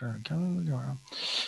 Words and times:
Det 0.00 0.22
kan 0.24 0.52
vi 0.52 0.58
väl 0.58 0.68
göra. 0.68 0.96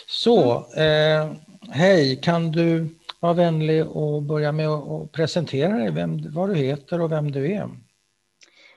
Så, 0.07 0.65
eh, 0.75 1.33
hej, 1.69 2.19
kan 2.21 2.51
du 2.51 2.87
vara 3.19 3.33
vänlig 3.33 3.87
och 3.87 4.21
börja 4.21 4.51
med 4.51 4.69
att 4.69 5.11
presentera 5.11 5.77
dig, 5.77 5.91
vem, 5.91 6.31
vad 6.33 6.49
du 6.49 6.55
heter 6.55 7.01
och 7.01 7.11
vem 7.11 7.31
du 7.31 7.51
är? 7.51 7.69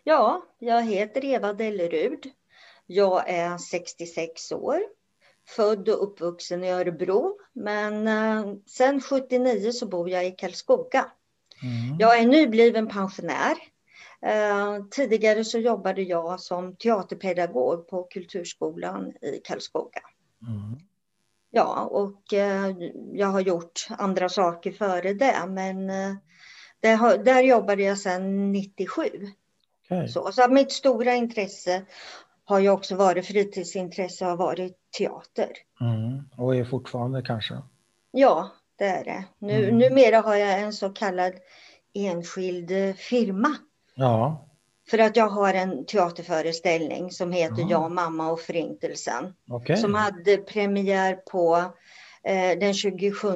Ja, 0.04 0.42
jag 0.58 0.82
heter 0.82 1.24
Eva 1.24 1.52
Dellerud. 1.52 2.30
Jag 2.86 3.28
är 3.28 3.58
66 3.58 4.52
år, 4.52 4.80
född 5.48 5.88
och 5.88 6.03
uppvuxen 6.03 6.65
i 6.65 6.71
Örebro, 6.71 7.38
men 7.53 8.08
eh, 8.08 8.54
sen 8.67 9.01
79 9.01 9.72
så 9.72 9.87
bor 9.87 10.11
jag 10.11 10.27
i 10.27 10.31
Karlskoga. 10.31 11.06
Mm. 11.63 11.97
Jag 11.99 12.19
är 12.19 12.27
nybliven 12.27 12.88
pensionär. 12.88 13.56
Eh, 14.22 14.85
tidigare 14.90 15.44
så 15.44 15.58
jobbade 15.58 16.02
jag 16.02 16.41
som 16.41 16.77
teaterpedagog 16.77 17.88
på 17.88 18.02
Kulturskolan 18.02 19.12
i 19.23 19.41
Karlskoga. 19.45 20.01
Mm. 20.42 20.78
Ja, 21.51 21.84
och 21.84 22.33
eh, 22.33 22.77
jag 23.12 23.27
har 23.27 23.41
gjort 23.41 23.87
andra 23.91 24.29
saker 24.29 24.73
före 24.73 25.15
det, 25.15 25.45
men 25.48 25.91
eh, 25.91 26.15
där 27.25 27.42
jobbade 27.42 27.83
jag 27.83 27.98
sedan 27.98 28.52
97. 28.52 29.02
Okay. 29.84 30.09
Så, 30.09 30.33
så 30.33 30.48
mitt 30.51 30.73
stora 30.73 31.14
intresse 31.14 31.83
har 32.45 32.59
ju 32.59 32.70
också 32.70 32.97
varit 32.97 33.27
fritidsintresse 33.27 34.25
har 34.25 34.37
varit 34.37 34.77
teater. 34.98 35.51
Mm. 35.80 36.28
Och 36.37 36.56
är 36.56 36.64
fortfarande 36.64 37.23
kanske? 37.23 37.55
Ja, 38.11 38.51
det 38.77 38.84
är 38.84 39.05
det. 39.05 39.25
Nu, 39.39 39.64
mm. 39.64 39.78
Numera 39.78 40.20
har 40.20 40.37
jag 40.37 40.61
en 40.61 40.73
så 40.73 40.91
kallad 40.91 41.33
enskild 41.95 42.97
firma. 42.97 43.56
Ja. 43.96 44.46
För 44.91 44.98
att 44.98 45.16
jag 45.16 45.28
har 45.28 45.55
en 45.55 45.86
teaterföreställning 45.86 47.10
som 47.10 47.32
heter 47.32 47.62
ja. 47.62 47.66
Jag, 47.70 47.92
mamma 47.92 48.30
och 48.30 48.41
förintelsen. 48.41 49.34
Okay. 49.50 49.77
Som 49.77 49.95
hade 49.95 50.36
premiär 50.36 51.14
på 51.14 51.56
eh, 52.24 52.59
den 52.59 52.74
27 52.74 53.28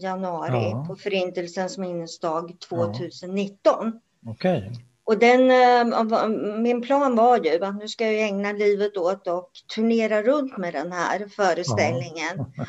januari 0.00 0.70
ja. 0.70 0.84
på 0.88 0.96
Förintelsens 0.96 1.78
minnesdag 1.78 2.52
2019. 2.68 4.00
Ja. 4.20 4.30
Okay. 4.30 4.62
Och 5.10 5.18
den, 5.18 5.50
eh, 5.50 6.28
min 6.58 6.82
plan 6.82 7.16
var 7.16 7.44
ju 7.44 7.64
att 7.64 7.76
nu 7.76 7.88
ska 7.88 8.04
jag 8.04 8.28
ägna 8.28 8.52
livet 8.52 8.96
åt 8.96 9.28
att 9.28 9.50
turnera 9.74 10.22
runt 10.22 10.56
med 10.56 10.72
den 10.72 10.92
här 10.92 11.28
föreställningen. 11.36 12.36
Ja. 12.56 12.64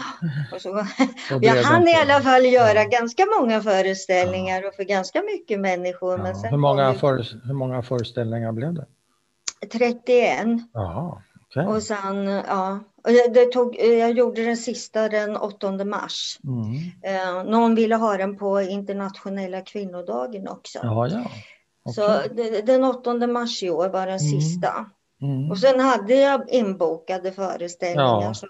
Och 0.55 0.61
så, 0.61 0.69
och 1.35 1.43
jag 1.43 1.63
hann 1.63 1.87
i 1.87 1.95
alla 1.95 2.21
fall 2.21 2.45
göra 2.45 2.83
ja. 2.83 2.89
ganska 2.89 3.23
många 3.39 3.61
föreställningar 3.61 4.67
och 4.67 4.73
för 4.73 4.83
ganska 4.83 5.21
mycket 5.21 5.59
människor. 5.59 6.17
Men 6.17 6.35
sen 6.35 6.49
hur, 6.49 6.57
många 6.57 6.93
för, 6.93 7.25
hur 7.47 7.53
många 7.53 7.81
föreställningar 7.81 8.51
blev 8.51 8.73
det? 8.73 8.85
31. 9.71 10.47
Jaha, 10.73 11.21
okay. 11.49 11.65
Och 11.65 11.83
sen, 11.83 12.25
ja, 12.47 12.79
det 13.33 13.45
tog, 13.45 13.75
jag 13.75 14.11
gjorde 14.11 14.45
den 14.45 14.57
sista 14.57 15.09
den 15.09 15.37
8 15.37 15.71
mars. 15.85 16.39
Mm. 16.43 16.73
Eh, 17.03 17.51
någon 17.51 17.75
ville 17.75 17.95
ha 17.95 18.17
den 18.17 18.37
på 18.37 18.61
internationella 18.61 19.61
kvinnodagen 19.61 20.47
också. 20.47 20.79
Ja, 20.83 21.07
ja. 21.07 21.23
Okay. 21.83 21.93
Så 21.93 22.33
den 22.65 22.83
8 22.83 23.27
mars 23.27 23.63
i 23.63 23.69
år 23.69 23.89
var 23.89 24.07
den 24.07 24.19
mm. 24.19 24.19
sista. 24.19 24.85
Mm. 25.21 25.51
Och 25.51 25.57
sen 25.57 25.79
hade 25.79 26.15
jag 26.15 26.49
inbokade 26.49 27.31
föreställningar 27.31 28.21
ja. 28.21 28.33
som 28.33 28.49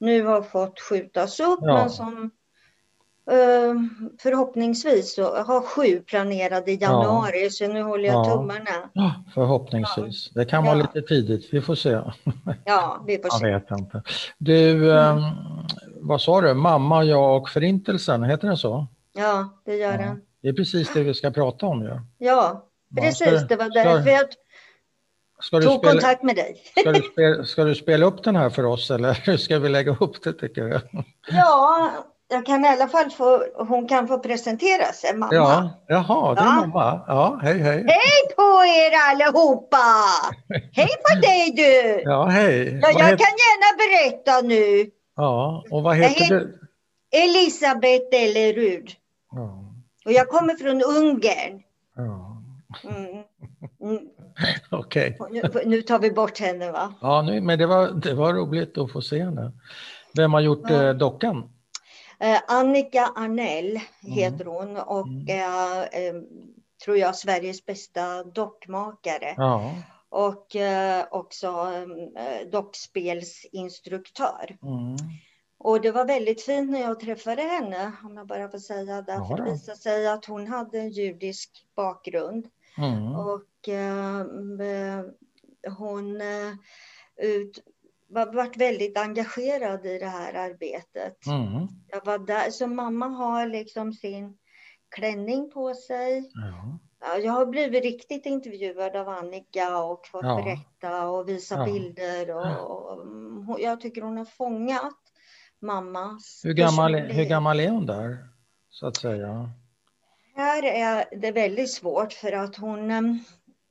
nu 0.00 0.22
har 0.26 0.42
fått 0.42 0.80
skjutas 0.80 1.40
upp 1.40 1.58
ja. 1.62 1.74
men 1.74 1.90
som 1.90 2.30
eh, 3.30 3.74
förhoppningsvis 4.18 5.14
så 5.14 5.42
har 5.42 5.60
sju 5.60 6.00
planerade 6.00 6.72
i 6.72 6.76
januari 6.76 7.42
ja. 7.42 7.50
så 7.50 7.68
nu 7.68 7.82
håller 7.82 8.04
jag 8.04 8.24
tummarna. 8.24 8.90
Ja, 8.92 9.14
förhoppningsvis. 9.34 10.30
Det 10.34 10.44
kan 10.44 10.64
vara 10.64 10.74
lite 10.74 11.02
tidigt, 11.02 11.48
vi 11.52 11.60
får 11.60 11.74
se. 11.74 12.00
Ja, 12.64 13.04
vi 13.06 13.18
får 13.18 13.38
se. 13.38 13.46
Jag 13.46 13.60
vet 13.60 13.70
inte. 13.70 14.02
Du, 14.38 14.92
mm. 14.92 15.18
eh, 15.18 15.32
vad 16.00 16.20
sa 16.20 16.40
du, 16.40 16.54
Mamma, 16.54 17.04
jag 17.04 17.36
och 17.36 17.48
Förintelsen, 17.48 18.22
heter 18.22 18.48
den 18.48 18.56
så? 18.56 18.86
Ja, 19.12 19.48
det 19.64 19.76
gör 19.76 19.98
den. 19.98 20.20
Det 20.42 20.48
är 20.48 20.52
precis 20.52 20.92
det 20.92 21.02
vi 21.02 21.14
ska 21.14 21.30
prata 21.30 21.66
om 21.66 21.82
ju. 21.82 22.00
Ja, 22.18 22.68
precis. 23.00 23.48
Det 23.48 23.56
var 23.56 23.74
därför 23.74 24.10
jag 24.10 24.30
tog 25.50 25.78
spela, 25.78 25.92
kontakt 25.92 26.22
med 26.22 26.36
dig. 26.36 26.62
Ska 26.76 26.92
du, 26.92 27.02
spela, 27.02 27.44
ska 27.44 27.64
du 27.64 27.74
spela 27.74 28.06
upp 28.06 28.24
den 28.24 28.36
här 28.36 28.50
för 28.50 28.64
oss 28.64 28.90
eller 28.90 29.12
hur 29.24 29.36
ska 29.36 29.58
vi 29.58 29.68
lägga 29.68 29.96
upp 30.00 30.22
det 30.22 30.32
tycker 30.32 30.64
du? 30.64 30.80
Ja, 31.28 31.90
jag 32.28 32.46
kan 32.46 32.64
i 32.64 32.68
alla 32.68 32.88
fall 32.88 33.10
få, 33.10 33.44
hon 33.54 33.88
kan 33.88 34.08
få 34.08 34.18
presentera 34.18 34.92
sig, 34.92 35.16
mamma. 35.16 35.34
Ja, 35.34 35.70
jaha, 35.88 36.34
det 36.34 36.40
är 36.40 36.44
ja. 36.44 36.52
mamma. 36.52 37.04
Ja, 37.06 37.40
hej 37.42 37.58
hej. 37.58 37.84
Hej 37.88 38.34
på 38.36 38.64
er 38.64 39.10
allihopa! 39.10 39.76
hej 40.72 40.88
på 41.04 41.20
dig 41.20 41.52
du! 41.56 42.02
Ja, 42.10 42.24
hej. 42.24 42.78
Ja, 42.82 42.88
jag 42.90 43.04
heter... 43.04 43.16
kan 43.16 43.34
gärna 43.44 43.76
berätta 43.76 44.40
nu. 44.40 44.90
Ja, 45.16 45.64
och 45.70 45.82
vad 45.82 45.96
heter, 45.96 46.20
heter 46.20 46.34
du? 46.34 46.58
Elisabeth 47.12 48.08
Ellerud. 48.12 48.90
Ja. 49.32 49.69
Och 50.04 50.12
jag 50.12 50.28
kommer 50.28 50.54
från 50.54 50.82
Ungern. 50.82 51.62
Ja. 51.96 52.42
Mm. 52.84 53.24
Mm. 53.82 54.08
Okej. 54.70 55.16
Okay. 55.20 55.42
Nu, 55.42 55.50
nu, 55.66 55.82
tar 55.82 55.98
vi 55.98 56.10
bort 56.10 56.38
henne 56.38 56.72
va? 56.72 56.94
Ja, 57.00 57.22
nu, 57.22 57.40
men 57.40 57.58
det 57.58 57.66
var, 57.66 57.88
det 57.88 58.14
var 58.14 58.34
roligt 58.34 58.78
att 58.78 58.92
få 58.92 59.02
se 59.02 59.24
henne. 59.24 59.52
Vem 60.16 60.32
har 60.32 60.40
gjort 60.40 60.70
ja. 60.70 60.82
eh, 60.82 60.94
dockan? 60.94 61.50
Eh, 62.20 62.40
Annika 62.48 63.12
Arnell 63.16 63.70
mm. 63.70 63.82
heter 64.00 64.44
hon 64.44 64.76
och 64.76 65.06
mm. 65.06 65.28
eh, 65.28 66.22
tror 66.84 66.96
jag, 66.96 67.16
Sveriges 67.16 67.66
bästa 67.66 68.24
dockmakare. 68.24 69.34
Ja. 69.36 69.74
Och 70.08 70.56
eh, 70.56 71.04
också 71.10 71.46
eh, 72.16 72.48
dockspelsinstruktör. 72.52 74.56
Mm. 75.60 75.72
Och 75.72 75.80
det 75.80 75.92
var 75.92 76.04
väldigt 76.04 76.42
fint 76.42 76.70
när 76.70 76.80
jag 76.80 77.00
träffade 77.00 77.42
henne, 77.42 77.92
om 78.04 78.16
jag 78.16 78.26
bara 78.26 78.48
får 78.48 78.58
säga 78.58 79.02
det. 79.02 79.24
För 79.28 79.36
det 79.36 79.52
visade 79.52 79.78
sig 79.78 80.08
att 80.08 80.24
hon 80.24 80.46
hade 80.46 80.78
en 80.78 80.90
judisk 80.90 81.66
bakgrund. 81.76 82.48
Mm. 82.78 83.14
Och 83.14 83.68
eh, 83.68 84.26
hon 85.78 86.20
eh, 86.20 86.52
ut, 87.16 87.58
var, 88.08 88.32
varit 88.32 88.56
väldigt 88.56 88.98
engagerad 88.98 89.86
i 89.86 89.98
det 89.98 90.06
här 90.06 90.34
arbetet. 90.34 91.26
Mm. 91.26 91.68
Jag 91.88 92.04
var 92.04 92.18
där, 92.18 92.50
så 92.50 92.66
mamma 92.66 93.08
har 93.08 93.46
liksom 93.46 93.92
sin 93.92 94.38
klänning 94.90 95.50
på 95.50 95.74
sig. 95.74 96.30
Ja. 96.34 97.18
Jag 97.18 97.32
har 97.32 97.46
blivit 97.46 97.84
riktigt 97.84 98.26
intervjuad 98.26 98.96
av 98.96 99.08
Annika 99.08 99.78
och 99.78 100.06
fått 100.06 100.24
ja. 100.24 100.42
berätta 100.42 101.08
och 101.08 101.28
visa 101.28 101.54
ja. 101.54 101.64
bilder. 101.64 102.30
Och, 102.30 102.98
och, 103.48 103.60
jag 103.60 103.80
tycker 103.80 104.02
hon 104.02 104.16
har 104.16 104.24
fångat 104.24 105.09
mammas 105.62 106.40
hur 106.44 106.52
gammal, 106.52 106.94
hur 106.94 107.24
gammal 107.24 107.60
är 107.60 107.70
hon 107.70 107.86
där, 107.86 108.18
så 108.70 108.86
att 108.86 108.96
säga? 108.96 109.50
Här 110.36 110.62
är 110.62 111.20
det 111.20 111.32
väldigt 111.32 111.72
svårt 111.72 112.12
för 112.12 112.32
att 112.32 112.56
hon, 112.56 112.90
eh, 112.90 113.02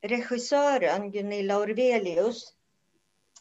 regissören 0.02 1.12
Gunilla 1.12 1.58
Orvelius, 1.58 2.54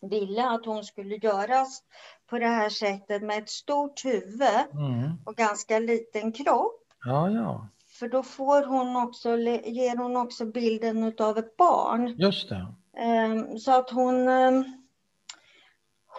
ville 0.03 0.49
att 0.49 0.67
hon 0.67 0.85
skulle 0.85 1.17
göras 1.17 1.83
på 2.31 2.39
det 2.39 2.47
här 2.47 2.71
sättet 2.71 3.23
med 3.23 3.39
ett 3.39 3.51
stort 3.51 4.05
huvud 4.05 4.67
mm. 4.73 5.13
och 5.25 5.37
ganska 5.37 5.79
liten 5.79 6.33
kropp. 6.33 6.85
Ja, 7.05 7.31
ja. 7.31 7.69
För 7.99 8.09
då 8.09 8.23
får 8.23 8.67
hon 8.67 8.97
också, 8.97 9.37
ger 9.37 9.97
hon 9.97 10.17
också 10.17 10.47
bilden 10.47 11.15
av 11.19 11.39
ett 11.39 11.57
barn. 11.57 12.15
Just 12.19 12.49
det. 12.49 12.75
Ehm, 12.99 13.59
så 13.59 13.79
att 13.79 13.91
hon 13.91 14.29
ehm, 14.29 14.65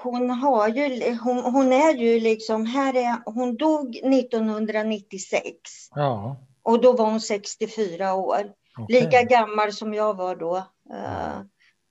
hon, 0.04 0.30
har 0.30 0.68
ju, 0.68 1.16
hon, 1.18 1.38
hon, 1.38 1.74
är 1.74 1.94
ju 1.94 2.20
liksom, 2.20 2.66
här 2.66 2.96
är, 2.96 3.18
hon 3.26 3.58
dog 3.58 3.96
1996. 3.96 5.54
Ja. 5.96 6.38
Och 6.64 6.82
då 6.82 6.94
var 6.94 7.06
hon 7.06 7.22
64 7.22 8.14
år. 8.14 8.54
Okay. 8.78 9.02
Lika 9.02 9.24
gammal 9.24 9.74
som 9.74 9.94
jag 9.94 10.18
var 10.18 10.36
då 10.36 10.58
uh, 10.94 11.42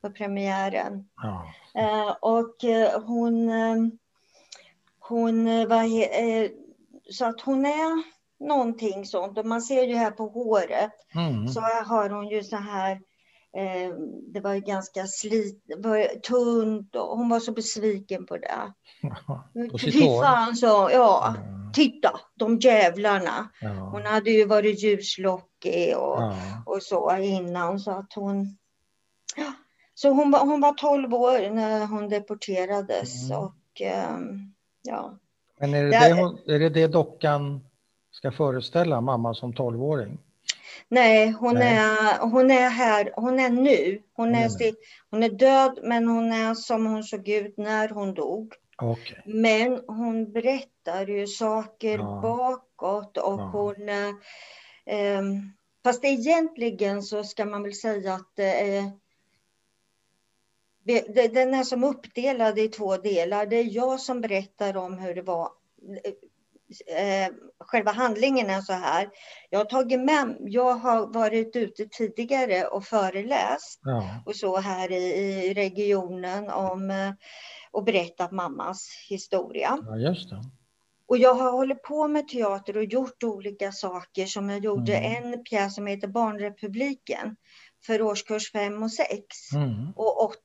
på 0.03 0.11
premiären. 0.11 1.09
Ja. 1.23 1.45
Uh, 1.79 2.17
och 2.21 2.65
uh, 2.65 3.07
hon, 3.07 3.51
hon 4.99 5.45
var, 5.69 5.85
så 7.13 7.25
att 7.25 7.41
hon 7.41 7.67
är 7.67 8.19
någonting 8.41 9.07
sånt. 9.07 9.39
Och 9.39 9.47
man 9.47 9.63
ser 9.63 9.83
ju 9.83 9.95
här 9.95 10.11
på 10.11 10.27
håret 10.29 10.93
mm. 11.15 11.49
så 11.49 11.61
har 11.61 12.11
hon 12.11 12.29
ju 12.29 12.45
så 12.45 12.57
här 12.57 13.01
Eh, 13.57 13.95
det 14.33 14.41
var 14.41 14.57
ganska 14.57 15.07
slit, 15.07 15.63
var 15.77 16.21
tunt 16.21 16.97
och 16.97 17.17
hon 17.19 17.29
var 17.29 17.41
så 17.41 17.53
besviken 17.53 18.27
på 18.27 18.37
det. 18.37 18.73
på 19.71 20.23
fan 20.23 20.57
så, 20.57 20.91
ja, 20.93 21.35
mm. 21.39 21.73
titta, 21.73 22.21
de 22.35 22.59
jävlarna. 22.59 23.49
Ja. 23.61 23.69
Hon 23.71 24.07
hade 24.07 24.31
ju 24.31 24.45
varit 24.45 24.83
ljuslockig 24.83 25.97
och, 25.97 26.23
ja. 26.23 26.37
och 26.67 26.83
så 26.83 27.17
innan 27.17 27.81
så 27.81 27.91
att 27.91 28.13
hon... 28.15 28.57
Så 29.95 30.11
hon 30.11 30.31
var, 30.31 30.41
hon 30.41 30.61
var 30.61 30.73
12 30.73 31.15
år 31.15 31.51
när 31.51 31.87
hon 31.87 32.09
deporterades 32.09 33.31
mm. 33.31 33.39
och 33.39 33.81
um, 34.19 34.55
ja. 34.83 35.19
Men 35.61 35.75
är 35.75 35.85
det 35.85 35.91
det, 35.91 36.13
hon, 36.13 36.39
är 36.47 36.59
det 36.59 36.69
det 36.69 36.87
dockan 36.87 37.61
ska 38.11 38.33
föreställa, 38.33 39.01
mamma 39.01 39.35
som 39.35 39.53
12-åring? 39.53 40.19
Nej, 40.89 41.31
hon, 41.31 41.55
Nej. 41.55 41.77
Är, 41.77 42.19
hon 42.19 42.51
är 42.51 42.69
här, 42.69 43.13
hon 43.17 43.41
är 43.41 43.51
nu. 43.51 44.03
Hon 44.13 44.35
är, 44.35 44.63
mm. 44.63 44.75
hon 45.11 45.23
är 45.23 45.29
död, 45.29 45.79
men 45.83 46.09
hon 46.09 46.33
är 46.33 46.55
som 46.55 46.87
hon 46.87 47.05
såg 47.05 47.29
ut 47.29 47.57
när 47.57 47.89
hon 47.89 48.15
dog. 48.15 48.55
Okay. 48.83 49.19
Men 49.25 49.83
hon 49.87 50.33
berättar 50.33 51.07
ju 51.07 51.27
saker 51.27 51.99
Ja. 51.99 52.21
bakåt 52.23 53.17
och 53.17 53.41
Ja. 53.41 53.51
hon... 53.53 53.89
Eh, 53.89 54.09
eh, 54.99 55.23
fast 55.85 56.05
egentligen 56.05 57.03
så 57.03 57.25
ska 57.25 57.45
man 57.45 57.63
väl 57.63 57.75
säga 57.75 58.15
att 58.15 58.37
det- 58.37 58.93
Den 61.35 61.55
är 61.55 61.65
som 61.65 61.85
uppdelad 61.85 62.59
i 62.59 62.69
två 62.69 62.97
delar. 62.97 63.47
Det 63.47 63.57
är 63.57 63.75
jag 63.75 64.01
som 64.01 64.21
berättar 64.21 64.77
om 64.77 64.99
hur 64.99 65.15
det 65.15 65.23
var. 65.23 65.49
Eh, 66.87 67.33
själva 67.61 67.93
handlingen 67.93 68.51
är 68.51 68.61
så 68.61 68.73
här. 68.73 69.09
Jag 69.51 69.59
har 69.59 69.65
tagit 69.65 70.01
med, 70.01 70.37
jag 70.41 70.75
har 70.75 71.07
varit 71.07 71.57
ute 71.57 71.87
tidigare 71.87 72.65
och 72.67 72.85
föreläst 72.85 73.81
Ja. 73.83 74.23
och 74.27 74.37
så 74.37 74.57
här 74.59 74.93
i, 74.93 75.05
i 75.47 75.55
regionen 75.55 76.51
om 76.51 76.91
eh, 76.91 77.13
och 77.71 77.85
berättat 77.85 78.31
mammas 78.33 78.89
historia. 79.09 79.79
ja, 79.87 79.97
just 79.97 80.31
det. 80.31 80.43
Och 81.09 81.19
jag 81.19 81.35
har 81.35 81.53
hållit 81.53 81.83
på 81.83 82.09
med 82.09 82.29
teater 82.29 82.77
och 82.77 82.85
gjort 82.85 83.23
olika 83.25 83.73
saker 83.73 84.27
som 84.27 84.51
jag 84.51 84.65
gjorde 84.65 84.95
Mm. 84.97 85.25
en 85.35 85.45
pjäs 85.45 85.75
som 85.75 85.87
heter 85.87 86.09
Barnrepubliken 86.09 87.37
för 87.87 88.03
årskurs 88.03 88.53
5 88.53 88.83
och 88.83 88.93
6 88.93 89.53
Mm. 89.55 89.93
och 89.97 90.23
8. 90.25 90.37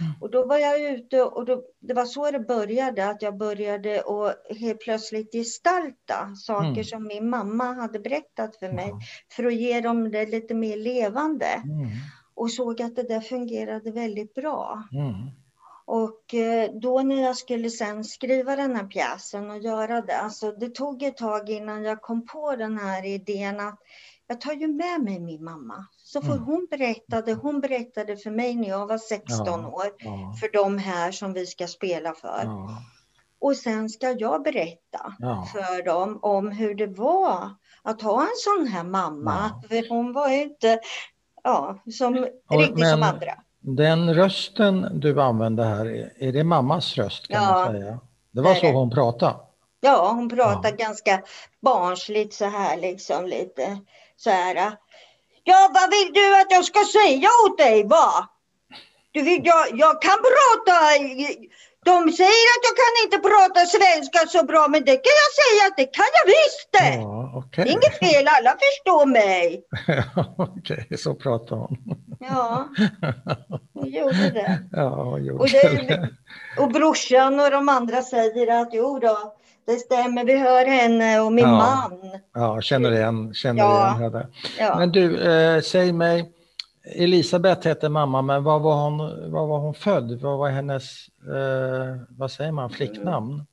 Mm. 0.00 0.12
Och 0.20 0.30
då 0.30 0.46
var 0.46 0.58
jag 0.58 0.80
ute 0.80 1.22
och 1.22 1.44
då, 1.44 1.62
det 1.80 1.94
var 1.94 2.04
så 2.04 2.30
det 2.30 2.40
började, 2.40 3.08
att 3.08 3.22
jag 3.22 3.36
började 3.36 4.00
att 4.00 4.56
helt 4.58 4.80
plötsligt 4.80 5.32
gestalta 5.32 6.34
saker 6.36 6.68
Mm. 6.68 6.84
som 6.84 7.06
min 7.06 7.30
mamma 7.30 7.64
hade 7.72 7.98
berättat 7.98 8.56
för 8.56 8.72
mig 8.72 8.88
Ja. 8.88 8.98
för 9.36 9.44
att 9.44 9.54
ge 9.54 9.80
dem 9.80 10.10
det 10.10 10.26
lite 10.26 10.54
mer 10.54 10.76
levande 10.76 11.46
Mm. 11.46 11.88
och 12.34 12.50
såg 12.50 12.82
att 12.82 12.96
det 12.96 13.02
där 13.08 13.20
fungerade 13.20 13.90
väldigt 13.90 14.34
bra. 14.34 14.82
Mm. 14.92 15.14
Och 15.84 16.34
eh, 16.34 16.70
då 16.72 17.02
när 17.02 17.22
jag 17.22 17.36
skulle 17.36 17.70
sen 17.70 18.04
skriva 18.04 18.56
den 18.56 18.76
här 18.76 18.86
pjäsen 18.86 19.50
och 19.50 19.58
göra 19.58 20.00
det, 20.00 20.16
alltså 20.18 20.52
det 20.52 20.74
tog 20.74 21.02
ett 21.02 21.16
tag 21.16 21.50
innan 21.50 21.84
jag 21.84 22.02
kom 22.02 22.26
på 22.26 22.56
den 22.56 22.78
här 22.78 23.06
idén 23.06 23.60
att 23.60 23.78
jag 24.28 24.40
tar 24.40 24.52
ju 24.52 24.68
med 24.68 25.00
mig 25.00 25.20
min 25.20 25.44
mamma. 25.44 25.86
Så 25.96 26.20
får 26.22 26.32
Mm. 26.32 26.44
hon 26.44 26.66
berättade, 26.70 27.34
hon 27.34 27.60
berättade 27.60 28.16
för 28.16 28.30
mig 28.30 28.54
när 28.54 28.68
jag 28.68 28.86
var 28.86 28.98
16 28.98 29.46
Ja. 29.46 29.68
år, 29.68 29.84
Ja. 29.98 30.34
för 30.40 30.52
de 30.52 30.78
här 30.78 31.12
som 31.12 31.32
vi 31.32 31.46
ska 31.46 31.66
spela 31.66 32.12
för. 32.14 32.40
Ja. 32.44 32.68
Och 33.40 33.56
sen 33.56 33.88
ska 33.88 34.10
jag 34.10 34.42
berätta 34.42 35.14
för 35.52 35.84
dem 35.84 36.18
om 36.22 36.50
hur 36.50 36.74
det 36.74 36.86
var 36.86 37.50
att 37.82 38.02
ha 38.02 38.22
en 38.22 38.28
sån 38.36 38.66
här 38.66 38.84
mamma. 38.84 39.62
För 39.68 39.88
hon 39.88 40.12
var 40.12 40.28
ju 40.28 40.42
inte 40.42 40.80
ja, 41.44 41.78
som, 41.92 42.26
Och- 42.48 42.58
riktigt 42.60 42.88
som 42.88 43.00
men- 43.00 43.02
andra. 43.02 43.32
Den 43.60 44.14
rösten 44.14 45.00
du 45.00 45.20
använde 45.22 45.64
här, 45.64 45.86
är- 46.18 46.32
det 46.32 46.44
mammas 46.44 46.96
röst 46.96 47.28
kan 47.28 47.42
man 47.54 47.72
säga? 47.72 47.98
Det 48.30 48.40
var 48.42 48.54
så 48.54 48.66
det. 48.66 48.72
hon 48.72 48.90
pratade? 48.90 49.34
Ja, 49.80 50.12
hon 50.14 50.28
pratar 50.28 50.70
Ja. 50.70 50.76
ganska 50.86 51.22
barnsligt 51.60 52.34
så 52.34 52.44
här 52.44 52.76
liksom 52.76 53.26
lite 53.26 53.78
så 54.18 54.30
här. 54.30 54.72
Ja, 55.44 55.70
vad 55.74 55.90
vill 55.90 56.12
du 56.12 56.40
att 56.40 56.50
jag 56.50 56.64
ska 56.64 56.80
säga 56.84 57.28
åt 57.46 57.58
dig 57.58 57.84
va? 57.84 58.28
Du 59.12 59.22
vill, 59.22 59.40
jag, 59.44 59.66
jag 59.72 60.02
kan 60.02 60.16
prata. 60.30 60.74
De 61.84 62.12
säger 62.12 62.46
att 62.54 62.64
jag 62.68 62.76
kan 62.82 62.94
inte 63.04 63.18
prata 63.28 63.66
svenska 63.66 64.18
så 64.38 64.44
bra, 64.46 64.68
men 64.68 64.84
det 64.84 64.96
kan 64.96 65.16
jag 65.24 65.32
säga 65.42 65.62
att 65.68 65.76
det 65.76 65.84
kan 65.84 66.04
jag 66.18 66.26
visst 66.26 66.68
det. 66.72 66.94
Ja, 67.00 67.30
Det 67.32 67.38
okej. 67.38 67.64
är 67.64 67.72
Inget 67.72 67.98
fel, 67.98 68.28
alla 68.28 68.50
förstår 68.50 69.06
mig. 69.06 69.62
Okej, 70.38 70.98
så 70.98 71.14
pratade 71.14 71.60
hon. 71.60 71.76
Ja, 72.20 72.68
hon 73.74 73.90
gjorde 73.90 74.30
det. 74.30 74.58
Ja, 74.72 74.88
hon 75.04 75.24
gjorde 75.24 75.42
Och, 75.42 75.48
det. 75.48 75.68
det, 75.88 76.08
och 76.62 76.68
brorsan 76.72 77.40
och 77.40 77.50
de 77.50 77.68
andra 77.68 78.02
säger 78.02 78.60
att 78.62 78.68
jo 78.72 78.98
då, 78.98 79.34
det 79.72 79.78
stämmer, 79.78 80.24
vi 80.24 80.38
hör 80.38 80.64
henne 80.66 81.20
och 81.20 81.32
min 81.32 81.44
Ja. 81.44 81.50
man. 81.56 82.00
Ja, 82.34 82.60
känner 82.60 82.92
igen, 82.92 83.34
känner 83.34 83.62
Ja. 83.62 83.86
igen 83.96 84.02
henne. 84.02 84.26
Ja. 84.58 84.78
Men 84.78 84.92
du, 84.92 85.32
eh, 85.32 85.60
säg 85.60 85.92
mig, 85.92 86.32
Elisabeth 86.96 87.68
hette 87.68 87.88
mamma, 87.88 88.22
men 88.22 88.44
var 88.44 88.58
var 88.58 88.74
hon, 88.74 88.98
var 89.32 89.46
var 89.46 89.58
hon 89.58 89.74
född? 89.74 90.20
Vad 90.22 90.38
var 90.38 90.48
hennes, 90.48 90.84
eh, 91.28 91.96
vad 92.08 92.30
säger 92.30 92.52
man, 92.52 92.70
flicknamn? 92.70 93.46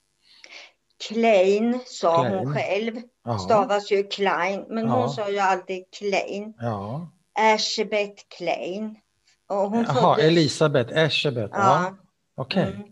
Klein 1.07 1.79
sa 1.85 2.23
Klein. 2.23 2.37
hon 2.37 2.53
själv. 2.53 2.93
Ja, 3.25 3.37
Stavas 3.37 3.91
ju 3.91 4.03
Klein, 4.03 4.65
men 4.69 4.89
hon 4.89 5.01
Ja. 5.01 5.09
sa 5.09 5.29
ju 5.29 5.39
alltid 5.39 5.83
Klein. 5.99 6.53
ja. 6.59 7.09
Ersebet 7.39 8.15
Klein. 8.37 8.95
Och 9.49 9.55
hon 9.69 9.83
Jaha, 9.87 10.15
föddes- 10.15 10.25
Elisabeth 10.25 10.97
Eschebeth. 10.97 11.53
Ja. 11.57 11.93
Okej. 12.37 12.63
Mm. 12.63 12.83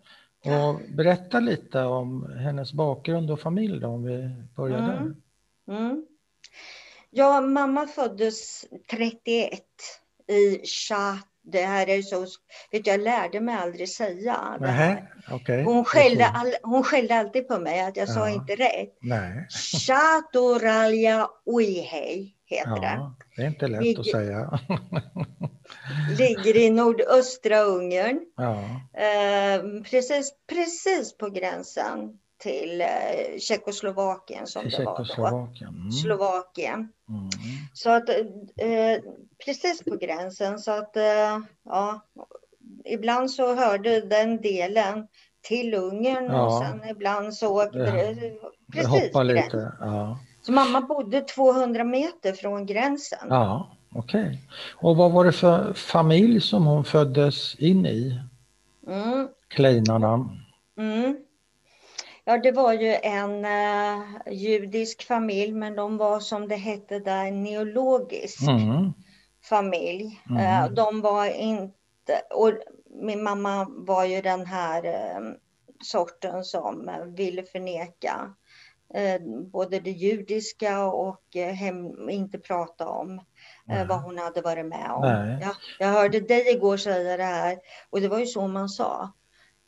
Och 0.45 0.79
berätta 0.95 1.39
lite 1.39 1.83
om 1.83 2.31
hennes 2.37 2.73
bakgrund 2.73 3.31
och 3.31 3.39
familj 3.39 3.79
då, 3.79 3.87
om 3.87 4.03
vi 4.03 4.29
börjar 4.55 4.77
där. 4.81 4.97
Mm. 4.97 5.15
Mm. 5.69 6.05
Ja, 7.09 7.41
mamma 7.41 7.87
föddes 7.87 8.65
31 8.91 9.61
i 10.27 10.65
Chat. 10.65 11.27
Det 11.45 11.61
här 11.61 11.89
är 11.89 12.01
så, 12.01 12.19
vet 12.71 12.83
du, 12.83 12.91
jag 12.91 12.99
lärde 13.01 13.39
mig 13.41 13.55
aldrig 13.55 13.89
säga 13.89 14.57
det 14.59 14.67
här. 14.67 15.13
Okej. 15.31 15.63
Hon 15.63 15.85
skällde, 15.85 16.25
all, 16.27 16.53
hon 16.63 16.83
skällde 16.83 17.15
alltid 17.15 17.47
på 17.47 17.59
mig 17.59 17.81
att 17.81 17.97
jag 17.97 18.09
sa 18.09 18.19
Ja. 18.19 18.35
inte 18.35 18.55
rätt. 18.55 18.97
Chatoralja 19.87 21.27
Uihei 21.45 22.33
heter 22.45 22.79
det. 22.81 22.85
ja, 22.97 23.15
det 23.35 23.41
är 23.41 23.47
inte 23.47 23.67
lätt 23.67 23.79
att 23.79 23.83
Ligger- 23.85 24.03
säga. 24.03 24.59
Ligger 26.17 26.57
i 26.57 26.69
nordöstra 26.69 27.59
Ungern. 27.61 28.19
Ja, 28.37 28.59
Eh, 29.01 29.61
precis, 29.91 30.33
precis 30.49 31.17
på 31.17 31.29
gränsen 31.29 32.19
till 32.37 32.81
eh, 32.81 33.39
Tjeckoslovakien 33.39 34.47
som 34.47 34.65
i 34.65 34.69
det 34.69 34.83
var 34.83 35.05
då. 35.17 35.65
Mm. 35.67 35.91
Slovakien. 35.91 36.73
Mm. 37.09 37.29
Så 37.73 37.89
att 37.89 38.09
eh, 38.09 39.01
precis 39.45 39.83
på 39.83 39.95
gränsen 39.95 40.59
så 40.59 40.71
att 40.71 40.95
eh, 40.97 41.39
ja, 41.65 42.01
ibland 42.85 43.31
så 43.31 43.55
hörde 43.55 44.01
den 44.01 44.41
delen 44.41 45.07
till 45.41 45.73
Ungern 45.73 46.25
och 46.31 46.37
Ja. 46.51 46.65
sen 46.81 46.89
ibland 46.89 47.33
så 47.33 47.63
åkte 47.63 47.77
det 47.77 48.13
Det 48.13 48.33
precis 48.73 49.13
lite. 49.23 49.71
Ja, 49.79 50.19
Så 50.41 50.51
mamma 50.51 50.81
bodde 50.81 51.21
200 51.21 51.83
meter 51.83 52.33
från 52.33 52.65
gränsen. 52.65 53.27
ja 53.29 53.77
okej. 53.95 54.39
Och 54.75 54.97
vad 54.97 55.11
var 55.11 55.25
det 55.25 55.31
för 55.31 55.73
familj 55.73 56.41
som 56.41 56.65
hon 56.65 56.85
föddes 56.85 57.55
in 57.55 57.85
i? 57.85 58.19
Mm, 58.87 59.27
Kleinarna? 59.47 60.29
mm. 60.77 61.17
Ja, 62.25 62.37
det 62.37 62.51
var 62.51 62.73
ju 62.73 62.93
en 63.03 63.45
eh, 63.45 64.03
judisk 64.31 65.03
familj, 65.07 65.53
men 65.53 65.75
de 65.75 65.97
var 65.97 66.19
som 66.19 66.47
det 66.47 66.55
hette 66.55 66.99
där 66.99 67.31
neologisk 67.31 68.41
Mm. 68.41 68.93
familj. 69.49 70.21
Eh, 70.39 70.65
de 70.71 71.01
var 71.01 71.25
inte, 71.25 72.21
och 72.35 72.51
min 73.01 73.23
mamma 73.23 73.67
var 73.69 74.05
ju 74.05 74.21
den 74.21 74.45
här 74.45 74.85
eh, 74.85 75.19
sorten 75.83 76.43
som 76.43 76.91
ville 77.17 77.43
förneka 77.43 78.33
både 79.51 79.79
det 79.79 79.91
judiska 79.91 80.85
och 80.85 81.35
eh, 81.35 81.53
hem, 81.53 82.09
inte 82.09 82.37
prata 82.37 82.87
om 82.87 83.11
eh, 83.17 83.23
Nej. 83.65 83.85
vad 83.87 84.01
hon 84.01 84.17
hade 84.17 84.41
varit 84.41 84.65
med 84.65 84.91
om. 84.91 85.01
Nej. 85.01 85.37
Ja, 85.41 85.53
jag 85.79 85.87
hörde 85.87 86.19
dig 86.19 86.49
igår 86.51 86.77
säga 86.77 87.17
det 87.17 87.23
här 87.23 87.57
och 87.89 88.01
det 88.01 88.07
var 88.07 88.19
ju 88.19 88.25
så 88.25 88.47
man 88.47 88.69
sa 88.69 89.11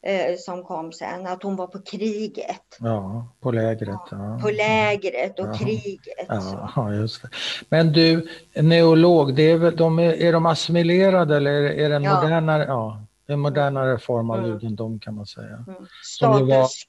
eh, 0.01 0.35
som 0.37 0.63
kom 0.63 0.91
sen, 0.91 1.27
att 1.27 1.43
hon 1.43 1.55
var 1.55 1.67
på 1.67 1.81
kriget, 1.81 2.77
Ja, 2.79 3.27
på 3.39 3.51
lägret. 3.51 3.99
Ja. 4.11 4.39
på 4.41 4.49
lägret 4.49 5.39
och 5.39 5.47
Ja. 5.47 5.53
kriget. 5.53 6.25
Ja, 6.27 6.71
ja, 6.75 6.93
just 6.93 7.21
det. 7.21 7.29
Men 7.69 7.91
du, 7.93 8.27
neolog, 8.55 9.35
det 9.35 9.43
är, 9.51 9.57
väl, 9.57 9.75
de 9.75 9.99
är, 9.99 10.33
de 10.33 10.45
assimilerade 10.45 11.37
eller 11.37 11.51
är 11.51 11.89
det 11.89 11.95
en 11.95 12.03
Ja. 12.03 12.21
modernare, 12.21 12.65
ja, 12.67 13.01
en 13.27 13.39
modernare 13.39 13.97
form 13.99 14.29
av 14.29 14.37
Mm. 14.37 14.49
judendom 14.51 14.99
kan 14.99 15.15
man 15.15 15.25
säga? 15.25 15.47
Mm. 15.67 15.67
Ju 15.67 16.45
var- 16.45 16.63
Status 16.63 16.83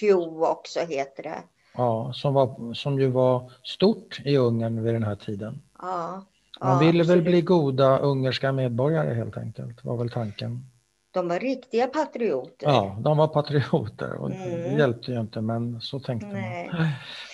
quo 0.00 0.46
också 0.46 0.80
heter 0.80 1.22
det. 1.22 1.38
Ja, 1.74 2.12
som, 2.14 2.34
var, 2.34 2.74
som 2.74 3.00
ju 3.00 3.06
var 3.08 3.50
stort 3.62 4.20
i 4.24 4.36
Ungern 4.36 4.82
vid 4.82 4.94
den 4.94 5.02
här 5.02 5.16
tiden. 5.16 5.62
Ja, 5.78 6.24
Man 6.60 6.70
ja, 6.72 6.78
ville 6.78 6.92
väl 6.98 7.00
absolut. 7.00 7.24
bli 7.24 7.40
goda 7.42 7.98
ungerska 7.98 8.52
medborgare 8.52 9.14
helt 9.14 9.36
enkelt, 9.36 9.84
var 9.84 9.96
väl 9.96 10.10
tanken. 10.10 10.66
De 11.10 11.28
var 11.28 11.38
riktiga 11.38 11.86
patrioter. 11.86 12.66
Ja, 12.66 12.96
de 13.00 13.16
var 13.16 13.28
patrioter 13.28 14.14
och 14.14 14.30
det 14.30 14.36
Mm. 14.36 14.78
hjälpte 14.78 15.12
ju 15.12 15.20
inte 15.20 15.40
men 15.40 15.80
så 15.80 16.00
tänkte 16.00 16.26
Nej. 16.26 16.70
man. 16.72 16.86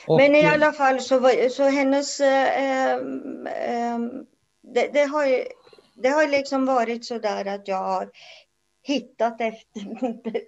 Och, 0.06 0.16
Men 0.16 0.34
i 0.34 0.44
alla 0.44 0.72
fall 0.72 1.00
så, 1.00 1.18
var, 1.18 1.48
så 1.48 1.62
hennes... 1.62 2.20
Eh, 2.20 2.94
eh, 2.94 3.98
det, 4.62 4.90
det, 4.92 5.04
har 5.04 5.26
ju, 5.26 5.44
det 5.94 6.08
har 6.08 6.28
liksom 6.28 6.66
varit 6.66 7.04
så 7.04 7.18
där 7.18 7.44
att 7.44 7.68
jag 7.68 7.82
har 7.84 8.10
hittat 8.82 9.40
efter 9.40 10.40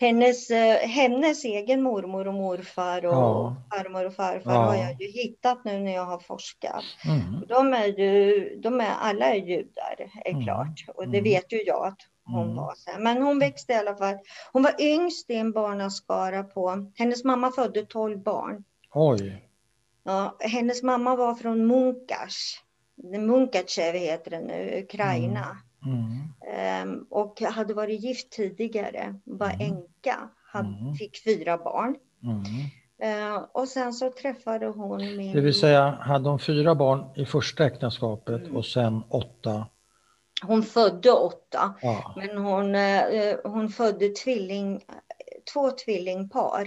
hennes, 0.00 0.50
eh, 0.50 0.76
hennes 0.88 1.44
egen 1.44 1.82
mormor 1.82 2.28
och 2.28 2.34
morfar 2.34 3.06
och 3.06 3.12
Ja. 3.14 3.56
farmor 3.74 4.06
och 4.06 4.14
farfar 4.14 4.52
Ja. 4.52 4.58
har 4.58 4.74
jag 4.74 5.00
ju 5.00 5.06
hittat 5.06 5.64
nu 5.64 5.78
när 5.80 5.94
jag 5.94 6.04
har 6.04 6.18
forskat. 6.18 6.84
Mm, 7.04 7.44
De 7.48 7.74
är 7.74 7.86
ju, 7.86 8.48
de 8.62 8.80
är, 8.80 8.90
alla 9.00 9.26
är 9.26 9.34
judar, 9.34 9.94
är 10.24 10.30
Mm. 10.30 10.42
klart. 10.44 10.84
Och 10.94 11.08
det 11.08 11.18
Mm. 11.18 11.24
vet 11.24 11.52
ju 11.52 11.62
jag 11.62 11.86
att 11.86 11.98
hon 12.24 12.42
Mm. 12.44 12.56
var. 12.56 12.74
Så. 12.76 12.90
Men 13.00 13.22
hon 13.22 13.38
växte 13.38 13.72
i 13.72 13.76
alla 13.76 13.96
fall. 13.96 14.16
Hon 14.52 14.62
var 14.62 14.74
yngst 14.80 15.30
i 15.30 15.34
en 15.34 15.52
barnaskara 15.52 16.42
på, 16.44 16.90
hennes 16.98 17.24
mamma 17.24 17.50
födde 17.52 17.86
12 17.86 18.18
barn. 18.22 18.64
Oj. 18.94 19.44
Ja, 20.04 20.36
hennes 20.40 20.82
mamma 20.82 21.16
var 21.16 21.34
från 21.34 21.66
Munkas. 21.66 22.60
Munkachev 23.02 23.94
heter 23.94 24.30
det 24.30 24.40
nu, 24.40 24.80
Ukraina. 24.84 25.56
Mm. 25.86 26.18
Ehm, 26.54 27.06
och 27.10 27.40
hade 27.40 27.74
varit 27.74 28.00
gift 28.00 28.30
tidigare, 28.32 29.14
var 29.24 29.46
Mm. 29.50 29.60
änka, 29.60 30.28
Mm. 30.54 30.94
fick 30.94 31.24
fyra 31.24 31.58
barn. 31.58 31.96
Mm. 32.22 32.44
Ehm, 33.02 33.42
och 33.52 33.68
sen 33.68 33.92
så 33.92 34.10
träffade 34.10 34.66
hon 34.66 35.16
min... 35.16 35.32
Det 35.32 35.40
vill 35.40 35.54
säga, 35.54 35.90
hade 36.00 36.28
hon 36.28 36.38
fyra 36.38 36.74
barn 36.74 37.04
i 37.16 37.24
första 37.26 37.66
äktenskapet 37.66 38.42
Mm. 38.42 38.56
och 38.56 38.66
sen 38.66 39.02
åtta? 39.08 39.66
Hon 40.42 40.62
födde 40.62 41.10
åtta, 41.12 41.74
Ja. 41.82 42.14
men 42.16 42.38
hon, 42.38 42.74
eh, 42.74 43.36
hon 43.44 43.68
födde 43.68 44.08
tvilling, 44.08 44.80
två 45.52 45.70
tvillingpar. 45.70 46.64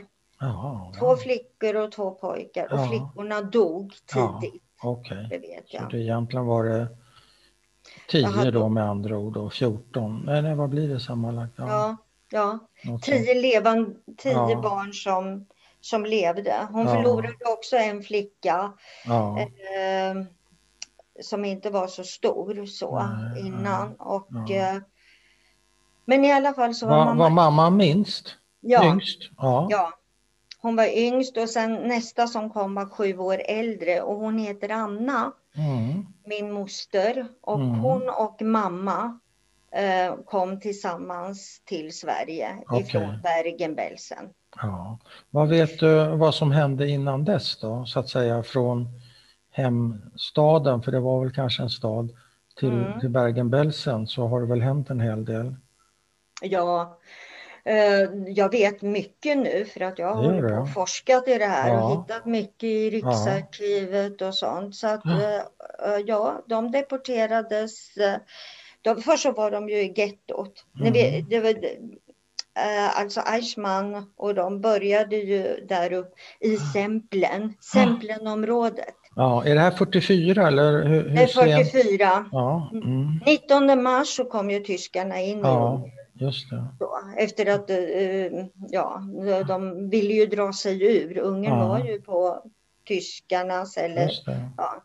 Två 1.00 1.08
ja. 1.08 1.18
flickor 1.24 1.76
och 1.76 1.92
två 1.92 2.12
pojkar. 2.12 2.74
Och 2.74 2.80
Ja. 2.80 2.88
flickorna 2.88 3.42
dog 3.42 3.94
Ja. 4.16 4.40
tidigt, 4.42 4.64
Okej. 4.84 5.28
det 5.30 5.38
vet 5.40 5.70
Så 5.70 5.88
det 5.92 6.00
egentligen 6.04 6.46
var 6.46 6.64
det 6.64 6.88
tio 8.10 8.22
Jag 8.22 8.30
hade- 8.30 8.52
då 8.52 8.70
med 8.70 8.84
andra 8.90 9.18
ord 9.18 9.38
och 9.38 9.54
14. 9.54 10.24
Nej, 10.26 10.42
nej 10.42 10.56
vad 10.56 10.70
blir 10.70 10.88
det 10.88 11.00
sammanlagt? 11.00 11.54
Ja, 11.56 11.98
ja. 12.30 12.60
levan, 13.36 13.96
tio 14.18 14.32
Ja. 14.32 14.62
barn 14.62 14.94
som, 14.94 15.46
som 15.82 16.06
levde. 16.06 16.68
Hon 16.72 16.88
Ja. 16.88 16.94
förlorade 16.96 17.46
också 17.58 17.76
en 17.78 18.04
flicka. 18.04 18.74
Ja, 19.06 19.40
eh, 19.40 20.24
som 21.22 21.46
inte 21.46 21.70
var 21.70 21.88
så 21.88 22.04
stor 22.04 22.66
så 22.66 23.00
Nej, 23.00 23.48
innan. 23.48 23.94
Och, 23.96 24.28
Ja. 24.48 24.56
eh, 24.56 24.82
men 26.06 26.26
i 26.26 26.32
alla 26.34 26.54
fall 26.54 26.74
så 26.76 26.88
var 26.88 26.98
var, 26.98 27.06
mamma, 27.06 27.24
var 27.24 27.30
mamma 27.30 27.70
minst? 27.70 28.36
ja, 28.62 28.86
Yngst? 28.86 29.20
Ja. 29.38 29.68
ja, 29.70 29.94
hon 30.62 30.76
var 30.76 30.98
yngst 30.98 31.38
och 31.38 31.50
sen 31.50 31.74
nästa 31.74 32.28
som 32.28 32.50
kom 32.50 32.76
var 32.76 32.86
sju 32.86 33.18
år 33.18 33.42
äldre 33.46 34.02
och 34.02 34.16
hon 34.16 34.38
heter 34.38 34.70
Anna, 34.70 35.32
Mm. 35.56 36.06
Min 36.26 36.52
moster. 36.52 37.26
Och 37.42 37.60
Mm. 37.60 37.80
hon 37.80 38.10
och 38.10 38.42
mamma 38.42 39.20
eh, 39.72 40.16
kom 40.26 40.60
tillsammans 40.60 41.62
till 41.66 41.94
Sverige 41.98 42.58
Okej. 42.68 42.82
ifrån 42.82 43.22
Bergen-Belsen. 43.24 44.30
ja. 44.56 44.98
Vad 45.30 45.50
vet 45.50 45.80
du 45.80 46.06
vad 46.06 46.36
som 46.36 46.52
hände 46.52 46.88
innan 46.88 47.26
dess 47.26 47.60
då? 47.60 47.86
Så 47.86 48.00
att 48.00 48.10
säga 48.10 48.44
från 48.44 48.88
hemstaden, 49.52 50.82
för 50.82 50.92
det 50.92 51.00
var 51.00 51.20
väl 51.24 51.34
kanske 51.34 51.64
en 51.64 51.70
stad, 51.70 52.10
till, 52.60 52.70
Mm. 52.74 53.00
till 53.00 53.10
Bergen-Belsen 53.10 54.08
så 54.08 54.28
har 54.28 54.42
det 54.42 54.48
väl 54.48 54.62
hänt 54.62 54.90
en 54.90 55.00
hel 55.00 55.26
del? 55.26 55.56
Ja, 56.42 56.98
jag 58.28 58.52
vet 58.52 58.82
mycket 58.82 59.38
nu 59.38 59.66
för 59.74 59.82
att 59.82 60.00
jag 60.00 60.16
har 60.16 60.34
Det 60.34 60.42
på 60.42 60.48
det. 60.48 60.68
forskat 60.74 61.28
i 61.28 61.38
det 61.38 61.46
här 61.46 61.70
Ja. 61.70 61.84
och 61.84 61.92
hittat 62.04 62.26
mycket 62.26 62.64
i 62.64 62.90
Riksarkivet 62.90 64.22
och 64.22 64.36
sånt. 64.36 64.76
Så 64.76 64.88
att 64.88 65.02
Ja. 65.04 65.22
eh, 65.22 65.94
eh, 65.94 66.34
de 66.48 66.72
deporterades. 66.72 67.98
eh, 67.98 68.16
De, 68.82 69.02
först 69.02 69.24
så 69.24 69.32
var 69.32 69.52
de 69.52 69.70
ju 69.70 69.76
i 69.76 69.94
gettot. 69.96 70.66
Mm. 70.80 70.94
vet, 70.94 71.30
det 71.30 71.40
var, 71.40 71.50
eh, 71.50 73.00
alltså 73.00 73.22
Eichmann 73.22 74.06
och 74.18 74.36
de 74.36 74.62
började 74.62 75.16
ju 75.16 75.66
där 75.70 75.94
upp 75.94 76.14
i 76.40 76.58
Semplen, 76.58 77.54
Semplenområdet. 77.74 78.96
Ja, 79.16 79.46
är 79.46 79.56
det 79.56 79.62
här 79.62 79.72
44 79.72 80.48
eller 80.48 80.84
hur, 80.84 81.04
Det 81.04 81.10
hur 81.10 81.20
är 81.22 81.28
sent? 81.64 81.72
44. 81.72 82.26
Ja, 82.32 82.70
mm. 82.74 83.20
19 83.26 83.84
mars 83.84 84.08
så 84.08 84.26
kom 84.26 84.52
ju 84.52 84.60
tyskarna 84.60 85.22
in 85.22 85.40
ja. 85.40 85.86
Just 86.14 86.50
det. 86.50 86.66
Så, 86.80 86.90
efter 87.18 87.46
att 87.56 87.70
eh, 87.70 88.46
ja, 88.70 89.02
de 89.48 89.90
ville 89.90 90.14
ju 90.14 90.26
dra 90.26 90.54
sig 90.54 90.84
ur. 90.98 91.18
Ungern 91.18 91.54
Ja. 91.60 91.68
var 91.68 91.80
ju 91.80 92.02
på 92.02 92.44
tyskarnas 92.88 93.78
eller 93.78 94.10
ja, 94.58 94.84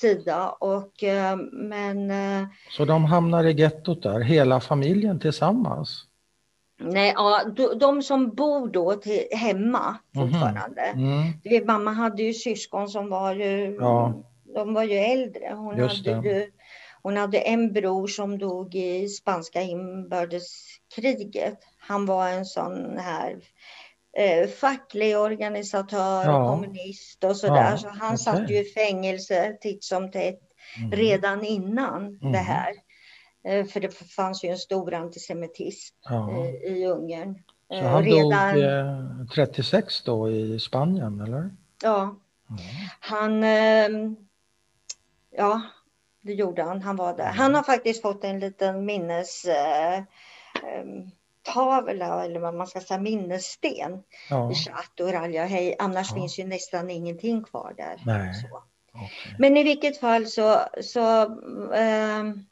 sida. 0.00 0.48
Och, 0.50 1.04
eh, 1.04 1.36
men 1.52 2.10
eh, 2.10 2.48
Så 2.70 2.84
de 2.84 3.04
hamnar 3.04 3.44
i 3.44 3.52
gettot 3.52 4.02
där, 4.02 4.20
hela 4.20 4.60
familjen 4.60 5.20
tillsammans? 5.20 6.06
nej, 6.82 7.12
ja, 7.16 7.44
de, 7.80 8.02
som 8.02 8.34
bor 8.34 8.68
då 8.68 8.94
till, 8.94 9.22
hemma 9.32 9.96
Mhm. 10.14 10.30
fortfarande. 10.30 10.80
Mm. 10.82 11.22
Du 11.42 11.50
vet, 11.50 11.66
mamma 11.66 11.90
hade 11.92 12.22
ju 12.22 12.34
syskon 12.34 12.88
som 12.88 13.08
var 13.10 13.32
ju, 13.34 13.76
Ja. 13.80 14.14
de 14.54 14.74
var 14.74 14.82
ju 14.84 14.96
äldre. 14.96 15.52
Hon 15.56 15.78
Just 15.78 16.06
hade 16.06 16.20
det. 16.20 16.28
ju 16.28 16.50
hon 17.02 17.16
hade 17.16 17.38
en 17.38 17.72
bror 17.72 18.06
som 18.06 18.38
dog 18.38 18.74
i 18.74 19.08
spanska 19.08 19.62
inbördeskriget. 19.62 21.58
Han 21.78 22.06
var 22.06 22.28
en 22.28 22.44
sån 22.44 22.98
här 22.98 23.36
eh, 24.16 24.48
facklig 24.48 25.18
organisatör 25.18 26.24
Ja. 26.24 26.42
och 26.42 26.50
kommunist 26.50 27.24
och 27.24 27.36
sådär. 27.36 27.70
Ja, 27.70 27.76
Så 27.76 27.88
han 27.88 28.06
okej. 28.14 28.18
satt 28.18 28.50
ju 28.50 28.58
i 28.58 28.64
fängelse 28.64 29.56
titt 29.60 29.84
som 29.84 30.10
tätt 30.10 30.40
Mm. 30.78 30.90
redan 30.90 31.44
innan 31.44 32.06
Mm. 32.06 32.32
det 32.32 32.38
här. 32.38 32.74
Eh, 33.44 33.66
för 33.66 33.80
det 33.80 33.94
fanns 33.94 34.44
ju 34.44 34.48
en 34.48 34.58
stor 34.58 34.94
antisemitism 34.94 35.96
Ja. 36.08 36.30
eh, 36.30 36.72
i 36.72 36.86
Ungern. 36.86 37.42
Så 37.68 37.74
Eh, 37.74 37.86
han 37.86 38.04
redan, 38.04 38.54
dog 38.54 38.64
eh, 38.64 39.26
36 39.34 40.02
då 40.04 40.30
i 40.30 40.60
Spanien, 40.60 41.20
eller? 41.20 41.50
ja, 41.82 42.16
Ja. 42.48 42.56
Han, 43.00 43.44
ehm, 43.44 44.16
ja, 45.36 45.60
det 46.20 46.32
gjorde 46.32 46.62
han. 46.62 46.82
Han 46.82 46.96
var 46.96 47.16
där. 47.16 47.24
Han 47.32 47.54
har 47.54 47.62
faktiskt 47.62 48.02
fått 48.02 48.24
en 48.24 48.40
liten 48.40 48.84
minnes 48.84 49.44
eh, 49.44 49.98
ehm, 50.64 51.10
tavla 51.42 52.24
eller 52.24 52.40
vad 52.40 52.54
man 52.54 52.66
ska 52.66 52.80
säga, 52.80 53.00
minnessten 53.00 54.02
Ja. 54.30 54.52
i 54.52 54.54
Chateau 54.54 55.12
Hej, 55.46 55.76
annars 55.78 56.10
Ja. 56.10 56.16
finns 56.16 56.38
ju 56.38 56.44
nästan 56.44 56.90
ingenting 56.90 57.44
kvar 57.44 57.74
där. 57.76 58.00
Okej. 58.94 59.36
Men 59.38 59.56
i 59.56 59.62
vilket 59.62 60.00
fall 60.00 60.26
så, 60.26 60.58
så 60.82 61.00
ehm, 61.74 62.44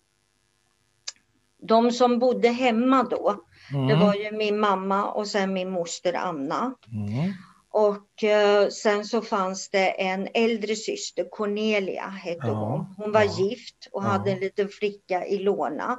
de 1.60 1.90
som 1.90 2.18
bodde 2.18 2.48
hemma 2.48 3.02
då, 3.02 3.44
det 3.70 3.76
Mm. 3.76 4.00
var 4.00 4.14
ju 4.14 4.32
min 4.32 4.58
mamma 4.60 5.04
och 5.04 5.26
sen 5.26 5.52
min 5.52 5.70
moster 5.70 6.14
Anna. 6.14 6.74
Mm. 6.92 7.32
Och 7.78 8.24
eh, 8.24 8.68
sen 8.68 9.04
så 9.04 9.22
fanns 9.22 9.70
det 9.70 10.02
en 10.02 10.28
äldre 10.34 10.76
syster, 10.76 11.28
Cornelia 11.30 12.06
hette 12.06 12.46
Ja, 12.46 12.52
hon. 12.52 12.94
Hon 12.96 13.12
var 13.12 13.22
ja, 13.22 13.32
gift 13.38 13.88
och 13.92 14.02
ja. 14.02 14.06
hade 14.08 14.30
en 14.30 14.38
liten 14.40 14.68
flicka 14.68 15.26
Ilona. 15.26 15.98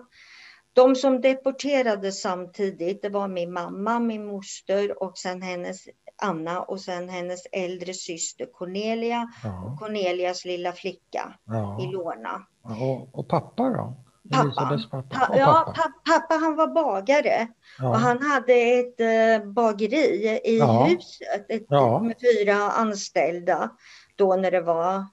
De 0.73 0.95
som 0.95 1.21
deporterades 1.21 2.21
samtidigt, 2.21 3.01
det 3.01 3.09
var 3.09 3.27
min 3.27 3.53
mamma, 3.53 3.99
min 3.99 4.25
moster 4.25 5.03
och 5.03 5.17
sen 5.17 5.41
hennes 5.41 5.87
Anna 6.21 6.61
och 6.61 6.81
sen 6.81 7.09
hennes 7.09 7.45
äldre 7.51 7.93
syster 7.93 8.45
Cornelia 8.45 9.27
och 9.65 9.79
Cornelias 9.79 10.45
lilla 10.45 10.71
flicka 10.71 11.33
Ja. 11.45 11.81
Ilona. 11.81 12.45
Och, 12.61 13.19
och 13.19 13.27
pappa 13.27 13.63
då? 13.63 14.08
Pappa. 14.31 14.43
Elisabeths 14.43 14.89
pappa? 14.89 15.15
Pa- 15.15 15.37
ja, 15.37 15.45
pappa. 15.65 15.81
pa- 15.81 16.11
pappa 16.13 16.35
han 16.35 16.55
var 16.55 16.67
bagare 16.67 17.47
Ja. 17.79 17.89
och 17.89 17.95
han 17.99 18.21
hade 18.21 18.53
ett 18.53 18.99
eh, 18.99 19.47
bageri 19.51 20.39
i 20.43 20.57
Ja. 20.59 20.83
huset 20.89 21.45
ett, 21.49 21.65
Ja. 21.69 21.99
med 21.99 22.15
fyra 22.21 22.53
anställda 22.55 23.69
då 24.15 24.35
när 24.35 24.51
det 24.51 24.61
var. 24.61 25.05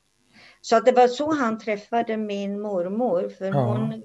Så 0.61 0.77
att 0.77 0.85
det 0.87 0.93
var 0.93 1.09
så 1.09 1.35
han 1.35 1.59
träffade 1.59 2.17
min 2.17 2.61
mormor. 2.61 3.29
För 3.39 3.53
hon, 3.53 4.03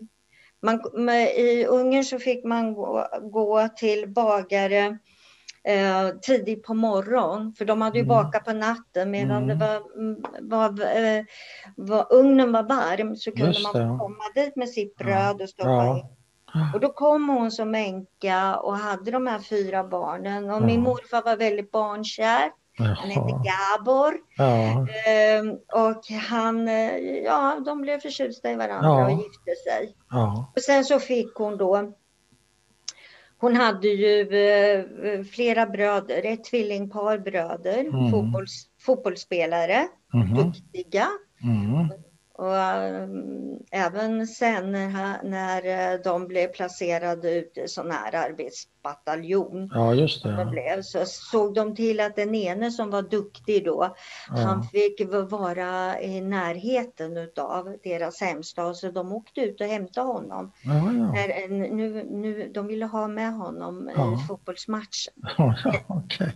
man, 0.62 0.82
med, 0.94 1.36
I 1.38 1.66
Ungern 1.66 2.04
så 2.04 2.20
fick 2.20 2.46
man 2.46 2.74
gå, 2.74 3.08
gå 3.22 3.68
till 3.68 4.10
bagare 4.14 4.98
eh, 5.68 6.10
tidigt 6.22 6.64
på 6.64 6.74
morgonen 6.74 7.54
för 7.58 7.66
de 7.66 7.82
hade 7.82 7.98
ju 7.98 8.04
Mm. 8.06 8.10
bakat 8.16 8.46
på 8.46 8.54
natten 8.54 9.12
medan 9.12 9.44
Mm. 9.44 9.48
det 9.48 9.66
var, 9.66 9.98
mm, 9.98 10.24
var, 10.42 10.70
eh, 10.70 11.24
var, 11.76 12.08
ugnen 12.14 12.52
var 12.52 12.64
varm 12.64 13.16
så 13.16 13.32
kunde 13.32 13.48
Just 13.48 13.64
man 13.64 13.74
det. 13.92 13.98
komma 14.00 14.24
dit 14.36 14.56
med 14.56 14.70
sitt 14.70 14.96
Ja. 14.98 15.06
bröd 15.06 15.42
och 15.42 15.50
stoppa 15.50 15.70
Ja. 15.70 15.98
in. 15.98 16.06
Och 16.74 16.80
då 16.80 16.90
kom 16.94 17.30
hon 17.30 17.52
som 17.52 17.76
änka 17.76 18.56
och 18.56 18.78
hade 18.78 19.12
de 19.12 19.28
här 19.28 19.40
fyra 19.40 19.84
barnen 19.84 20.50
och 20.50 20.56
Ja. 20.62 20.66
min 20.66 20.82
morfar 20.82 21.22
var 21.26 21.36
väldigt 21.38 21.72
barnkär. 21.72 22.52
Han 22.78 23.10
hette. 23.10 23.34
Gabor. 23.50 24.14
Ja. 24.38 24.88
Ehm, 25.08 25.52
och 25.74 26.06
han, 26.30 26.68
eh, 26.68 26.98
ja, 27.00 27.60
de 27.66 27.82
blev 27.82 28.00
förtjusta 28.00 28.52
i 28.52 28.56
varandra 28.56 28.90
Ja. 28.90 29.06
och 29.06 29.12
gifte 29.12 29.52
sig. 29.70 29.96
Ja. 30.10 30.52
Och 30.56 30.62
sen 30.62 30.86
så 30.86 31.00
fick 31.00 31.36
hon 31.36 31.58
då, 31.58 31.94
hon 33.42 33.56
hade 33.56 33.88
ju 33.88 34.22
eh, 34.22 35.24
flera 35.24 35.66
bröder, 35.66 36.22
ett 36.26 36.44
tvillingpar 36.44 37.18
bröder, 37.18 37.80
Mm. 37.80 38.12
fotbolls, 38.12 38.66
fotbollsspelare, 38.82 39.88
Mhm. 40.14 40.36
duktiga. 40.36 41.08
Mm. 41.44 41.88
Och 42.42 43.04
um, 43.04 43.60
även 43.72 44.28
sen 44.28 44.72
när, 44.72 45.24
när 45.24 45.94
eh, 45.94 46.00
de 46.04 46.28
blev 46.28 46.48
placerade 46.48 47.32
ute 47.32 47.62
i 47.62 47.68
sån 47.68 47.92
här 47.92 48.16
arbetsbataljon. 48.16 49.70
Ja, 49.74 49.94
just 49.94 50.24
det. 50.24 50.36
det 50.36 50.46
blev, 50.46 50.82
så 50.82 51.06
såg 51.06 51.54
de 51.54 51.76
till 51.76 52.00
att 52.00 52.16
den 52.16 52.36
ene 52.36 52.72
som 52.72 52.90
var 52.90 53.02
duktig 53.02 53.66
då, 53.66 53.96
ja. 54.30 54.36
han 54.36 54.64
fick 54.64 55.02
vara 55.30 56.02
i 56.02 56.22
närheten 56.22 57.18
utav 57.18 57.78
deras 57.84 58.22
hemstad. 58.22 58.78
Så 58.78 58.92
de 58.92 59.12
åkte 59.12 59.42
ut 59.42 59.62
och 59.62 59.68
hämtade 59.68 60.08
honom. 60.08 60.52
Ja, 60.64 60.74
ja. 60.74 60.82
När, 60.82 61.48
nu, 61.50 62.04
nu, 62.04 62.52
de 62.54 62.68
ville 62.68 62.86
ha 62.86 63.08
med 63.08 63.34
honom 63.34 63.90
i 63.90 64.28
fotbollsmatchen. 64.28 65.14
Ja, 65.38 65.56
okay. 65.88 66.32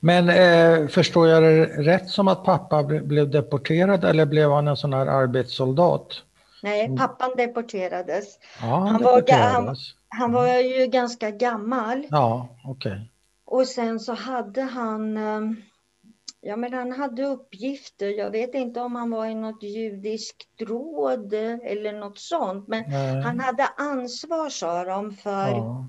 Men 0.00 0.28
eh, 0.28 0.88
förstår 0.88 1.28
jag 1.28 1.42
det 1.42 1.64
rätt 1.66 2.08
som 2.08 2.28
att 2.28 2.44
pappa 2.44 2.82
blev 2.82 3.30
deporterad 3.30 4.04
eller 4.04 4.26
blev 4.26 4.50
han 4.50 4.68
en 4.68 4.76
sån 4.76 4.92
här 4.92 5.06
arbetssoldat? 5.06 6.22
Nej, 6.62 6.84
mm. 6.84 6.96
pappan 6.96 7.30
deporterades. 7.36 8.38
Ja, 8.60 8.66
han, 8.66 8.88
han, 8.88 9.02
deporterades. 9.02 9.66
Var, 9.66 10.18
han, 10.18 10.20
han 10.20 10.32
var 10.32 10.58
ju 10.58 10.86
ganska 10.86 11.30
gammal. 11.30 12.06
Ja, 12.10 12.48
okej. 12.64 12.92
Okay. 12.92 13.04
Och 13.44 13.66
sen 13.66 14.00
så 14.00 14.14
hade 14.14 14.62
han, 14.62 15.16
eh, 15.16 15.40
ja 16.40 16.56
men 16.56 16.72
han 16.72 16.92
hade 16.92 17.24
uppgifter. 17.24 18.08
Jag 18.08 18.30
vet 18.30 18.54
inte 18.54 18.80
om 18.80 18.94
han 18.96 19.10
var 19.10 19.26
i 19.26 19.34
något 19.34 19.62
judiskt 19.62 20.48
råd 20.60 21.34
eller 21.34 21.92
något 21.92 22.18
sånt. 22.18 22.68
Men 22.68 22.84
Nej. 22.88 23.22
han 23.22 23.40
hade 23.40 23.66
ansvar 23.76 24.48
sa 24.48 24.84
de 24.84 25.12
för 25.12 25.48
ja. 25.48 25.88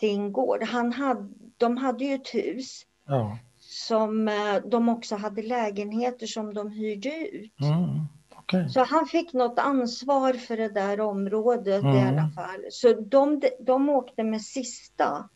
sin 0.00 0.32
gård. 0.32 0.62
Han 0.62 0.92
hade, 0.92 1.28
de 1.56 1.76
hade 1.76 2.04
ju 2.04 2.14
ett 2.14 2.34
hus. 2.34 2.82
Ja. 3.10 3.38
Som 3.58 4.28
eh, 4.28 4.56
de 4.64 4.88
också 4.88 5.16
hade 5.16 5.42
lägenheter 5.42 6.26
som 6.26 6.54
de 6.54 6.70
hyrde 6.70 7.28
ut. 7.28 7.60
Mm. 7.60 8.06
Okay. 8.38 8.68
Så 8.68 8.84
han 8.84 9.06
fick 9.06 9.32
något 9.32 9.58
ansvar 9.58 10.32
för 10.32 10.56
det 10.56 10.68
där 10.68 11.00
området 11.00 11.82
mm. 11.82 11.96
i 11.96 12.00
alla 12.00 12.30
fall. 12.34 12.64
Så 12.70 12.92
de, 12.92 13.42
de 13.60 13.88
åkte 13.88 14.22
med 14.22 14.42
sista. 14.42 15.28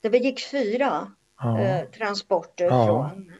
Det 0.00 0.18
gick 0.18 0.40
fyra 0.40 1.12
ja. 1.40 1.60
eh, 1.60 1.84
transporter 1.84 2.64
ja. 2.64 2.86
från 2.86 3.32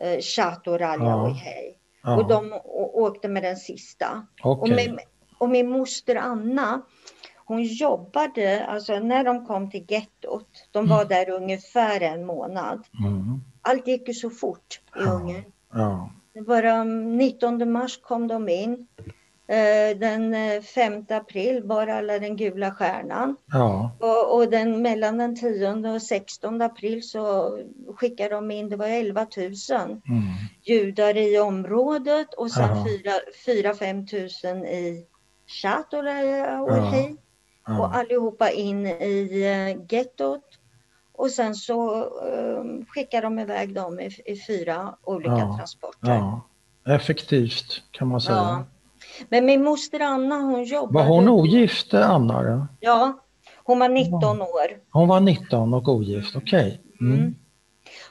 eh, 0.00 0.20
Chateau 0.20 0.78
Raljaohei. 0.78 1.74
Ja. 2.02 2.16
Och 2.16 2.28
de 2.28 2.60
åkte 2.94 3.28
med 3.28 3.42
den 3.42 3.56
sista. 3.56 4.26
Okay. 4.44 4.70
Och, 4.72 4.76
min, 4.76 4.98
och 5.38 5.48
min 5.48 5.70
moster 5.70 6.16
Anna, 6.16 6.82
hon 7.48 7.62
jobbade, 7.62 8.66
alltså 8.66 8.98
när 8.98 9.24
de 9.24 9.46
kom 9.46 9.70
till 9.70 9.84
gettot, 9.88 10.68
de 10.70 10.88
var 10.88 11.04
mm. 11.04 11.08
där 11.08 11.30
ungefär 11.30 12.00
en 12.00 12.26
månad. 12.26 12.84
Mm. 13.00 13.40
Allt 13.62 13.86
gick 13.86 14.08
ju 14.08 14.14
så 14.14 14.30
fort 14.30 14.80
i 14.96 14.98
ja. 14.98 15.12
Ungern. 15.12 15.44
Ja. 15.72 16.10
Bara 16.46 16.84
19 16.84 17.72
mars 17.72 18.00
kom 18.02 18.28
de 18.28 18.48
in. 18.48 18.86
Eh, 19.48 19.98
den 19.98 20.34
5 20.62 20.92
eh, 21.08 21.16
april 21.16 21.66
bar 21.66 21.86
alla 21.86 22.18
den 22.18 22.36
gula 22.36 22.74
stjärnan. 22.74 23.36
Ja. 23.52 23.96
Och, 24.00 24.36
och, 24.36 24.50
den, 24.50 24.82
mellan 24.82 25.18
den 25.18 25.36
10 25.36 25.94
och 25.94 26.02
16 26.02 26.62
april 26.62 27.08
så 27.08 27.52
skickade 27.96 28.34
de 28.34 28.50
in, 28.50 28.68
det 28.68 28.76
var 28.76 28.86
11 28.86 29.26
000 29.36 29.46
mm. 29.46 29.52
judar 30.62 31.16
i 31.16 31.38
området 31.38 32.34
och 32.34 32.50
sen 32.50 32.68
4-5 33.46 34.54
000 34.54 34.66
i 34.66 35.06
Chateau 35.46 36.00
och 36.62 36.76
ja 36.76 37.16
ja. 37.68 37.80
och 37.80 37.94
allihopa 37.96 38.50
in 38.50 38.86
i 38.86 39.28
uh, 39.32 39.84
gettot. 39.88 40.44
Och 41.12 41.30
sen 41.30 41.54
så 41.54 42.04
uh, 42.04 42.84
skickar 42.88 43.22
de 43.22 43.38
iväg 43.38 43.74
dem 43.74 44.00
i, 44.00 44.06
i 44.26 44.36
fyra 44.46 44.94
olika 45.02 45.38
ja. 45.38 45.56
transporter. 45.56 46.08
Ja. 46.08 46.40
Effektivt 46.94 47.82
kan 47.90 48.08
man 48.08 48.20
säga. 48.20 48.36
Ja. 48.36 48.64
Men 49.28 49.46
min 49.46 49.64
moster 49.64 50.00
Anna 50.00 50.34
hon 50.34 50.64
jobbade... 50.64 51.04
Var 51.04 51.14
hon 51.14 51.28
ogift 51.28 51.94
Anna? 51.94 52.42
Då? 52.42 52.66
Ja, 52.80 53.18
hon 53.64 53.78
var 53.78 53.88
19 53.88 54.42
år. 54.42 54.66
Hon 54.90 55.08
var 55.08 55.20
19 55.20 55.74
och 55.74 55.88
ogift, 55.88 56.36
okej. 56.36 56.80
Okay. 56.94 57.08
Mm. 57.08 57.18
Mm. 57.20 57.34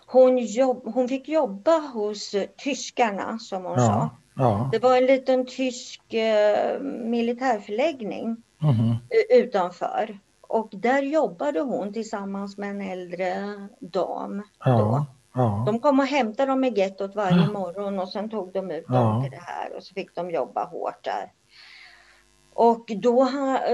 Hon, 0.06 0.38
jobb, 0.38 0.82
hon 0.94 1.08
fick 1.08 1.28
jobba 1.28 1.80
hos 1.80 2.36
tyskarna 2.64 3.40
som 3.40 3.64
hon 3.64 3.74
ja. 3.74 3.86
sa. 3.86 4.10
Ja. 4.36 4.70
Det 4.72 4.80
var 4.80 4.98
en 4.98 5.06
liten 5.06 5.46
tysk 5.46 6.02
uh, 6.14 6.82
militärförläggning 6.84 8.38
mm. 8.64 8.96
utanför. 9.30 10.20
Och 10.42 10.70
där 10.72 11.02
jobbade 11.02 11.60
hon 11.60 11.94
tillsammans 11.94 12.58
med 12.58 12.70
en 12.70 12.82
äldre 12.82 13.54
dam. 13.80 14.44
Ja, 14.66 15.06
ja. 15.34 15.64
De 15.66 15.80
kom 15.80 16.00
och 16.00 16.06
hämtade 16.06 16.52
dem 16.52 16.64
i 16.64 16.80
gettot 16.80 17.16
varje 17.16 17.48
morgon 17.48 18.00
och 18.00 18.10
sen 18.10 18.30
tog 18.30 18.54
de 18.54 18.72
ut 18.72 18.88
dem 18.88 19.22
till 19.22 19.32
det 19.32 19.44
här 19.44 19.76
och 19.76 19.84
så 19.84 19.94
fick 19.94 20.16
de 20.16 20.32
jobba 20.32 20.66
hårt 20.66 21.04
där. 21.04 21.32
Och 22.54 22.92
då 23.02 23.30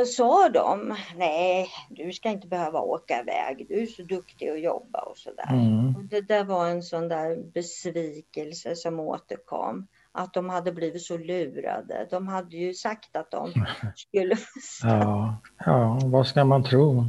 sa 0.08 0.50
de, 0.50 0.96
nej 1.16 1.68
du 1.90 2.14
ska 2.14 2.30
inte 2.30 2.48
behöva 2.48 2.80
åka 2.80 3.20
iväg, 3.20 3.66
du 3.70 3.82
är 3.82 3.86
så 3.86 4.04
duktig 4.04 4.50
att 4.50 4.62
jobba 4.62 5.00
och 5.00 5.18
sådär. 5.18 5.54
Mm. 5.54 6.08
Det 6.10 6.22
där 6.22 6.44
var 6.44 6.68
en 6.68 6.84
sån 6.84 7.08
där 7.08 7.52
besvikelse 7.54 8.76
som 8.76 9.00
återkom 9.00 9.88
att 10.14 10.34
de 10.34 10.50
hade 10.50 10.72
blivit 10.72 11.02
så 11.02 11.18
lurade. 11.18 12.08
De 12.10 12.28
hade 12.28 12.58
ju 12.58 12.74
sagt 12.74 13.16
att 13.16 13.32
de 13.32 13.54
skulle... 13.96 14.36
ja, 14.84 15.36
ja, 15.66 16.00
vad 16.04 16.28
ska 16.28 16.46
man 16.46 16.64
tro? 16.64 17.06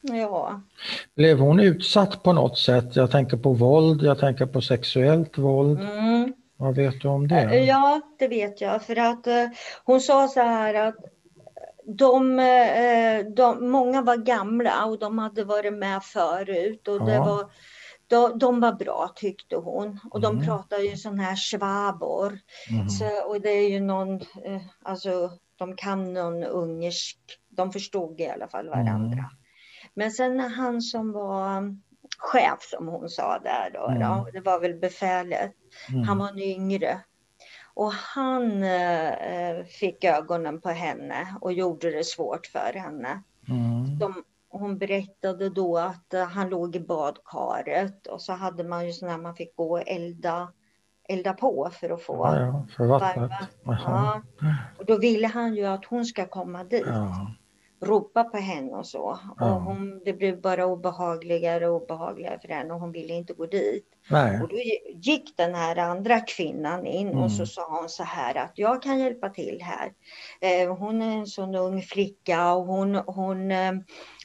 Ja. 0.00 0.60
Blev 1.14 1.38
hon 1.38 1.60
utsatt 1.60 2.22
på 2.22 2.32
något 2.32 2.58
sätt? 2.58 2.96
Jag 2.96 3.10
tänker 3.10 3.36
på 3.36 3.52
våld, 3.52 4.02
jag 4.02 4.18
tänker 4.18 4.46
på 4.46 4.60
sexuellt 4.60 5.38
våld. 5.38 5.80
Mm. 5.80 6.32
Vad 6.56 6.74
vet 6.74 7.00
du 7.00 7.08
om 7.08 7.28
det? 7.28 7.40
Eh, 7.40 7.64
ja, 7.64 8.00
det 8.18 8.28
vet 8.28 8.60
jag. 8.60 8.82
För 8.82 8.96
att 8.96 9.26
uh, 9.26 9.48
hon 9.84 10.00
sa 10.00 10.28
så 10.28 10.40
här 10.40 10.74
att 10.74 10.96
de, 11.84 12.38
uh, 12.38 13.34
de, 13.34 13.70
många 13.70 14.02
var 14.02 14.16
gamla 14.16 14.84
och 14.84 14.98
de 14.98 15.18
hade 15.18 15.44
varit 15.44 15.74
med 15.74 16.04
förut. 16.04 16.88
Och 16.88 16.96
ja. 16.96 17.04
det 17.04 17.18
var 17.18 17.50
de, 18.08 18.38
de 18.38 18.60
var 18.60 18.72
bra 18.72 19.12
tyckte 19.16 19.56
hon 19.56 20.00
och 20.10 20.20
de 20.20 20.32
Mm. 20.34 20.44
pratar 20.46 20.78
ju 20.78 20.96
sån 20.96 21.18
här 21.18 21.36
schwabor. 21.36 22.38
Mhm. 22.70 22.88
Så, 22.88 23.22
och 23.28 23.40
det 23.40 23.50
är 23.50 23.68
ju 23.68 23.80
någon, 23.80 24.14
eh, 24.20 24.62
alltså 24.82 25.30
de 25.56 25.76
kan 25.76 26.12
någon 26.12 26.44
ungersk, 26.44 27.18
de 27.48 27.72
förstod 27.72 28.20
i 28.20 28.26
alla 28.28 28.48
fall 28.48 28.68
varandra. 28.68 29.18
Mm. 29.18 29.24
Men 29.94 30.10
sen 30.10 30.40
han 30.40 30.82
som 30.82 31.12
var 31.12 31.76
chef 32.18 32.58
som 32.62 32.88
hon 32.88 33.08
sa 33.08 33.38
där 33.38 33.70
då, 33.74 33.86
Mm. 33.86 34.00
då 34.00 34.28
det 34.32 34.40
var 34.40 34.60
väl 34.60 34.74
befälet, 34.74 35.52
Mm. 35.88 36.02
han 36.02 36.18
var 36.18 36.28
en 36.28 36.38
yngre. 36.38 37.00
Och 37.74 37.92
han 37.92 38.62
eh, 38.62 39.64
fick 39.64 40.04
ögonen 40.04 40.60
på 40.60 40.68
henne 40.68 41.34
och 41.40 41.52
gjorde 41.52 41.90
det 41.90 42.04
svårt 42.04 42.46
för 42.46 42.72
henne. 42.78 43.22
Mm. 43.48 43.98
De, 43.98 44.24
hon 44.50 44.78
berättade 44.78 45.48
då 45.48 45.78
att 45.78 46.14
eh, 46.14 46.24
han 46.24 46.48
låg 46.48 46.76
i 46.76 46.80
badkaret 46.80 48.06
och 48.06 48.22
så 48.22 48.32
hade 48.32 48.64
man 48.64 48.86
ju 48.88 49.06
här 49.06 49.18
man 49.18 49.34
fick 49.34 49.56
gå 49.56 49.70
och 49.70 49.88
elda, 49.88 50.52
elda 51.08 51.32
på 51.32 51.70
för 51.72 51.90
att 51.90 52.02
få 52.02 52.14
Ja, 52.16 52.36
ja, 52.40 52.66
för 52.76 52.86
vattnet. 52.86 53.30
Ja. 53.64 54.22
Och 54.78 54.84
då 54.86 54.98
ville 54.98 55.26
han 55.26 55.54
ju 55.54 55.64
att 55.64 55.84
hon 55.84 56.04
ska 56.04 56.26
komma 56.26 56.64
dit, 56.64 56.84
Ja. 56.86 57.34
ropa 57.80 58.24
på 58.24 58.36
henne 58.36 58.72
och 58.72 58.86
så. 58.86 59.18
Ja. 59.38 59.54
Och 59.54 59.62
hon, 59.62 60.02
det 60.04 60.12
blev 60.12 60.40
bara 60.40 60.66
obehagligare 60.66 61.68
och 61.68 61.82
obehagligare 61.82 62.38
för 62.40 62.48
henne 62.48 62.74
och 62.74 62.80
hon 62.80 62.92
ville 62.92 63.14
inte 63.14 63.32
gå 63.32 63.46
dit. 63.46 63.84
Nej. 64.10 64.40
Och 64.42 64.48
då 64.48 64.56
gick 64.94 65.36
den 65.36 65.54
här 65.54 65.76
andra 65.76 66.20
kvinnan 66.20 66.86
in 66.86 67.08
och 67.08 67.30
så 67.32 67.36
Mm. 67.36 67.46
sa 67.46 67.78
hon 67.80 67.88
så 67.88 68.02
här 68.02 68.34
att 68.36 68.52
jag 68.54 68.82
kan 68.82 68.98
hjälpa 68.98 69.28
till 69.28 69.62
här. 69.62 69.92
Eh, 70.40 70.76
hon 70.76 71.02
är 71.02 71.16
en 71.18 71.26
sån 71.26 71.54
ung 71.54 71.82
flicka 71.82 72.52
och 72.52 72.66
hon, 72.66 72.94
hon 72.94 73.50
eh, 73.50 73.72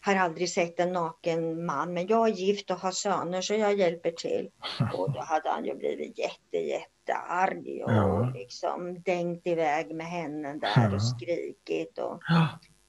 har 0.06 0.16
aldrig 0.16 0.50
sett 0.50 0.80
en 0.80 0.92
naken 0.94 1.66
man 1.66 1.94
men 1.94 2.08
jag 2.08 2.28
är 2.30 2.34
gift 2.34 2.72
och 2.72 2.78
har 2.78 2.92
söner 2.92 3.42
så 3.42 3.54
jag 3.54 3.76
hjälper 3.80 4.12
till. 4.12 4.50
Och 4.98 5.12
då 5.14 5.20
hade 5.22 5.50
han 5.50 5.66
ju 5.66 5.76
blivit 5.76 6.18
jätte 6.20 6.58
jättearg 6.58 7.82
och 7.86 7.92
Ja. 7.92 8.32
liksom 8.36 9.02
dängt 9.02 9.48
iväg 9.48 9.96
med 9.96 10.06
henne 10.08 10.54
där 10.54 10.72
Ja. 10.90 10.96
och 10.96 11.04
skrikit. 11.04 11.98
Och, 11.98 12.20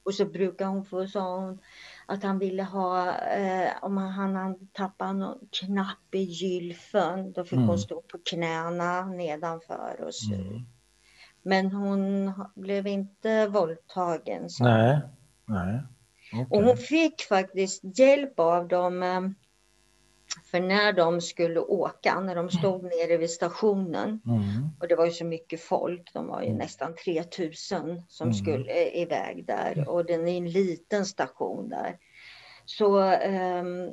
och 0.03 0.13
så 0.13 0.25
brukar 0.25 0.65
hon 0.65 0.85
få, 0.85 1.07
sa 1.07 1.39
hon, 1.39 1.59
att 2.05 2.23
han 2.23 2.39
ville 2.39 2.63
ha, 2.63 3.15
eh, 3.21 3.69
om 3.81 3.97
han, 3.97 4.35
han 4.35 4.67
tappat 4.73 5.15
någon 5.15 5.37
knapp 5.51 6.15
i 6.15 6.21
gylfen, 6.23 7.31
då 7.33 7.43
fick 7.43 7.53
Mm. 7.53 7.67
hon 7.67 7.77
stå 7.79 8.01
på 8.01 8.17
knäna 8.29 9.05
nedanför 9.05 10.01
och 10.07 10.15
sy. 10.15 10.33
Mm. 10.35 10.65
Men 11.43 11.71
hon 11.71 12.31
blev 12.55 12.87
inte 12.87 13.47
våldtagen. 13.47 14.49
Så. 14.49 14.63
Nej. 14.63 14.99
Nej. 15.45 15.81
Okej. 16.33 16.47
Och 16.49 16.63
hon 16.63 16.77
fick 16.77 17.21
faktiskt 17.21 17.81
hjälp 17.99 18.39
av 18.39 18.67
dem. 18.67 19.03
eh, 19.03 19.21
För 20.51 20.59
när 20.59 20.93
de 20.93 21.21
skulle 21.21 21.59
åka, 21.59 22.19
när 22.19 22.35
de 22.35 22.49
stod 22.49 22.83
nere 22.83 23.17
vid 23.17 23.29
stationen 23.29 24.21
Mm. 24.25 24.69
och 24.79 24.87
det 24.87 24.95
var 24.95 25.05
ju 25.05 25.11
så 25.11 25.25
mycket 25.25 25.61
folk, 25.61 26.13
de 26.13 26.27
var 26.27 26.41
ju 26.41 26.47
Mm. 26.47 26.57
nästan 26.57 26.95
3000 26.95 28.01
som 28.07 28.25
Mm. 28.27 28.33
skulle 28.33 28.71
eh, 28.71 29.01
iväg 29.01 29.45
där 29.45 29.89
och 29.89 30.05
den 30.05 30.27
är 30.27 30.37
en 30.37 30.49
liten 30.49 31.05
station 31.05 31.69
där. 31.69 31.97
Så 32.65 32.99
ehm, 32.99 33.89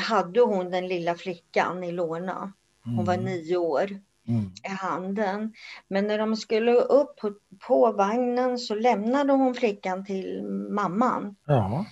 hade 0.00 0.40
hon 0.40 0.70
den 0.70 0.88
lilla 0.88 1.14
flickan 1.14 1.84
Ilona, 1.84 2.52
hon 2.84 3.04
var 3.04 3.14
Mm. 3.14 3.24
nio 3.26 3.56
år, 3.56 4.00
Mm. 4.28 4.50
i 4.64 4.68
handen. 4.68 5.52
Men 5.88 6.06
när 6.06 6.18
de 6.18 6.36
skulle 6.36 6.72
upp 6.72 7.16
på 7.16 7.32
på 7.66 7.92
vagnen 7.92 8.58
så 8.58 8.74
lämnade 8.74 9.32
hon 9.32 9.54
flickan 9.54 10.04
till 10.04 10.42
mamman. 10.70 11.36
Ja. 11.46 11.84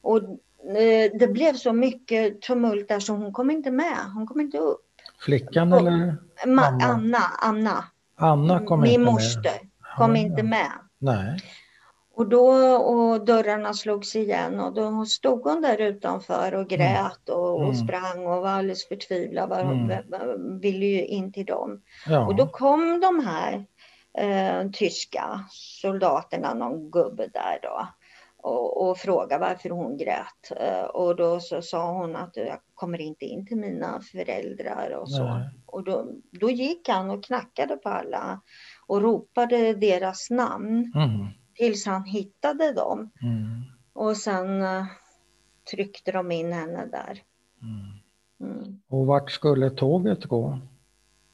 Och 0.00 0.18
eh, 0.76 1.10
det 1.18 1.32
blev 1.32 1.52
så 1.54 1.72
mycket 1.72 2.40
tumult 2.42 2.88
där 2.88 3.00
så 3.00 3.12
hon 3.12 3.32
kom 3.32 3.50
inte 3.50 3.70
med. 3.70 3.96
Hon 4.14 4.26
kom 4.26 4.40
inte 4.40 4.58
upp. 4.58 4.80
Flickan 5.20 5.72
Och- 5.72 5.78
eller 5.78 5.90
Ma- 6.44 6.46
Mamma. 6.46 6.84
Anna, 6.84 7.84
Anna, 8.16 8.58
Kom 8.58 8.66
kom 8.66 8.80
min 8.80 8.90
inte 8.90 8.98
med? 9.04 9.12
moster, 9.12 9.58
kom 9.98 10.16
Ja, 10.16 10.22
inte 10.22 10.42
med. 10.42 10.70
Nej. 10.98 11.40
Och 12.18 12.28
då 12.28 12.48
och 12.76 13.24
dörrarna 13.24 13.74
slogs 13.74 14.16
igen 14.16 14.60
och 14.60 14.74
då 14.74 15.04
stod 15.04 15.42
hon 15.44 15.62
där 15.62 15.80
utanför 15.80 16.54
och 16.54 16.68
grät 16.68 17.28
och, 17.28 17.54
och 17.54 17.62
Mm. 17.62 17.74
sprang 17.74 18.26
och 18.26 18.42
var 18.42 18.48
alldeles 18.48 18.88
förtvivlad. 18.88 19.48
Var, 19.48 19.60
Mm. 19.60 19.88
var- 20.08 20.60
ville 20.60 20.86
ju 20.86 21.06
in 21.06 21.32
till 21.32 21.46
dem. 21.46 21.82
Ja. 22.06 22.26
Och 22.26 22.36
då 22.36 22.46
kom 22.46 23.00
de 23.00 23.26
här 23.26 23.64
eh, 24.18 24.70
tyska 24.70 25.44
soldaterna, 25.50 26.54
någon 26.54 26.90
gubbe 26.90 27.26
där 27.32 27.58
då. 27.62 27.88
Och, 28.42 28.88
och 28.88 28.98
frågade 28.98 29.40
varför 29.40 29.70
hon 29.70 29.96
grät. 29.96 30.52
Eh, 30.60 30.84
och 30.84 31.16
då 31.16 31.40
så 31.40 31.62
sa 31.62 31.92
hon 31.92 32.16
att 32.16 32.36
jag 32.36 32.58
kommer 32.74 33.00
inte 33.00 33.24
in 33.24 33.46
till 33.46 33.56
mina 33.56 34.00
föräldrar 34.12 34.90
och 35.00 35.10
så. 35.10 35.24
Nej. 35.24 35.48
Och 35.66 35.84
då, 35.84 36.06
då 36.40 36.50
gick 36.50 36.88
han 36.88 37.10
och 37.10 37.24
knackade 37.24 37.76
på 37.76 37.88
alla 37.88 38.40
och 38.86 39.02
ropade 39.02 39.74
deras 39.74 40.30
namn 40.30 40.92
Mm. 40.94 41.26
Tills 41.58 41.86
han 41.86 42.04
hittade 42.04 42.72
dem. 42.72 43.10
Mm. 43.22 43.62
Och 43.92 44.16
sen 44.16 44.62
eh, 44.62 44.84
tryckte 45.70 46.12
de 46.12 46.32
in 46.32 46.52
henne 46.52 46.86
där 46.86 47.22
Mm. 47.62 48.52
mm, 48.52 48.80
Och 48.88 49.06
vart 49.06 49.30
skulle 49.30 49.70
tåget 49.70 50.24
gå? 50.24 50.58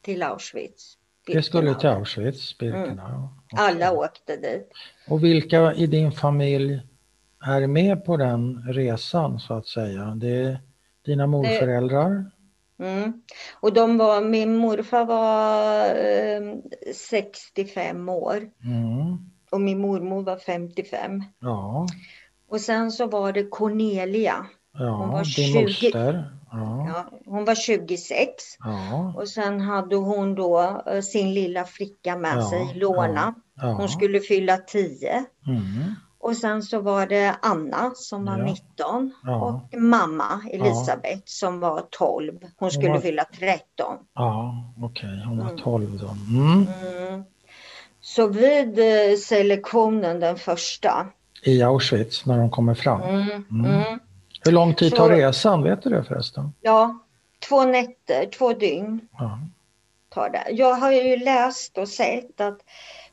till 0.01 0.23
Auschwitz. 0.23 0.97
Det 1.27 1.43
skulle 1.43 1.67
till 1.67 1.73
Birkenau. 1.75 1.97
Auschwitz, 1.99 2.57
Birkenau. 2.57 2.87
Mm. 3.07 3.23
Okej. 3.51 3.57
Alla 3.57 3.91
åkte 3.91 4.35
dit. 4.37 4.71
Och 5.09 5.23
vilka 5.23 5.73
i 5.73 5.87
din 5.87 6.11
familj 6.11 6.81
är 7.45 7.67
med 7.67 8.05
på 8.05 8.17
den 8.17 8.63
resan 8.73 9.39
så 9.39 9.53
att 9.53 9.67
säga? 9.67 10.05
Det 10.15 10.27
är 10.43 10.59
dina 11.05 11.27
morföräldrar? 11.27 12.31
Mm. 12.79 13.21
Och 13.59 13.73
de 13.73 13.97
var, 13.97 14.21
min 14.21 14.57
morfar 14.57 15.05
var 15.05 15.85
eh, 15.95 16.93
65 16.93 18.09
år 18.09 18.49
Mm. 18.63 19.17
Och 19.51 19.61
min 19.61 19.79
mormor 19.79 20.23
var 20.23 20.37
55. 20.37 21.23
Ja, 21.39 21.87
Och 22.49 22.61
sen 22.61 22.91
så 22.91 23.07
var 23.07 23.31
det 23.31 23.43
Cornelia. 23.49 24.45
Hon 24.77 24.85
ja 24.87 25.05
var 25.11 25.23
din 25.23 25.53
20. 25.53 25.61
moster. 25.63 26.31
Ja, 26.51 26.85
Ja, 26.87 27.05
hon 27.25 27.45
var 27.45 27.55
26 27.55 28.27
ja, 28.59 29.13
och 29.17 29.27
sen 29.29 29.61
hade 29.61 29.95
hon 29.95 30.35
då 30.35 30.81
eh, 30.87 31.01
sin 31.01 31.33
lilla 31.33 31.63
flicka 31.63 32.17
med 32.17 32.37
Ja, 32.37 32.49
sig, 32.49 32.73
Lorna. 32.75 33.35
ja. 33.55 33.71
Hon 33.73 33.89
skulle 33.89 34.19
fylla 34.19 34.57
10. 34.57 35.25
Mm. 35.47 35.95
Och 36.19 36.37
sen 36.37 36.63
så 36.63 36.79
var 36.81 37.07
det 37.07 37.35
Anna 37.41 37.91
som 37.95 38.25
var 38.25 38.37
Ja. 38.37 38.45
19 38.45 39.13
Ja. 39.23 39.41
och 39.41 39.79
mamma 39.81 40.41
Elisabeth 40.51 41.21
som 41.25 41.59
var 41.59 41.83
12. 41.89 42.39
Hon 42.57 42.71
skulle 42.71 42.89
var- 42.89 42.99
fylla 42.99 43.25
13. 43.39 43.95
Ja, 44.15 44.55
okej, 44.81 45.23
hon 45.27 45.37
var 45.37 45.45
Mm. 45.45 45.57
12 45.57 45.99
då. 45.99 46.07
Mm. 46.37 46.67
Mm. 47.07 47.23
Så 48.05 48.27
vid 48.27 48.79
eh, 48.79 49.17
selektionen 49.17 50.19
den 50.19 50.37
första. 50.37 51.07
I 51.43 51.61
Auschwitz 51.63 52.25
när 52.25 52.37
de 52.37 52.49
kommer 52.49 52.73
fram. 52.73 53.01
Mm. 53.01 53.21
Mm. 53.51 53.65
Mm. 53.65 53.99
Hur 54.45 54.51
lång 54.51 54.73
tid 54.73 54.89
Så- 54.91 54.97
tar 54.97 55.09
resan? 55.09 55.63
Vet 55.63 55.81
du 55.83 55.89
det 55.89 56.03
förresten? 56.03 56.53
Ja, 56.61 56.99
två 57.49 57.63
nätter, 57.63 58.25
två 58.37 58.53
dygn 58.53 59.07
Ja. 59.17 59.39
tar 60.09 60.29
det. 60.29 60.45
Jag 60.51 60.75
har 60.75 60.91
ju 60.91 61.17
läst 61.17 61.77
och 61.77 61.87
sett 61.87 62.41
att 62.41 62.57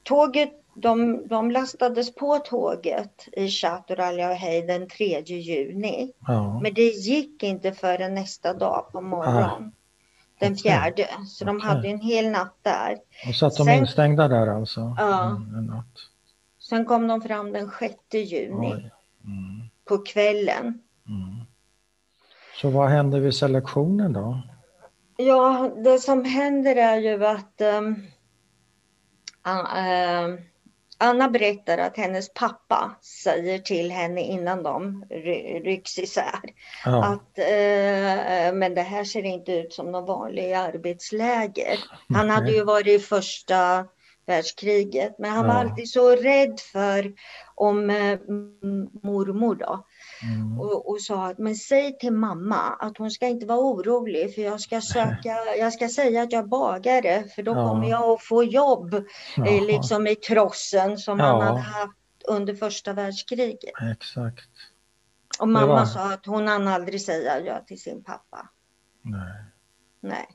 tåget, 0.03 0.51
de, 0.75 1.29
de 1.29 1.51
lastades 1.51 2.15
på 2.15 2.39
tåget 2.39 3.29
i 3.33 3.49
Chateau 3.49 4.67
den 4.67 4.89
3 4.89 5.21
juni. 5.21 6.13
Ja. 6.27 6.61
Men 6.63 6.75
det 6.75 6.89
gick 6.89 7.43
inte 7.43 7.73
förrän 7.73 8.15
nästa 8.15 8.55
dag 8.55 8.87
på 8.93 9.01
morgonen. 9.01 9.73
Den 10.47 10.57
fjärde. 10.57 11.09
Så 11.27 11.45
de 11.45 11.61
hade 11.61 11.89
en 11.89 12.01
hel 12.01 12.31
natt 12.31 12.57
där. 12.63 12.97
Och 13.29 13.35
satt 13.35 13.57
de 13.57 13.65
Sen- 13.65 13.79
instängda 13.79 14.29
där 14.29 14.47
alltså? 14.47 14.95
Ja. 14.99 15.31
Mm, 15.31 15.55
en 15.55 15.67
natt. 15.67 15.87
Sen 16.59 16.85
kom 16.85 17.07
de 17.09 17.23
fram 17.23 17.53
den 17.53 17.71
6 17.79 17.95
juni. 18.13 18.91
Mm. 19.25 19.63
på 19.85 19.99
kvällen. 19.99 20.65
Mm. 21.09 21.41
Så 22.61 22.71
vad 22.71 22.89
hände 22.91 23.21
vid 23.21 23.35
selektionen 23.35 24.13
då? 24.13 24.43
Ja, 25.17 25.71
det 25.85 25.99
som 25.99 26.25
händer 26.25 26.77
är 26.77 26.97
ju 26.97 27.27
att 27.27 27.61
ehm, 27.61 27.97
An- 29.43 29.67
ehm, 29.77 30.39
Anna 31.03 31.29
berättar 31.29 31.79
att 31.79 31.97
hennes 31.97 32.35
pappa 32.35 32.91
säger 33.25 33.59
till 33.59 33.91
henne 33.91 34.21
innan 34.21 34.63
de 34.63 35.05
ry- 35.11 35.61
rycks 35.65 35.99
isär 35.99 36.41
Ja. 36.85 37.05
att 37.05 37.39
eh, 37.39 38.55
men 38.55 38.75
det 38.75 38.83
här 38.83 39.05
ser 39.05 39.23
inte 39.25 39.53
ut 39.53 39.73
som 39.73 39.93
någon 39.93 40.05
vanlig 40.07 40.53
arbetsläger. 40.53 41.79
Han 42.15 42.31
hade 42.31 42.53
ju 42.53 42.65
varit 42.65 42.87
i 42.87 42.99
första 42.99 43.85
världskriget 44.27 45.15
men 45.19 45.31
han 45.31 45.47
var 45.47 45.55
Ja. 45.55 45.61
alltid 45.61 45.89
så 45.91 46.11
rädd 46.17 46.61
för 46.61 47.13
om 47.55 47.91
eh, 47.91 48.19
mormor 49.03 49.55
då 49.55 49.87
Mm. 50.23 50.61
och, 50.61 50.91
och 50.91 51.01
sa 51.01 51.27
att 51.27 51.39
men 51.39 51.55
säg 51.57 51.99
till 51.99 52.13
mamma 52.13 52.57
att 52.79 52.99
hon 52.99 53.11
ska 53.11 53.27
inte 53.27 53.47
vara 53.47 53.59
orolig 53.59 54.35
för 54.35 54.43
jag 54.43 54.61
ska 54.61 54.81
söka, 54.81 55.37
jag 55.59 55.73
ska 55.73 55.89
säga 55.89 56.23
att 56.23 56.33
jag 56.33 56.43
är 56.45 56.47
bagare 56.49 57.25
för 57.35 57.43
då 57.43 57.53
Ja. 57.53 57.69
kommer 57.69 57.91
jag 57.91 58.03
att 58.11 58.23
få 58.23 58.45
jobb 58.45 58.95
eh, 58.95 59.03
Jaha, 59.37 59.61
liksom 59.61 60.07
i 60.07 60.15
trossen 60.15 60.99
som 60.99 61.19
Ja. 61.19 61.25
han 61.27 61.41
hade 61.43 61.61
haft 61.61 61.93
under 62.29 62.55
första 62.55 62.93
världskriget. 62.93 63.73
Exakt. 63.93 64.45
Och 65.41 65.49
mamma 65.49 65.67
var- 65.67 65.85
sa 65.85 66.13
att 66.13 66.27
hon 66.27 66.47
hann 66.49 66.69
aldrig 66.69 67.01
säga 67.03 67.41
ja 67.41 67.61
till 67.67 67.81
sin 67.81 68.05
pappa. 68.05 68.49
Nej. 69.03 69.45
Nej. 70.01 70.27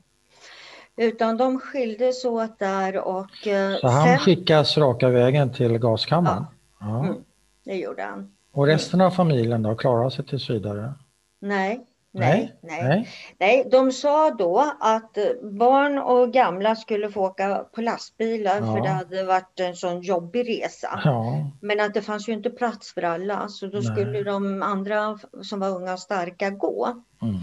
Utan 0.96 1.36
de 1.36 1.60
skildes 1.60 2.24
åt 2.24 2.58
där 2.58 2.96
och 2.98 3.46
eh, 3.46 3.76
Så 3.80 3.88
han 3.88 4.06
sen, 4.06 4.18
skickas 4.18 4.78
raka 4.78 5.08
vägen 5.08 5.52
till 5.52 5.78
gaskammaren? 5.78 6.44
Ja. 6.80 7.04
Mm. 7.04 7.16
det 7.64 7.74
gjorde 7.76 8.02
han. 8.02 8.34
Och 8.52 8.66
resten 8.66 9.00
av 9.00 9.10
familjen 9.10 9.62
då, 9.62 9.74
klarar 9.74 10.10
sig 10.10 10.26
tills 10.26 10.50
vidare? 10.50 10.94
Nej, 11.40 11.86
nej, 12.12 12.56
nej. 12.62 12.82
Nej. 12.82 13.08
Nej, 13.38 13.68
de 13.70 13.92
sa 13.92 14.30
då 14.30 14.72
att 14.80 15.18
eh, 15.18 15.24
barn 15.42 15.98
och 15.98 16.32
gamla 16.32 16.76
skulle 16.76 17.10
få 17.10 17.26
åka 17.26 17.64
på 17.74 17.80
lastbilar 17.80 18.56
Ja. 18.60 18.74
för 18.74 18.80
det 18.82 18.88
hade 18.88 19.24
varit 19.24 19.60
en 19.60 19.76
sån 19.76 20.00
jobbig 20.00 20.48
resa. 20.48 21.00
Ja. 21.04 21.50
Men 21.60 21.80
att 21.80 21.94
det 21.94 22.02
fanns 22.02 22.28
ju 22.28 22.32
inte 22.32 22.50
plats 22.50 22.94
för 22.94 23.02
alla 23.02 23.48
så 23.48 23.66
då 23.66 23.78
Nej. 23.78 23.82
skulle 23.82 24.22
de 24.22 24.62
andra 24.62 25.18
som 25.42 25.60
var 25.60 25.68
unga 25.68 25.92
och 25.92 25.98
starka 26.00 26.50
gå. 26.50 27.02
Mm. 27.22 27.34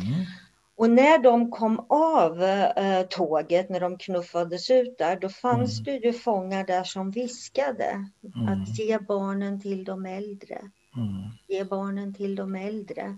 Och 0.77 0.89
när 0.89 1.17
de 1.23 1.51
kom 1.51 1.85
av 1.89 2.43
eh, 2.43 3.01
tåget, 3.09 3.69
när 3.69 3.79
de 3.79 3.97
knuffades 3.97 4.69
ut 4.71 4.97
där, 4.97 5.19
då 5.19 5.29
fanns 5.29 5.79
Mm. 5.79 6.01
det 6.01 6.07
ju 6.07 6.13
fångar 6.13 6.63
där 6.65 6.83
som 6.83 7.11
viskade 7.11 8.07
Mm. 8.35 8.47
att 8.63 8.79
ge 8.79 8.97
barnen 8.99 9.61
till 9.61 9.83
de 9.83 10.05
äldre. 10.05 10.61
Mm. 10.97 11.23
Ge 11.47 11.63
barnen 11.63 12.13
till 12.13 12.35
de 12.35 12.55
äldre. 12.55 13.01
Mm. 13.01 13.17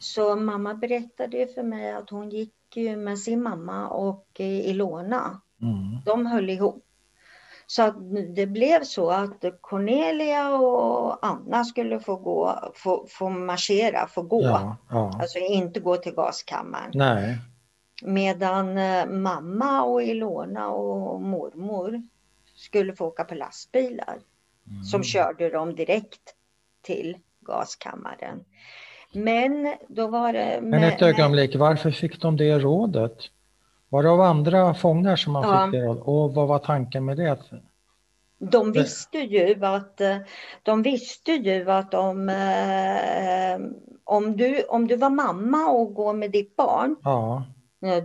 Så 0.00 0.36
mamma 0.36 0.74
berättade 0.74 1.46
för 1.46 1.62
mig 1.62 1.92
att 1.92 2.10
hon 2.10 2.30
gick 2.30 2.54
med 2.96 3.18
sin 3.18 3.42
mamma 3.42 3.88
och 3.88 4.26
eh, 4.38 4.68
Ilona. 4.70 5.40
Mm. 5.62 6.00
De 6.04 6.26
höll 6.26 6.50
ihop. 6.50 6.84
Så 7.66 7.82
att 7.82 7.96
det 8.36 8.46
blev 8.46 8.82
så 8.84 9.10
att 9.10 9.44
Cornelia 9.60 10.54
och 10.54 11.26
Anna 11.26 11.64
skulle 11.64 12.00
få 12.00 12.16
gå, 12.16 12.72
få, 12.74 13.06
få 13.10 13.28
marschera, 13.28 14.06
få 14.06 14.22
gå. 14.22 14.42
Ja, 14.42 14.76
ja. 14.90 15.18
Alltså 15.20 15.38
inte 15.38 15.80
gå 15.80 15.96
till 15.96 16.14
gaskammaren. 16.14 16.90
Nej. 16.94 17.38
Medan 18.02 18.78
eh, 18.78 19.06
mamma 19.06 19.82
och 19.82 20.02
Ilona 20.02 20.68
och 20.68 21.22
mormor 21.22 22.02
skulle 22.54 22.96
få 22.96 23.06
åka 23.06 23.24
på 23.24 23.34
lastbilar 23.34 24.18
Mm. 24.70 24.84
som 24.84 25.02
körde 25.02 25.50
dem 25.50 25.74
direkt 25.74 26.33
till 26.84 27.16
gaskammaren. 27.40 28.44
Men 29.12 29.74
då 29.88 30.06
var 30.06 30.32
det... 30.32 30.58
Men 30.62 30.84
ett 30.84 31.02
ögonblick, 31.02 31.56
varför 31.56 31.90
fick 31.90 32.20
de 32.20 32.36
det 32.36 32.58
rådet? 32.58 33.16
Var 33.88 34.02
det 34.02 34.10
av 34.10 34.20
andra 34.20 34.74
fångar 34.74 35.16
som 35.16 35.32
man 35.32 35.42
Ja. 35.42 35.66
fick 35.66 35.80
det 35.80 35.86
rådet? 35.86 36.02
Och 36.06 36.34
vad 36.34 36.48
var 36.48 36.58
tanken 36.58 37.04
med 37.04 37.16
det? 37.16 37.38
De 38.38 38.72
visste 38.72 39.18
ju 39.18 39.64
att, 39.64 40.00
de 40.62 40.82
visste 40.82 41.32
ju 41.32 41.70
att 41.70 41.94
om, 41.94 42.28
eh, 42.28 43.60
om, 44.04 44.36
du, 44.36 44.62
om 44.62 44.86
du 44.86 44.96
var 44.96 45.10
mamma 45.10 45.66
och 45.66 45.94
går 45.94 46.12
med 46.12 46.30
ditt 46.30 46.56
barn, 46.56 46.96
ja, 47.02 47.44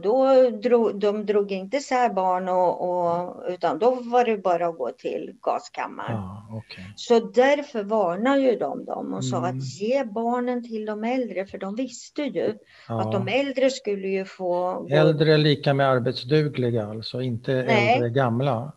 då 0.03 0.49
drog, 0.49 0.99
de 0.99 1.25
drog 1.25 1.51
inte 1.51 1.77
isär 1.77 2.09
barn 2.09 2.49
och, 2.49 2.89
och, 2.89 3.43
utan 3.47 3.79
då 3.79 3.91
var 3.95 4.25
det 4.25 4.37
bara 4.37 4.67
att 4.67 4.77
gå 4.77 4.91
till 4.91 5.35
gaskammaren. 5.41 6.11
ja 6.11 6.47
okej. 6.51 6.93
Så 6.95 7.19
därför 7.19 7.83
varnar 7.83 8.37
ju 8.37 8.55
de 8.55 8.85
dem 8.85 9.13
och 9.13 9.25
sa 9.25 9.37
Mm. 9.37 9.57
att 9.57 9.63
ge 9.81 10.03
barnen 10.03 10.63
till 10.63 10.85
de 10.85 11.03
äldre, 11.03 11.45
för 11.45 11.57
de 11.57 11.75
visste 11.75 12.21
ju 12.21 12.57
att 12.87 13.11
de 13.11 13.27
äldre 13.27 13.69
skulle 13.69 14.07
ju 14.07 14.25
få 14.25 14.87
Äldre 14.89 15.37
lika 15.37 15.73
med 15.73 15.89
arbetsdugliga 15.89 16.87
alltså, 16.87 17.21
inte 17.21 17.53
Nej. 17.53 17.93
äldre 17.93 18.09
gamla? 18.09 18.71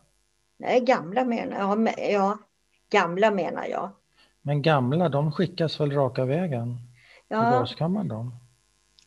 Nej, 0.58 0.80
gamla 0.80 1.24
menar 1.24 1.58
jag. 1.58 1.88
Ja, 2.12 2.38
gamla 2.90 3.30
menar 3.30 3.66
jag. 3.70 3.90
Men 4.42 4.62
gamla, 4.62 5.08
de 5.08 5.32
skickas 5.32 5.80
väl 5.80 5.90
raka 5.92 6.24
vägen 6.24 6.76
till 7.28 7.36
Ja, 7.36 7.50
gaskammaren 7.50 8.08
då? 8.08 8.30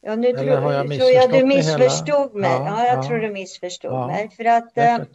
Ja 0.06 0.15
nu 0.15 0.34
tror, 0.34 0.58
har 0.58 0.74
jag 0.74 0.88
tror 0.88 1.10
jag 1.12 1.30
du 1.30 1.36
hela? 1.36 1.48
missförstod 1.48 2.36
mig. 2.36 2.52
Ja, 2.52 2.65
Ja, 2.68 2.86
jag 2.86 2.98
ja. 2.98 3.04
tror 3.04 3.18
du 3.18 3.30
missförstod 3.32 3.91
Ja, 3.94 4.08
mig. 4.08 4.30
För 4.30 4.46
att 4.46 4.74
Säkert. 4.74 5.10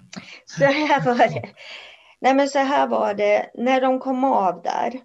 så 0.58 0.64
här 0.64 1.04
var 1.04 1.14
det. 1.28 1.48
Nej, 2.20 2.34
men 2.34 2.48
så 2.48 2.58
här 2.58 2.86
var 2.88 3.14
det. 3.14 3.50
När 3.54 3.80
de 3.80 3.98
kom 4.00 4.24
av 4.24 4.62
där 4.62 5.00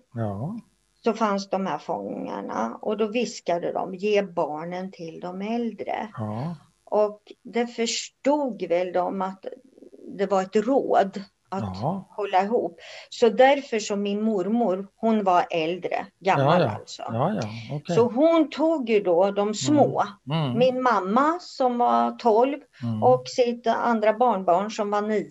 så 1.04 1.14
fanns 1.14 1.50
de 1.50 1.66
här 1.66 1.78
fångarna 1.78 2.78
och 2.82 2.98
då 2.98 3.08
viskade 3.08 3.72
de 3.74 3.96
ge 3.96 4.22
barnen 4.22 4.92
till 4.92 5.20
de 5.20 5.42
äldre. 5.42 6.10
Och 6.86 7.22
det 7.44 7.68
förstod 7.68 8.64
väl 8.64 8.92
de 8.94 9.22
att 9.22 9.46
det 10.18 10.26
var 10.26 10.42
ett 10.42 10.56
råd 10.56 11.24
att 11.58 11.78
ja, 11.82 12.08
hålla 12.10 12.44
ihop. 12.44 12.80
Så 13.10 13.30
därför 13.30 13.80
så 13.80 13.96
min 13.96 14.22
mormor, 14.22 14.88
hon 14.96 15.24
var 15.24 15.46
äldre, 15.52 16.06
gammal 16.20 16.62
ja, 16.62 16.70
alltså. 16.70 17.04
ja, 17.08 17.34
ja, 17.34 17.50
okej. 17.76 17.96
Så 17.96 18.02
hon 18.10 18.50
tog 18.50 18.90
ju 18.90 19.00
då 19.00 19.32
de 19.32 19.54
små, 19.54 20.04
Mm, 20.32 20.58
min 20.58 20.82
mamma 20.84 21.38
som 21.40 21.78
var 21.78 22.12
12 22.12 22.58
mm, 22.84 23.04
och 23.04 23.24
sitt 23.28 23.68
andra 23.68 24.14
barnbarn 24.14 24.72
som 24.72 24.92
var 24.92 25.02
9. 25.02 25.22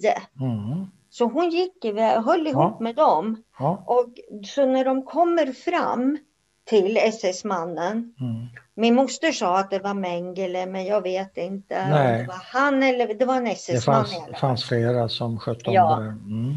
mm, 0.40 0.86
Så 1.10 1.24
hon 1.24 1.50
gick 1.50 1.84
iväg, 1.84 2.20
höll 2.22 2.46
ihop 2.46 2.80
med 2.80 2.96
dem. 2.96 3.42
Och 3.86 4.08
så 4.46 4.66
när 4.66 4.84
de 4.84 5.02
kommer 5.02 5.52
fram 5.52 6.18
till 6.64 6.96
SS-mannen, 6.96 8.14
mm, 8.20 8.46
min 8.76 8.94
moster 8.94 9.32
sa 9.32 9.58
att 9.58 9.70
det 9.70 9.78
var 9.78 9.94
Mengele, 9.94 10.66
men 10.66 10.84
jag 10.84 11.02
vet 11.02 11.36
inte 11.36 11.82
om 11.84 11.90
Nej. 11.90 12.18
det 12.20 12.26
var 12.28 12.42
han 12.52 12.82
eller 12.82 13.14
det 13.14 13.24
var 13.24 13.36
en 13.36 13.44
det 13.44 13.50
SS-man 13.50 13.94
fanns, 13.96 14.14
alla 14.16 14.24
fall. 14.24 14.34
fanns 14.36 14.64
flera 14.64 15.08
som 15.08 15.38
skötte 15.38 15.68
om 15.70 15.74
Ja. 15.74 15.96
det. 15.96 16.04
Mm, 16.06 16.54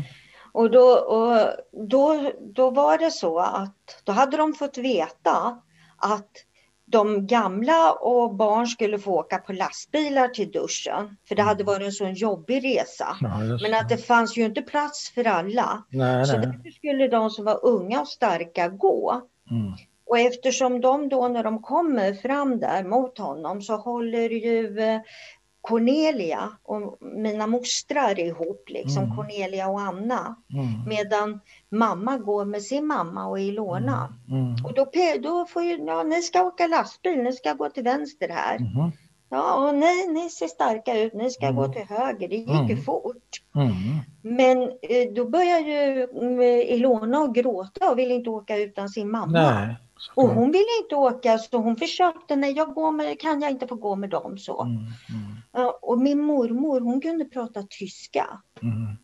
Och, 0.51 0.71
då, 0.71 0.81
och 0.97 1.47
då, 1.89 2.31
då 2.55 2.69
var 2.69 2.97
det 2.97 3.11
så 3.11 3.39
att 3.39 4.01
då 4.03 4.11
hade 4.11 4.37
de 4.37 4.53
fått 4.53 4.77
veta 4.77 5.61
att 5.97 6.29
de 6.85 7.27
gamla 7.27 7.91
och 7.91 8.35
barn 8.35 8.67
skulle 8.67 8.99
få 8.99 9.11
åka 9.11 9.37
på 9.37 9.53
lastbilar 9.53 10.27
till 10.27 10.51
duschen. 10.51 11.17
För 11.27 11.35
det 11.35 11.41
hade 11.41 11.63
varit 11.63 11.85
en 11.85 11.91
sån 11.91 12.13
jobbig 12.13 12.63
resa. 12.65 13.17
ja, 13.21 13.37
Men 13.61 13.73
att 13.73 13.89
det 13.89 13.97
fanns 13.97 14.37
ju 14.37 14.45
inte 14.45 14.61
plats 14.61 15.09
för 15.13 15.27
alla. 15.27 15.83
Nej, 15.89 16.25
Så 16.25 16.37
nej. 16.37 16.45
därför 16.47 16.71
skulle 16.71 17.07
de 17.07 17.29
som 17.29 17.45
var 17.45 17.65
unga 17.65 18.01
och 18.01 18.07
starka 18.07 18.67
gå. 18.69 19.21
Mm, 19.51 19.73
Och 20.09 20.19
eftersom 20.19 20.81
de 20.81 21.09
då 21.09 21.27
när 21.27 21.43
de 21.43 21.61
kommer 21.61 22.13
fram 22.13 22.59
där 22.59 22.83
mot 22.83 23.17
honom 23.17 23.61
så 23.61 23.75
håller 23.75 24.29
ju 24.29 24.79
eh, 24.79 25.01
Cornelia 25.61 26.49
och 26.63 26.97
mina 27.01 27.47
mostrar 27.47 28.19
ihop, 28.19 28.63
liksom 28.69 29.03
Mm. 29.03 29.15
Cornelia 29.15 29.67
och 29.67 29.79
Anna. 29.81 30.35
mm, 30.53 30.65
Medan 30.87 31.39
mamma 31.69 32.17
går 32.17 32.45
med 32.45 32.61
sin 32.63 32.85
mamma 32.87 33.25
och 33.27 33.39
Ilona. 33.39 34.13
mm, 34.29 34.65
Och 34.65 34.73
då, 34.73 34.85
då 35.19 35.45
får 35.45 35.63
ju, 35.63 35.77
ja 35.85 36.03
ni 36.03 36.21
ska 36.21 36.43
åka 36.43 36.67
lastbil, 36.67 37.17
ni 37.23 37.33
ska 37.33 37.53
gå 37.53 37.69
till 37.69 37.83
vänster 37.83 38.29
här. 38.29 38.59
mhm, 38.59 38.91
Ja, 39.29 39.67
och 39.67 39.75
nej, 39.75 40.07
ni 40.07 40.29
ser 40.29 40.47
starka 40.47 40.99
ut, 40.99 41.13
ni 41.13 41.29
ska 41.31 41.45
Mm. 41.45 41.55
gå 41.55 41.67
till 41.67 41.85
höger, 41.89 42.27
det 42.27 42.35
gick 42.35 42.47
ju 42.49 42.55
Mm. 42.55 42.77
fort. 42.83 43.41
mm, 43.55 43.71
Men 44.21 44.61
eh, 44.63 45.13
då 45.15 45.25
börjar 45.25 45.59
ju 45.59 46.07
Ilona 46.67 47.27
gråta 47.27 47.91
och 47.91 47.99
vill 47.99 48.11
inte 48.11 48.29
åka 48.29 48.57
utan 48.57 48.89
sin 48.89 49.11
mamma. 49.11 49.31
nej. 49.51 49.75
Och 50.15 50.29
hon 50.29 50.51
ville 50.51 50.65
inte 50.83 50.95
åka 50.95 51.37
så 51.37 51.57
hon 51.57 51.75
försökte, 51.75 52.35
nej 52.35 52.51
jag 52.51 52.73
går 52.73 52.91
med, 52.91 53.19
kan 53.19 53.41
jag 53.41 53.51
inte 53.51 53.67
få 53.67 53.75
gå 53.75 53.95
med 53.95 54.09
dem 54.09 54.37
så. 54.37 54.61
Mm, 54.63 54.75
mm, 54.77 55.71
Och 55.81 55.97
min 55.99 56.21
mormor 56.21 56.79
hon 56.79 57.01
kunde 57.01 57.25
prata 57.25 57.63
tyska. 57.69 58.41
mm, 58.61 58.97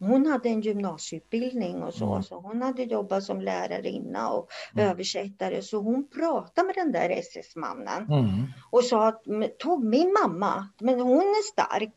Hon 0.00 0.26
hade 0.26 0.48
en 0.48 0.60
gymnasieutbildning 0.60 1.82
och 1.82 1.94
så, 1.94 2.10
Mm. 2.10 2.22
så 2.22 2.40
hon 2.40 2.62
hade 2.62 2.82
jobbat 2.82 3.24
som 3.24 3.40
lärarinna 3.40 4.28
och 4.30 4.48
Mm. 4.74 4.88
översättare. 4.90 5.62
Så 5.62 5.78
hon 5.78 6.08
pratade 6.08 6.66
med 6.66 6.74
den 6.74 6.92
där 6.92 7.10
SS-mannen 7.10 8.06
mm, 8.12 8.28
och 8.70 8.84
sa 8.84 9.08
att 9.08 9.26
"Men, 9.26 9.48
tog 9.58 9.84
min 9.84 10.14
mamma, 10.22 10.68
men 10.80 11.00
hon 11.00 11.18
är 11.18 11.52
stark, 11.52 11.94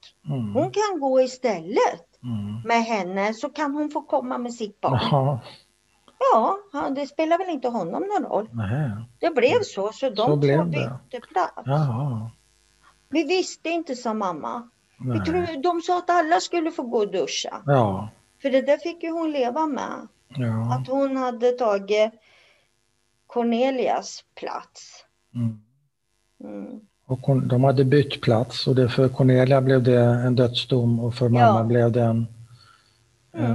hon 0.54 0.72
kan 0.72 1.00
gå 1.00 1.22
istället 1.22 2.08
med 2.66 2.84
henne 2.84 3.34
så 3.34 3.50
kan 3.50 3.76
hon 3.76 3.90
få 3.92 4.02
komma 4.02 4.38
med 4.38 4.54
sitt 4.54 4.82
barn. 4.82 5.40
Ja, 6.34 6.58
han- 6.72 6.94
det 6.94 7.08
spelar 7.08 7.38
väl 7.38 7.50
inte 7.50 7.68
honom 7.68 8.04
någon 8.04 8.32
roll. 8.32 8.50
nej. 8.54 8.92
Det 9.20 9.30
blev 9.36 9.62
så, 9.64 9.92
så 9.94 10.10
de 10.10 10.16
Så 10.16 10.26
två 10.28 10.36
bytte 10.36 11.28
plats. 11.34 11.54
Jaha, 11.66 12.30
Vi 13.10 13.24
visste 13.24 13.70
inte, 13.70 13.96
sa 13.96 14.14
mamma. 14.14 14.70
Vi 15.14 15.20
tror, 15.20 15.62
de 15.64 15.82
sa 15.82 15.98
att 15.98 16.10
alla 16.10 16.40
skulle 16.40 16.72
få 16.72 16.84
gå 16.84 16.98
och 16.98 17.12
duscha. 17.12 17.62
Ja, 17.66 18.10
För 18.42 18.50
det 18.50 18.62
där 18.62 18.78
fick 18.78 19.04
ju 19.04 19.12
hon 19.12 19.32
leva 19.32 19.66
med. 19.66 20.08
ja. 20.28 20.74
Att 20.76 20.88
hon 20.88 21.18
hade 21.18 21.52
tagit 21.52 22.12
Cornelias 23.28 24.24
plats. 24.40 25.06
Mm. 25.36 25.62
Mm. 26.44 26.80
Och 27.06 27.42
de 27.48 27.64
hade 27.64 27.86
bytt 27.86 28.22
plats 28.22 28.68
och 28.68 28.76
det 28.76 28.90
för 28.90 29.10
Cornelia 29.10 29.62
blev 29.62 29.84
det 29.84 30.00
en 30.02 30.36
dödsdom 30.36 31.00
och 31.00 31.16
för 31.16 31.30
mamma 31.30 31.58
Ja. 31.60 31.64
blev 31.64 31.92
det 31.92 32.02
en, 32.04 32.28
Mm. 33.34 33.52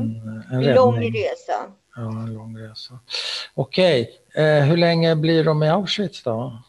en, 0.50 0.64
en 0.64 0.74
Lång 0.74 0.96
resa. 1.00 1.52
Ja, 1.96 2.02
en 2.02 2.34
lång 2.34 2.58
resa. 2.58 2.98
Okej, 3.54 4.10
eh, 4.34 4.64
hur 4.64 4.76
länge 4.76 5.16
blir 5.16 5.44
de 5.44 5.62
i 5.62 5.68
Auschwitz 5.68 6.22
då? 6.22 6.62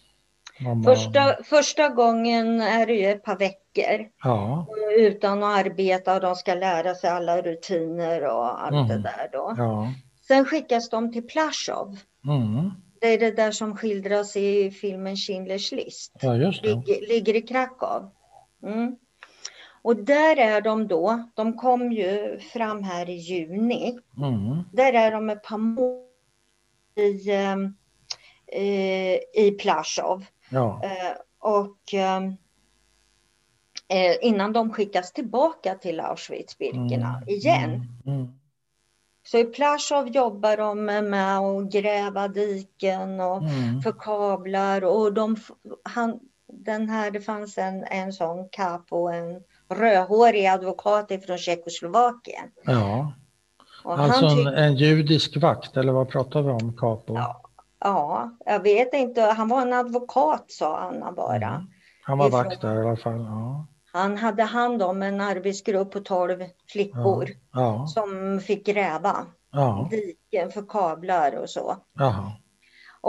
Mamma? 0.60 0.84
Första, 0.84 1.44
första 1.44 1.90
gången 1.90 2.62
är 2.62 2.86
det 2.86 2.94
ju 2.94 3.06
ett 3.12 3.24
par 3.24 3.38
veckor 3.38 4.08
Ja, 4.24 4.68
utan 4.98 5.44
att 5.44 5.66
arbeta 5.66 6.16
och 6.16 6.22
de 6.22 6.36
ska 6.36 6.54
lära 6.54 6.96
sig 6.96 7.10
alla 7.10 7.42
rutiner 7.42 8.24
och 8.26 8.64
allt 8.64 8.88
det 8.88 8.94
Mm. 8.94 9.02
där 9.02 9.30
då. 9.32 9.54
ja. 9.58 9.94
Sen 10.28 10.46
skickas 10.46 10.90
de 10.90 11.14
till 11.14 11.28
Plaszow. 11.28 11.98
Mm. 12.28 12.72
Det 13.02 13.08
är 13.14 13.20
det 13.20 13.32
där 13.32 13.52
som 13.52 13.78
skildras 13.78 14.36
i 14.36 14.72
filmen 14.72 15.16
Schindler's 15.16 15.76
list. 15.76 16.12
Ja, 16.22 16.36
just 16.36 16.62
det. 16.64 16.68
Ligger, 16.70 17.08
ligger 17.08 17.36
i 17.36 17.42
Krakow. 17.42 18.10
Mm. 18.64 18.96
Och 19.82 19.96
där 19.96 20.38
är 20.38 20.62
de 20.62 20.88
då, 20.88 21.24
de 21.36 21.58
kom 21.58 21.92
ju 21.92 22.40
fram 22.40 22.84
här 22.84 23.10
i 23.10 23.14
juni. 23.16 24.00
Mm. 24.18 24.64
Där 24.74 24.94
är 24.94 25.12
de 25.12 25.30
ett 25.30 25.44
par 25.44 25.58
månader 25.58 26.08
i, 26.96 27.32
ehm, 27.32 27.76
eh, 28.48 29.44
i 29.44 29.58
Plaszow. 29.60 30.26
Ja, 30.50 30.82
Eh, 30.84 31.18
och 31.40 31.94
ehm, 31.94 32.28
eh, 33.88 34.16
innan 34.22 34.54
de 34.54 34.74
skickas 34.74 35.14
tillbaka 35.14 35.76
till 35.76 36.00
Auschwitz-Birkenau 36.00 37.18
Mm, 37.18 37.28
igen. 37.30 37.70
Mm. 38.06 38.20
Mm. 38.20 38.28
Så 39.28 39.38
i 39.38 39.44
Plaszow 39.46 40.08
jobbar 40.08 40.58
de 40.58 40.86
med 40.86 41.38
att 41.40 41.72
gräva 41.72 42.28
diken 42.28 43.20
och 43.20 43.38
Mm. 43.44 43.82
för 43.82 43.92
kablar 44.00 44.84
och 44.84 45.14
de, 45.14 45.36
han, 45.84 46.20
den 46.48 46.90
här, 46.90 47.12
det 47.12 47.22
fanns 47.22 47.58
en, 47.58 47.84
en 47.84 48.14
sån 48.14 48.50
capo, 48.50 49.08
en 49.08 49.44
rödhårig 49.70 50.46
advokat 50.46 51.12
från 51.26 51.38
Tjeckoslovakien. 51.38 52.52
Ja, 52.64 53.14
Och 53.84 54.00
alltså 54.00 54.26
han 54.26 54.48
en, 54.48 54.76
judisk 54.76 55.38
vakt 55.38 55.78
eller 55.78 55.94
vad 55.94 56.10
pratar 56.10 56.42
vi 56.42 56.50
om, 56.50 56.78
Capo? 56.78 57.16
Ja. 57.16 57.42
ja, 57.80 58.32
jag 58.46 58.60
vet 58.64 58.94
inte, 58.94 59.22
han 59.22 59.48
var 59.48 59.62
en 59.62 59.74
advokat 59.74 60.46
sa 60.48 60.78
Anna 60.78 61.12
bara. 61.12 61.36
Mm. 61.36 61.68
Han 62.04 62.18
var 62.18 62.28
ifrån- 62.28 62.44
vakt 62.44 62.62
där 62.62 62.76
i 62.76 62.88
alla 62.88 62.98
fall. 62.98 63.20
Ja, 63.20 63.68
Han 63.94 64.18
hade 64.18 64.44
hand 64.44 64.84
om 64.84 65.04
en 65.04 65.22
arbetsgrupp 65.22 65.92
på 65.92 66.00
12 66.00 66.44
flickor 66.72 67.30
ja, 67.54 67.88
som 67.88 68.40
fick 68.40 68.66
gräva 68.66 69.26
ja. 69.52 69.88
diken 69.92 70.52
för 70.52 70.66
kablar 70.70 71.36
och 71.36 71.50
så. 71.50 71.78
Jaha. 71.94 72.32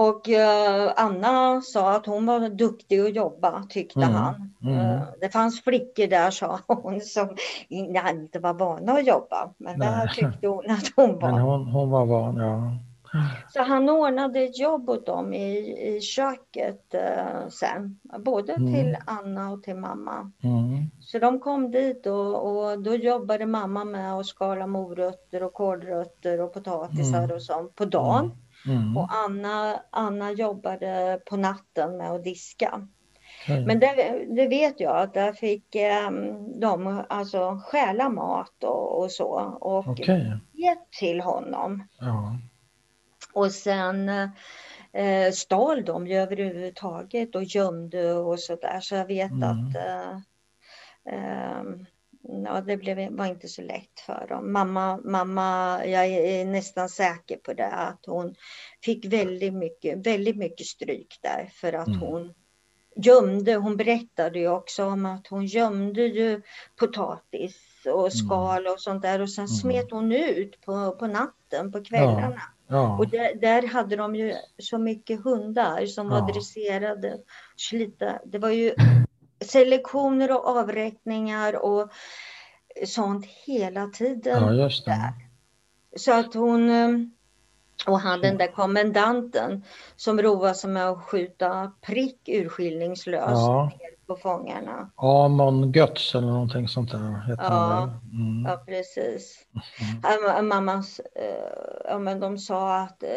Och 0.00 0.28
eh, 0.28 0.92
Anna 0.96 1.60
sa 1.60 1.96
att 1.96 2.06
hon 2.06 2.26
var 2.26 2.48
duktig 2.48 3.00
att 3.00 3.14
jobba, 3.14 3.62
tyckte 3.68 4.00
Mm, 4.00 4.14
han. 4.14 4.54
mm. 4.62 4.78
Eh, 4.78 5.00
det 5.20 5.28
fanns 5.28 5.62
flickor 5.62 6.06
där, 6.06 6.30
sa 6.30 6.58
hon, 6.66 7.00
som 7.00 7.28
in- 7.68 8.00
inte 8.10 8.38
var 8.38 8.54
vana 8.54 8.92
att 8.92 9.06
jobba. 9.06 9.50
Men 9.58 9.78
Nej. 9.78 10.08
tyckte 10.14 10.46
hon 10.46 10.70
att 10.70 10.92
hon 10.96 11.18
var. 11.18 11.30
Men 11.32 11.40
hon, 11.40 11.66
hon 11.66 11.90
var 11.90 12.06
van, 12.06 12.36
ja. 12.36 12.72
Så 13.52 13.62
han 13.62 13.88
ordnade 13.90 14.40
ett 14.40 14.58
jobb 14.58 14.90
åt 14.90 15.06
dem 15.06 15.34
i, 15.34 15.56
i 15.96 16.00
köket 16.00 16.94
eh, 16.94 17.48
sen. 17.50 17.98
Både 18.18 18.52
Mm. 18.52 18.74
till 18.74 18.96
Anna 19.06 19.50
och 19.50 19.62
till 19.62 19.76
mamma. 19.76 20.32
Mm. 20.42 20.90
Så 21.00 21.18
de 21.18 21.40
kom 21.40 21.70
dit 21.70 22.06
och, 22.06 22.46
och 22.46 22.82
då 22.82 22.94
jobbade 22.94 23.46
mamma 23.46 23.84
med 23.84 24.14
att 24.14 24.26
skala 24.26 24.66
morötter 24.66 25.42
och 25.42 25.52
kålrötter 25.52 26.40
och 26.40 26.52
potatisar 26.54 27.18
Mm. 27.24 27.36
och 27.36 27.42
sånt 27.42 27.74
på 27.74 27.84
dagen. 27.84 28.30
Mm. 28.68 28.96
Och 28.96 29.08
Anna, 29.24 29.82
Anna 29.90 30.32
jobbade 30.32 31.20
på 31.26 31.36
natten 31.36 31.96
med 31.96 32.10
att 32.10 32.24
diska. 32.24 32.88
Okej. 33.44 33.66
Men 33.66 33.80
det, 33.80 34.24
det 34.36 34.48
vet 34.48 34.80
jag 34.80 34.96
att 34.98 35.14
där 35.14 35.32
fick 35.32 35.74
eh, 35.74 36.10
de 36.60 37.04
alltså 37.08 37.60
stjäla 37.66 38.08
mat 38.08 38.64
och, 38.64 38.98
och 39.02 39.12
så 39.12 39.28
och 39.60 39.88
Okej, 39.88 40.38
ge 40.52 40.76
till 40.98 41.20
honom. 41.20 41.88
ja. 42.00 42.36
Och 43.32 43.52
sen 43.52 44.08
eh, 44.92 45.30
stal 45.32 45.84
de 45.84 46.06
ju 46.06 46.16
överhuvudtaget 46.16 47.34
och 47.34 47.44
gömde 47.44 48.12
och 48.14 48.40
så 48.40 48.56
där. 48.56 48.80
Så 48.80 48.94
jag 48.94 49.06
vet 49.06 49.30
Mm. 49.30 49.42
att 49.42 49.76
eh, 49.76 50.10
eh, 51.14 51.62
ja, 52.22 52.60
det 52.60 52.76
blev, 52.76 53.16
var 53.16 53.26
inte 53.26 53.48
så 53.48 53.62
lätt 53.62 54.00
för 54.06 54.26
dem. 54.28 54.52
Mamma, 54.52 55.00
mamma, 55.04 55.80
jag 55.86 56.06
är 56.06 56.44
nästan 56.44 56.88
säker 56.88 57.36
på 57.36 57.52
det, 57.52 57.72
att 57.72 58.00
hon 58.06 58.34
fick 58.84 59.04
väldigt 59.04 59.54
mycket, 59.54 60.06
väldigt 60.06 60.36
mycket 60.36 60.66
stryk 60.66 61.18
där 61.22 61.50
för 61.52 61.72
att 61.72 61.88
mm. 61.88 62.00
hon 62.00 62.34
gömde, 62.96 63.54
hon 63.54 63.76
berättade 63.76 64.38
ju 64.38 64.48
också 64.48 64.84
om 64.84 65.06
att 65.06 65.26
hon 65.26 65.46
gömde 65.46 66.02
ju 66.02 66.42
potatis 66.76 67.56
och 67.86 68.00
mm. 68.00 68.10
skal 68.10 68.66
och 68.66 68.80
sånt 68.80 69.02
där 69.02 69.20
och 69.20 69.30
sen 69.30 69.44
mm. 69.44 69.56
smet 69.56 69.90
hon 69.90 70.12
ut 70.12 70.60
på, 70.60 70.96
på 70.98 71.06
natten, 71.06 71.72
på 71.72 71.84
kvällarna. 71.84 72.32
Ja. 72.34 72.54
Ja. 72.70 72.98
Och 72.98 73.08
där, 73.08 73.34
där, 73.34 73.68
hade 73.68 73.96
de 73.96 74.16
ju 74.16 74.34
så 74.58 74.78
mycket 74.78 75.24
hundar 75.24 75.86
som 75.86 76.06
ja. 76.06 76.20
var 76.20 76.32
dresserade. 76.32 77.18
Slita. 77.56 78.18
Det 78.24 78.38
var 78.38 78.50
ju 78.50 78.74
selektioner 79.40 80.32
och 80.32 80.46
avräkningar 80.46 81.64
och 81.64 81.90
sånt 82.86 83.26
hela 83.26 83.86
tiden. 83.86 84.42
Ja, 84.42 84.52
just 84.52 84.84
det. 84.84 85.14
Så 85.96 86.12
att 86.12 86.34
hon 86.34 86.70
eh, 86.70 86.88
och 87.86 88.00
han 88.00 88.20
den 88.20 88.38
där 88.38 88.46
kommendanten 88.46 89.64
som 89.96 90.22
roade 90.22 90.54
sig 90.54 90.70
med 90.70 90.88
att 90.88 91.02
skjuta 91.02 91.72
prick 91.80 92.28
urskillningslöst 92.28 93.28
ja. 93.28 93.72
på 94.06 94.16
fångarna. 94.16 94.90
Amon 94.96 95.72
Götz 95.72 96.14
eller 96.14 96.26
någonting 96.26 96.68
sånt 96.68 96.90
där 96.90 97.26
heter 97.26 97.44
ja, 97.44 97.82
mm. 98.12 98.44
ja, 98.46 98.62
precis. 98.66 99.46
Mm. 100.02 100.48
Mammas, 100.48 101.00
äh, 101.00 101.84
ja, 101.84 101.98
men 101.98 102.20
de 102.20 102.38
sa 102.38 102.76
att 102.76 103.02
äh, 103.02 103.08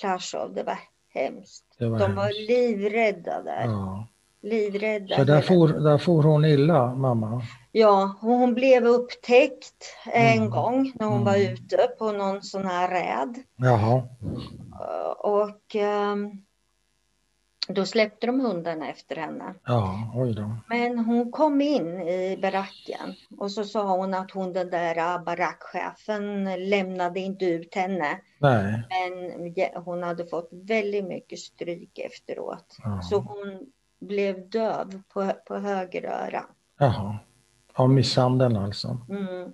Plaschow, 0.00 0.54
det 0.54 0.62
var 0.62 0.78
hemskt. 1.14 1.64
Det 1.78 1.88
var 1.88 1.98
de 1.98 2.04
hemskt. 2.04 2.16
var 2.16 2.46
livrädda 2.48 3.42
där. 3.42 3.64
Ja. 3.64 4.08
Livrädda. 4.42 5.16
Så 5.16 5.24
där 5.24 5.40
for, 5.40 5.68
där 5.68 5.98
for 5.98 6.22
hon 6.22 6.44
illa, 6.44 6.94
mamma? 6.94 7.42
Ja, 7.72 8.16
hon 8.20 8.54
blev 8.54 8.86
upptäckt 8.86 9.96
en 10.12 10.38
mm. 10.38 10.50
gång 10.50 10.92
när 10.94 11.06
hon 11.06 11.22
mm. 11.22 11.24
var 11.24 11.36
ute 11.36 11.76
på 11.98 12.12
någon 12.12 12.42
sån 12.42 12.66
här 12.66 12.88
räd. 12.90 13.42
Jaha. 13.56 14.02
Och 15.18 15.74
um, 16.12 16.44
då 17.68 17.86
släppte 17.86 18.26
de 18.26 18.40
hundarna 18.40 18.90
efter 18.90 19.16
henne. 19.16 19.54
Ja, 19.64 20.12
oj 20.14 20.34
då. 20.34 20.56
Men 20.68 20.98
hon 20.98 21.30
kom 21.30 21.60
in 21.60 22.00
i 22.00 22.38
baracken 22.42 23.14
och 23.38 23.50
så 23.50 23.64
sa 23.64 23.96
hon 23.96 24.14
att 24.14 24.30
hon 24.30 24.52
den 24.52 24.70
där 24.70 25.18
barackchefen 25.18 26.44
lämnade 26.68 27.20
inte 27.20 27.44
ut 27.44 27.74
henne. 27.74 28.20
Nej. 28.38 28.82
Men 28.88 29.84
hon 29.84 30.02
hade 30.02 30.26
fått 30.26 30.48
väldigt 30.52 31.04
mycket 31.04 31.38
stryk 31.38 31.98
efteråt. 31.98 32.76
Ja. 32.84 33.02
Så 33.02 33.18
hon 33.18 33.72
blev 34.02 34.48
döv 34.50 35.02
på, 35.12 35.32
på 35.46 35.56
höger 35.56 36.04
öra. 36.04 36.44
Jaha. 36.78 37.18
Av 37.74 37.90
misshandeln 37.90 38.56
alltså? 38.56 38.98
Mm. 39.08 39.26
Mm. 39.26 39.52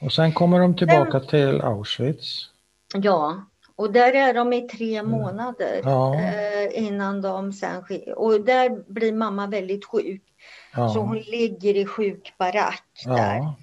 Och 0.00 0.12
sen 0.12 0.32
kommer 0.32 0.60
de 0.60 0.76
tillbaka 0.76 1.20
sen, 1.20 1.28
till 1.28 1.60
Auschwitz? 1.60 2.50
Ja, 2.94 3.44
och 3.76 3.92
där 3.92 4.12
är 4.12 4.34
de 4.34 4.52
i 4.52 4.68
tre 4.68 4.96
mm. 4.96 5.10
månader 5.10 5.80
ja. 5.84 6.14
eh, 6.14 6.86
innan 6.86 7.22
de 7.22 7.52
sen 7.52 7.82
Och 8.16 8.40
där 8.40 8.92
blir 8.92 9.12
mamma 9.12 9.46
väldigt 9.46 9.84
sjuk. 9.84 10.22
Ja. 10.76 10.88
Så 10.88 11.00
hon 11.00 11.18
ligger 11.18 11.76
i 11.76 11.86
sjukbarack 11.86 12.84
där. 13.04 13.36
Ja. 13.36 13.54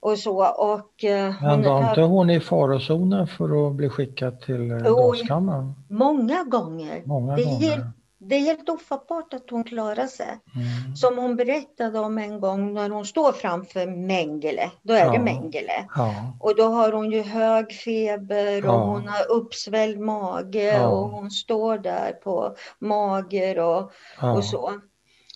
Och 0.00 0.18
så, 0.18 0.46
och, 0.46 1.04
eh, 1.04 1.34
Men 1.42 1.62
var 1.62 1.88
inte 1.88 2.00
hon 2.00 2.30
i 2.30 2.40
farozonen 2.40 3.26
för 3.26 3.68
att 3.68 3.74
bli 3.74 3.88
skickad 3.88 4.40
till 4.40 4.70
eh, 4.70 4.78
gaskammaren? 4.78 5.74
Många 5.88 6.44
gånger. 6.44 7.02
Många 7.04 7.36
det 7.36 7.44
gånger. 7.44 7.90
Det 8.28 8.34
är 8.34 8.40
helt 8.40 8.68
ofattbart 8.68 9.34
att 9.34 9.50
hon 9.50 9.64
klarar 9.64 10.06
sig. 10.06 10.26
Mm. 10.26 10.96
Som 10.96 11.18
hon 11.18 11.36
berättade 11.36 11.98
om 11.98 12.18
en 12.18 12.40
gång 12.40 12.74
när 12.74 12.90
hon 12.90 13.06
står 13.06 13.32
framför 13.32 13.86
Mengele. 13.86 14.70
Då 14.82 14.94
är 14.94 15.04
ja. 15.04 15.12
det 15.12 15.18
Mengele. 15.18 15.86
Ja. 15.94 16.14
Och 16.40 16.56
då 16.56 16.64
har 16.64 16.92
hon 16.92 17.12
ju 17.12 17.22
hög 17.22 17.72
feber 17.72 18.68
och 18.68 18.74
ja. 18.74 18.84
hon 18.84 19.08
har 19.08 19.30
uppsvälld 19.30 19.98
mage 19.98 20.86
och 20.86 21.08
hon 21.08 21.30
står 21.30 21.78
där 21.78 22.12
på 22.12 22.56
mager 22.78 23.58
och, 23.58 23.92
och 24.36 24.44
så. 24.44 24.72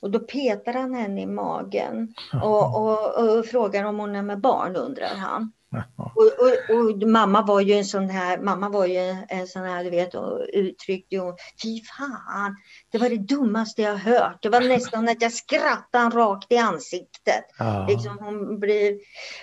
Och 0.02 0.10
då 0.10 0.18
petar 0.18 0.72
han 0.72 0.94
henne 0.94 1.22
i 1.22 1.26
magen 1.26 2.14
och, 2.42 2.80
och, 2.80 3.38
och 3.38 3.46
frågar 3.46 3.84
om 3.84 3.98
hon 3.98 4.16
är 4.16 4.22
med 4.22 4.40
barn 4.40 4.76
undrar 4.76 5.14
han. 5.16 5.52
Och, 5.96 6.22
och, 6.22 6.76
och, 6.76 7.08
mamma 7.08 7.42
var 7.42 7.60
ju 7.60 7.74
en 7.74 7.84
sån 7.84 8.10
här, 8.10 8.38
mamma 8.38 8.68
var 8.68 8.86
ju 8.86 9.16
en 9.28 9.46
sån 9.46 9.62
här, 9.62 9.84
du 9.84 9.90
vet, 9.90 10.14
och 10.14 10.46
uttryckte 10.52 11.14
ju, 11.14 11.34
fy 11.62 11.82
fan, 11.84 12.56
det 12.92 12.98
var 12.98 13.08
det 13.08 13.16
dummaste 13.16 13.82
jag 13.82 13.96
hört. 13.96 14.42
Det 14.42 14.48
var 14.48 14.60
nästan 14.60 15.08
att 15.08 15.22
jag 15.22 15.32
skrattade 15.32 16.16
rakt 16.16 16.52
i 16.52 16.56
ansiktet. 16.56 17.44
Ja. 17.58 17.86
Liksom 17.88 18.18
hon 18.18 18.60
blev, 18.60 18.98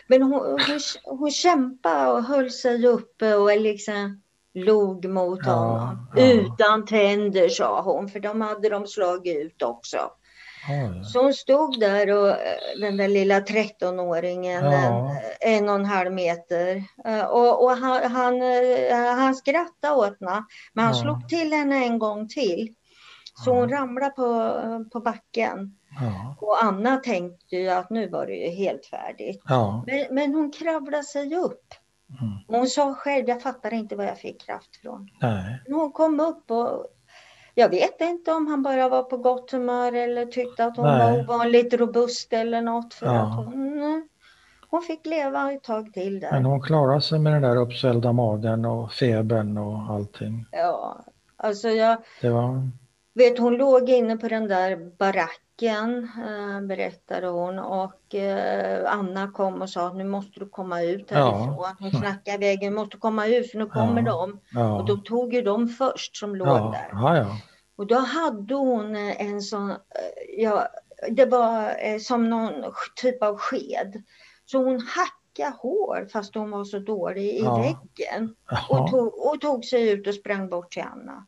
men 0.08 0.22
hon, 0.22 0.42
hon, 0.42 0.80
hon 1.04 1.32
kämpade 1.32 2.12
och 2.12 2.24
höll 2.24 2.52
sig 2.52 2.88
uppe 2.88 3.36
och 3.36 3.62
liksom 3.62 4.22
log 4.54 5.06
mot 5.06 5.40
ja, 5.46 5.52
honom. 5.52 6.08
Ja. 6.16 6.32
Utan 6.32 6.86
tänder 6.86 7.50
sa 7.50 7.82
hon, 7.82 8.10
för 8.10 8.20
de 8.20 8.42
hade 8.42 8.70
de 8.70 8.88
slagit 8.88 9.38
ut 9.38 9.62
också. 9.62 9.98
Så 11.04 11.24
hon 11.24 11.34
stod 11.34 11.80
där 11.80 12.12
och 12.12 12.30
eh, 12.30 12.58
den 12.82 12.98
där 12.98 13.08
lilla 13.08 13.40
13-åringen, 13.40 14.64
ja. 14.64 15.12
en, 15.42 15.58
en 15.64 15.70
och 15.70 15.76
en 15.76 15.86
halv 15.86 16.12
meter. 16.12 16.84
Eh, 17.06 17.26
och, 17.26 17.64
och 17.64 17.72
han, 17.72 18.12
han, 18.12 18.42
eh, 18.42 19.16
han 19.16 19.36
skrattade 19.36 19.94
åt 19.94 20.20
henne, 20.20 20.46
men 20.74 20.86
han 20.86 20.96
ja. 20.96 21.02
slog 21.02 21.30
till 21.30 21.54
henne 21.54 21.86
en 21.86 22.00
gång 22.00 22.28
till. 22.28 22.74
Så 23.46 23.54
hon 23.54 23.70
ramlade 23.70 24.12
på, 24.12 24.90
på 24.94 25.00
backen. 25.00 25.78
Ja. 26.00 26.36
Och 26.42 26.64
Anna 26.64 26.98
tänkte 26.98 27.56
ju 27.56 27.70
att 27.70 27.90
nu 27.90 28.10
var 28.10 28.26
det 28.26 28.36
ju 28.36 28.50
helt 28.50 28.86
färdigt. 28.86 29.42
Ja. 29.46 29.84
Men, 29.88 30.06
men, 30.12 30.34
hon 30.34 30.52
kravlade 30.52 31.04
sig 31.04 31.36
upp. 31.36 31.74
Mm. 32.22 32.60
Hon 32.60 32.68
sa 32.68 32.94
själv, 32.94 33.30
jag 33.30 33.42
fattar 33.42 33.74
inte 33.74 33.96
var 33.96 34.04
jag 34.04 34.18
fick 34.18 34.42
kraft 34.42 34.76
från. 34.82 35.10
Nej. 35.22 35.64
Hon 35.68 35.92
kom 35.92 36.20
upp 36.20 36.52
och 36.52 36.86
jag 37.60 37.70
vet 37.70 38.02
inte 38.02 38.32
om 38.32 38.48
han 38.48 38.64
bara 38.64 38.90
var 38.90 39.04
på 39.04 39.18
gott 39.18 39.52
humör 39.52 39.94
eller 39.94 40.26
tyckte 40.26 40.66
att 40.66 40.78
hon 40.78 40.86
Nej. 40.86 41.12
var 41.12 41.20
ovanligt 41.20 41.74
robust 41.74 42.34
eller 42.34 42.62
något. 42.62 42.94
För 42.94 43.06
ja. 43.06 43.12
att 43.22 43.36
hon, 43.36 44.08
hon 44.70 44.82
fick 44.82 45.06
leva 45.06 45.52
ett 45.52 45.64
tag 45.64 45.94
till 45.94 46.20
där. 46.20 46.32
Men 46.32 46.46
hon 46.46 46.62
klarade 46.62 47.02
sig 47.02 47.20
med 47.20 47.34
den 47.34 47.42
där 47.42 47.56
uppsvällda 47.56 48.14
magen 48.14 48.66
och 48.66 48.92
febern 48.92 49.58
och 49.58 49.94
allting. 49.94 50.46
Ja, 50.52 51.06
alltså 51.38 51.70
jag... 51.70 51.98
Det 52.22 52.30
var... 52.30 52.70
Vet 53.14 53.40
hon 53.40 53.58
låg 53.58 53.90
inne 53.90 54.18
på 54.18 54.28
den 54.28 54.48
där 54.48 54.98
baracken 54.98 55.47
äh, 55.64 56.62
berättade 56.62 57.28
hon 57.28 57.60
och 57.60 58.16
äh, 58.16 58.94
Anna 58.94 59.32
kom 59.32 59.62
och 59.62 59.70
sa 59.70 59.88
att 59.88 59.96
nu 59.96 60.04
måste 60.04 60.40
du 60.40 60.50
komma 60.50 60.82
ut 60.82 61.12
härifrån. 61.12 61.56
Ja. 61.58 61.76
Hon 61.80 61.92
knackade 61.92 62.38
vägen, 62.38 62.74
du 62.74 62.80
måste 62.80 62.98
komma 62.98 63.28
ut 63.28 63.52
för 63.52 63.58
nu 63.58 63.66
kommer 63.66 64.04
ja. 64.06 64.12
de. 64.12 64.40
Ja. 64.52 64.76
Och 64.76 64.86
då 64.86 64.98
tog 64.98 65.34
ju 65.34 65.42
de 65.42 65.68
först 65.68 66.18
som 66.18 66.36
låg 66.36 66.72
där. 66.72 66.90
Ja, 66.92 67.18
ja. 67.18 67.28
Och 67.76 67.88
då 67.88 67.96
hade 67.96 68.56
hon 68.56 68.96
en 68.96 69.42
sån, 69.42 69.72
eh, 69.72 69.76
ja, 70.38 70.68
det 71.10 71.26
var 71.26 71.76
eh, 71.80 72.00
som 72.00 72.30
någon 72.30 72.54
typ 72.96 73.24
av 73.24 73.38
sked. 73.38 74.04
Så 74.46 74.58
hon 74.58 74.82
hackade 74.82 75.58
hår 75.58 76.08
fast 76.14 76.36
hon 76.36 76.52
var 76.52 76.64
så 76.64 76.80
dålig 76.80 77.24
i 77.24 77.42
ja. 77.44 77.58
väggen. 77.58 78.36
Och 78.70 78.92
tog, 78.92 79.28
och 79.28 79.42
tog 79.42 79.66
sig 79.66 79.90
ut 79.90 80.08
och 80.08 80.14
sprang 80.14 80.50
bort 80.50 80.72
till 80.72 80.84
Anna. 80.84 81.26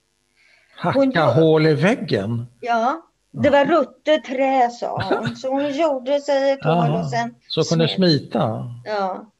Hacka 0.75 1.25
hål 1.25 1.67
i 1.67 1.73
väggen? 1.73 2.45
Ja, 2.59 3.08
det 3.31 3.49
var 3.49 3.65
ruttet 3.65 4.23
trä 4.23 4.69
sa 4.69 5.01
hon. 5.01 5.35
Så 5.35 5.49
hon 5.49 5.71
gjorde 5.71 6.19
sig 6.19 6.51
ett 6.51 6.63
hål 6.63 6.91
och 6.91 7.09
sen... 7.09 7.35
Så 7.47 7.63
kunde 7.63 7.87
smita? 7.87 8.73
Ja. 8.85 9.25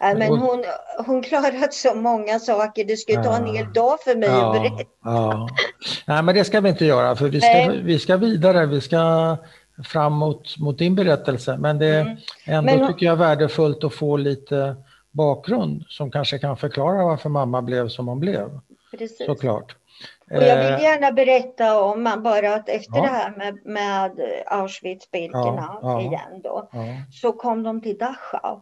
Ja, 0.00 0.14
men 0.14 0.28
hon, 0.28 0.64
hon 1.06 1.22
klarat 1.22 1.74
så 1.74 1.94
många 1.94 2.38
saker. 2.38 2.84
Det 2.84 2.96
skulle 2.96 3.24
ta 3.24 3.36
en 3.36 3.46
hel 3.46 3.72
dag 3.72 4.00
för 4.00 4.16
mig 4.16 4.28
ja, 4.28 4.56
att 4.56 4.62
berätta. 4.62 4.90
Ja. 5.04 5.48
Nej, 6.06 6.22
men 6.22 6.34
det 6.34 6.44
ska 6.44 6.60
vi 6.60 6.68
inte 6.68 6.84
göra 6.84 7.16
för 7.16 7.28
vi 7.28 7.40
ska, 7.40 7.72
vi 7.82 7.98
ska 7.98 8.16
vidare. 8.16 8.66
Vi 8.66 8.80
ska 8.80 9.36
fram 9.84 10.12
mot, 10.12 10.78
din 10.78 10.94
berättelse. 10.94 11.56
Men 11.56 11.78
det 11.78 12.00
mm. 12.00 12.16
ändå 12.44 12.76
men, 12.76 12.86
tycker 12.86 13.06
jag 13.06 13.12
är 13.12 13.16
värdefullt 13.16 13.84
att 13.84 13.94
få 13.94 14.16
lite 14.16 14.76
bakgrund 15.10 15.84
som 15.88 16.10
kanske 16.10 16.38
kan 16.38 16.56
förklara 16.56 17.04
varför 17.04 17.28
mamma 17.28 17.62
blev 17.62 17.88
som 17.88 18.08
hon 18.08 18.20
blev. 18.20 18.60
Precis. 18.90 19.26
Såklart. 19.26 19.76
Och 20.30 20.42
jag 20.42 20.56
vill 20.56 20.72
eh, 20.72 20.82
gärna 20.82 21.12
berätta 21.12 21.82
om 21.82 22.20
bara 22.24 22.54
att 22.54 22.68
efter 22.68 22.96
ja. 22.96 23.02
det 23.02 23.08
här 23.08 23.36
med, 23.36 23.58
med 23.64 24.12
Auschwitz-Birkenau 24.46 25.78
ja, 25.82 26.00
igen 26.00 26.42
då, 26.44 26.70
så 27.10 27.32
kom 27.32 27.62
de 27.62 27.80
till 27.80 27.98
Dachau. 27.98 28.60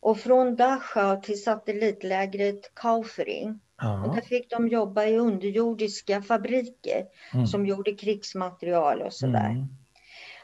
Och 0.00 0.18
från 0.18 0.56
Dachau 0.56 1.20
till 1.22 1.42
satellitlägret 1.42 2.74
Kaufering. 2.74 3.60
Och 4.06 4.14
där 4.14 4.20
fick 4.20 4.50
de 4.50 4.68
jobba 4.68 5.04
i 5.04 5.16
underjordiska 5.16 6.22
fabriker 6.22 7.04
mm. 7.34 7.46
som 7.46 7.66
gjorde 7.66 7.92
krigsmaterial 7.92 9.02
och 9.02 9.12
sådär. 9.12 9.50
Mm. 9.50 9.68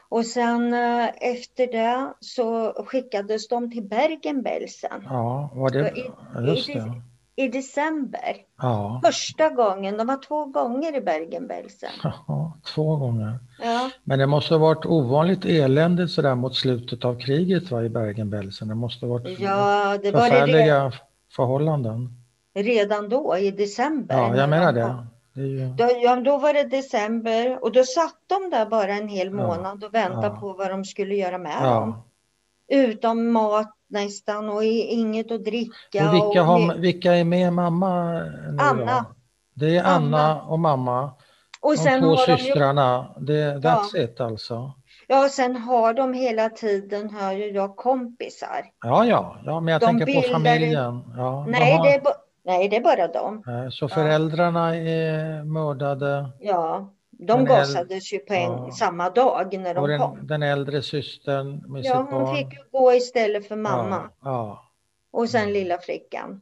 Och 0.09 0.25
sen 0.25 0.73
eh, 0.73 1.09
efter 1.21 1.67
det 1.67 2.13
så 2.19 2.73
skickades 2.85 3.47
de 3.47 3.71
till 3.71 3.83
Bergen-Belsen. 3.83 5.03
Ja, 5.03 5.51
var 5.53 5.69
det, 5.69 5.93
just 6.47 6.67
det. 6.67 7.01
I 7.35 7.47
december. 7.47 8.35
Ja. 8.61 9.01
Första 9.05 9.49
gången, 9.49 9.97
de 9.97 10.07
var 10.07 10.27
två 10.27 10.45
gånger 10.45 10.95
i 10.95 11.01
Bergen-Belsen. 11.01 11.89
Ja, 12.27 12.57
två 12.75 12.95
gånger. 12.95 13.39
Ja. 13.61 13.89
Men 14.03 14.19
det 14.19 14.27
måste 14.27 14.53
ha 14.53 14.59
varit 14.59 14.85
ovanligt 14.85 15.45
eländigt 15.45 16.11
sådär 16.11 16.35
mot 16.35 16.55
slutet 16.55 17.05
av 17.05 17.19
kriget 17.19 17.71
va, 17.71 17.83
i 17.83 17.89
Bergen-Belsen. 17.89 18.67
Det 18.67 18.75
måste 18.75 19.05
ha 19.05 19.13
varit 19.13 19.39
ja, 19.39 19.97
det 20.03 20.11
var 20.11 20.21
förfärliga 20.21 20.83
det 20.83 20.91
förhållanden. 21.35 22.09
Redan 22.53 23.09
då 23.09 23.37
i 23.37 23.51
december? 23.51 24.15
Ja, 24.15 24.37
jag 24.37 24.49
menar 24.49 24.73
det. 24.73 25.05
det 25.33 25.41
ju... 25.41 25.67
då, 25.67 25.89
ja, 26.03 26.15
då 26.15 26.37
var 26.37 26.53
det 26.53 26.63
december 26.63 27.63
och 27.63 27.71
då 27.71 27.83
satt 27.83 28.17
de 28.27 28.49
där 28.49 28.65
bara 28.65 28.93
en 28.93 29.07
hel 29.07 29.31
månad 29.31 29.83
och 29.83 29.93
väntade 29.93 30.29
på 30.39 30.53
vad 30.53 30.69
de 30.69 30.85
skulle 30.85 31.15
göra 31.15 31.37
med 31.37 31.63
dem. 31.63 32.03
Utan 32.67 33.31
mat 33.31 33.74
nästan 33.87 34.49
och 34.49 34.63
inget 34.63 35.31
att 35.31 35.45
dricka. 35.45 36.09
Och 36.09 36.13
vilka, 36.13 36.41
och... 36.41 36.47
har, 36.47 36.75
vilka 36.75 37.13
är 37.15 37.23
med 37.23 37.53
mamma? 37.53 38.13
Nu 38.13 38.57
Anna. 38.59 38.99
Då? 38.99 39.15
Det 39.53 39.77
är 39.77 39.83
Anna, 39.83 40.17
Anna, 40.17 40.41
och 40.41 40.59
mamma. 40.59 41.11
Och 41.61 41.75
de 41.85 42.01
två 42.01 42.17
systrarna. 42.17 43.15
Ju... 43.19 43.25
Det, 43.25 43.55
that's 43.55 43.89
ja. 43.93 44.03
it 44.03 44.21
alltså. 44.21 44.73
Ja, 45.07 45.29
sen 45.29 45.55
har 45.55 45.93
de 45.93 46.13
hela 46.13 46.49
tiden, 46.49 47.09
hör 47.09 47.31
ju 47.31 47.51
jag, 47.51 47.75
kompisar. 47.75 48.65
Ja, 48.85 49.05
ja, 49.05 49.37
ja 49.45 49.59
men 49.59 49.71
jag 49.71 49.81
de 49.81 49.85
tänker 49.85 50.05
bildar... 50.05 50.21
på 50.21 50.27
familjen. 50.27 51.03
Ja, 51.17 51.45
nej, 51.47 51.77
har... 51.77 51.83
det 51.85 51.93
är 51.93 52.01
nej, 52.45 52.69
det 52.69 52.75
är 52.75 52.81
bara 52.81 53.07
de. 53.07 53.43
Så 53.71 53.87
föräldrarna 53.87 54.75
är 54.75 55.43
mördade? 55.43 56.29
Ja, 56.39 56.94
de 57.19 57.45
gasades 57.45 58.13
ju 58.13 58.19
på 58.19 58.33
en, 58.33 58.51
ja. 58.51 58.71
samma 58.71 59.09
dag 59.09 59.57
när 59.59 59.73
de 59.73 59.81
och 59.81 59.87
den, 59.87 59.99
kom. 59.99 60.27
Den 60.27 60.43
äldre 60.43 60.81
systern 60.81 61.71
med 61.71 61.85
ja, 61.85 62.01
sitt 62.01 62.11
barn? 62.11 62.25
hon 62.25 62.35
fick 62.35 62.71
gå 62.71 62.93
istället 62.93 63.47
för 63.47 63.55
mamma. 63.55 64.09
Ja, 64.21 64.29
ja. 64.29 64.61
Och 65.11 65.29
sen 65.29 65.53
lilla 65.53 65.77
flickan. 65.77 66.41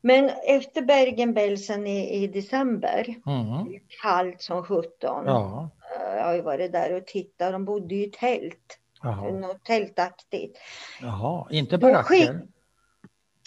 Men 0.00 0.30
efter 0.46 0.82
Bergen-Belsen 0.82 1.86
i, 1.86 2.22
i 2.22 2.26
december, 2.26 3.14
mm. 3.26 3.80
kallt 4.02 4.42
som 4.42 4.64
sjutton. 4.64 5.22
Ja. 5.26 5.70
Jag 6.16 6.24
har 6.24 6.34
ju 6.34 6.42
varit 6.42 6.72
där 6.72 6.96
och 6.96 7.06
tittat, 7.06 7.52
de 7.52 7.64
bodde 7.64 7.94
i 7.94 8.10
tält. 8.10 8.78
Jaha. 9.02 9.30
Något 9.30 9.64
tältaktigt. 9.64 10.58
Jaha, 11.02 11.46
inte 11.50 11.78
baracker? 11.78 12.42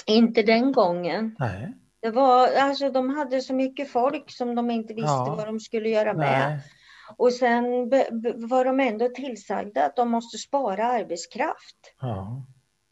Inte 0.05 0.43
den 0.43 0.71
gången. 0.71 1.35
Nej. 1.39 1.73
Det 2.01 2.11
var, 2.11 2.47
alltså 2.55 2.89
de 2.89 3.09
hade 3.09 3.41
så 3.41 3.53
mycket 3.53 3.89
folk 3.91 4.31
som 4.31 4.55
de 4.55 4.71
inte 4.71 4.93
visste 4.93 5.11
Ja. 5.11 5.35
vad 5.37 5.47
de 5.47 5.59
skulle 5.59 5.89
göra 5.89 6.13
med. 6.13 6.49
Nej. 6.49 6.59
Och 7.17 7.33
sen 7.33 7.63
var 8.49 8.65
de 8.65 8.79
ändå 8.79 9.09
tillsagda 9.09 9.85
att 9.85 9.95
de 9.95 10.09
måste 10.11 10.37
spara 10.37 10.85
arbetskraft. 10.85 11.77
Ja. 12.01 12.45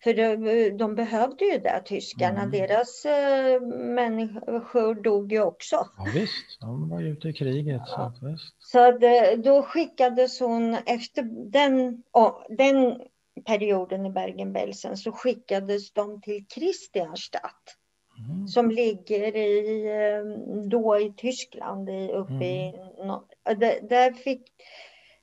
För 0.03 0.13
de, 0.13 0.77
de 0.77 0.95
behövde 0.95 1.45
ju 1.45 1.57
det, 1.59 1.81
tyskarna. 1.85 2.41
Mm. 2.41 2.51
Deras 2.51 3.05
äh, 3.05 3.61
människor 3.71 4.95
dog 5.03 5.31
ju 5.31 5.41
också. 5.41 5.75
ja, 5.97 6.05
visst. 6.13 6.61
De 6.61 6.89
var 6.89 6.99
ju 6.99 7.07
ute 7.07 7.29
i 7.29 7.33
kriget. 7.33 7.81
Så, 7.87 8.01
att, 8.01 8.23
visst. 8.23 8.55
Så 8.59 8.87
att, 8.89 9.03
eh, 9.03 9.39
då 9.43 9.63
skickades 9.63 10.39
hon 10.39 10.73
efter 10.73 11.23
den, 11.51 12.03
oh, 12.13 12.41
den 12.49 13.01
perioden 13.45 14.05
i 14.05 14.09
Bergen-Belsen 14.09 14.97
så 14.97 15.11
skickades 15.11 15.93
de 15.93 16.21
till 16.21 16.45
Kristianstadt. 16.47 17.75
Mm. 18.19 18.47
Som 18.47 18.71
ligger 18.71 19.35
i, 19.35 19.85
eh, 19.85 20.23
då 20.69 20.99
i 20.99 21.13
Tyskland, 21.17 21.89
i, 21.89 22.11
uppe 22.13 22.33
Mm. 22.33 22.41
i. 22.43 22.73
Där, 23.43 23.87
där, 23.89 24.11
fick, 24.13 24.41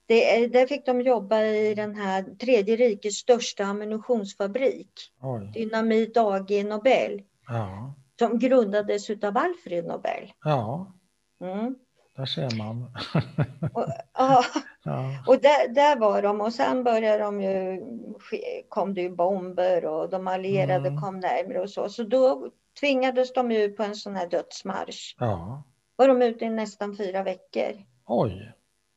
det, 0.06 0.46
där 0.46 0.66
fick 0.66 0.86
de 0.86 1.00
jobba 1.00 1.42
i 1.42 1.74
den 1.74 1.94
här 1.94 2.22
tredje 2.22 2.76
rikets 2.76 3.16
största 3.16 3.64
ammunitionsfabrik. 3.64 4.90
Oj. 5.22 5.50
Dynamit 5.54 6.16
AG 6.16 6.64
Nobel. 6.64 7.22
Ja. 7.48 7.94
Som 8.18 8.38
grundades 8.38 9.10
av 9.10 9.36
Alfred 9.38 9.84
Nobel. 9.86 10.32
ja, 10.44 10.92
Mm. 11.40 11.74
där 12.16 12.26
ser 12.26 12.56
man. 12.58 12.82
Och, 13.74 13.86
ja, 14.14 14.44
ja. 14.84 15.24
och 15.26 15.40
där, 15.40 15.68
där 15.74 15.96
var 15.96 16.22
de 16.22 16.40
och 16.40 16.52
sen 16.52 16.84
började 16.84 17.22
de 17.22 17.40
ju, 17.42 17.82
kom 18.68 18.94
det 18.94 19.00
ju 19.00 19.10
bomber 19.10 19.84
och 19.84 20.10
de 20.10 20.26
allierade 20.28 20.88
Mm. 20.88 21.00
kom 21.00 21.20
närmare 21.20 21.60
och 21.60 21.70
så. 21.70 21.88
Så 21.88 22.02
då 22.02 22.50
tvingades 22.80 23.32
de 23.32 23.50
ut 23.52 23.76
på 23.76 23.82
en 23.82 23.94
sån 23.96 24.16
här 24.16 24.26
dödsmarsch. 24.28 25.16
ja. 25.18 25.62
Var 25.96 26.08
de 26.08 26.22
ute 26.22 26.44
i 26.44 26.50
nästan 26.50 26.96
fyra 26.96 27.22
veckor. 27.22 27.72
Oj. 28.06 28.52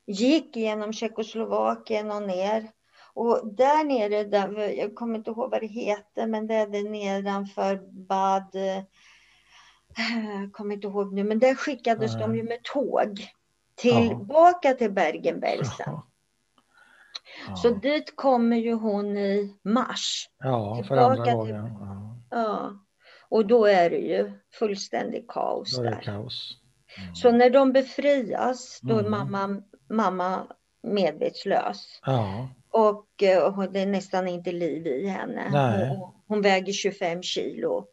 Gick 0.08 0.56
genom 0.56 0.94
Tjeckoslovakien 0.94 2.12
och 2.12 2.22
ner. 2.24 2.68
Och 3.14 3.54
där 3.54 3.84
nere, 3.84 4.24
där, 4.24 4.60
jag 4.80 4.96
kommer 4.96 5.16
inte 5.16 5.30
ihåg 5.32 5.52
vad 5.52 5.62
det 5.62 5.68
heter, 5.68 6.28
men 6.28 6.48
det 6.48 6.56
är 6.56 6.68
det 6.68 6.90
nedanför 6.90 7.76
Bad... 7.92 8.56
eh, 8.56 8.84
Jag 10.42 10.52
kommer 10.54 10.76
inte 10.76 10.88
ihåg 10.88 11.14
nu, 11.14 11.24
men 11.24 11.40
där 11.40 11.56
skickades 11.56 12.14
Nej. 12.14 12.22
de 12.22 12.36
ju 12.36 12.44
med 12.44 12.64
tåg 12.64 13.20
tillbaka 13.76 14.74
till 14.74 14.92
Bergen-Belsen. 14.92 15.86
Ja. 15.86 16.06
Ja. 17.48 17.56
Så 17.56 17.70
dit 17.70 18.16
kommer 18.16 18.58
ju 18.58 18.74
hon 18.74 19.18
i 19.18 19.58
mars. 19.64 20.30
ja, 20.40 20.84
för 20.88 20.98
andra 20.98 21.24
till- 21.26 21.34
gången. 21.34 21.66
Ja. 21.80 22.18
Ja. 22.30 22.80
Och 23.30 23.46
då 23.48 23.66
är 23.66 23.90
det 23.90 23.98
ju 23.98 24.32
fullständigt 24.60 25.28
kaos 25.28 25.78
där. 25.78 26.02
kaos. 26.04 26.58
Mm. 27.02 27.16
Så 27.16 27.32
när 27.32 27.50
de 27.50 27.72
befrias, 27.72 28.80
då 28.82 28.96
är 28.96 29.00
Mm. 29.00 29.12
mamma, 29.12 29.62
mamma 29.90 30.48
medvetslös. 30.84 32.00
Ja, 32.06 32.50
Och 32.72 33.24
eh, 33.24 33.54
hon- 33.54 33.74
det 33.74 33.80
är 33.80 33.86
nästan 33.86 34.28
inte 34.28 34.52
liv 34.52 34.88
i 34.88 35.08
henne. 35.08 35.44
Hon, 35.98 36.12
hon 36.28 36.42
väger 36.42 36.74
25 36.74 37.24
kilo. 37.24 37.86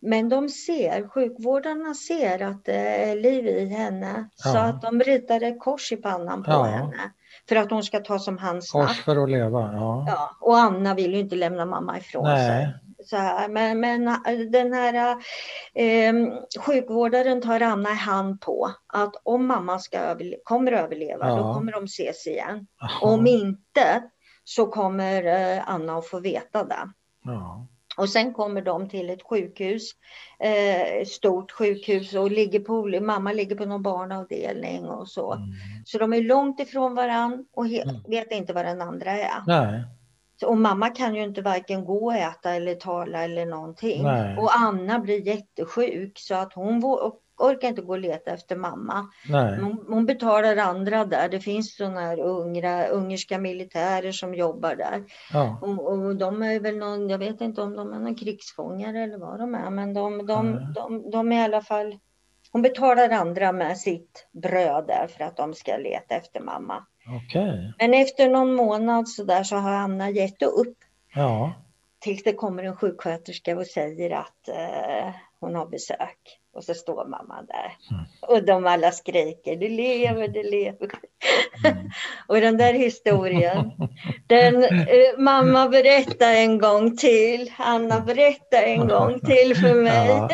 Men 0.00 0.28
de 0.28 0.48
ser, 0.48 1.08
sjukvårdarna 1.08 1.94
ser 1.94 2.42
att 2.42 2.64
det 2.64 2.74
är 3.04 3.16
liv 3.16 3.46
i 3.46 3.66
henne. 3.66 4.28
Så 4.34 4.48
Ja. 4.48 4.60
att 4.60 4.82
de 4.82 5.00
ritar 5.00 5.40
ett 5.42 5.60
kors 5.60 5.92
i 5.92 5.96
pannan 5.96 6.42
på 6.42 6.50
Ja. 6.50 6.62
henne. 6.64 7.10
För 7.48 7.56
att 7.56 7.70
hon 7.70 7.82
ska 7.82 8.00
tas 8.00 8.28
om 8.28 8.38
hand 8.38 8.64
snabbt. 8.64 8.88
kors 8.88 9.00
för 9.04 9.22
att 9.24 9.30
leva. 9.30 9.60
Ja. 9.72 10.04
Ja, 10.08 10.30
och 10.40 10.58
Anna 10.58 10.94
vill 10.94 11.12
ju 11.14 11.20
inte 11.20 11.36
lämna 11.36 11.64
mamma 11.66 11.98
ifrån 11.98 12.24
Nej. 12.24 12.48
sig. 12.48 12.74
Så 13.04 13.16
här. 13.16 13.48
Men, 13.48 13.80
men 13.80 14.08
äh, 14.08 14.38
den 14.50 14.72
här 14.72 15.16
eh, 15.74 16.14
sjukvårdaren 16.60 17.40
tar 17.42 17.60
Anna 17.60 17.90
i 17.90 17.94
hand 17.94 18.40
på 18.40 18.70
att 18.86 19.14
om 19.22 19.46
mamma 19.46 19.78
ska 19.78 19.98
överle- 19.98 20.36
kommer 20.44 20.72
överleva, 20.72 21.28
Ja. 21.28 21.36
då 21.36 21.54
kommer 21.54 21.72
de 21.72 21.84
ses 21.84 22.26
igen. 22.26 22.66
Jaha. 22.80 23.12
Om 23.12 23.26
inte 23.26 24.02
så 24.44 24.66
kommer 24.66 25.24
eh, 25.56 25.68
Anna 25.70 25.98
att 25.98 26.06
få 26.06 26.20
veta 26.20 26.64
det. 26.64 26.90
Ja. 27.24 27.66
Och 27.96 28.08
sen 28.08 28.34
kommer 28.34 28.62
de 28.62 28.88
till 28.88 29.10
ett 29.10 29.22
sjukhus, 29.22 29.90
eh, 30.38 31.04
stort 31.06 31.52
sjukhus 31.52 32.14
och 32.14 32.30
ligger 32.30 32.60
på, 32.60 33.00
mamma 33.00 33.32
ligger 33.32 33.56
på 33.56 33.64
någon 33.64 33.82
barnavdelning 33.82 34.84
och 34.84 35.08
så. 35.08 35.32
Mm. 35.32 35.48
Så 35.84 35.98
de 35.98 36.12
är 36.12 36.20
långt 36.22 36.60
ifrån 36.60 36.94
varann 36.94 37.46
och 37.52 37.66
Mm. 37.66 37.96
vet 38.08 38.32
inte 38.32 38.52
vad 38.52 38.64
den 38.64 38.82
andra 38.82 39.10
är. 39.10 39.42
Nej, 39.46 39.84
Och 40.42 40.56
mamma 40.56 40.90
kan 40.90 41.14
ju 41.14 41.22
inte 41.22 41.42
varken 41.42 41.84
gå 41.84 42.04
och 42.04 42.14
äta 42.14 42.50
eller 42.50 42.74
tala 42.74 43.24
eller 43.24 43.46
någonting. 43.46 44.02
Nej. 44.02 44.36
Och 44.38 44.50
Anna 44.56 44.98
blir 44.98 45.26
jättesjuk 45.26 46.18
så 46.18 46.34
att 46.34 46.52
hon 46.52 46.80
orkar 47.36 47.68
inte 47.68 47.82
gå 47.82 47.92
och 47.92 47.98
leta 47.98 48.30
efter 48.30 48.56
mamma. 48.56 49.08
Hon, 49.60 49.84
hon 49.88 50.06
betalar 50.06 50.56
andra 50.56 51.04
där. 51.04 51.28
Det 51.28 51.40
finns 51.40 51.76
sådana 51.76 52.00
här 52.00 52.20
ungra, 52.20 52.86
ungerska 52.86 53.38
militärer 53.38 54.12
som 54.12 54.34
jobbar 54.34 54.76
där. 54.76 55.04
Ja. 55.32 55.58
Och, 55.62 55.92
och 55.92 56.16
de 56.16 56.42
är 56.42 56.60
väl 56.60 56.76
någon, 56.76 57.08
jag 57.08 57.18
vet 57.18 57.40
inte 57.40 57.62
om 57.62 57.76
de 57.76 57.92
är 57.92 57.98
någon 57.98 58.14
krigsfångar 58.14 58.94
eller 58.94 59.18
vad 59.18 59.38
de 59.38 59.54
är, 59.54 59.70
men 59.70 59.94
de, 59.94 60.26
de, 60.26 60.50
Nej. 60.50 60.66
de, 60.74 61.10
de 61.10 61.32
är 61.32 61.36
i 61.36 61.44
alla 61.44 61.62
fall 61.62 61.98
hon 62.52 62.62
betalar 62.62 63.10
andra 63.10 63.52
med 63.52 63.78
sitt 63.78 64.28
bröd 64.32 64.84
där 64.86 65.06
för 65.06 65.24
att 65.24 65.36
de 65.36 65.54
ska 65.54 65.76
leta 65.76 66.14
efter 66.14 66.40
mamma. 66.40 66.86
Okej. 67.08 67.72
Men 67.78 67.94
efter 67.94 68.28
någon 68.28 68.54
månad 68.54 69.08
så 69.08 69.24
där 69.24 69.44
så 69.44 69.56
har 69.56 69.70
Anna 69.72 70.10
gett 70.10 70.42
upp 70.42 70.76
Ja. 71.14 71.52
tills 71.98 72.22
det 72.22 72.32
kommer 72.32 72.62
en 72.62 72.76
sjuksköterska 72.76 73.56
och 73.56 73.66
säger 73.66 74.10
att 74.10 74.48
eh, 74.48 75.10
hon 75.40 75.54
har 75.54 75.66
besök. 75.66 76.40
Och 76.54 76.64
så 76.64 76.74
står 76.74 77.04
mamma 77.08 77.42
där. 77.42 77.76
Mm. 77.90 78.04
Och 78.20 78.46
de 78.46 78.66
alla 78.66 78.90
skriker, 78.90 79.56
det 79.56 79.68
lever, 79.68 80.28
det 80.28 80.42
lever. 80.42 80.90
Mm. 81.64 81.90
och 82.28 82.40
den 82.40 82.56
där 82.56 82.72
historien, 82.72 83.72
den 84.26 84.64
eh, 84.64 85.18
mamma 85.18 85.68
berättar 85.68 86.32
en 86.34 86.58
gång 86.58 86.96
till. 86.96 87.52
Anna 87.58 88.00
berättar 88.00 88.62
en 88.62 88.88
gång 88.88 89.20
till 89.20 89.56
för 89.56 89.74
mig. 89.74 90.28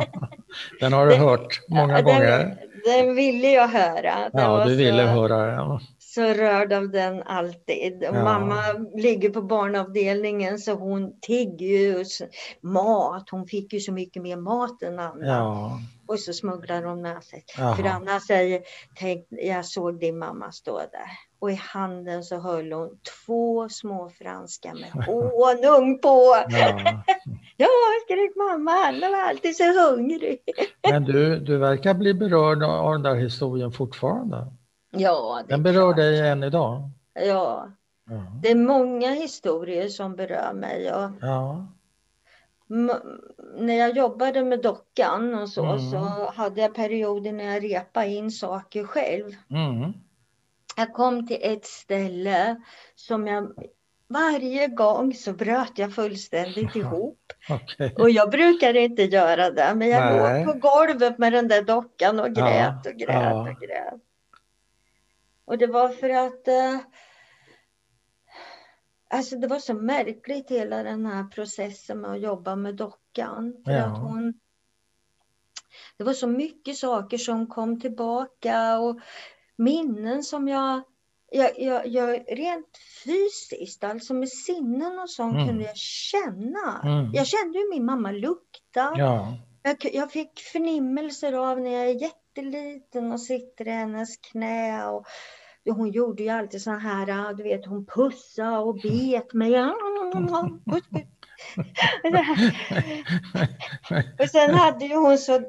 Den 0.80 0.92
har 0.92 1.06
du 1.06 1.14
hört 1.26 1.60
många 1.68 1.98
Ja, 1.98 2.02
gånger. 2.02 2.56
Den, 2.86 3.14
ville 3.14 3.50
jag 3.50 3.68
höra. 3.68 4.30
Den 4.32 4.42
Ja, 4.42 4.64
du 4.64 4.74
ville 4.76 5.02
så, 5.02 5.08
höra 5.08 5.46
den. 5.46 5.78
så 5.98 6.22
rörd 6.22 6.72
av 6.72 6.90
den 6.90 7.22
alltid. 7.22 7.98
Ja. 8.00 8.12
Mamma 8.12 8.62
ligger 8.94 9.30
på 9.30 9.42
barnavdelningen 9.42 10.58
så 10.58 10.72
hon 10.72 11.20
tigger 11.20 11.66
ju 11.66 12.04
mat. 12.60 13.30
Hon 13.30 13.46
fick 13.46 13.72
ju 13.72 13.80
så 13.80 13.92
mycket 13.92 14.22
mer 14.22 14.36
mat 14.36 14.82
än 14.82 14.98
Anna. 14.98 15.26
Ja. 15.26 15.80
Och 16.08 16.18
så 16.20 16.32
smugglar 16.32 16.82
hon 16.82 17.02
med 17.02 17.24
sig. 17.24 17.44
Jaha. 17.58 17.76
För 17.76 17.84
Anna 17.84 18.20
säger, 18.20 18.62
tänk, 18.94 19.26
jag 19.30 19.64
såg 19.66 20.00
din 20.00 20.18
mamma 20.18 20.52
stå 20.52 20.78
där. 20.78 21.10
Och 21.38 21.50
i 21.50 21.54
handen 21.54 22.24
så 22.24 22.36
höll 22.36 22.72
hon 22.72 22.90
två 23.26 23.68
små 23.68 24.10
franska 24.10 24.74
med 24.74 25.04
honung 25.06 25.98
på. 25.98 26.36
Ja. 26.48 27.02
Ja, 27.56 27.68
skrek 28.04 28.36
mamma, 28.36 28.70
han 28.70 29.00
var 29.00 29.28
alltid 29.28 29.56
så 29.56 29.64
hungrig. 29.64 30.40
Men 30.90 31.04
du, 31.04 31.38
du 31.38 31.56
verkar 31.56 31.94
bli 31.94 32.14
berörd 32.14 32.62
av 32.62 32.92
den 32.92 33.02
där 33.02 33.14
historien 33.14 33.72
fortfarande. 33.72 34.46
Ja, 34.90 35.42
Den 35.48 35.62
berör 35.62 35.92
klart. 35.92 35.96
dig 35.96 36.28
än 36.28 36.42
idag? 36.42 36.90
Ja. 37.14 37.68
ja. 38.10 38.26
Det 38.42 38.50
är 38.50 38.54
många 38.54 39.10
historier 39.10 39.88
som 39.88 40.16
berör 40.16 40.52
mig. 40.52 40.92
Och 40.92 41.10
ja. 41.20 41.66
När 43.58 43.74
jag 43.74 43.96
jobbade 43.96 44.44
med 44.44 44.62
dockan 44.62 45.34
och 45.34 45.48
så, 45.48 45.64
mm. 45.64 45.90
så 45.90 46.30
hade 46.34 46.60
jag 46.60 46.74
perioder 46.74 47.32
när 47.32 47.44
jag 47.44 47.64
repade 47.64 48.08
in 48.08 48.30
saker 48.30 48.84
själv. 48.84 49.32
Mm. 49.50 49.92
Jag 50.76 50.92
kom 50.92 51.26
till 51.26 51.38
ett 51.40 51.64
ställe 51.64 52.62
som 52.94 53.26
jag 53.26 53.52
varje 54.08 54.68
gång 54.68 55.14
så 55.14 55.32
bröt 55.32 55.78
jag 55.78 55.94
fullständigt 55.94 56.76
ihop. 56.76 57.32
Okay. 57.48 57.94
Och 57.94 58.10
jag 58.10 58.30
brukar 58.30 58.76
inte 58.76 59.02
göra 59.02 59.50
det, 59.50 59.74
men 59.74 59.88
jag 59.88 60.00
Nej. 60.00 60.44
låg 60.44 60.54
på 60.54 60.68
golvet 60.68 61.18
med 61.18 61.32
den 61.32 61.48
där 61.48 61.62
dockan 61.62 62.20
och 62.20 62.34
grät 62.34 62.80
ja. 62.84 62.90
och 62.90 62.96
grät 62.96 63.08
ja. 63.08 63.50
och 63.50 63.60
grät. 63.60 64.00
Och 65.44 65.58
det 65.58 65.66
var 65.66 65.88
för 65.88 66.10
att 66.10 66.48
eh, 66.48 66.80
Alltså 69.08 69.36
det 69.36 69.46
var 69.46 69.58
så 69.58 69.74
märkligt 69.74 70.50
hela 70.50 70.82
den 70.82 71.06
här 71.06 71.24
processen 71.24 72.00
med 72.00 72.10
att 72.10 72.20
jobba 72.20 72.56
med 72.56 72.74
dockan. 72.74 73.62
För 73.64 73.72
ja. 73.72 73.84
att 73.84 73.98
hon, 73.98 74.34
det 75.96 76.04
var 76.04 76.12
så 76.12 76.26
mycket 76.26 76.76
saker 76.76 77.18
som 77.18 77.46
kom 77.46 77.80
tillbaka 77.80 78.78
och 78.78 79.00
minnen 79.56 80.22
som 80.22 80.48
jag 80.48 80.82
jag, 81.30 81.50
jag, 81.58 81.86
jag, 81.86 82.24
rent 82.28 82.78
fysiskt, 83.04 83.84
alltså 83.84 84.14
med 84.14 84.28
sinnen 84.28 84.98
och 84.98 85.10
sånt, 85.10 85.34
mm. 85.34 85.48
kunde 85.48 85.64
jag 85.64 85.76
känna. 85.76 86.82
Mm. 86.84 87.10
Jag 87.12 87.26
kände 87.26 87.58
hur 87.58 87.70
min 87.70 87.84
mamma 87.84 88.10
luktade. 88.10 89.00
Ja. 89.00 89.38
Jag, 89.62 89.76
jag, 89.94 90.12
fick 90.12 90.40
förnimmelser 90.40 91.32
av 91.32 91.60
när 91.60 91.70
jag 91.70 91.86
är 91.86 92.02
jätteliten 92.02 93.12
och 93.12 93.20
sitter 93.20 93.68
i 93.68 93.70
hennes 93.70 94.16
knä. 94.16 94.86
Och, 94.86 95.06
hon 95.70 95.90
gjorde 95.90 96.22
ju 96.22 96.28
alltid 96.28 96.62
så 96.62 96.70
här, 96.70 97.34
du 97.34 97.42
vet, 97.42 97.66
hon 97.66 97.86
pussade 97.86 98.58
och 98.58 98.74
bet 98.82 99.32
mig. 99.32 99.54
och 104.20 104.30
sen 104.30 104.54
hade 104.54 104.86
ju 104.86 104.94
hon 104.94 105.18
så, 105.18 105.40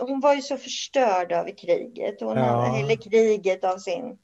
hon 0.00 0.20
var 0.20 0.34
ju 0.34 0.42
så 0.42 0.56
förstörd 0.56 1.32
av 1.32 1.44
kriget. 1.44 2.20
Hon 2.20 2.36
ja. 2.36 2.44
hade, 2.44 2.78
eller 2.78 2.96
kriget 2.96 3.64
av 3.64 3.78
sin 3.78 4.18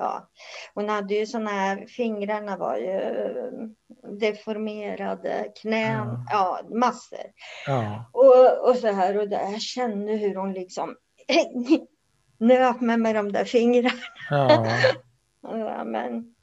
ja, 0.00 0.28
hon 0.74 0.88
hade 0.88 1.14
ju 1.14 1.26
sådana 1.26 1.50
här, 1.50 1.86
fingrarna 1.86 2.56
var 2.56 2.76
ju 2.76 2.90
eh, 2.90 4.16
deformerade, 4.20 5.52
knän, 5.60 6.24
ja, 6.30 6.60
ja 6.68 6.76
massor. 6.76 7.26
Ja. 7.66 8.10
Och, 8.12 8.68
och 8.68 8.76
så 8.76 8.92
här 8.92 9.18
och 9.18 9.28
där. 9.28 9.52
Jag 9.52 9.60
kände 9.60 10.12
hur 10.12 10.34
hon 10.34 10.52
liksom 10.52 10.96
nöp 12.38 12.80
mig 12.80 12.96
med 12.96 13.14
de 13.14 13.32
där 13.32 13.44
fingrarna. 13.44 13.90
Ja. 14.30 14.66
ja, 15.42 15.84
men, 15.84 16.34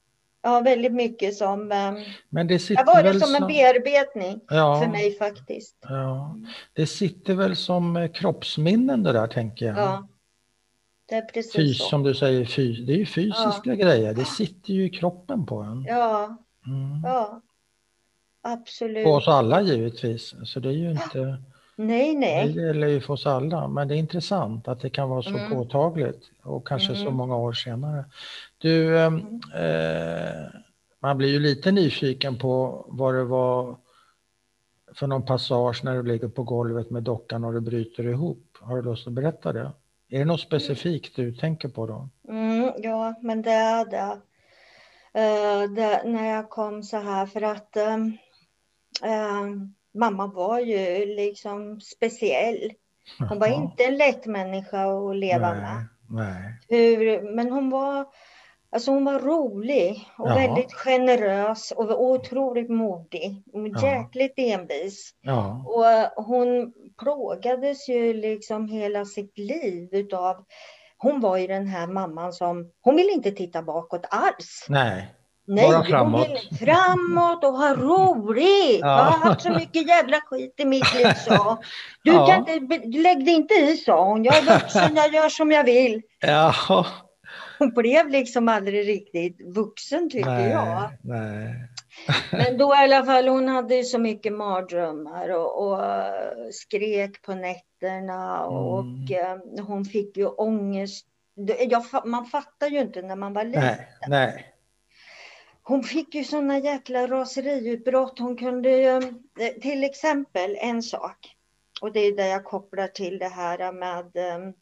ja, 0.44 0.60
väldigt 0.60 0.94
mycket 0.94 1.36
som... 1.36 1.72
Eh, 1.72 1.94
men 2.30 2.48
det 2.48 2.60
sitter 2.60 2.86
var 2.86 3.04
det 3.04 3.20
som 3.20 3.36
en 3.36 3.48
bearbetning 3.48 4.40
ja, 4.48 4.82
för 4.82 4.92
mig 4.92 5.18
faktiskt. 5.18 5.78
Ja. 5.82 6.38
Det 6.74 6.88
sitter 6.88 7.36
väl 7.36 7.56
som 7.56 7.98
eh, 7.98 8.12
kroppsminnen 8.12 9.04
det 9.04 9.14
där 9.14 9.28
tänker 9.28 9.66
jag. 9.66 9.78
Ja. 9.78 10.08
Det 11.10 11.16
är 11.16 11.22
precis 11.22 11.54
Fys, 11.54 11.78
så. 11.78 11.84
Som 11.84 12.04
du 12.04 12.14
säger, 12.14 12.46
fys, 12.46 12.86
det 12.86 12.94
är 12.94 12.98
ju 12.98 13.06
fysiska 13.06 13.62
ja. 13.64 13.76
grejer. 13.76 14.14
Det 14.14 14.26
sitter 14.26 14.74
ju 14.74 14.86
i 14.86 14.90
kroppen 14.90 15.46
på 15.46 15.58
en. 15.58 15.84
Ja, 15.88 16.38
mm. 16.66 17.02
ja. 17.04 17.42
absolut. 18.42 19.06
På 19.06 19.12
oss 19.12 19.28
alla 19.28 19.62
givetvis. 19.62 20.36
Så 20.46 20.60
det 20.60 20.70
är 20.70 20.74
ju 20.74 20.92
inte... 20.92 21.44
Nej, 21.76 22.16
nej. 22.16 22.54
Det 22.54 22.62
gäller 22.62 22.88
ju 22.88 23.02
för 23.02 23.14
oss 23.14 23.26
alla, 23.26 23.68
men 23.68 23.88
det 23.88 23.96
är 23.96 23.98
intressant 23.98 24.68
att 24.68 24.82
det 24.82 24.90
kan 24.90 25.10
vara 25.10 25.22
så 25.22 25.30
mm. 25.30 25.52
påtagligt 25.52 26.30
och 26.44 26.68
kanske 26.68 26.94
mm. 26.94 27.06
så 27.06 27.12
många 27.12 27.38
år 27.38 27.54
senare. 27.54 28.06
Du, 28.58 29.00
ehm, 29.00 29.20
mm. 29.20 29.42
eh, 29.56 30.46
man 31.00 31.18
blir 31.18 31.30
ju 31.30 31.40
lite 31.40 31.72
nyfiken 31.72 32.38
på 32.38 32.86
vad 32.90 33.14
det 33.16 33.24
var 33.24 33.78
för 34.94 35.08
någon 35.08 35.26
passage 35.26 35.84
när 35.84 35.96
du 35.96 36.04
ligger 36.04 36.28
på 36.28 36.44
golvet 36.44 36.90
med 36.90 37.04
dockan 37.04 37.44
och 37.44 37.54
du 37.54 37.60
bryter 37.60 38.08
ihop. 38.08 38.58
Har 38.60 38.76
du 38.76 38.82
lust 38.82 39.08
att 39.08 39.14
berätta 39.14 39.54
det? 39.54 39.72
Är 40.10 40.20
det 40.20 40.26
något 40.26 40.42
specifikt 40.42 41.16
du 41.16 41.32
tänker 41.32 41.70
på 41.70 41.88
då? 41.88 42.10
Mm, 42.30 42.72
ja, 42.78 43.16
men 43.22 43.42
det 43.42 43.52
är 43.52 43.86
det. 43.86 44.22
Uh, 45.18 45.74
det. 45.76 46.02
När 46.06 46.36
jag 46.36 46.50
kom 46.50 46.84
så 46.84 46.98
här 46.98 47.26
för 47.26 47.42
att 47.42 47.78
uh, 47.78 47.98
uh, 49.10 49.56
mamma 49.94 50.28
var 50.28 50.60
ju 50.60 51.06
liksom 51.06 51.82
speciell. 51.82 52.74
Hon 53.30 53.40
var 53.40 53.48
inte 53.48 53.84
en 53.84 53.98
lätt 53.98 54.26
människa 54.26 55.10
att 55.10 55.16
leva 55.16 55.54
nej, 55.54 55.62
med. 55.62 55.88
Nej. 56.10 56.60
Hur, 56.68 57.22
men 57.36 57.52
hon 57.52 57.70
var, 57.70 58.06
alltså 58.70 58.92
hon 58.92 59.06
var 59.06 59.20
rolig 59.20 60.10
och 60.18 60.30
Jaha. 60.30 60.36
väldigt 60.36 60.74
generös 60.74 61.72
och 61.72 62.02
otroligt 62.04 62.70
modig. 62.70 63.44
Och 63.54 63.68
jäkligt 63.84 64.34
envis. 64.38 65.14
Och 65.66 66.26
hon 66.26 66.74
plågades 66.98 67.90
ju 67.90 68.14
liksom 68.14 68.68
hela 68.68 69.06
sitt 69.06 69.38
liv 69.38 69.90
utav 69.92 70.46
hon 70.98 71.20
var 71.20 71.38
ju 71.38 71.48
den 71.48 71.68
här 71.68 71.88
mamman 71.88 72.34
som, 72.34 72.72
hon 72.82 72.96
ville 72.96 73.12
inte 73.12 73.32
titta 73.32 73.62
bakåt 73.62 74.06
alls. 74.10 74.66
Nej. 74.70 75.14
Nej, 75.50 75.68
bara 75.68 75.84
framåt. 75.84 76.28
hon 76.28 76.36
ville 76.36 76.74
framåt 76.74 77.44
och 77.44 77.54
ha 77.54 77.76
roligt. 77.76 78.80
Ja. 78.80 78.88
Jag 78.88 79.04
har 79.04 79.30
haft 79.30 79.42
så 79.42 79.50
mycket 79.50 79.88
jävla 79.88 80.18
skit 80.26 80.54
i 80.58 80.66
mitt 80.66 80.96
liv, 80.96 81.14
så. 81.28 81.58
Du 82.04 82.12
ja. 82.12 82.28
kan 82.28 82.48
inte, 82.50 82.98
lägg 82.98 83.26
dig 83.26 83.34
inte 83.34 83.54
i, 83.54 83.78
sa 83.78 84.06
hon. 84.06 84.24
Jag 84.24 84.38
är 84.38 84.60
vuxen, 84.60 84.96
jag 84.96 85.14
gör 85.14 85.30
som 85.30 85.52
jag 85.52 85.64
vill. 85.64 86.02
Ja. 86.20 86.54
Hon 87.60 87.70
blev 87.74 88.10
liksom 88.10 88.48
aldrig 88.50 88.88
riktigt 88.88 89.56
vuxen, 89.56 90.10
tycker 90.10 90.30
nej, 90.30 90.52
jag. 90.52 90.90
Nej. 91.02 91.70
Men 92.32 92.58
då 92.58 92.74
i 92.74 92.78
alla 92.78 93.06
fall, 93.06 93.28
hon 93.28 93.48
hade 93.48 93.84
så 93.84 94.00
mycket 94.00 94.34
mardrömmar 94.34 95.30
och, 95.30 95.68
och 95.68 95.80
skrek 96.54 97.22
på 97.22 97.34
nätterna 97.34 98.46
och 98.46 98.80
mm. 98.80 98.98
Eh, 99.58 99.66
hon 99.66 99.86
fick 99.86 100.18
ju 100.18 100.26
ångest. 100.26 101.08
Jag, 101.70 102.08
man 102.08 102.26
fattar 102.26 102.68
ju 102.68 102.80
inte 102.80 103.02
när 103.02 103.16
man 103.16 103.34
var 103.34 103.44
liten. 103.44 103.62
Nej, 103.62 103.88
nej. 104.08 104.54
Hon 105.64 105.84
fick 105.84 106.16
ju 106.16 106.24
sådana 106.24 106.60
jäkla 106.60 107.08
raseriutbrott. 107.08 108.20
Hon 108.20 108.38
kunde 108.38 108.70
ju, 108.70 108.98
eh, 109.40 109.62
till 109.62 109.84
exempel 109.84 110.58
en 110.60 110.84
sak, 110.84 111.36
och 111.82 111.92
det 111.92 112.00
är 112.00 112.16
det 112.16 112.28
jag 112.28 112.44
kopplar 112.44 112.88
till 112.88 113.20
det 113.20 113.28
här 113.28 113.72
med 113.72 114.16
eh, 114.16 114.54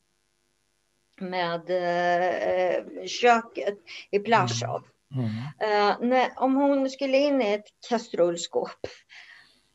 med 1.22 1.70
eh, 1.70 3.06
köket 3.06 3.78
i 4.12 4.20
Plaschow. 4.20 4.76
Mm. 4.76 4.90
Uh, 5.16 6.08
när, 6.08 6.30
om 6.36 6.56
hon 6.56 6.90
skulle 6.90 7.18
in 7.18 7.42
i 7.42 7.54
ett 7.54 7.66
kastrullskåp 7.90 8.88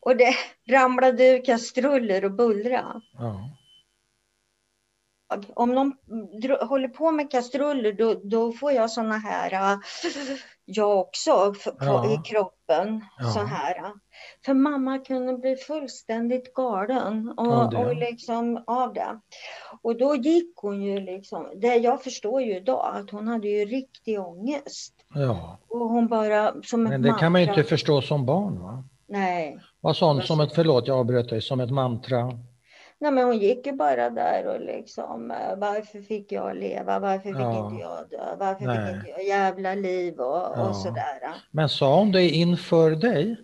och 0.01 0.17
det 0.17 0.35
ramlade 0.69 1.29
ur 1.29 1.45
kastruller 1.45 2.25
och 2.25 2.33
bullra. 2.33 3.03
Ja. 3.19 3.57
Om 5.55 5.75
någon 5.75 5.93
håller 6.61 6.89
på 6.89 7.11
med 7.11 7.31
kastruller 7.31 7.93
då, 7.93 8.15
då 8.15 8.53
får 8.53 8.73
jag 8.73 8.91
såna 8.91 9.17
här, 9.17 9.75
uh, 9.75 9.81
jag 10.65 10.99
också, 10.99 11.55
ja. 11.81 12.15
i 12.15 12.29
kroppen. 12.29 13.05
Ja. 13.19 13.31
Så 13.31 13.41
här. 13.41 13.93
För 14.45 14.55
mamma 14.55 14.99
kunde 14.99 15.39
bli 15.39 15.57
fullständigt 15.57 16.55
galen 16.55 17.29
och, 17.37 17.53
av, 17.53 17.71
det. 17.71 17.77
och 17.77 17.97
liksom, 17.97 18.65
av 18.67 18.95
det. 18.95 19.21
Och 19.83 19.99
då 19.99 20.17
gick 20.17 20.57
hon 20.57 20.83
ju 20.83 21.01
liksom, 21.01 21.53
det 21.61 21.77
jag 21.77 22.03
förstår 22.03 22.43
ju 22.43 22.57
idag, 22.57 22.97
att 22.97 23.11
hon 23.11 23.29
hade 23.29 23.49
ju 23.49 23.65
riktig 23.65 24.21
ångest. 24.21 24.95
Ja. 25.15 25.59
Och 25.69 25.89
hon 25.89 26.09
bara 26.09 26.53
som 26.63 26.83
Men 26.83 27.03
det 27.03 27.09
mantra. 27.09 27.21
kan 27.21 27.33
man 27.33 27.41
ju 27.43 27.49
inte 27.49 27.65
förstå 27.65 28.03
som 28.03 28.27
barn 28.27 28.63
va? 28.63 28.85
Nej. 29.09 29.59
Vad 29.81 29.97
sånt 29.97 30.25
som 30.25 30.41
ett, 30.41 30.53
förlåt 30.55 30.89
jag 30.89 30.99
avbröt 30.99 31.29
dig, 31.29 31.43
som 31.43 31.61
ett 31.61 31.71
mantra? 31.71 32.25
Nej 32.99 33.13
men 33.13 33.25
hon 33.25 33.39
gick 33.39 33.67
ju 33.67 33.73
bara 33.73 34.11
där 34.11 34.47
och 34.47 34.61
liksom 34.61 35.31
eh, 35.31 35.57
varför 35.57 36.03
fick 36.03 36.33
jag 36.33 36.57
leva, 36.57 36.99
varför 36.99 37.29
fick 37.29 37.41
ja. 37.41 37.67
inte 37.67 37.81
jag 37.81 38.11
dö, 38.11 38.37
varför 38.39 38.65
Nej. 38.65 38.87
fick 38.87 38.97
inte 38.97 39.11
jag 39.11 39.27
jävla 39.27 39.75
liv 39.75 40.15
och, 40.21 40.53
ja. 40.57 40.69
och 40.69 40.77
sådär. 40.77 41.21
Men 41.51 41.69
sa 41.69 41.99
hon 41.99 42.13
det 42.13 42.29
inför 42.29 42.91
dig? 42.91 43.37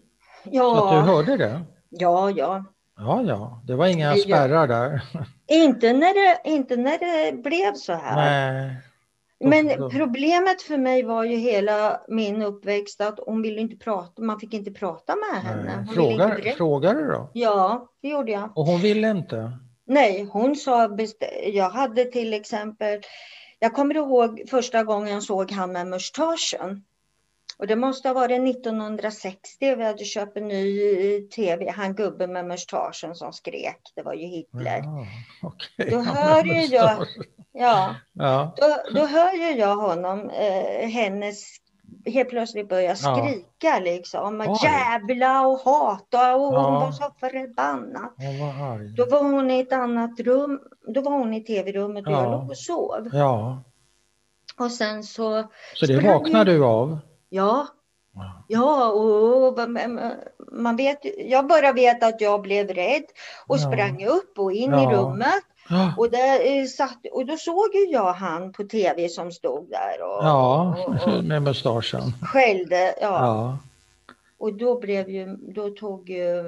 Ja. 0.44 0.76
Så 0.76 0.84
att 0.84 0.92
du 0.92 1.12
hörde 1.12 1.36
det? 1.36 1.60
Ja, 1.88 2.30
ja. 2.30 2.64
Ja, 2.98 3.22
ja, 3.22 3.62
det 3.64 3.74
var 3.74 3.86
inga 3.86 4.14
spärrar 4.14 4.66
där. 4.66 5.00
Inte 5.48 5.92
när 5.92 6.14
det, 6.14 6.50
inte 6.50 6.76
när 6.76 6.98
det 6.98 7.42
blev 7.42 7.74
så 7.74 7.92
här. 7.92 8.16
Nej. 8.16 8.76
Men 9.40 9.90
problemet 9.90 10.62
för 10.62 10.78
mig 10.78 11.02
var 11.02 11.24
ju 11.24 11.36
hela 11.36 12.00
min 12.08 12.42
uppväxt 12.42 13.00
att 13.00 13.20
hon 13.26 13.42
ville 13.42 13.60
inte 13.60 13.76
prata, 13.76 14.22
man 14.22 14.40
fick 14.40 14.54
inte 14.54 14.70
prata 14.70 15.14
med 15.16 15.42
henne. 15.42 15.88
Frågar, 15.94 16.56
frågar 16.56 16.94
du 16.94 17.06
då? 17.06 17.30
Ja, 17.32 17.88
det 18.02 18.08
gjorde 18.08 18.32
jag. 18.32 18.52
Och 18.58 18.66
hon 18.66 18.80
ville 18.80 19.10
inte? 19.10 19.52
Nej, 19.86 20.28
hon 20.32 20.56
sa, 20.56 20.96
jag 21.52 21.70
hade 21.70 22.04
till 22.04 22.32
exempel, 22.32 23.00
jag 23.58 23.74
kommer 23.74 23.96
ihåg 23.96 24.42
första 24.50 24.84
gången 24.84 25.14
jag 25.14 25.22
såg 25.22 25.52
han 25.52 25.72
med 25.72 25.86
mustaschen. 25.86 26.84
Och 27.58 27.66
det 27.66 27.76
måste 27.76 28.08
ha 28.08 28.14
varit 28.14 28.56
1960. 28.56 29.38
Vi 29.60 29.84
hade 29.84 30.04
köpt 30.04 30.36
en 30.36 30.48
ny 30.48 30.92
eh, 31.16 31.22
tv. 31.22 31.70
Han 31.70 31.94
gubben 31.94 32.32
med 32.32 32.46
mustaschen 32.46 33.14
som 33.14 33.32
skrek. 33.32 33.80
Det 33.94 34.02
var 34.02 34.14
ju 34.14 34.26
Hitler. 34.26 34.82
Ja, 34.84 35.06
okay. 35.42 35.90
Då 35.90 35.98
hör 35.98 36.44
ju 36.44 36.76
jag, 36.76 37.06
ja, 37.56 37.94
ja. 38.12 38.54
Då, 38.56 38.98
då 39.00 39.06
hör 39.06 39.32
ju 39.32 39.58
jag 39.58 39.76
honom, 39.76 40.30
eh, 40.30 40.88
hennes 40.88 41.44
helt 42.06 42.28
plötsligt 42.28 42.68
börja 42.68 42.96
skrika 42.96 43.44
ja. 43.60 43.78
liksom. 43.78 44.40
Oj. 44.40 44.58
Jävla 44.62 45.46
och 45.46 45.58
hata 45.58 46.36
och 46.36 46.54
ja. 46.54 46.70
hon 46.70 46.74
var 46.74 46.92
så 46.92 47.10
förbannad. 47.20 48.10
Var 48.40 48.96
då 48.96 49.10
var 49.10 49.22
hon 49.22 49.50
i 49.50 49.60
ett 49.60 49.72
annat 49.72 50.20
rum. 50.20 50.60
Då 50.94 51.00
var 51.00 51.12
hon 51.12 51.34
i 51.34 51.44
tv-rummet 51.44 52.06
och 52.06 52.12
ja. 52.12 52.22
jag 52.22 52.30
låg 52.30 52.50
och 52.50 52.58
sov. 52.58 53.10
Ja. 53.12 53.62
Och 54.58 54.70
sen 54.70 55.02
så... 55.02 55.44
Så 55.74 55.86
det 55.86 56.00
vaknade 56.00 56.52
du 56.52 56.64
av? 56.64 56.98
Ja. 57.28 57.66
Ja, 58.48 58.90
och 58.90 59.58
man 60.52 60.76
vet, 60.76 60.98
jag 61.18 61.46
bara 61.46 61.72
vet 61.72 62.02
att 62.02 62.20
jag 62.20 62.42
blev 62.42 62.68
rädd 62.68 63.04
och 63.46 63.60
sprang 63.60 64.06
upp 64.06 64.38
och 64.38 64.52
in 64.52 64.74
i 64.74 64.86
rummet. 64.86 65.42
Och, 65.96 66.10
där, 66.10 66.60
eh, 66.60 66.66
satt, 66.66 66.98
och 67.12 67.26
då 67.26 67.36
såg 67.36 67.74
ju 67.74 67.92
jag 67.92 68.12
han 68.12 68.52
på 68.52 68.64
tv 68.64 69.08
som 69.08 69.32
stod 69.32 69.70
där. 69.70 70.02
Och, 70.02 70.24
ja, 70.24 70.76
och, 70.86 71.14
och, 71.14 71.24
med 71.24 71.42
mustaschen. 71.42 72.02
Skällde, 72.22 72.94
ja. 73.00 73.26
ja. 73.26 73.58
Och 74.38 74.54
då 74.54 74.80
blev 74.80 75.10
ju, 75.10 75.36
då 75.36 75.70
tog 75.70 76.10
ju, 76.10 76.42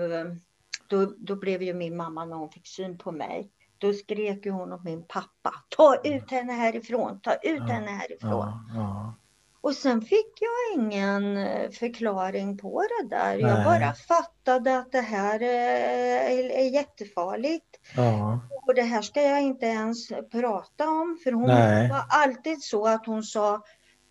då, 0.87 1.13
då 1.19 1.37
blev 1.37 1.63
ju 1.63 1.75
min 1.75 1.97
mamma 1.97 2.25
när 2.25 2.37
hon 2.37 2.51
fick 2.51 2.67
syn 2.67 2.99
på 2.99 3.13
mig. 3.13 3.51
Då 3.79 3.93
skrek 3.93 4.47
ju 4.47 4.51
hon 4.51 4.73
åt 4.73 4.85
min 4.85 5.03
pappa. 5.03 5.55
Ta 5.69 5.97
ut 6.05 6.31
henne 6.31 6.53
härifrån, 6.53 7.21
ta 7.21 7.33
ut 7.33 7.41
ja, 7.43 7.65
henne 7.65 7.91
härifrån. 7.91 8.53
Ja, 8.75 9.15
och 9.61 9.75
sen 9.75 10.03
fick 10.03 10.39
jag 10.41 10.83
ingen 10.83 11.37
eh, 11.37 11.71
förklaring 11.71 12.59
på 12.59 12.83
det 12.83 13.17
där. 13.17 13.33
Nej. 13.33 13.41
Jag 13.41 13.65
bara 13.65 13.93
fattade 13.93 14.79
att 14.79 14.93
det 14.93 15.01
här 15.01 15.43
är, 15.43 16.51
är 16.51 16.75
jättefarligt. 16.75 17.67
Ja. 17.97 18.41
Och 18.67 18.75
det 18.75 18.83
här 18.83 19.03
ska 19.03 19.23
jag 19.23 19.43
inte 19.43 19.67
ens 19.67 20.09
prata 20.09 20.89
om. 20.89 21.19
För 21.25 21.33
hon 21.33 21.47
Nej. 21.47 21.89
var 21.89 22.05
alltid 22.09 22.63
så 22.63 22.87
att 22.87 23.07
hon 23.07 23.23
sa, 23.23 23.63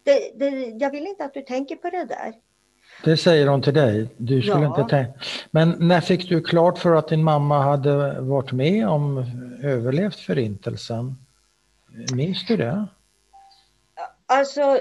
det, 0.04 0.40
det, 0.40 0.50
jag 0.66 0.92
vill 0.92 1.08
inte 1.08 1.26
att 1.26 1.34
du 1.34 1.42
tänker 1.42 1.76
på 1.76 1.90
det 1.90 2.06
där. 2.06 2.34
Det 3.04 3.18
säger 3.18 3.48
hon 3.48 3.62
till 3.62 3.74
dig? 3.74 4.10
Du 4.18 4.42
skulle 4.42 4.64
ja. 4.64 4.80
inte 4.80 4.96
tänka. 4.96 5.20
Men 5.52 5.76
när 5.80 6.02
fick 6.02 6.30
du 6.30 6.42
klart 6.42 6.78
för 6.78 6.96
att 6.96 7.08
din 7.08 7.24
mamma 7.24 7.62
hade 7.64 8.22
varit 8.22 8.52
med 8.52 8.88
om 8.88 9.26
överlevt 9.64 10.20
förintelsen? 10.20 11.16
Minns 12.14 12.46
du 12.46 12.58
det? 12.58 12.88
Alltså, 14.26 14.80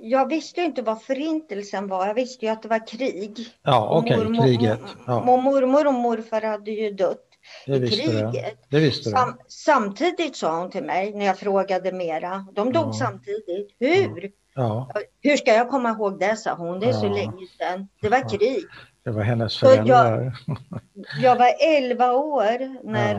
jag 0.00 0.28
visste 0.28 0.60
inte 0.60 0.82
vad 0.82 1.02
förintelsen 1.02 1.88
var. 1.88 2.06
Jag 2.06 2.14
visste 2.14 2.46
ju 2.46 2.52
att 2.52 2.62
det 2.62 2.68
var 2.68 2.86
krig. 2.86 3.38
Ja, 3.62 3.88
okej, 3.90 4.26
okay, 4.26 4.40
kriget. 4.40 4.80
Ja. 5.06 5.24
Mormor 5.24 5.86
och 5.86 5.94
morfar 5.94 6.42
hade 6.42 6.70
ju 6.70 6.92
dött 6.92 7.24
det 7.66 7.76
i 7.76 7.88
kriget. 7.88 8.32
Det. 8.32 8.56
Det 8.70 8.80
visste 8.80 9.10
Sam. 9.10 9.38
Samtidigt 9.48 10.36
sa 10.36 10.60
hon 10.60 10.70
till 10.70 10.84
mig 10.84 11.12
när 11.12 11.26
jag 11.26 11.38
frågade 11.38 11.92
mera. 11.92 12.46
De 12.52 12.72
dog 12.72 12.86
ja. 12.86 12.92
samtidigt. 12.92 13.76
Hur? 13.78 14.30
Ja. 14.54 14.90
Hur 15.20 15.36
ska 15.36 15.52
jag 15.54 15.70
komma 15.70 15.90
ihåg 15.90 16.20
det, 16.20 16.36
sa 16.36 16.54
hon. 16.54 16.80
Det 16.80 16.86
är 16.86 16.92
så 16.92 17.08
länge 17.08 17.46
sedan. 17.58 17.88
Det 18.00 18.08
var 18.08 18.28
krig. 18.28 18.64
Det 19.04 19.10
var 19.10 19.22
hennes 19.22 19.58
föräldrar. 19.58 20.32
Jag, 20.46 20.80
jag, 21.22 21.36
var 21.36 21.52
11 21.60 22.12
år 22.12 22.86
när 22.92 23.14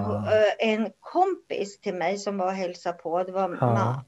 en 0.59 0.89
kompis 0.99 1.79
till 1.79 1.93
mig 1.93 2.17
som 2.17 2.37
var 2.37 2.45
och 2.45 2.53
hälsade 2.53 2.97
på, 2.97 3.23
det 3.23 3.31
var 3.31 3.57
ja 3.61 4.03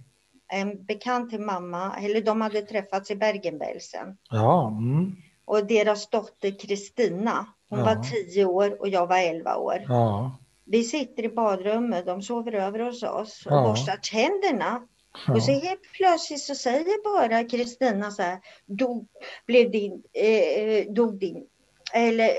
en 0.51 0.85
bekant 0.85 1.29
till 1.29 1.41
mamma, 1.41 1.95
eller 2.01 2.21
de 2.21 2.41
hade 2.41 2.61
träffats 2.61 3.11
i 3.11 3.15
Bergen-Belsen. 3.15 4.17
Ja. 4.29 4.67
Mm. 4.67 5.15
Och 5.45 5.65
deras 5.65 6.09
dotter 6.09 6.59
Kristina, 6.59 7.45
hon 7.69 7.79
ja. 7.79 7.85
var 7.85 8.03
tio 8.03 8.45
år 8.45 8.81
och 8.81 8.89
jag 8.89 9.07
var 9.07 9.17
elva 9.17 9.55
år. 9.55 9.85
Ja. 9.87 10.37
Vi 10.65 10.83
sitter 10.83 11.23
i 11.23 11.29
badrummet, 11.29 12.05
de 12.05 12.21
sover 12.21 12.51
över 12.51 12.79
hos 12.79 13.03
oss 13.03 13.45
och 13.45 13.51
ja. 13.51 13.61
borstar 13.61 13.95
tänderna. 13.95 14.81
Ja. 15.27 15.33
Och 15.33 15.43
så 15.43 15.51
helt 15.51 15.91
plötsligt 15.93 16.41
så 16.41 16.55
säger 16.55 17.03
bara 17.03 17.43
Kristina 17.43 18.11
så 18.11 18.21
här, 18.21 18.39
dog, 18.65 19.07
blev 19.45 19.71
din, 19.71 20.03
eh, 20.13 20.93
dog 20.93 21.19
din, 21.19 21.45
eller 21.93 22.31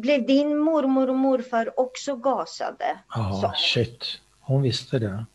blev 0.00 0.26
din 0.26 0.58
mormor 0.58 1.08
och 1.08 1.16
morfar 1.16 1.80
också 1.80 2.16
gasade? 2.16 2.98
Ja, 3.14 3.52
shit. 3.56 4.04
Hon 4.40 4.62
visste 4.62 4.98
det. 4.98 5.26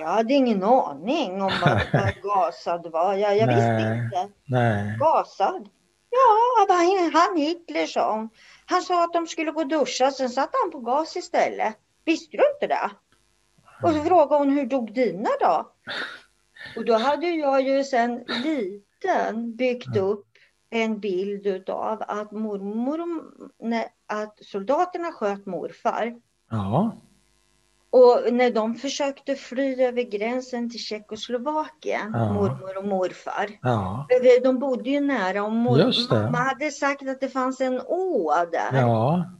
Jag 0.00 0.06
hade 0.06 0.34
ingen 0.34 0.62
aning 0.62 1.42
om 1.42 1.52
vad, 1.64 1.80
vad 1.92 2.14
gasad 2.22 2.86
var. 2.92 3.14
Jag, 3.14 3.36
jag 3.36 3.46
visste 3.46 4.02
inte. 4.04 4.28
Nej. 4.44 4.96
Gasad? 4.98 5.68
Ja, 6.10 6.66
han, 6.74 7.12
han 7.14 7.36
Hitler 7.36 7.86
sa 7.86 8.16
hon. 8.16 8.28
Han 8.66 8.82
sa 8.82 9.04
att 9.04 9.12
de 9.12 9.26
skulle 9.26 9.50
gå 9.50 9.60
och 9.60 9.68
duscha, 9.68 10.10
sen 10.10 10.30
satt 10.30 10.50
han 10.62 10.70
på 10.70 10.78
gas 10.78 11.16
istället. 11.16 11.76
Visste 12.04 12.36
du 12.36 12.42
inte 12.54 12.74
det? 12.74 12.90
Och 13.82 13.94
så 13.94 14.02
frågade 14.04 14.44
hon, 14.44 14.58
hur 14.58 14.66
dog 14.66 14.94
dina 14.94 15.30
då? 15.40 15.72
Och 16.76 16.84
då 16.84 16.94
hade 16.94 17.26
jag 17.26 17.62
ju 17.62 17.84
sen 17.84 18.24
liten 18.28 19.56
byggt 19.56 19.96
upp 19.96 20.26
en 20.70 21.00
bild 21.00 21.70
av 21.70 22.02
att 22.08 22.32
mormor, 22.32 23.00
att 24.06 24.38
soldaterna 24.44 25.12
sköt 25.12 25.46
morfar. 25.46 26.20
Ja. 26.50 26.92
Och 27.96 28.32
när 28.32 28.50
de 28.50 28.74
försökte 28.74 29.34
fly 29.34 29.82
över 29.82 30.02
gränsen 30.02 30.70
till 30.70 30.80
Tjeckoslovakien, 30.80 32.10
ja. 32.14 32.32
mormor 32.32 32.78
och 32.78 32.84
morfar. 32.84 33.50
Ja. 33.62 34.06
De 34.42 34.58
bodde 34.58 34.90
ju 34.90 35.00
nära 35.00 35.44
och 35.44 35.52
mor 35.52 36.10
mamma 36.10 36.38
hade 36.38 36.70
sagt 36.70 37.08
att 37.08 37.20
det 37.20 37.28
fanns 37.28 37.60
en 37.60 37.80
å 37.86 38.32
där. 38.52 38.80
Ja. 38.80 39.30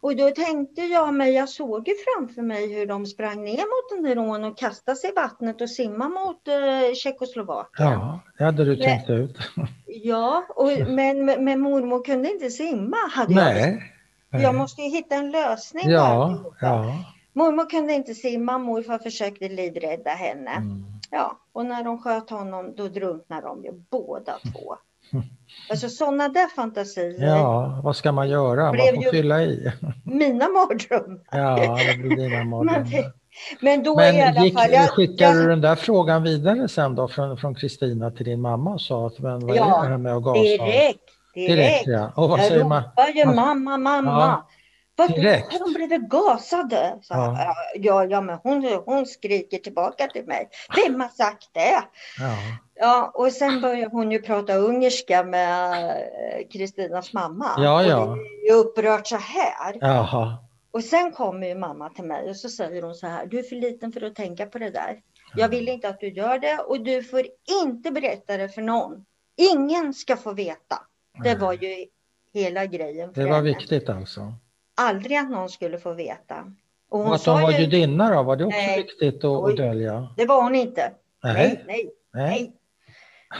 Och 0.00 0.16
då 0.16 0.30
tänkte 0.30 0.80
jag 0.80 1.14
mig, 1.14 1.32
jag 1.34 1.48
såg 1.48 1.88
ju 1.88 1.94
framför 2.04 2.42
mig 2.42 2.74
hur 2.74 2.86
de 2.86 3.06
sprang 3.06 3.44
ner 3.44 3.56
mot 3.56 3.90
den 3.90 4.02
där 4.02 4.30
ån 4.30 4.44
och 4.44 4.58
kastade 4.58 4.96
sig 4.96 5.10
i 5.10 5.12
vattnet 5.12 5.60
och 5.60 5.70
simmade 5.70 6.10
mot 6.10 6.48
uh, 6.48 6.94
Tjeckoslovakien. 6.94 7.90
Ja, 7.90 8.20
det 8.38 8.44
hade 8.44 8.64
du 8.64 8.76
tänkt 8.76 9.08
men, 9.08 9.18
ut. 9.18 9.38
ja, 9.86 10.46
och, 10.48 10.70
men, 10.88 11.24
men 11.24 11.60
mormor 11.60 12.04
kunde 12.04 12.30
inte 12.30 12.50
simma. 12.50 12.96
Hade 13.10 13.34
Nej. 13.34 13.92
Jag, 14.30 14.42
jag 14.42 14.54
måste 14.54 14.82
ju 14.82 14.88
hitta 14.88 15.14
en 15.14 15.30
lösning. 15.30 15.90
Ja, 15.90 16.38
ja. 16.60 16.94
Mormor 17.34 17.70
kunde 17.70 17.92
inte 17.92 18.14
simma, 18.14 18.58
morfar 18.58 18.98
försökte 18.98 19.48
livrädda 19.48 20.10
henne. 20.10 20.50
Mm. 20.50 20.84
Ja, 21.10 21.38
och 21.52 21.66
när 21.66 21.84
de 21.84 21.98
sköt 22.02 22.30
honom 22.30 22.74
då 22.76 22.88
drunknade 22.88 23.46
de 23.46 23.64
ju 23.64 23.72
båda 23.90 24.32
två. 24.52 24.76
Alltså 25.70 25.88
sådana 25.88 26.28
där 26.28 26.46
fantasier. 26.46 27.26
Ja, 27.26 27.80
vad 27.84 27.96
ska 27.96 28.12
man 28.12 28.28
göra? 28.28 28.64
Man 28.64 28.76
får 28.76 29.10
fylla 29.10 29.42
i. 29.42 29.72
Mina 30.04 30.48
mardrömmar. 30.48 31.20
Ja, 31.30 31.78
det 31.86 31.98
blir 31.98 32.16
dina 32.16 32.44
mardrömmar. 32.44 33.12
Men 33.60 33.82
då 33.82 33.96
Men 33.96 34.14
i 34.14 34.22
alla 34.22 34.44
gick, 34.44 34.54
fall... 34.54 34.70
Jag, 34.72 34.90
skickade 34.90 35.36
jag, 35.36 35.44
du 35.44 35.48
den 35.48 35.60
där 35.60 35.74
frågan 35.74 36.22
vidare 36.22 36.68
sen 36.68 36.94
då 36.94 37.08
från 37.40 37.54
Kristina 37.54 38.10
till 38.10 38.24
din 38.24 38.40
mamma 38.40 38.72
och 38.72 38.80
sa 38.80 39.06
att 39.06 39.18
men, 39.18 39.46
vad 39.46 39.56
ja, 39.56 39.78
är 39.78 39.82
det 39.82 39.88
här 39.88 39.98
med 39.98 40.14
att 40.16 40.22
gasa? 40.22 40.40
Direkt, 40.40 41.00
direkt. 41.34 41.56
direkt 41.56 41.86
ja. 41.86 42.12
Och 42.16 42.28
vad 42.28 42.38
jag 42.38 42.46
säger 42.46 42.64
man? 42.64 42.82
ju 43.14 43.26
mamma, 43.26 43.76
mamma. 43.76 44.10
Ja. 44.10 44.48
Direkt. 44.96 45.52
Har 45.52 45.58
de 45.58 45.74
blivit 45.74 46.08
gasade? 46.08 46.98
Så, 47.02 47.14
ja. 47.14 47.54
ja, 47.74 48.04
ja, 48.04 48.20
men 48.20 48.38
hon, 48.42 48.64
hon 48.84 49.06
skriker 49.06 49.58
tillbaka 49.58 50.06
till 50.06 50.26
mig. 50.26 50.48
Vem 50.76 51.00
har 51.00 51.08
sagt 51.08 51.48
det? 51.52 51.82
Ja. 52.18 52.36
ja, 52.74 53.12
och 53.14 53.32
sen 53.32 53.60
börjar 53.60 53.90
hon 53.90 54.10
ju 54.10 54.22
prata 54.22 54.54
ungerska 54.54 55.24
med 55.24 55.90
eh, 55.90 56.48
Kristinas 56.52 57.12
mamma. 57.12 57.50
Ja, 57.56 57.82
ja. 57.82 58.04
Och 58.04 58.16
det 58.16 58.48
är 58.48 58.54
upprört 58.54 59.06
så 59.06 59.16
här. 59.16 59.76
Jaha. 59.80 60.36
Och 60.70 60.84
sen 60.84 61.12
kommer 61.12 61.46
ju 61.46 61.54
mamma 61.54 61.90
till 61.90 62.04
mig 62.04 62.30
och 62.30 62.36
så 62.36 62.48
säger 62.48 62.82
hon 62.82 62.94
så 62.94 63.06
här. 63.06 63.26
Du 63.26 63.38
är 63.38 63.42
för 63.42 63.56
liten 63.56 63.92
för 63.92 64.04
att 64.04 64.14
tänka 64.14 64.46
på 64.46 64.58
det 64.58 64.70
där. 64.70 65.00
Jag 65.36 65.48
vill 65.48 65.68
inte 65.68 65.88
att 65.88 66.00
du 66.00 66.08
gör 66.08 66.38
det 66.38 66.58
och 66.58 66.80
du 66.80 67.02
får 67.02 67.22
inte 67.62 67.90
berätta 67.90 68.36
det 68.36 68.48
för 68.48 68.62
någon. 68.62 69.04
Ingen 69.36 69.94
ska 69.94 70.16
få 70.16 70.32
veta. 70.32 70.78
Det 71.24 71.34
var 71.34 71.52
ju 71.52 71.86
hela 72.32 72.66
grejen. 72.66 73.12
det 73.14 73.24
var 73.24 73.36
henne. 73.36 73.42
viktigt 73.42 73.88
alltså 73.88 74.32
aldrig 74.74 75.16
att 75.16 75.30
någon 75.30 75.48
skulle 75.48 75.78
få 75.78 75.92
veta. 75.92 76.52
Och, 76.90 76.98
hon 76.98 77.08
och 77.08 77.14
att 77.14 77.26
hon 77.26 77.42
var 77.42 77.50
ju, 77.50 77.58
judinna 77.58 78.14
då, 78.14 78.22
var 78.22 78.36
det 78.36 78.44
också 78.44 78.58
nej, 78.58 78.76
viktigt 78.76 79.24
att, 79.24 79.44
att 79.44 79.56
dölja? 79.56 80.08
Det 80.16 80.26
var 80.26 80.42
hon 80.42 80.54
inte. 80.54 80.92
Nej, 81.22 81.34
nej, 81.34 81.64
nej. 81.66 81.92
nej. 82.12 82.52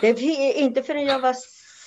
Det, 0.01 0.21
inte 0.59 0.83
förrän 0.83 1.07
jag 1.07 1.21
var 1.21 1.35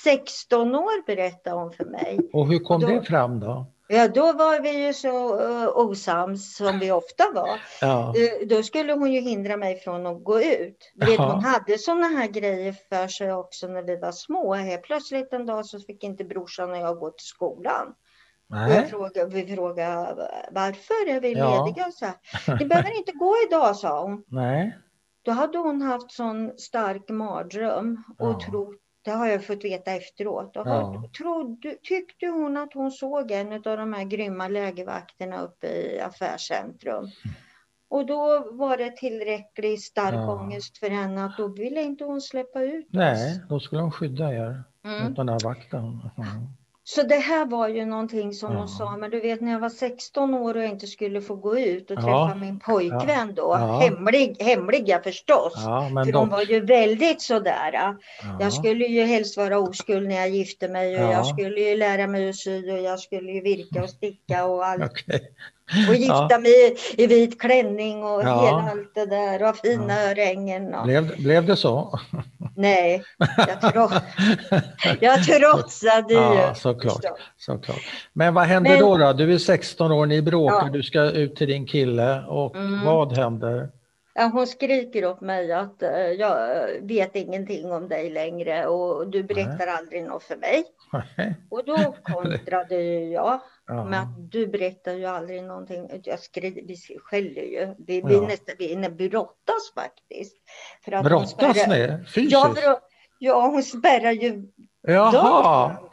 16 0.03 0.75
år 0.75 1.05
berättade 1.05 1.55
hon 1.55 1.71
för 1.71 1.85
mig. 1.85 2.19
Och 2.33 2.47
hur 2.47 2.59
kom 2.59 2.81
då, 2.81 2.87
det 2.87 3.03
fram 3.03 3.39
då? 3.39 3.65
Ja, 3.89 4.07
då 4.07 4.33
var 4.33 4.61
vi 4.61 4.85
ju 4.85 4.93
så 4.93 5.39
uh, 5.39 5.77
osams 5.77 6.55
som 6.55 6.79
vi 6.79 6.91
ofta 6.91 7.23
var. 7.33 7.59
Ja. 7.81 8.13
Uh, 8.17 8.47
då 8.47 8.63
skulle 8.63 8.93
hon 8.93 9.13
ju 9.13 9.21
hindra 9.21 9.57
mig 9.57 9.79
från 9.79 10.05
att 10.05 10.23
gå 10.23 10.41
ut. 10.41 10.91
Vet, 10.95 11.17
hon 11.17 11.43
hade 11.43 11.77
sådana 11.77 12.07
här 12.07 12.27
grejer 12.27 12.75
för 12.89 13.07
sig 13.07 13.33
också 13.33 13.67
när 13.67 13.83
vi 13.83 13.95
var 13.95 14.11
små. 14.11 14.53
Helt 14.53 14.83
plötsligt 14.83 15.33
en 15.33 15.45
dag 15.45 15.65
så 15.65 15.79
fick 15.79 16.03
inte 16.03 16.23
brorsan 16.23 16.71
och 16.71 16.77
jag 16.77 16.99
gå 16.99 17.09
till 17.09 17.27
skolan. 17.27 17.93
Och 18.49 18.89
frågade, 18.89 19.25
vi 19.25 19.55
frågade 19.55 20.29
varför 20.51 21.09
är 21.09 21.21
vi 21.21 21.33
ja. 21.33 21.65
lediga? 21.65 21.91
Så 21.91 22.05
här, 22.05 22.15
Ni 22.59 22.65
behöver 22.65 22.97
inte 22.97 23.11
gå 23.11 23.33
idag, 23.47 23.75
sa 23.75 24.03
hon. 24.03 24.23
Nej. 24.27 24.77
Då 25.21 25.31
hade 25.31 25.57
hon 25.57 25.81
haft 25.81 26.11
sån 26.11 26.57
stark 26.57 27.09
mardröm 27.09 28.03
och 28.17 28.29
ja. 28.29 28.39
trott 28.39 28.75
Det 29.01 29.11
har 29.11 29.27
jag 29.27 29.45
fått 29.45 29.63
veta 29.63 29.91
efteråt. 29.91 30.51
Ja. 30.53 31.03
Trodde, 31.17 31.75
tyckte 31.83 32.25
hon 32.25 32.57
att 32.57 32.73
hon 32.73 32.91
såg 32.91 33.31
en 33.31 33.53
av 33.53 33.61
de 33.61 33.93
här 33.93 34.03
grymma 34.03 34.47
lägervakterna 34.47 35.41
uppe 35.41 35.67
i 35.67 35.99
affärscentrum. 36.01 37.07
Och 37.89 38.05
då 38.05 38.49
var 38.51 38.77
det 38.77 38.97
tillräckligt 38.97 39.83
stark 39.83 40.15
ja. 40.15 40.33
ångest 40.33 40.77
för 40.77 40.89
henne 40.89 41.25
att 41.25 41.37
då 41.37 41.47
ville 41.47 41.81
inte 41.81 42.03
hon 42.03 42.21
släppa 42.21 42.61
ut 42.61 42.85
oss. 42.85 42.93
Nej, 42.93 43.41
då 43.49 43.59
skulle 43.59 43.81
hon 43.81 43.91
skydda 43.91 44.33
er 44.33 44.63
mm. 44.85 45.03
mot 45.03 45.15
den 45.15 45.29
här 45.29 45.39
vakten. 45.43 45.83
Mm. 46.17 46.47
Så 46.89 47.03
det 47.03 47.15
här 47.15 47.45
var 47.45 47.67
ju 47.67 47.85
någonting 47.85 48.33
som 48.33 48.51
ja. 48.51 48.59
hon 48.59 48.67
sa, 48.67 48.97
men 48.97 49.11
du 49.11 49.19
vet 49.19 49.41
när 49.41 49.51
jag 49.51 49.59
var 49.59 49.69
16 49.69 50.33
år 50.33 50.57
och 50.57 50.63
inte 50.63 50.87
skulle 50.87 51.21
få 51.21 51.35
gå 51.35 51.59
ut 51.59 51.91
och 51.91 51.97
träffa 51.97 52.09
ja. 52.09 52.35
min 52.35 52.59
pojkvän 52.59 53.35
då, 53.35 53.55
ja. 53.59 53.79
hemlig, 53.79 54.35
hemliga 54.39 55.01
förstås, 55.03 55.53
för 56.05 56.11
de 56.11 56.29
var 56.29 56.41
ju 56.41 56.59
väldigt 56.59 57.21
sådär. 57.21 57.95
Jag 58.39 58.53
skulle 58.53 58.85
ju 58.85 59.03
helst 59.03 59.37
vara 59.37 59.59
oskuld 59.59 60.07
när 60.07 60.15
jag 60.15 60.29
gifte 60.29 60.67
mig 60.67 61.03
och 61.03 61.13
jag 61.13 61.25
skulle 61.25 61.61
ju 61.61 61.77
lära 61.77 62.07
mig 62.07 62.29
att 62.29 62.35
sy 62.35 62.71
och 62.71 62.79
jag 62.79 62.99
skulle 62.99 63.31
ju 63.31 63.41
virka 63.41 63.83
och 63.83 63.89
sticka 63.89 64.45
och 64.45 64.65
allt. 64.65 64.83
Okay. 64.83 65.19
Och 65.89 65.95
gifta 65.95 66.27
ja. 66.29 66.39
mig 66.39 66.77
i 66.97 67.07
vit 67.07 67.41
klänning 67.41 68.03
och 68.03 68.23
ja. 68.23 68.45
hela 68.45 68.71
allt 68.71 68.95
det 68.95 69.05
där 69.05 69.49
och 69.49 69.57
fina 69.57 69.93
ja. 69.93 70.11
örhängen. 70.11 70.75
Och... 70.75 70.85
Blev, 70.85 71.17
blev 71.17 71.45
det 71.45 71.55
så? 71.55 71.99
Nej, 72.55 73.03
jag, 73.37 73.73
tro... 73.73 73.89
jag 74.99 75.23
trotsade 75.23 76.13
ju. 76.13 76.19
Ja, 76.19 76.55
såklart, 76.55 77.05
såklart. 77.37 77.81
Men 78.13 78.33
vad 78.33 78.43
händer 78.43 78.71
Men... 78.71 78.79
då, 78.79 78.97
då? 78.97 79.13
Du 79.13 79.33
är 79.33 79.37
16 79.37 79.91
år, 79.91 80.05
ni 80.05 80.21
bråkar, 80.21 80.65
ja. 80.65 80.69
du 80.73 80.83
ska 80.83 81.01
ut 81.01 81.35
till 81.35 81.47
din 81.47 81.65
kille 81.65 82.23
och 82.27 82.55
mm. 82.55 82.85
vad 82.85 83.17
händer? 83.17 83.69
Hon 84.33 84.47
skriker 84.47 85.05
åt 85.05 85.21
mig 85.21 85.51
att 85.51 85.83
uh, 85.83 86.11
jag 86.11 86.67
vet 86.81 87.15
ingenting 87.15 87.71
om 87.71 87.87
dig 87.87 88.09
längre 88.09 88.67
och 88.67 89.07
du 89.07 89.23
berättar 89.23 89.65
Nej. 89.65 89.75
aldrig 89.77 90.03
något 90.03 90.23
för 90.23 90.35
mig. 90.35 90.63
Nej. 91.17 91.35
Och 91.49 91.63
då 91.65 91.95
kontrade 92.03 92.81
jag 92.93 93.39
Ja. 93.67 93.85
Men 93.85 94.29
du 94.29 94.47
berättar 94.47 94.93
ju 94.93 95.05
aldrig 95.05 95.43
någonting. 95.43 96.01
Jag 96.03 96.19
skri, 96.19 96.63
vi 96.67 96.99
skäller 96.99 97.41
ju. 97.41 97.75
Vi, 97.87 97.99
ja. 97.99 98.07
vi, 98.07 98.21
nästan, 98.21 98.55
vi 98.57 99.09
brottas 99.09 99.73
faktiskt. 99.75 100.35
För 100.85 100.91
att 100.91 101.05
brottas 101.05 101.67
ni? 101.67 101.97
Fysiskt? 102.07 102.31
Ja, 102.31 102.55
för, 102.55 102.75
ja, 103.19 103.47
hon 103.47 103.63
spärrar 103.63 104.11
ju 104.11 104.43
Jaha. 104.81 105.11
Dörren. 105.11 105.89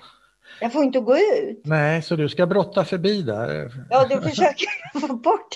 Jag 0.60 0.72
får 0.72 0.82
inte 0.82 1.00
gå 1.00 1.16
ut. 1.16 1.60
Nej, 1.64 2.02
så 2.02 2.16
du 2.16 2.28
ska 2.28 2.46
brotta 2.46 2.84
förbi 2.84 3.22
där? 3.22 3.72
Ja, 3.90 4.06
du 4.08 4.20
försöker 4.20 5.00
få 5.00 5.14
bort 5.16 5.54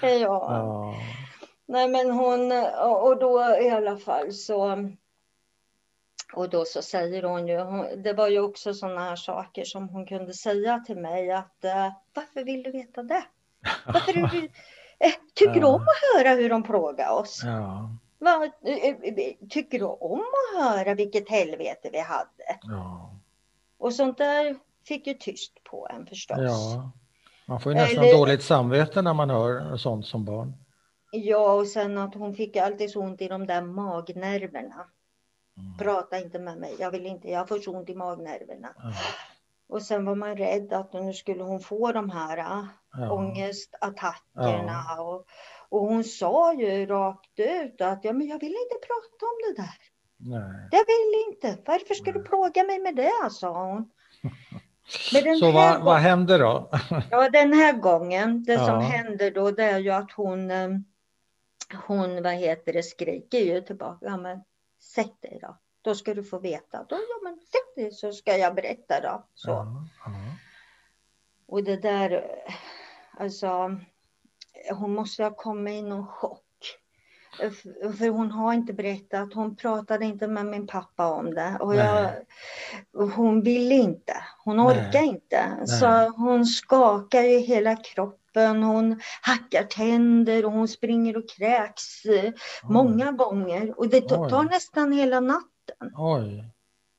ja. 0.00 0.18
ja. 0.20 0.94
Nej, 1.68 1.88
men 1.88 2.10
hon, 2.10 2.52
och 3.02 3.18
då 3.18 3.58
i 3.62 3.70
alla 3.70 3.96
fall 3.96 4.32
så 4.32 4.88
och 6.36 6.50
då 6.50 6.64
så 6.64 6.82
säger 6.82 7.22
hon 7.22 7.48
ju, 7.48 7.58
hon, 7.58 8.02
det 8.02 8.12
var 8.12 8.28
ju 8.28 8.40
också 8.40 8.74
sådana 8.74 9.00
här 9.00 9.16
saker 9.16 9.64
som 9.64 9.88
hon 9.88 10.06
kunde 10.06 10.34
säga 10.34 10.78
till 10.78 10.96
mig 10.96 11.30
att 11.30 11.64
uh, 11.64 11.92
varför 12.14 12.44
vill 12.44 12.62
du 12.62 12.70
veta 12.70 13.02
det? 13.02 13.24
Varför 13.86 14.12
du, 14.12 14.44
eh, 14.98 15.12
tycker 15.34 15.54
ja. 15.54 15.60
du 15.60 15.66
om 15.66 15.82
att 15.82 16.16
höra 16.16 16.34
hur 16.34 16.50
de 16.50 16.62
plågar 16.62 17.10
oss? 17.10 17.42
Ja. 17.44 17.90
Va, 18.18 18.50
eh, 18.64 18.96
tycker 19.50 19.78
du 19.78 19.84
om 19.84 20.20
att 20.20 20.64
höra 20.64 20.94
vilket 20.94 21.30
helvete 21.30 21.90
vi 21.92 22.00
hade? 22.00 22.58
Ja. 22.62 23.10
Och 23.78 23.94
sånt 23.94 24.18
där 24.18 24.56
fick 24.88 25.06
ju 25.06 25.14
tyst 25.14 25.64
på 25.64 25.88
en 25.90 26.06
förstås. 26.06 26.38
Ja. 26.40 26.90
Man 27.46 27.60
får 27.60 27.72
ju 27.72 27.78
nästan 27.78 28.04
Eller, 28.04 28.18
dåligt 28.18 28.42
samvete 28.42 29.02
när 29.02 29.14
man 29.14 29.30
hör 29.30 29.76
sånt 29.76 30.06
som 30.06 30.24
barn. 30.24 30.52
Ja, 31.10 31.52
och 31.52 31.66
sen 31.66 31.98
att 31.98 32.14
hon 32.14 32.34
fick 32.34 32.56
alltid 32.56 32.90
så 32.90 33.00
ont 33.00 33.22
i 33.22 33.28
de 33.28 33.46
där 33.46 33.62
magnerverna. 33.62 34.86
Mm. 35.58 35.76
Prata 35.78 36.18
inte 36.18 36.38
med 36.38 36.58
mig, 36.58 36.76
jag 36.78 36.90
vill 36.90 37.06
inte, 37.06 37.30
jag 37.30 37.48
får 37.48 37.58
så 37.58 37.76
ont 37.76 37.88
i 37.88 37.94
magnerverna. 37.94 38.68
Mm. 38.82 38.94
Och 39.68 39.82
sen 39.82 40.04
var 40.04 40.14
man 40.14 40.36
rädd 40.36 40.72
att 40.72 40.92
nu 40.92 41.12
skulle 41.12 41.42
hon 41.42 41.60
få 41.60 41.92
de 41.92 42.10
här 42.10 42.36
ja. 42.36 43.10
ångestattackerna. 43.10 44.84
Ja. 44.88 45.02
Och, 45.02 45.26
och 45.68 45.80
hon 45.80 46.04
sa 46.04 46.54
ju 46.54 46.86
rakt 46.86 47.38
ut 47.38 47.80
att 47.80 48.04
ja, 48.04 48.12
men 48.12 48.26
jag 48.26 48.40
vill 48.40 48.56
inte 48.62 48.86
prata 48.86 49.26
om 49.26 49.38
det 49.46 49.62
där. 49.62 49.76
Nej. 50.16 50.68
Jag 50.70 50.84
vill 50.86 51.32
inte. 51.32 51.62
Varför 51.66 51.94
ska 51.94 52.12
du 52.12 52.22
plåga 52.22 52.64
mig 52.64 52.78
med 52.78 52.96
det? 52.96 53.30
sa 53.30 53.64
hon. 53.64 53.90
Så 55.40 55.52
vad, 55.52 55.82
vad 55.82 55.96
hände 55.96 56.38
då? 56.38 56.70
ja, 57.10 57.30
den 57.30 57.52
här 57.52 57.72
gången, 57.72 58.44
det 58.44 58.52
ja. 58.52 58.66
som 58.66 58.80
händer 58.80 59.30
då, 59.30 59.50
det 59.50 59.64
är 59.64 59.78
ju 59.78 59.90
att 59.90 60.12
hon, 60.12 60.50
eh, 60.50 60.68
hon 61.86 62.22
vad 62.22 62.32
heter 62.32 62.72
det, 62.72 62.82
skriker 62.82 63.38
ju 63.38 63.60
tillbaka. 63.60 64.16
Men 64.16 64.42
sätt 64.96 65.22
dig 65.22 65.38
då. 65.42 65.56
Då 65.82 65.94
ska 65.94 66.14
du 66.14 66.24
få 66.24 66.38
veta. 66.38 66.84
Då, 66.88 66.96
ja, 66.96 67.20
men 67.22 67.36
sätt 67.36 67.74
dig 67.76 67.92
så 67.92 68.12
ska 68.12 68.36
jag 68.36 68.54
berätta 68.54 69.00
då. 69.00 69.26
Så. 69.34 69.50
Ja, 69.50 69.88
ja. 70.04 70.12
Och 71.48 71.64
det 71.64 71.76
där, 71.76 72.26
alltså, 73.18 73.78
hon 74.70 74.94
måste 74.94 75.22
ha 75.22 75.30
kommit 75.30 75.74
i 75.74 75.82
någon 75.82 76.06
chock. 76.06 76.42
För 77.98 78.08
hon 78.08 78.30
har 78.30 78.52
inte 78.52 78.72
berättat, 78.72 79.34
hon 79.34 79.56
pratade 79.56 80.04
inte 80.04 80.28
med 80.28 80.46
min 80.46 80.66
pappa 80.66 81.06
om 81.06 81.34
det. 81.34 81.56
Och 81.60 81.74
jag, 81.74 82.10
hon 82.92 83.42
vill 83.42 83.72
inte, 83.72 84.16
hon 84.44 84.60
orkar 84.60 85.00
Nej. 85.00 85.06
inte. 85.06 85.56
Nej. 85.56 85.66
Så 85.66 86.08
hon 86.16 86.46
skakar 86.46 87.22
i 87.22 87.38
hela 87.38 87.76
kroppen, 87.76 88.25
hon 88.44 89.00
hackar 89.22 89.62
tänder 89.62 90.44
och 90.44 90.52
hon 90.52 90.68
springer 90.68 91.16
och 91.16 91.28
kräks 91.28 92.04
Oj. 92.04 92.32
många 92.62 93.12
gånger. 93.12 93.78
Och 93.78 93.88
det 93.88 94.00
tar 94.00 94.40
Oj. 94.40 94.46
nästan 94.50 94.92
hela 94.92 95.20
natten. 95.20 95.92
Oj. 95.96 96.44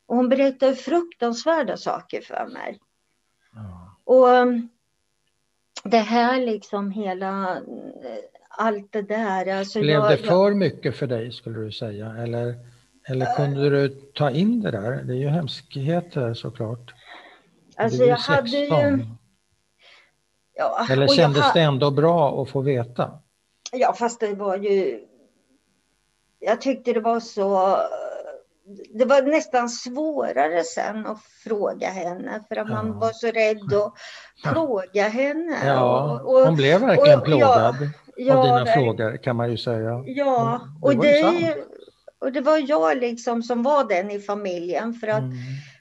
Och 0.07 0.15
hon 0.15 0.29
berättar 0.29 0.73
fruktansvärda 0.73 1.77
saker 1.77 2.21
för 2.21 2.47
mig. 2.53 2.79
Ja. 3.53 3.95
Och 4.03 4.27
um, 4.27 4.69
det 5.83 5.97
här 5.97 6.45
liksom 6.45 6.91
hela 6.91 7.61
allt 8.57 8.91
det 8.91 9.01
där. 9.01 9.59
Alltså 9.59 9.79
Blev 9.79 9.93
jag, 9.93 10.11
det 10.11 10.17
för 10.17 10.53
mycket 10.53 10.95
för 10.95 11.07
dig 11.07 11.31
skulle 11.31 11.59
du 11.59 11.71
säga? 11.71 12.15
Eller, 12.17 12.55
eller 13.07 13.35
kunde 13.35 13.69
du 13.69 13.89
ta 13.89 14.31
in 14.31 14.61
det 14.61 14.71
där? 14.71 15.03
Det 15.03 15.13
är 15.13 15.17
ju 15.17 15.27
hemskheter 15.27 16.33
såklart. 16.33 16.93
Alltså 17.75 18.03
jag 18.03 18.19
16. 18.19 18.35
hade 18.35 18.97
ju... 18.97 19.05
Ja, 20.57 20.87
eller 20.89 21.07
kändes 21.07 21.43
jag, 21.43 21.53
det 21.53 21.61
ändå 21.61 21.91
bra 21.91 22.41
att 22.41 22.49
få 22.49 22.61
veta? 22.61 23.11
Ja, 23.71 23.93
fast 23.93 24.19
det 24.19 24.33
var 24.33 24.57
ju... 24.57 24.99
Jag 26.39 26.61
tyckte 26.61 26.93
det 26.93 26.99
var 26.99 27.19
så... 27.19 27.77
Det 28.93 29.05
var 29.05 29.21
nästan 29.21 29.69
svårare 29.69 30.63
sen 30.63 31.05
att 31.05 31.21
fråga 31.43 31.89
henne 31.89 32.43
för 32.47 32.55
att 32.55 32.69
ja. 32.69 32.75
man 32.75 32.99
var 32.99 33.11
så 33.13 33.27
rädd 33.27 33.73
att 33.73 33.93
fråga 34.53 35.07
henne. 35.07 35.57
Ja, 35.65 36.19
och, 36.21 36.33
och, 36.33 36.45
hon 36.45 36.55
blev 36.55 36.81
verkligen 36.81 37.19
och, 37.19 37.25
plågad. 37.25 37.75
Ja, 38.17 38.37
av 38.37 38.43
dina 38.43 38.63
det, 38.63 38.73
frågor 38.73 39.17
kan 39.17 39.35
man 39.35 39.51
ju 39.51 39.57
säga. 39.57 40.03
Ja, 40.05 40.61
och 40.81 40.95
det, 40.95 41.21
det 41.21 41.57
och 42.19 42.31
det 42.31 42.41
var 42.41 42.69
jag 42.69 42.97
liksom 42.97 43.43
som 43.43 43.63
var 43.63 43.83
den 43.83 44.11
i 44.11 44.19
familjen 44.19 44.93
för 44.93 45.07
att 45.07 45.19
mm. 45.19 45.37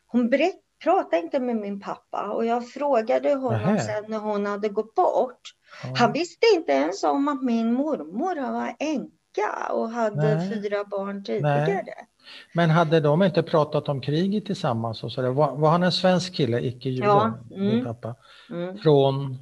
hon 0.06 0.30
berätt, 0.30 0.60
pratade 0.82 1.22
inte 1.22 1.40
med 1.40 1.56
min 1.56 1.80
pappa 1.80 2.30
och 2.30 2.46
jag 2.46 2.68
frågade 2.68 3.34
honom 3.34 3.74
Nähe. 3.74 3.80
sen 3.80 4.04
när 4.08 4.18
hon 4.18 4.46
hade 4.46 4.68
gått 4.68 4.94
bort. 4.94 5.40
Ja. 5.82 5.94
Han 5.96 6.12
visste 6.12 6.46
inte 6.54 6.72
ens 6.72 7.04
om 7.04 7.28
att 7.28 7.42
min 7.42 7.72
mormor 7.72 8.52
var 8.52 8.74
änka 8.78 9.72
och 9.72 9.90
hade 9.90 10.34
Nej. 10.34 10.50
fyra 10.50 10.84
barn 10.84 11.24
tidigare. 11.24 11.66
Nej. 11.66 12.06
Men 12.54 12.70
hade 12.70 13.00
de 13.00 13.22
inte 13.22 13.42
pratat 13.42 13.88
om 13.88 14.00
kriget 14.00 14.46
tillsammans? 14.46 15.04
Och 15.04 15.12
så 15.12 15.22
där? 15.22 15.30
Var, 15.30 15.56
var 15.56 15.70
han 15.70 15.82
en 15.82 15.92
svensk 15.92 16.34
kille, 16.34 16.60
icke 16.60 16.88
jude, 16.88 17.06
ja. 17.06 17.32
mm. 17.54 17.84
pappa? 17.84 18.14
Mm. 18.50 18.78
Från 18.78 19.38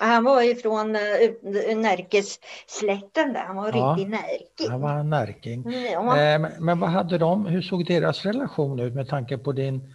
han 0.00 0.24
var 0.24 0.42
ifrån 0.42 0.96
uh, 0.96 1.76
Närkesslätten 1.76 3.32
där, 3.32 3.44
han 3.46 3.56
var 3.56 3.72
ja, 3.76 3.94
riktig 3.96 4.10
närking. 4.10 4.70
Han 4.70 4.80
var 4.80 5.02
närking. 5.02 5.62
Mm, 5.62 5.84
ja. 5.84 6.20
Eh, 6.20 6.50
men 6.60 6.80
vad 6.80 6.90
hade 6.90 7.18
de, 7.18 7.46
hur 7.46 7.62
såg 7.62 7.86
deras 7.86 8.24
relation 8.24 8.80
ut 8.80 8.94
med 8.94 9.08
tanke 9.08 9.38
på 9.38 9.52
din, 9.52 9.94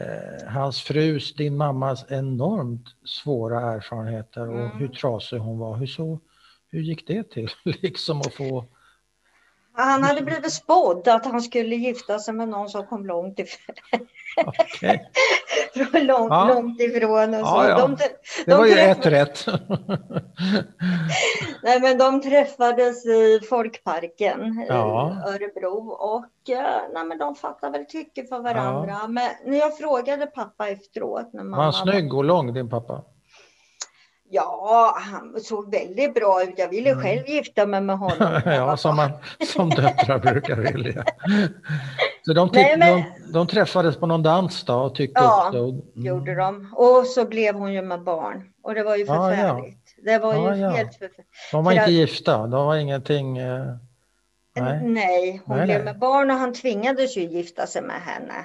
eh, 0.00 0.48
hans 0.48 0.82
frus, 0.82 1.34
din 1.34 1.56
mammas 1.56 2.04
enormt 2.08 2.88
svåra 3.04 3.60
erfarenheter 3.60 4.48
och 4.48 4.60
mm. 4.60 4.78
hur 4.78 4.88
trasig 4.88 5.38
hon 5.38 5.58
var. 5.58 5.76
Hur, 5.76 5.86
så, 5.86 6.20
hur 6.70 6.80
gick 6.80 7.06
det 7.06 7.30
till 7.30 7.48
liksom 7.64 8.20
att 8.20 8.34
få 8.34 8.64
han 9.76 10.02
hade 10.02 10.22
blivit 10.22 10.52
spådd 10.52 11.08
att 11.08 11.26
han 11.26 11.42
skulle 11.42 11.76
gifta 11.76 12.18
sig 12.18 12.34
med 12.34 12.48
någon 12.48 12.68
som 12.68 12.86
kom 12.86 13.06
långt 13.06 13.38
ifrån. 13.38 13.76
Okay. 14.46 14.98
långt, 16.04 16.30
ja. 16.30 16.54
långt 16.54 16.80
ifrån. 16.80 17.34
Och 17.34 17.48
så. 17.48 17.54
Ja, 17.54 17.68
ja. 17.68 17.78
De, 17.78 17.96
de 17.96 18.04
det 18.46 18.54
var 18.54 18.66
ju 18.66 18.78
ett 18.78 19.06
rätt. 19.06 19.46
nej, 21.62 21.80
men 21.80 21.98
de 21.98 22.22
träffades 22.22 23.06
i 23.06 23.40
Folkparken 23.48 24.62
i 24.62 24.72
Örebro 24.72 25.88
och 25.88 26.26
nej, 26.92 27.04
men 27.04 27.18
de 27.18 27.34
fattade 27.34 27.78
väl 27.78 27.86
tycke 27.86 28.26
för 28.26 28.38
varandra. 28.38 29.08
Men 29.08 29.30
när 29.44 29.58
jag 29.58 29.78
frågade 29.78 30.26
pappa 30.26 30.68
efteråt. 30.68 31.32
När 31.32 31.44
mamma 31.44 31.56
var 31.56 31.64
han 31.64 31.72
snygg 31.72 32.14
och 32.14 32.24
lång, 32.24 32.54
din 32.54 32.70
pappa? 32.70 33.04
Ja, 34.34 34.96
han 34.98 35.40
såg 35.40 35.70
väldigt 35.70 36.14
bra 36.14 36.42
ut. 36.42 36.54
Jag 36.56 36.68
ville 36.68 36.90
mm. 36.90 37.02
själv 37.02 37.28
gifta 37.28 37.66
mig 37.66 37.80
med 37.80 37.98
honom. 37.98 38.40
ja, 38.44 38.76
som, 38.76 38.96
man, 38.96 39.10
som 39.54 39.70
döttrar 39.70 40.18
brukar 40.18 40.56
vilja. 40.56 41.04
Så 42.22 42.32
de, 42.32 42.50
Nej, 42.52 42.76
men... 42.78 42.96
de, 42.96 43.32
de, 43.32 43.46
träffades 43.46 43.96
på 43.96 44.06
någon 44.06 44.22
dans 44.22 44.64
då 44.64 44.74
och 44.74 44.94
tyckte 44.94 45.20
Ja, 45.20 45.46
också. 45.46 45.58
Mm. 45.58 45.82
gjorde 45.94 46.34
de. 46.34 46.74
Och 46.76 47.06
så 47.06 47.24
blev 47.24 47.54
hon 47.54 47.72
ju 47.72 47.82
med 47.82 48.02
barn. 48.02 48.42
Och 48.62 48.74
det 48.74 48.82
var 48.82 48.96
ju 48.96 49.06
förfärligt. 49.06 49.78
Ja, 49.96 50.02
ja. 50.04 50.12
Det 50.12 50.18
var 50.18 50.34
ju 50.34 50.60
ja, 50.60 50.68
helt 50.68 50.94
förfärligt. 50.94 51.28
De 51.52 51.64
var 51.64 51.72
För 51.72 51.76
inte 51.76 51.84
att... 51.84 51.90
gifta, 51.90 52.46
de 52.46 52.66
var 52.66 52.76
ingenting... 52.76 53.38
Eh... 53.38 53.64
Nej. 54.56 54.80
Nej, 54.84 55.42
hon 55.44 55.56
nej, 55.56 55.66
blev 55.66 55.84
med 55.84 55.98
barn 55.98 56.30
och 56.30 56.36
han 56.36 56.52
tvingades 56.52 57.16
ju 57.16 57.20
gifta 57.20 57.66
sig 57.66 57.82
med 57.82 58.00
henne. 58.00 58.44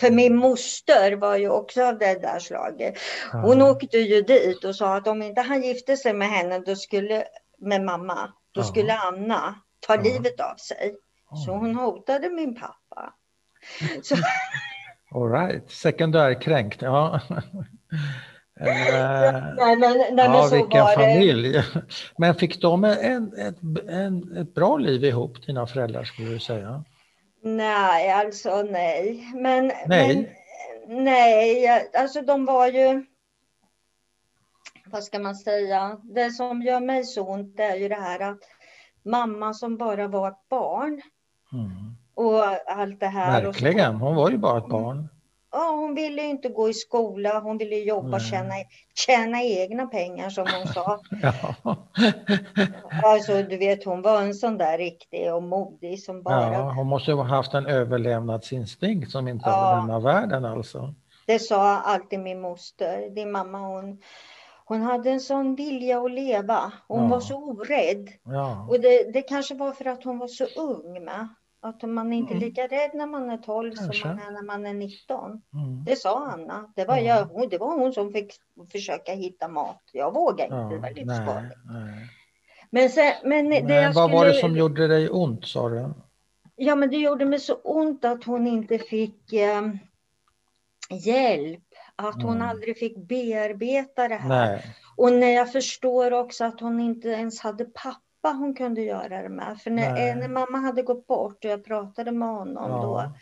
För 0.00 0.10
min 0.10 0.36
moster 0.36 1.12
var 1.12 1.36
ju 1.36 1.48
också 1.48 1.84
av 1.84 1.98
det 1.98 2.22
där 2.22 2.38
slaget. 2.38 2.98
Hon 3.32 3.62
Aha. 3.62 3.70
åkte 3.70 3.98
ju 3.98 4.22
dit 4.22 4.64
och 4.64 4.76
sa 4.76 4.96
att 4.96 5.06
om 5.06 5.22
inte 5.22 5.40
han 5.40 5.62
gifte 5.62 5.96
sig 5.96 6.14
med 6.14 6.28
henne, 6.28 6.58
då 6.58 6.76
skulle, 6.76 7.24
med 7.58 7.84
mamma, 7.84 8.32
då 8.52 8.60
Aha. 8.60 8.68
skulle 8.68 8.94
Anna 8.94 9.54
ta 9.80 9.94
Aha. 9.94 10.02
livet 10.02 10.40
av 10.40 10.56
sig. 10.56 10.94
Så 11.46 11.52
hon 11.52 11.74
hotade 11.74 12.30
min 12.30 12.54
pappa. 12.54 13.14
Så... 14.02 14.16
All 15.14 15.30
right, 15.30 15.70
sekundärkränkt. 15.70 16.82
Ja. 16.82 17.20
nej, 18.60 19.76
men, 19.76 19.98
nej, 20.12 20.12
ja, 20.16 20.48
vilken 20.52 20.86
familj. 20.86 21.52
Det. 21.52 21.64
Men 22.16 22.34
fick 22.34 22.60
de 22.60 22.84
en, 22.84 23.32
ett, 23.38 23.56
en, 23.88 24.36
ett 24.36 24.54
bra 24.54 24.76
liv 24.76 25.04
ihop, 25.04 25.46
dina 25.46 25.66
föräldrar, 25.66 26.04
skulle 26.04 26.28
du 26.28 26.38
säga? 26.38 26.84
Nej, 27.42 28.10
alltså 28.10 28.62
nej. 28.62 29.30
Men, 29.34 29.72
nej. 29.86 30.16
Men, 30.86 31.04
nej, 31.04 31.68
alltså 31.94 32.22
de 32.22 32.44
var 32.44 32.66
ju... 32.66 33.06
Vad 34.86 35.04
ska 35.04 35.18
man 35.18 35.34
säga? 35.34 36.00
Det 36.02 36.30
som 36.30 36.62
gör 36.62 36.80
mig 36.80 37.04
så 37.04 37.22
ont 37.22 37.60
är 37.60 37.76
ju 37.76 37.88
det 37.88 38.00
här 38.00 38.20
att 38.20 38.40
mamma 39.02 39.54
som 39.54 39.76
bara 39.76 40.08
var 40.08 40.28
ett 40.28 40.48
barn. 40.48 41.02
Mm. 41.52 41.96
Och 42.14 42.70
allt 42.72 43.00
det 43.00 43.06
här. 43.06 43.42
Verkligen, 43.42 43.94
hon 43.94 44.14
var 44.14 44.30
ju 44.30 44.38
bara 44.38 44.58
ett 44.58 44.68
barn. 44.68 45.08
Ja, 45.52 45.76
hon 45.80 45.94
ville 45.94 46.22
inte 46.22 46.48
gå 46.48 46.68
i 46.68 46.74
skola, 46.74 47.40
hon 47.40 47.58
ville 47.58 47.76
jobba 47.76 48.16
och 48.16 48.20
tjäna, 48.20 48.54
tjäna 48.94 49.42
egna 49.42 49.86
pengar 49.86 50.30
som 50.30 50.46
hon 50.56 50.72
sa. 50.72 51.00
ja. 51.22 51.76
Alltså 53.04 53.42
du 53.42 53.56
vet 53.56 53.84
hon 53.84 54.02
var 54.02 54.22
en 54.22 54.34
sån 54.34 54.58
där 54.58 54.78
riktig 54.78 55.34
och 55.34 55.42
modig 55.42 56.02
som 56.02 56.22
bara... 56.22 56.52
Ja, 56.52 56.72
hon 56.72 56.86
måste 56.86 57.12
ha 57.12 57.24
haft 57.24 57.54
en 57.54 57.66
överlevnadsinstinkt 57.66 59.10
som 59.10 59.28
inte 59.28 59.48
ja. 59.48 59.52
har 59.52 59.76
lämnat 59.76 60.02
världen 60.02 60.44
alltså. 60.44 60.94
Det 61.26 61.38
sa 61.38 61.76
alltid 61.78 62.20
min 62.20 62.40
moster, 62.40 63.10
din 63.14 63.32
mamma 63.32 63.58
hon 63.58 63.98
hon 64.70 64.82
hade 64.82 65.10
en 65.10 65.20
sån 65.20 65.54
vilja 65.54 66.00
att 66.00 66.10
leva. 66.10 66.72
Hon 66.88 67.02
ja. 67.02 67.08
var 67.08 67.20
så 67.20 67.36
orädd. 67.36 68.08
Ja. 68.24 68.66
Och 68.68 68.80
det, 68.80 69.12
det 69.12 69.22
kanske 69.22 69.54
var 69.54 69.72
för 69.72 69.84
att 69.84 70.04
hon 70.04 70.18
var 70.18 70.28
så 70.28 70.44
ung 70.44 71.04
med. 71.04 71.28
Att 71.62 71.82
man 71.82 72.12
är 72.12 72.16
inte 72.16 72.34
mm. 72.34 72.44
lika 72.44 72.66
rädd 72.66 72.90
när 72.94 73.06
man 73.06 73.30
är 73.30 73.36
12 73.36 73.74
Kanske. 73.76 74.00
som 74.00 74.08
man 74.10 74.18
är 74.18 74.30
när 74.30 74.42
man 74.42 74.66
är 74.66 74.74
19. 74.74 75.42
Mm. 75.52 75.84
Det 75.84 75.96
sa 75.96 76.26
Anna. 76.26 76.72
Det 76.76 76.84
var, 76.84 76.94
mm. 76.94 77.06
jag, 77.06 77.50
det 77.50 77.58
var 77.58 77.78
hon 77.78 77.92
som 77.92 78.12
fick 78.12 78.32
försöka 78.72 79.12
hitta 79.12 79.48
mat. 79.48 79.82
Jag 79.92 80.14
vågade 80.14 80.42
inte, 80.42 80.56
ja, 80.56 80.62
det 80.62 80.78
var 80.78 80.90
livsfarligt. 80.90 81.54
Men, 82.70 82.90
sen, 82.90 83.12
men, 83.24 83.48
men 83.48 83.92
vad 83.92 84.04
skulle... 84.04 84.16
var 84.16 84.26
det 84.26 84.34
som 84.34 84.56
gjorde 84.56 84.88
dig 84.88 85.10
ont 85.10 85.46
sa 85.46 85.68
du? 85.68 85.94
Ja 86.56 86.74
men 86.74 86.90
det 86.90 86.96
gjorde 86.96 87.24
mig 87.24 87.40
så 87.40 87.54
ont 87.54 88.04
att 88.04 88.24
hon 88.24 88.46
inte 88.46 88.78
fick 88.78 89.32
eh, 89.32 89.70
hjälp. 90.90 91.64
Att 91.96 92.22
hon 92.22 92.36
mm. 92.36 92.48
aldrig 92.48 92.78
fick 92.78 92.96
bearbeta 92.96 94.08
det 94.08 94.14
här. 94.14 94.28
Nej. 94.28 94.76
Och 94.96 95.12
när 95.12 95.30
jag 95.30 95.52
förstår 95.52 96.12
också 96.12 96.44
att 96.44 96.60
hon 96.60 96.80
inte 96.80 97.08
ens 97.08 97.40
hade 97.40 97.64
pappa 97.64 98.00
pappa 98.22 98.36
hon 98.36 98.54
kunde 98.54 98.82
göra 98.82 99.22
det 99.22 99.28
med. 99.28 99.60
För 99.60 99.70
när, 99.70 100.16
när 100.16 100.28
mamma 100.28 100.58
hade 100.58 100.82
gått 100.82 101.06
bort 101.06 101.44
och 101.44 101.50
jag 101.50 101.64
pratade 101.64 102.12
med 102.12 102.28
honom 102.28 102.70
ja. 102.70 102.82
då, 102.82 103.12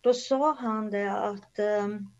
då 0.00 0.14
sa 0.14 0.56
han 0.58 0.90
det 0.90 1.12
att 1.12 1.58
um, 1.58 2.12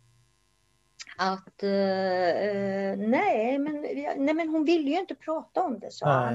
att 1.18 1.62
uh, 1.62 3.08
nej, 3.08 3.58
men, 3.58 3.80
nej, 4.16 4.34
men 4.34 4.48
hon 4.48 4.64
ville 4.64 4.90
ju 4.90 4.98
inte 4.98 5.14
prata 5.14 5.62
om 5.62 5.78
det, 5.78 5.90
sa 5.90 6.06
han. 6.06 6.34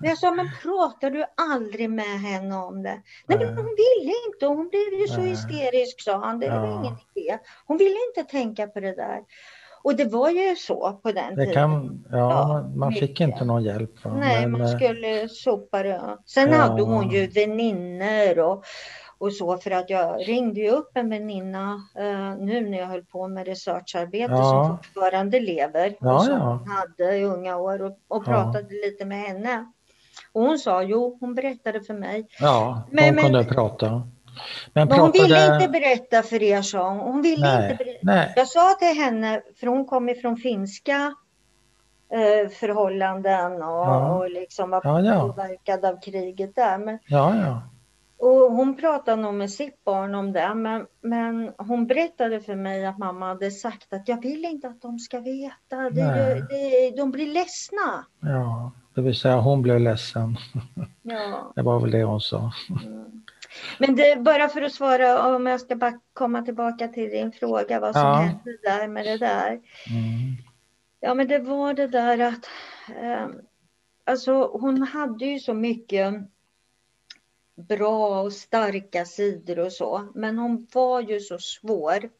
Men 0.00 0.08
jag 0.08 0.18
sa, 0.18 0.30
men 0.30 0.50
pratar 0.62 1.10
du 1.10 1.24
aldrig 1.36 1.90
med 1.90 2.20
henne 2.20 2.56
om 2.56 2.82
det? 2.82 2.90
Nej, 2.90 3.02
nej 3.26 3.38
men 3.38 3.56
hon 3.56 3.64
ville 3.76 4.12
inte, 4.26 4.46
hon 4.46 4.68
blev 4.68 5.00
ju 5.00 5.08
så 5.08 5.20
nej. 5.20 5.28
hysterisk, 5.28 6.00
sa 6.00 6.18
han. 6.18 6.40
Det 6.40 6.46
ja. 6.46 6.60
var 6.60 6.80
ingen 6.80 6.96
idé. 7.14 7.38
Hon 7.66 7.76
ville 7.76 7.96
inte 8.08 8.30
tänka 8.30 8.66
på 8.66 8.80
det 8.80 8.94
där. 8.96 9.20
Och 9.88 9.96
det 9.96 10.04
var 10.04 10.30
ju 10.30 10.56
så 10.56 10.92
på 11.02 11.12
den 11.12 11.34
det 11.34 11.46
tiden. 11.46 11.54
Kan, 11.54 12.04
ja, 12.10 12.18
ja 12.18 12.68
man 12.74 12.88
mycket. 12.88 13.08
fick 13.08 13.20
inte 13.20 13.44
någon 13.44 13.64
hjälp. 13.64 14.04
Va? 14.04 14.14
Nej, 14.20 14.40
Men, 14.40 14.50
man 14.50 14.60
eh, 14.60 14.76
skulle 14.76 15.28
sopa 15.28 15.82
det. 15.82 16.18
Sen 16.26 16.50
ja, 16.50 16.56
hade 16.56 16.82
hon 16.82 17.10
ju 17.10 17.26
vänner 17.26 18.38
och, 18.38 18.64
och 19.18 19.32
så 19.32 19.56
för 19.56 19.70
att 19.70 19.90
jag 19.90 20.28
ringde 20.28 20.60
ju 20.60 20.70
upp 20.70 20.90
en 20.94 21.10
väninna 21.10 21.74
uh, 21.98 22.44
nu 22.44 22.70
när 22.70 22.78
jag 22.78 22.86
höll 22.86 23.04
på 23.04 23.28
med 23.28 23.46
researcharbete 23.46 24.32
ja. 24.32 24.44
som 24.44 24.76
fortfarande 24.76 25.40
lever 25.40 25.96
ja, 26.00 26.14
och 26.14 26.22
som 26.22 26.40
hon 26.40 26.68
hade 26.68 27.16
i 27.16 27.24
unga 27.24 27.56
år 27.56 27.82
och, 27.82 27.98
och 28.08 28.24
pratade 28.24 28.74
lite 28.86 29.04
med 29.04 29.22
henne. 29.22 29.72
Och 30.32 30.42
hon 30.42 30.58
sa, 30.58 30.82
jo, 30.82 31.18
hon 31.20 31.34
berättade 31.34 31.80
för 31.80 31.94
mig. 31.94 32.28
Ja, 32.40 32.82
hon 32.86 32.94
men, 32.96 33.16
kunde 33.16 33.38
men, 33.38 33.54
prata. 33.54 34.02
Men, 34.72 34.88
men 34.88 35.00
hon 35.00 35.10
ville 35.10 35.54
inte 35.54 35.68
berätta 35.68 36.22
för 36.22 36.42
er, 36.42 36.62
sa 36.62 36.88
hon. 36.88 36.98
hon 36.98 37.22
ville 37.22 37.46
nej, 37.46 37.70
inte 37.70 37.84
berätta. 37.84 38.00
Nej. 38.02 38.32
Jag 38.36 38.48
sa 38.48 38.74
till 38.78 39.02
henne, 39.02 39.42
för 39.60 39.66
hon 39.66 39.86
kom 39.86 40.08
ifrån 40.08 40.36
finska 40.36 41.14
eh, 42.12 42.50
förhållanden 42.50 43.52
och, 43.52 43.86
ja. 43.86 44.14
och 44.14 44.30
liksom 44.30 44.70
var 44.70 44.80
ja, 44.84 45.00
ja. 45.00 45.20
påverkad 45.20 45.84
av 45.84 46.00
kriget 46.00 46.54
där. 46.54 46.78
Men, 46.78 46.98
ja, 47.06 47.36
ja. 47.36 47.62
Och 48.18 48.52
hon 48.52 48.76
pratade 48.76 49.22
nog 49.22 49.34
med 49.34 49.50
sitt 49.50 49.84
barn 49.84 50.14
om 50.14 50.32
det, 50.32 50.54
men, 50.54 50.86
men 51.00 51.52
hon 51.58 51.86
berättade 51.86 52.40
för 52.40 52.54
mig 52.54 52.86
att 52.86 52.98
mamma 52.98 53.26
hade 53.26 53.50
sagt 53.50 53.92
att 53.92 54.08
jag 54.08 54.22
vill 54.22 54.44
inte 54.44 54.68
att 54.68 54.82
de 54.82 54.98
ska 54.98 55.20
veta. 55.20 55.76
Det, 55.90 56.46
det, 56.48 56.96
de 56.96 57.10
blir 57.10 57.26
ledsna. 57.26 58.06
Ja, 58.20 58.72
det 58.94 59.00
vill 59.00 59.16
säga 59.16 59.36
hon 59.36 59.62
blev 59.62 59.80
ledsen. 59.80 60.36
Ja. 61.02 61.52
Det 61.54 61.62
var 61.62 61.80
väl 61.80 61.90
det 61.90 62.04
hon 62.04 62.20
sa. 62.20 62.52
Mm. 62.70 63.22
Men 63.78 63.96
det, 63.96 64.22
bara 64.22 64.48
för 64.48 64.62
att 64.62 64.72
svara, 64.72 65.36
om 65.36 65.46
jag 65.46 65.60
ska 65.60 65.76
bara 65.76 66.00
komma 66.12 66.42
tillbaka 66.42 66.88
till 66.88 67.10
din 67.10 67.32
fråga, 67.32 67.80
vad 67.80 67.94
som 67.94 68.02
ja. 68.02 68.14
hände 68.14 68.58
där 68.62 68.88
med 68.88 69.04
det 69.04 69.18
där. 69.18 69.50
Mm. 69.50 70.36
Ja, 71.00 71.14
men 71.14 71.28
det 71.28 71.38
var 71.38 71.74
det 71.74 71.86
där 71.86 72.18
att, 72.18 72.48
eh, 73.02 73.28
alltså 74.04 74.46
hon 74.46 74.82
hade 74.82 75.24
ju 75.24 75.38
så 75.38 75.54
mycket 75.54 76.14
bra 77.68 78.22
och 78.22 78.32
starka 78.32 79.04
sidor 79.04 79.58
och 79.58 79.72
så, 79.72 80.08
men 80.14 80.38
hon 80.38 80.66
var 80.74 81.00
ju 81.00 81.20
så 81.20 81.38
svår 81.38 82.10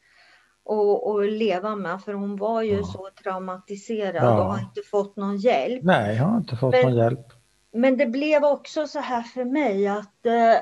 att, 0.65 1.33
leva 1.33 1.75
med, 1.75 2.01
för 2.01 2.13
hon 2.13 2.35
var 2.35 2.61
ju 2.61 2.75
ja. 2.75 2.83
så 2.83 3.09
traumatiserad 3.23 4.23
ja. 4.23 4.39
och 4.39 4.45
har 4.45 4.59
inte 4.59 4.81
fått 4.81 5.15
någon 5.15 5.37
hjälp. 5.37 5.83
Nej, 5.83 6.15
jag 6.15 6.23
har 6.23 6.37
inte 6.37 6.55
fått 6.55 6.71
men, 6.71 6.81
någon 6.81 6.95
hjälp. 6.95 7.27
Men 7.71 7.97
det 7.97 8.05
blev 8.05 8.43
också 8.43 8.87
så 8.87 8.99
här 8.99 9.21
för 9.21 9.45
mig 9.45 9.87
att 9.87 10.25
eh, 10.25 10.55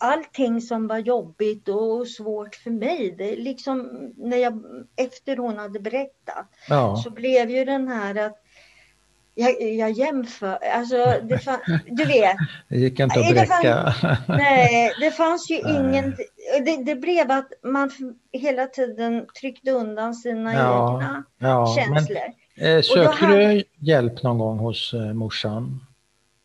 allting 0.00 0.60
som 0.60 0.86
var 0.86 0.98
jobbigt 0.98 1.68
och 1.68 2.08
svårt 2.08 2.54
för 2.54 2.70
mig, 2.70 3.14
det 3.18 3.36
liksom 3.36 3.88
när 4.16 4.36
jag, 4.36 4.62
efter 4.96 5.36
hon 5.36 5.58
hade 5.58 5.80
berättat, 5.80 6.46
ja. 6.68 6.96
så 6.96 7.10
blev 7.10 7.50
ju 7.50 7.64
den 7.64 7.88
här 7.88 8.14
att 8.14 8.42
jag, 9.34 9.62
jag 9.62 9.90
jämför, 9.90 10.58
alltså 10.64 10.96
det 11.22 11.38
fann, 11.38 11.60
du 11.86 12.04
vet. 12.04 12.36
Det 12.68 12.76
gick 12.76 13.00
inte 13.00 13.20
att 13.20 13.30
bräcka. 13.30 13.94
nej, 14.28 14.92
det 15.00 15.10
fanns 15.10 15.50
ju 15.50 15.62
nej. 15.62 15.76
ingen, 15.76 16.16
det, 16.64 16.84
det, 16.84 16.94
blev 16.94 17.30
att 17.30 17.52
man 17.62 17.90
hela 18.32 18.66
tiden 18.66 19.26
tryckte 19.40 19.70
undan 19.70 20.14
sina 20.14 20.54
ja, 20.54 20.94
egna 20.94 21.24
ja, 21.38 21.74
känslor. 21.76 22.20
Men, 22.56 22.76
eh, 22.76 22.82
sökte 22.82 23.26
du 23.26 23.64
hjälp 23.78 24.22
någon 24.22 24.38
gång 24.38 24.58
hos 24.58 24.94
eh, 24.94 25.12
morsan? 25.12 25.80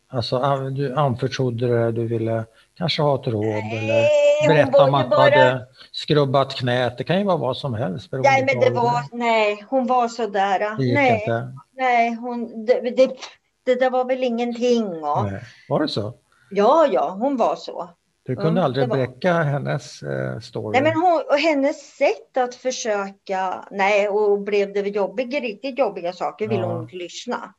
Alltså 0.08 0.38
du 0.70 0.94
anförtrodde 0.94 1.66
det, 1.66 1.92
du 1.92 2.06
ville 2.06 2.44
kanske 2.74 3.02
ha 3.02 3.20
ett 3.20 3.26
råd 3.26 3.44
Nej, 3.44 4.08
eller 4.44 4.54
berätta 4.54 4.84
om 4.84 4.94
att 4.94 5.10
bara... 5.10 5.20
hade 5.20 5.66
skrubbat 5.92 6.54
knät. 6.54 6.98
Det 6.98 7.04
kan 7.04 7.18
ju 7.18 7.24
vara 7.24 7.36
vad 7.36 7.56
som 7.56 7.74
helst. 7.74 8.08
Nej, 8.12 8.44
men 8.46 8.60
det 8.60 8.70
var, 8.70 9.16
nej, 9.16 9.64
hon 9.68 9.86
var 9.86 10.08
sådär. 10.08 10.58
Det 10.58 10.94
nej, 10.94 11.20
inte. 11.20 11.52
nej 11.76 12.14
hon, 12.14 12.66
det, 12.66 12.80
det, 12.96 13.16
det 13.64 13.74
där 13.74 13.90
var 13.90 14.04
väl 14.04 14.24
ingenting. 14.24 14.86
Och... 14.86 15.24
Nej. 15.24 15.42
Var 15.68 15.80
det 15.80 15.88
så? 15.88 16.14
Ja, 16.50 16.86
ja, 16.92 17.16
hon 17.20 17.36
var 17.36 17.56
så. 17.56 17.90
Du 18.26 18.36
kunde 18.36 18.50
mm, 18.50 18.64
aldrig 18.64 18.88
bräcka 18.88 19.32
hennes 19.32 20.02
eh, 20.02 20.40
story? 20.40 20.72
Nej, 20.72 20.82
men 20.82 21.02
hon, 21.02 21.22
och 21.30 21.38
hennes 21.38 21.96
sätt 21.96 22.36
att 22.36 22.54
försöka, 22.54 23.64
nej, 23.70 24.08
och 24.08 24.40
blev 24.40 24.72
det 24.72 24.80
jobbiga, 24.80 25.40
riktigt 25.40 25.78
jobbiga 25.78 26.12
saker 26.12 26.44
ja. 26.44 26.48
ville 26.48 26.62
hon 26.62 26.82
inte 26.82 26.96
lyssna. 26.96 27.54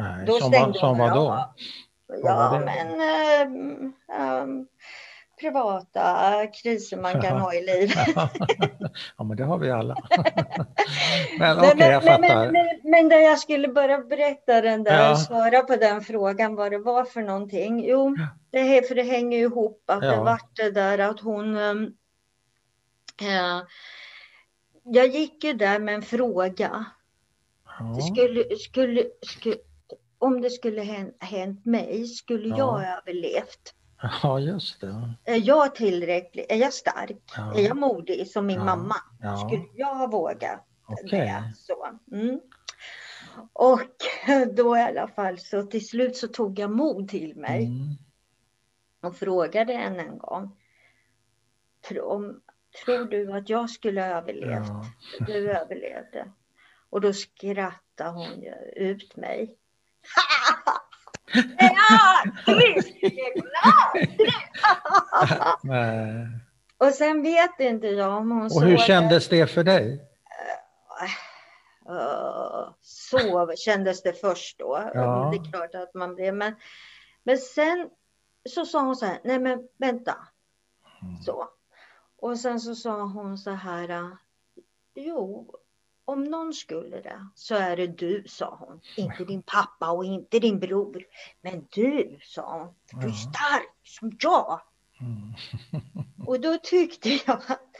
Nej, 0.00 0.26
då 0.26 0.32
som, 0.32 0.52
stängde 0.52 0.78
som 0.78 0.98
vad 0.98 1.14
då? 1.14 1.54
Ja, 2.22 2.62
men 2.64 3.00
äh, 3.00 3.40
äh, 4.20 4.46
privata 5.40 6.46
kriser 6.46 6.96
man 6.96 7.22
kan 7.22 7.40
ha 7.40 7.54
i 7.54 7.66
livet. 7.66 8.06
ja, 9.16 9.24
men 9.24 9.36
det 9.36 9.44
har 9.44 9.58
vi 9.58 9.70
alla. 9.70 9.96
men 11.38 11.58
okej, 11.58 11.72
okay, 11.74 11.90
jag 11.90 12.04
fattar. 12.04 12.18
Men, 12.18 12.52
men, 12.52 12.66
men, 12.82 13.08
där 13.08 13.18
jag 13.18 13.38
skulle 13.38 13.68
bara 13.68 13.98
berätta 13.98 14.60
den 14.60 14.84
där, 14.84 15.08
ja. 15.08 15.16
svara 15.16 15.62
på 15.62 15.76
den 15.76 16.00
frågan 16.00 16.54
vad 16.54 16.72
det 16.72 16.78
var 16.78 17.04
för 17.04 17.22
någonting. 17.22 17.84
Jo, 17.84 18.16
det, 18.50 18.88
för 18.88 18.94
det 18.94 19.02
hänger 19.02 19.38
ihop 19.38 19.84
att 19.86 20.04
ja. 20.04 20.10
det 20.10 20.16
vart 20.16 20.56
det 20.56 20.70
där 20.70 20.98
att 20.98 21.20
hon 21.20 21.56
äh, 21.56 21.74
jag 24.84 25.06
gick 25.06 25.44
ju 25.44 25.52
där 25.52 25.78
med 25.78 25.94
en 25.94 26.02
fråga. 26.02 26.84
Ja. 27.78 28.00
Skulle, 28.00 28.56
skulle, 28.56 29.04
skulle, 29.22 29.56
om 30.20 30.40
det 30.40 30.50
skulle 30.50 31.10
hänt 31.20 31.64
mig, 31.64 32.06
skulle 32.06 32.48
ja. 32.48 32.56
jag 32.56 32.98
överlevt? 32.98 33.74
Ja, 34.22 34.40
just 34.40 34.80
det. 34.80 35.14
Är 35.24 35.46
jag 35.48 35.74
tillräcklig? 35.74 36.46
Är 36.48 36.56
jag 36.56 36.72
stark? 36.72 37.32
Ja. 37.36 37.54
Är 37.54 37.62
jag 37.62 37.76
modig 37.76 38.28
som 38.28 38.46
min 38.46 38.64
mamma? 38.64 38.94
Skulle 39.46 39.64
jag 39.74 39.94
ha 39.94 40.06
vågat 40.06 40.66
okay. 40.88 41.20
det? 41.20 41.52
Så. 41.56 41.86
Mm. 42.12 42.40
Och 43.52 43.80
då 44.56 44.76
i 44.76 44.80
alla 44.80 45.08
fall 45.08 45.38
så 45.38 45.62
till 45.62 45.88
slut 45.88 46.16
så 46.16 46.28
tog 46.28 46.58
jag 46.58 46.70
mod 46.70 47.08
till 47.08 47.36
mig 47.36 47.66
mm. 47.66 47.96
och 49.02 49.16
frågade 49.16 49.72
henne 49.72 50.02
en 50.02 50.18
gång 50.18 50.56
om 52.02 52.40
Tror 52.84 53.04
du 53.04 53.32
att 53.32 53.48
jag 53.48 53.70
skulle 53.70 54.00
ha 54.00 54.08
överlevt? 54.08 54.68
Ja. 54.68 54.86
Du 55.26 55.50
överlevde. 55.50 56.32
Och 56.90 57.00
då 57.00 57.12
skrattade 57.12 58.10
hon 58.10 58.44
ut 58.76 59.16
mig. 59.16 59.56
Ja, 61.58 62.24
Och 66.78 66.94
sen 66.94 67.22
vet 67.22 67.60
inte 67.60 67.86
jag 67.86 68.16
om 68.16 68.30
hon 68.30 68.42
Och 68.42 68.62
hur 68.62 68.76
kändes 68.76 69.28
det 69.28 69.46
för 69.46 69.64
dig? 69.64 70.06
Uh, 71.90 72.72
så 72.80 73.52
kändes 73.56 74.02
det 74.02 74.12
först 74.12 74.58
då. 74.58 74.90
Ja. 74.94 75.30
Det 75.32 75.38
är 75.38 75.52
klart 75.52 75.74
att 75.74 75.94
man 75.94 76.14
blev, 76.14 76.34
men, 76.34 76.54
men 77.22 77.38
sen 77.38 77.90
så 78.48 78.64
sa 78.64 78.80
hon 78.80 78.96
så 78.96 79.06
här, 79.06 79.20
nej 79.24 79.38
men 79.38 79.68
vänta. 79.78 80.16
Mm. 81.02 81.16
Så. 81.16 81.48
Och 82.16 82.38
sen 82.38 82.60
så 82.60 82.74
sa 82.74 83.02
hon 83.02 83.38
så 83.38 83.50
här, 83.50 84.16
jo, 84.94 85.54
om 86.12 86.24
någon 86.24 86.54
skulle 86.54 87.00
det 87.00 87.26
så 87.34 87.54
är 87.54 87.76
det 87.76 87.86
du, 87.86 88.24
sa 88.26 88.56
hon. 88.60 88.80
Inte 88.96 89.24
din 89.24 89.42
pappa 89.42 89.90
och 89.90 90.04
inte 90.04 90.38
din 90.38 90.58
bror. 90.58 91.02
Men 91.42 91.66
du, 91.70 92.18
sa 92.22 92.58
hon, 92.58 93.00
du 93.00 93.06
är 93.08 93.12
stark 93.12 93.80
som 93.84 94.16
jag. 94.20 94.60
Mm. 95.00 95.34
och 96.26 96.40
då 96.40 96.58
tyckte 96.62 97.08
jag 97.08 97.42
att 97.46 97.76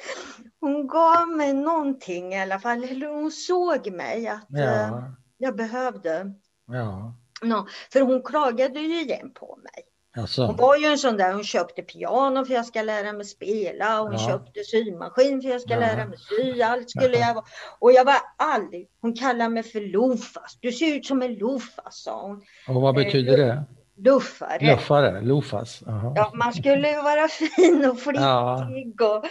hon 0.60 0.86
gav 0.86 1.28
mig 1.28 1.52
någonting 1.52 2.32
i 2.32 2.40
alla 2.40 2.58
fall. 2.60 2.84
Eller 2.84 3.08
hon 3.08 3.30
såg 3.30 3.92
mig 3.92 4.28
att 4.28 4.46
ja. 4.48 4.88
uh, 4.88 5.10
jag 5.38 5.56
behövde. 5.56 6.34
Ja. 6.66 7.14
No, 7.42 7.66
för 7.92 8.00
hon 8.00 8.22
klagade 8.22 8.80
ju 8.80 9.00
igen 9.00 9.32
på 9.34 9.58
mig. 9.62 9.89
Alltså. 10.16 10.46
Hon 10.46 10.56
var 10.56 10.76
ju 10.76 10.86
en 10.86 10.98
sån 10.98 11.16
där, 11.16 11.32
hon 11.32 11.44
köpte 11.44 11.82
piano 11.82 12.44
för 12.44 12.54
jag 12.54 12.66
ska 12.66 12.82
lära 12.82 13.12
mig 13.12 13.24
spela, 13.24 14.00
hon 14.00 14.12
ja. 14.12 14.18
köpte 14.18 14.64
symaskin 14.64 15.42
för 15.42 15.48
jag 15.48 15.60
ska 15.60 15.72
ja. 15.74 15.80
lära 15.80 16.06
mig 16.06 16.18
sy, 16.18 16.62
allt 16.62 16.90
skulle 16.90 17.16
ja. 17.16 17.26
jag 17.26 17.34
vara. 17.34 17.44
Och 17.78 17.92
jag 17.92 18.04
var 18.04 18.16
aldrig, 18.36 18.88
hon 19.00 19.14
kallade 19.14 19.50
mig 19.50 19.62
för 19.62 19.92
Lofas, 19.92 20.58
du 20.60 20.72
ser 20.72 20.96
ut 20.96 21.06
som 21.06 21.22
en 21.22 21.34
Lofas, 21.34 22.02
sa 22.02 22.22
hon. 22.22 22.42
Och 22.68 22.82
vad 22.82 22.94
betyder 22.94 23.38
eh, 23.38 23.46
det? 23.46 23.64
Luffare. 23.96 24.66
Luffare, 24.66 25.20
Lofas. 25.20 25.82
Ja, 26.16 26.32
man 26.34 26.52
skulle 26.52 26.90
ju 26.90 27.02
vara 27.02 27.28
fin 27.56 27.90
och 27.90 27.98
flickig 27.98 29.00
och. 29.00 29.24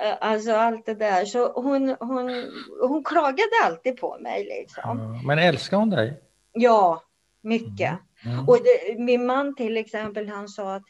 Eh, 0.00 0.16
alltså 0.20 0.52
allt 0.52 0.86
det 0.86 0.94
där. 0.94 1.24
Så 1.24 1.52
hon, 1.52 1.96
hon, 2.00 2.44
hon 2.88 3.04
klagade 3.04 3.50
alltid 3.64 3.96
på 3.96 4.18
mig 4.20 4.44
liksom. 4.44 5.20
Men 5.26 5.38
älskar 5.38 5.76
hon 5.76 5.90
dig? 5.90 6.20
Ja, 6.52 7.02
mycket. 7.42 7.90
Mm. 7.90 8.00
Mm. 8.24 8.48
Och 8.48 8.56
det, 8.56 8.98
min 8.98 9.26
man 9.26 9.54
till 9.54 9.76
exempel, 9.76 10.28
han 10.28 10.48
sa 10.48 10.74
att 10.74 10.88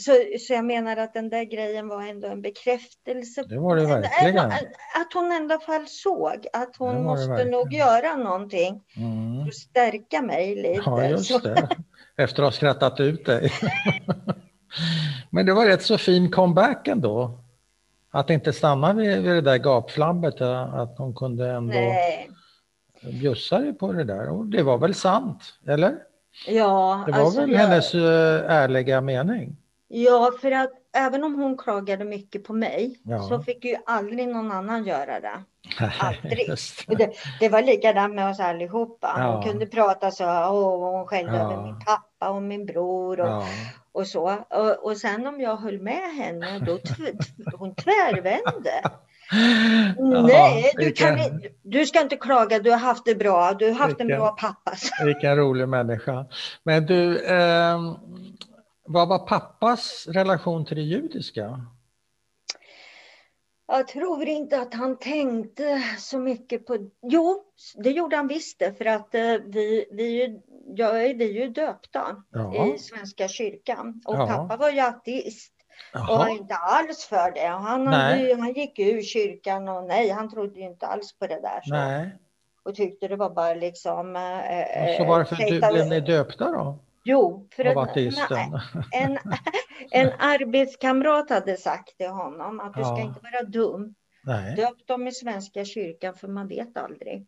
så, 0.00 0.12
så 0.40 0.52
jag 0.52 0.64
menar 0.64 0.96
att 0.96 1.14
den 1.14 1.28
där 1.28 1.44
grejen 1.44 1.88
var 1.88 2.02
ändå 2.02 2.28
en 2.28 2.42
bekräftelse. 2.42 3.44
Det 3.48 3.58
var 3.58 3.76
det 3.76 3.86
verkligen. 3.86 4.38
Att 4.38 5.12
hon 5.14 5.32
i 5.32 5.36
alla 5.36 5.58
fall 5.58 5.86
såg 5.86 6.46
att 6.52 6.76
hon 6.76 7.02
måste 7.02 7.44
nog 7.44 7.72
göra 7.72 8.16
någonting 8.16 8.82
mm. 8.96 9.40
för 9.40 9.48
att 9.48 9.54
stärka 9.54 10.22
mig 10.22 10.56
lite. 10.56 10.82
Ja, 10.86 11.04
just 11.04 11.42
det. 11.42 11.68
Efter 12.16 12.42
att 12.42 12.46
ha 12.46 12.52
skrattat 12.52 13.00
ut 13.00 13.26
dig. 13.26 13.52
Men 15.30 15.46
det 15.46 15.54
var 15.54 15.66
rätt 15.66 15.82
så 15.82 15.98
fin 15.98 16.30
comeback 16.30 16.88
ändå. 16.88 17.38
Att 18.10 18.30
inte 18.30 18.52
stanna 18.52 18.92
vid, 18.92 19.22
vid 19.22 19.32
det 19.32 19.40
där 19.40 19.58
gapflabbet, 19.58 20.40
att 20.40 20.98
hon 20.98 21.14
kunde 21.14 21.50
ändå 21.50 21.72
Nej. 21.72 22.30
bjussa 23.02 23.58
dig 23.58 23.72
på 23.72 23.92
det 23.92 24.04
där. 24.04 24.28
Och 24.28 24.46
det 24.46 24.62
var 24.62 24.78
väl 24.78 24.94
sant, 24.94 25.42
eller? 25.66 25.96
Ja, 26.46 27.02
det 27.06 27.12
var 27.12 27.20
alltså, 27.20 27.40
väl 27.40 27.50
jag... 27.50 27.58
hennes 27.58 27.94
eh, 27.94 28.50
ärliga 28.50 29.00
mening? 29.00 29.56
Ja, 29.88 30.32
för 30.40 30.50
att 30.50 30.70
även 30.92 31.24
om 31.24 31.34
hon 31.34 31.56
klagade 31.56 32.04
mycket 32.04 32.44
på 32.44 32.52
mig 32.52 33.00
ja. 33.02 33.22
så 33.22 33.42
fick 33.42 33.64
ju 33.64 33.76
aldrig 33.86 34.28
någon 34.28 34.52
annan 34.52 34.84
göra 34.84 35.20
det. 35.20 35.42
Aldrig. 36.00 36.48
Det. 36.86 36.94
Det, 36.96 37.12
det. 37.40 37.48
var 37.48 37.62
likadant 37.62 38.14
med 38.14 38.30
oss 38.30 38.40
allihopa. 38.40 39.14
Ja. 39.18 39.32
Hon 39.32 39.42
kunde 39.42 39.66
prata 39.66 40.10
så, 40.10 40.24
och 40.24 40.92
hon 40.92 41.06
skällde 41.06 41.36
ja. 41.36 41.52
över 41.52 41.62
min 41.62 41.78
pappa 41.80 42.30
och 42.30 42.42
min 42.42 42.66
bror 42.66 43.20
och, 43.20 43.26
ja. 43.26 43.46
och 43.92 44.06
så. 44.06 44.38
Och, 44.50 44.84
och 44.84 44.96
sen 44.96 45.26
om 45.26 45.40
jag 45.40 45.56
höll 45.56 45.80
med 45.80 46.14
henne, 46.14 46.58
då 46.58 46.78
hon 47.56 47.74
tvärvände. 47.74 48.82
Nej, 50.26 50.72
du, 50.76 50.92
kan, 50.92 51.18
du 51.62 51.86
ska 51.86 52.00
inte 52.00 52.16
klaga, 52.16 52.58
du 52.58 52.70
har 52.70 52.78
haft 52.78 53.04
det 53.04 53.14
bra, 53.14 53.52
du 53.52 53.66
har 53.66 53.74
haft 53.74 53.90
vilken, 53.90 54.10
en 54.10 54.18
bra 54.18 54.36
pappa. 54.40 54.72
Vilken 55.04 55.36
rolig 55.36 55.68
människa. 55.68 56.26
Men 56.62 56.86
du, 56.86 57.24
eh, 57.26 57.96
vad 58.84 59.08
var 59.08 59.18
pappas 59.18 60.06
relation 60.08 60.64
till 60.64 60.76
det 60.76 60.82
judiska? 60.82 61.60
Jag 63.66 63.88
tror 63.88 64.28
inte 64.28 64.60
att 64.60 64.74
han 64.74 64.98
tänkte 64.98 65.82
så 65.98 66.18
mycket 66.18 66.66
på... 66.66 66.90
Jo, 67.02 67.42
det 67.76 67.90
gjorde 67.90 68.16
han 68.16 68.28
visst 68.28 68.58
det, 68.58 68.74
för 68.78 68.84
att 68.84 69.14
eh, 69.14 69.36
vi, 69.46 69.86
vi, 69.92 70.38
ja, 70.76 70.92
vi 70.92 71.38
är 71.38 71.44
ju 71.44 71.48
döpta 71.48 72.22
ja. 72.30 72.66
i 72.66 72.78
Svenska 72.78 73.28
kyrkan. 73.28 74.02
Och 74.04 74.14
ja. 74.14 74.26
pappa 74.26 74.56
var 74.56 74.70
ju 74.70 74.80
ateist. 74.80 75.53
Jaha. 75.92 76.12
och 76.12 76.18
var 76.18 76.28
inte 76.28 76.54
alls 76.54 77.04
för 77.04 77.30
det. 77.30 77.46
Han, 77.46 77.86
hade, 77.86 78.36
han 78.38 78.52
gick 78.52 78.78
ur 78.78 79.02
kyrkan 79.02 79.68
och 79.68 79.84
nej, 79.84 80.10
han 80.10 80.30
trodde 80.30 80.60
inte 80.60 80.86
alls 80.86 81.18
på 81.18 81.26
det 81.26 81.40
där. 81.40 81.60
Så. 81.64 81.74
Nej. 81.74 82.18
Och 82.62 82.74
tyckte 82.74 83.08
det 83.08 83.16
var 83.16 83.30
bara 83.30 83.54
liksom... 83.54 84.16
Eh, 84.16 84.96
så 84.96 85.04
varför 85.04 85.36
du, 85.36 85.58
blev 85.58 85.86
ni 85.86 86.00
döpta 86.00 86.50
då? 86.50 86.78
Jo, 87.04 87.48
för 87.56 87.64
en, 87.64 87.74
en, 88.92 89.18
en 89.90 90.12
arbetskamrat 90.18 91.30
hade 91.30 91.56
sagt 91.56 91.96
till 91.96 92.08
honom 92.08 92.60
att 92.60 92.74
du 92.74 92.80
ja. 92.80 92.86
ska 92.86 93.00
inte 93.00 93.20
vara 93.20 93.42
dum. 93.42 93.94
Nej. 94.22 94.56
Döp 94.56 94.86
dem 94.86 95.06
i 95.06 95.12
Svenska 95.12 95.64
kyrkan 95.64 96.14
för 96.14 96.28
man 96.28 96.48
vet 96.48 96.76
aldrig. 96.76 97.26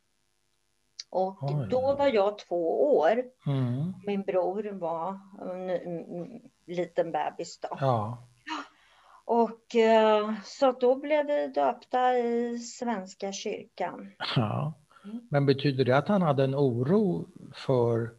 Och 1.10 1.42
Oj. 1.42 1.66
då 1.70 1.94
var 1.94 2.06
jag 2.06 2.38
två 2.38 2.94
år. 2.96 3.24
Mm. 3.46 3.92
Min 4.06 4.22
bror 4.22 4.72
var 4.72 5.20
en, 5.40 5.70
en 5.70 6.40
liten 6.66 7.12
bebis 7.12 7.60
då. 7.60 7.68
Ja. 7.80 8.28
Och 9.26 9.76
eh, 9.76 10.34
så 10.44 10.72
då 10.80 10.94
blev 10.94 11.26
vi 11.26 11.46
döpta 11.54 12.18
i 12.18 12.58
Svenska 12.58 13.32
kyrkan. 13.32 14.12
Ja. 14.36 14.74
Mm. 15.04 15.20
Men 15.30 15.46
betyder 15.46 15.84
det 15.84 15.96
att 15.96 16.08
han 16.08 16.22
hade 16.22 16.44
en 16.44 16.54
oro 16.54 17.28
för, 17.54 18.10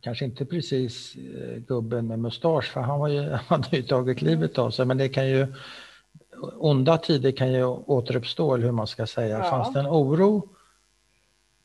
kanske 0.00 0.24
inte 0.24 0.44
precis 0.44 1.16
eh, 1.16 1.58
gubben 1.58 2.06
med 2.06 2.18
mustasch, 2.18 2.72
för 2.72 2.80
han, 2.80 3.00
var 3.00 3.08
ju, 3.08 3.30
han 3.30 3.62
hade 3.62 3.76
ju 3.76 3.82
tagit 3.82 4.22
livet 4.22 4.58
av 4.58 4.70
sig, 4.70 4.86
men 4.86 4.98
det 4.98 5.08
kan 5.08 5.28
ju, 5.28 5.54
onda 6.58 6.98
tider 6.98 7.32
kan 7.32 7.52
ju 7.52 7.64
återuppstå, 7.64 8.54
eller 8.54 8.64
hur 8.64 8.72
man 8.72 8.86
ska 8.86 9.06
säga. 9.06 9.38
Ja. 9.38 9.50
Fanns 9.50 9.72
det 9.72 9.80
en 9.80 9.86
oro, 9.86 10.48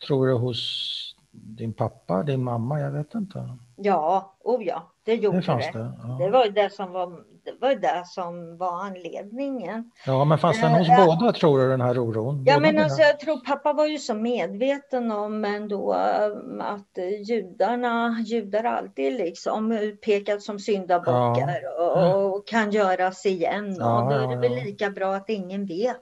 tror 0.07 0.27
du, 0.27 0.33
hos 0.33 1.10
din 1.31 1.73
pappa, 1.73 2.23
din 2.23 2.43
mamma, 2.43 2.79
jag 2.79 2.91
vet 2.91 3.15
inte? 3.15 3.57
Ja, 3.75 4.35
oh 4.43 4.63
ja, 4.63 4.91
det 5.03 5.15
gjorde 5.15 5.39
det. 5.39 5.71
Det, 5.73 5.79
det. 5.79 5.91
Ja. 6.03 6.25
det 6.25 6.29
var 6.29 6.49
det 6.49 6.73
som 6.73 6.91
var 6.91 7.23
det 7.43 7.53
var 7.59 7.75
det 7.75 8.03
som 8.05 8.57
var 8.57 8.83
anledningen. 8.85 9.91
Ja, 10.05 10.25
men 10.25 10.37
fanns 10.37 10.61
den 10.61 10.71
hos 10.71 10.89
äh, 10.89 11.05
båda 11.05 11.33
tror 11.33 11.59
du 11.59 11.69
den 11.69 11.81
här 11.81 11.99
oron? 11.99 12.43
Ja, 12.45 12.59
men 12.59 12.77
alltså, 12.77 13.01
jag 13.01 13.19
tror 13.19 13.45
pappa 13.45 13.73
var 13.73 13.85
ju 13.85 13.97
så 13.97 14.13
medveten 14.13 15.11
om 15.11 15.45
ändå 15.45 15.95
um, 15.95 16.61
att 16.61 16.97
judarna, 17.27 18.23
judar 18.25 18.63
alltid 18.63 19.13
liksom 19.13 19.71
utpekat 19.71 20.41
som 20.41 20.59
syndabockar 20.59 21.59
ja. 21.63 22.15
och, 22.15 22.35
och, 22.35 22.47
kan 22.47 22.71
göras 22.71 23.25
igen. 23.25 23.75
Ja, 23.79 24.03
och 24.03 24.09
då 24.09 24.15
är 24.15 24.27
det 24.27 24.35
väl 24.35 24.63
lika 24.63 24.89
bra 24.89 25.15
att 25.15 25.29
ingen 25.29 25.65
vet. 25.65 25.97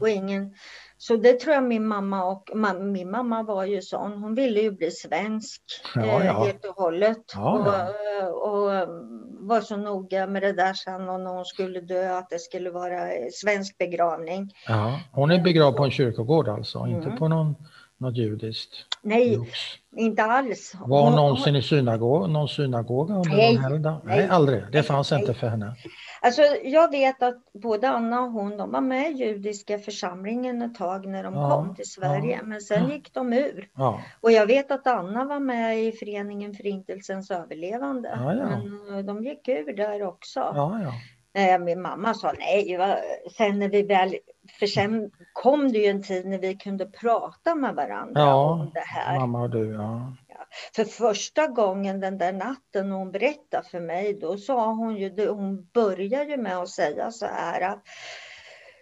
Och 0.00 0.08
ingen, 0.08 0.54
Så 1.02 1.16
det 1.16 1.40
tror 1.40 1.54
jag 1.54 1.64
min 1.64 1.86
mamma 1.86 2.24
och 2.24 2.50
min 2.80 3.10
mamma 3.10 3.42
var 3.42 3.64
ju 3.64 3.82
sån. 3.82 4.12
Hon 4.12 4.34
ville 4.34 4.60
ju 4.60 4.70
bli 4.70 4.90
svensk 4.90 5.62
ja, 5.94 6.04
ja. 6.04 6.22
Eh, 6.22 6.44
helt 6.44 6.64
och 6.64 6.74
hållet. 6.74 7.18
Ja, 7.34 7.52
och, 7.52 7.66
eh, 7.66 8.28
och, 8.28 8.74
eh, 8.74 8.88
var 9.40 9.60
så 9.60 9.76
noga 9.76 10.26
med 10.26 10.42
det 10.42 10.52
där 10.52 10.74
sen 10.74 11.08
och 11.08 11.20
när 11.20 11.30
hon 11.30 11.44
skulle 11.44 11.80
dö 11.80 12.18
att 12.18 12.30
det 12.30 12.38
skulle 12.38 12.70
vara 12.70 13.00
svensk 13.32 13.78
begravning. 13.78 14.50
Ja, 14.68 15.00
hon 15.12 15.30
är 15.30 15.42
begravd 15.42 15.76
på 15.76 15.84
en 15.84 15.90
kyrkogård 15.90 16.48
alltså, 16.48 16.78
mm. 16.78 16.96
inte 16.96 17.10
på 17.10 17.28
någon, 17.28 17.54
något 17.98 18.16
judiskt? 18.16 18.86
Nej, 19.02 19.32
Jux. 19.32 19.58
inte 19.96 20.22
alls. 20.22 20.72
Var 20.86 21.02
hon 21.02 21.16
någonsin 21.16 21.56
i 21.56 21.62
synagoga, 21.62 22.26
någon 22.26 22.48
synagoga 22.48 23.14
under 23.14 23.30
nej, 23.30 23.54
någon 23.54 23.64
helgdag? 23.64 24.00
Nej, 24.04 24.16
nej, 24.16 24.28
aldrig. 24.28 24.62
Det 24.72 24.82
fanns 24.82 25.10
nej. 25.10 25.20
inte 25.20 25.34
för 25.34 25.48
henne. 25.48 25.76
Alltså, 26.24 26.42
jag 26.64 26.90
vet 26.90 27.22
att 27.22 27.52
både 27.52 27.88
Anna 27.90 28.20
och 28.20 28.32
hon 28.32 28.56
de 28.56 28.70
var 28.70 28.80
med 28.80 29.10
i 29.10 29.14
judiska 29.14 29.78
församlingen 29.78 30.62
ett 30.62 30.74
tag 30.74 31.06
när 31.06 31.22
de 31.22 31.34
ja, 31.34 31.50
kom 31.50 31.74
till 31.74 31.90
Sverige, 31.90 32.36
ja, 32.36 32.42
men 32.42 32.60
sen 32.60 32.82
ja. 32.88 32.94
gick 32.94 33.14
de 33.14 33.32
ur. 33.32 33.68
Och 34.20 34.32
jag 34.32 34.46
vet 34.46 34.70
att 34.70 34.86
Anna 34.86 35.24
var 35.24 35.40
med 35.40 35.84
i 35.84 35.92
föreningen 35.92 36.54
Förintelsens 36.54 37.30
överlevande, 37.30 38.18
men 38.48 38.98
eh, 38.98 39.04
de 39.04 39.24
gick 39.24 39.48
ur 39.48 39.72
där 39.76 40.02
också. 40.02 40.40
Min 41.60 41.82
mamma 41.82 42.14
sa 42.14 42.32
nej, 42.38 42.78
sen 43.36 43.58
när 43.58 43.68
vi 43.68 43.82
väl, 43.82 44.16
för 44.58 44.66
sen 44.66 45.10
kom 45.32 45.72
det 45.72 45.78
ju 45.78 45.86
en 45.86 46.02
tid 46.02 46.26
när 46.26 46.38
vi 46.38 46.54
kunde 46.56 46.86
prata 46.86 47.54
med 47.54 47.74
varandra 47.74 48.34
om 48.34 48.70
det 48.74 48.84
här. 48.86 49.18
Mamma 49.18 49.42
och 49.42 49.50
du, 49.50 49.72
ja. 49.72 50.16
För 50.74 50.84
första 50.84 51.46
gången 51.46 52.00
den 52.00 52.18
där 52.18 52.32
natten 52.32 52.90
hon 52.90 53.12
berättade 53.12 53.68
för 53.68 53.80
mig, 53.80 54.14
då 54.14 54.36
sa 54.36 54.72
hon 54.72 54.96
ju, 54.96 55.28
hon 55.28 55.68
började 55.74 56.30
ju 56.30 56.36
med 56.36 56.58
att 56.58 56.68
säga 56.68 57.10
så 57.10 57.26
här 57.26 57.60
att 57.60 57.82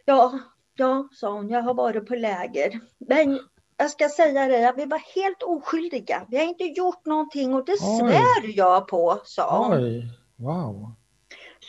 ja, 0.05 0.39
ja, 0.75 1.09
sa 1.13 1.33
hon, 1.33 1.49
jag 1.49 1.63
har 1.63 1.75
varit 1.75 2.07
på 2.07 2.15
läger. 2.15 2.81
Men 2.99 3.41
jag 3.77 3.91
ska 3.91 4.09
säga 4.09 4.47
det, 4.47 4.69
att 4.69 4.79
vi 4.79 4.85
var 4.85 5.03
helt 5.15 5.43
oskyldiga. 5.43 6.27
Vi 6.29 6.37
har 6.37 6.45
inte 6.45 6.65
gjort 6.65 7.07
någonting 7.07 7.55
och 7.55 7.65
det 7.65 7.73
Oj. 7.73 7.99
svär 7.99 8.57
jag 8.57 8.89
på, 8.89 9.21
sa 9.25 9.59
hon. 9.59 9.77
Oj, 9.77 10.05
wow. 10.37 10.95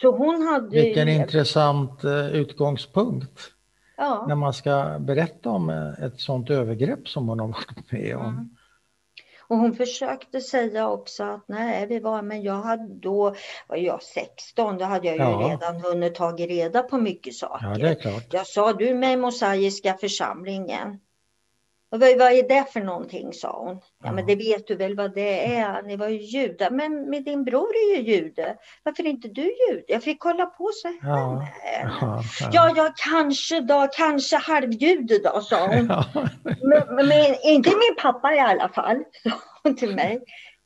Så 0.02 0.12
hon 0.12 0.42
hade 0.42 0.70
Vilken 0.70 1.08
ju... 1.08 1.14
intressant 1.14 2.06
uh, 2.06 2.36
utgångspunkt. 2.36 3.40
Ja. 3.98 4.26
När 4.28 4.36
man 4.36 4.54
ska 4.54 4.98
berätta 5.00 5.50
om 5.50 5.70
uh, 5.70 6.04
ett 6.04 6.20
sådant 6.20 6.50
övergrepp 6.50 7.08
som 7.08 7.28
hon 7.28 7.40
har 7.40 7.48
varit 7.48 7.92
med 7.92 8.16
om. 8.16 8.26
Mm. 8.26 8.50
Och 9.52 9.58
hon 9.58 9.76
försökte 9.76 10.42
säga 10.42 10.90
också 10.90 11.24
att 11.24 11.44
nej, 11.48 11.88
vi 11.88 12.00
var, 12.00 12.22
men 12.22 12.42
jag 12.42 12.62
hade 12.62 12.94
då, 12.94 13.36
var 13.68 13.78
jag 13.78 14.04
16, 14.04 14.78
då 14.78 14.86
hade 14.86 15.08
jag 15.08 15.16
ju 15.16 15.22
ja. 15.22 15.50
redan 15.52 15.82
hunnit 15.82 16.16
tagit 16.16 16.50
reda 16.50 16.84
på 16.84 16.98
mycket 16.98 17.34
saker. 17.34 17.66
Ja, 17.66 17.78
det 17.78 17.90
är 17.90 17.96
klart. 17.96 18.34
Jag 18.34 18.48
sa, 18.48 18.74
du 18.74 18.94
med 18.94 19.20
Mosaiska 19.20 19.94
församlingen. 19.94 21.00
Och 21.92 22.00
vad, 22.00 22.18
vad 22.18 22.32
är 22.32 22.48
det 22.48 22.72
för 22.74 22.82
någonting, 22.82 23.34
sa 23.34 23.64
hon. 23.66 23.76
Ja, 23.76 23.82
ja, 24.04 24.12
men 24.12 24.26
det 24.26 24.36
vet 24.36 24.68
du 24.68 24.76
väl 24.76 24.96
vad 24.96 25.14
det 25.14 25.56
är, 25.56 25.82
ni 25.82 25.96
var 25.96 26.08
ju 26.08 26.18
judar. 26.18 26.70
Men, 26.70 27.10
men 27.10 27.24
din 27.24 27.44
bror 27.44 27.70
är 27.70 27.96
ju 27.96 28.14
jude. 28.14 28.56
Varför 28.84 29.04
är 29.04 29.08
inte 29.08 29.28
du 29.28 29.42
jude? 29.42 29.84
Jag 29.88 30.04
fick 30.04 30.20
kolla 30.20 30.46
på 30.46 30.70
så 30.74 30.88
här. 30.88 30.98
Ja, 31.04 31.48
ja, 31.92 32.24
ja. 32.52 32.74
ja 32.76 32.94
kanske 32.96 33.62
då, 33.62 33.88
kanske 33.98 34.38
halvjude 34.38 35.20
då, 35.20 35.42
sa 35.42 35.68
hon. 35.68 35.88
Men, 36.44 36.96
men, 36.96 37.08
men, 37.08 37.36
inte 37.44 37.70
min 37.70 37.96
pappa 38.02 38.34
i 38.34 38.40
alla 38.40 38.70
fall, 38.70 38.98
sa 39.24 39.32
hon 39.64 39.76
till 39.76 39.96
mig. 39.96 40.22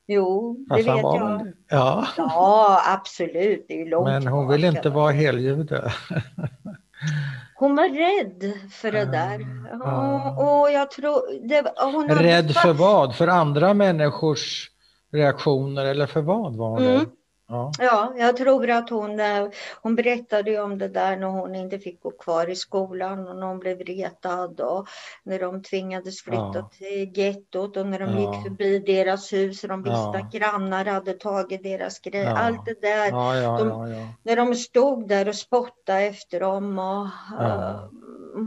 Jo, 0.08 0.58
det 0.68 0.76
alltså, 0.76 0.94
vet 0.94 1.02
jag. 1.02 1.54
Ja. 1.70 2.08
ja, 2.18 2.82
absolut. 2.86 3.66
Det 3.68 3.82
är 3.82 3.86
långt 3.86 4.06
Men 4.06 4.28
hon 4.28 4.48
vill 4.48 4.64
inte 4.64 4.90
vara 4.90 5.12
heljude. 5.12 5.92
Hon 7.58 7.76
var 7.76 7.90
rädd 7.90 8.54
för 8.72 8.92
det 8.92 9.06
där. 9.06 9.40
Och, 9.74 10.62
och 10.62 10.72
jag 10.72 10.92
tror, 10.92 11.48
det, 11.48 11.74
hon 11.78 12.10
rädd 12.10 12.52
för 12.52 12.74
vad? 12.74 13.16
För 13.16 13.28
andra 13.28 13.74
människors 13.74 14.72
reaktioner 15.12 15.86
eller 15.86 16.06
för 16.06 16.22
vad 16.22 16.56
var 16.56 16.70
hon 16.70 16.84
mm. 16.84 17.06
Ja. 17.48 17.72
ja, 17.80 18.14
jag 18.18 18.38
tror 18.38 18.70
att 18.70 18.90
hon, 18.90 19.20
eh, 19.20 19.48
hon 19.82 19.96
berättade 19.96 20.60
om 20.60 20.78
det 20.78 20.88
där 20.88 21.18
när 21.18 21.28
hon 21.28 21.56
inte 21.56 21.80
fick 21.80 22.02
gå 22.02 22.12
kvar 22.12 22.50
i 22.50 22.56
skolan 22.56 23.28
och 23.28 23.36
när 23.36 23.48
hon 23.48 23.60
blev 23.60 23.80
retad 23.80 24.62
och 24.62 24.88
när 25.24 25.40
de 25.40 25.64
tvingades 25.64 26.22
flytta 26.22 26.52
ja. 26.54 26.70
till 26.78 27.18
gettot 27.18 27.78
och 27.78 27.88
när 27.88 28.00
de 28.00 28.10
ja. 28.10 28.20
gick 28.20 28.44
förbi 28.44 28.80
deras 28.80 29.34
hus 29.34 29.64
och 29.64 29.70
de 29.70 29.84
visste 29.84 29.98
ja. 29.98 30.18
att 30.18 30.32
grannar 30.32 30.86
hade 30.86 31.14
tagit 31.14 31.64
deras 31.64 32.00
grejer. 32.00 32.34
Allt 32.34 32.66
det 32.66 32.82
där. 32.82 33.12
De, 33.58 34.08
när 34.24 34.36
de 34.36 34.56
stod 34.56 35.08
där 35.08 35.28
och 35.28 35.36
spottade 35.36 36.02
efter 36.02 36.40
dem. 36.40 36.80
Och, 36.80 37.06
uh, 37.42 37.90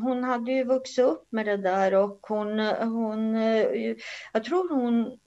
hon 0.02 0.24
hade 0.24 0.52
ju 0.52 0.64
vuxit 0.64 1.04
upp 1.04 1.26
med 1.30 1.46
det 1.46 1.56
där 1.56 1.94
och 1.94 2.18
hon, 2.28 2.58
hon 2.80 3.34
uh, 3.36 3.96
jag 4.32 4.44
tror 4.44 4.74
hon 4.74 5.18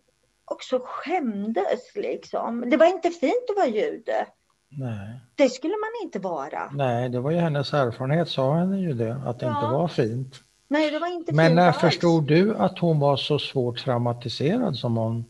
också 0.52 0.80
skämdes 0.84 1.96
liksom. 1.96 2.70
Det 2.70 2.78
var 2.78 2.86
inte 2.86 3.10
fint 3.10 3.50
att 3.50 3.56
vara 3.56 3.68
jude. 3.68 4.26
Nej. 4.70 5.20
Det 5.36 5.50
skulle 5.50 5.74
man 5.74 6.04
inte 6.04 6.20
vara. 6.20 6.72
Nej, 6.74 7.10
det 7.10 7.20
var 7.20 7.32
ju 7.32 7.38
hennes 7.38 7.74
erfarenhet 7.74 8.30
sa 8.30 8.54
henne 8.54 8.80
ju 8.80 8.94
det, 8.94 9.22
att 9.26 9.40
det 9.40 9.46
ja. 9.46 9.56
inte 9.56 9.74
var 9.74 9.88
fint. 9.88 10.36
Nej, 10.68 10.92
det 10.92 11.00
var 11.00 11.08
inte 11.08 11.34
Men 11.34 11.46
fint 11.46 11.56
när 11.56 11.68
alls. 11.68 11.78
förstod 11.78 12.28
du 12.28 12.56
att 12.56 12.80
hon 12.80 13.00
var 13.00 13.18
så 13.18 13.40
svårt 13.40 13.80
traumatiserad 13.80 14.76
som 14.76 14.98
hon 14.98 15.26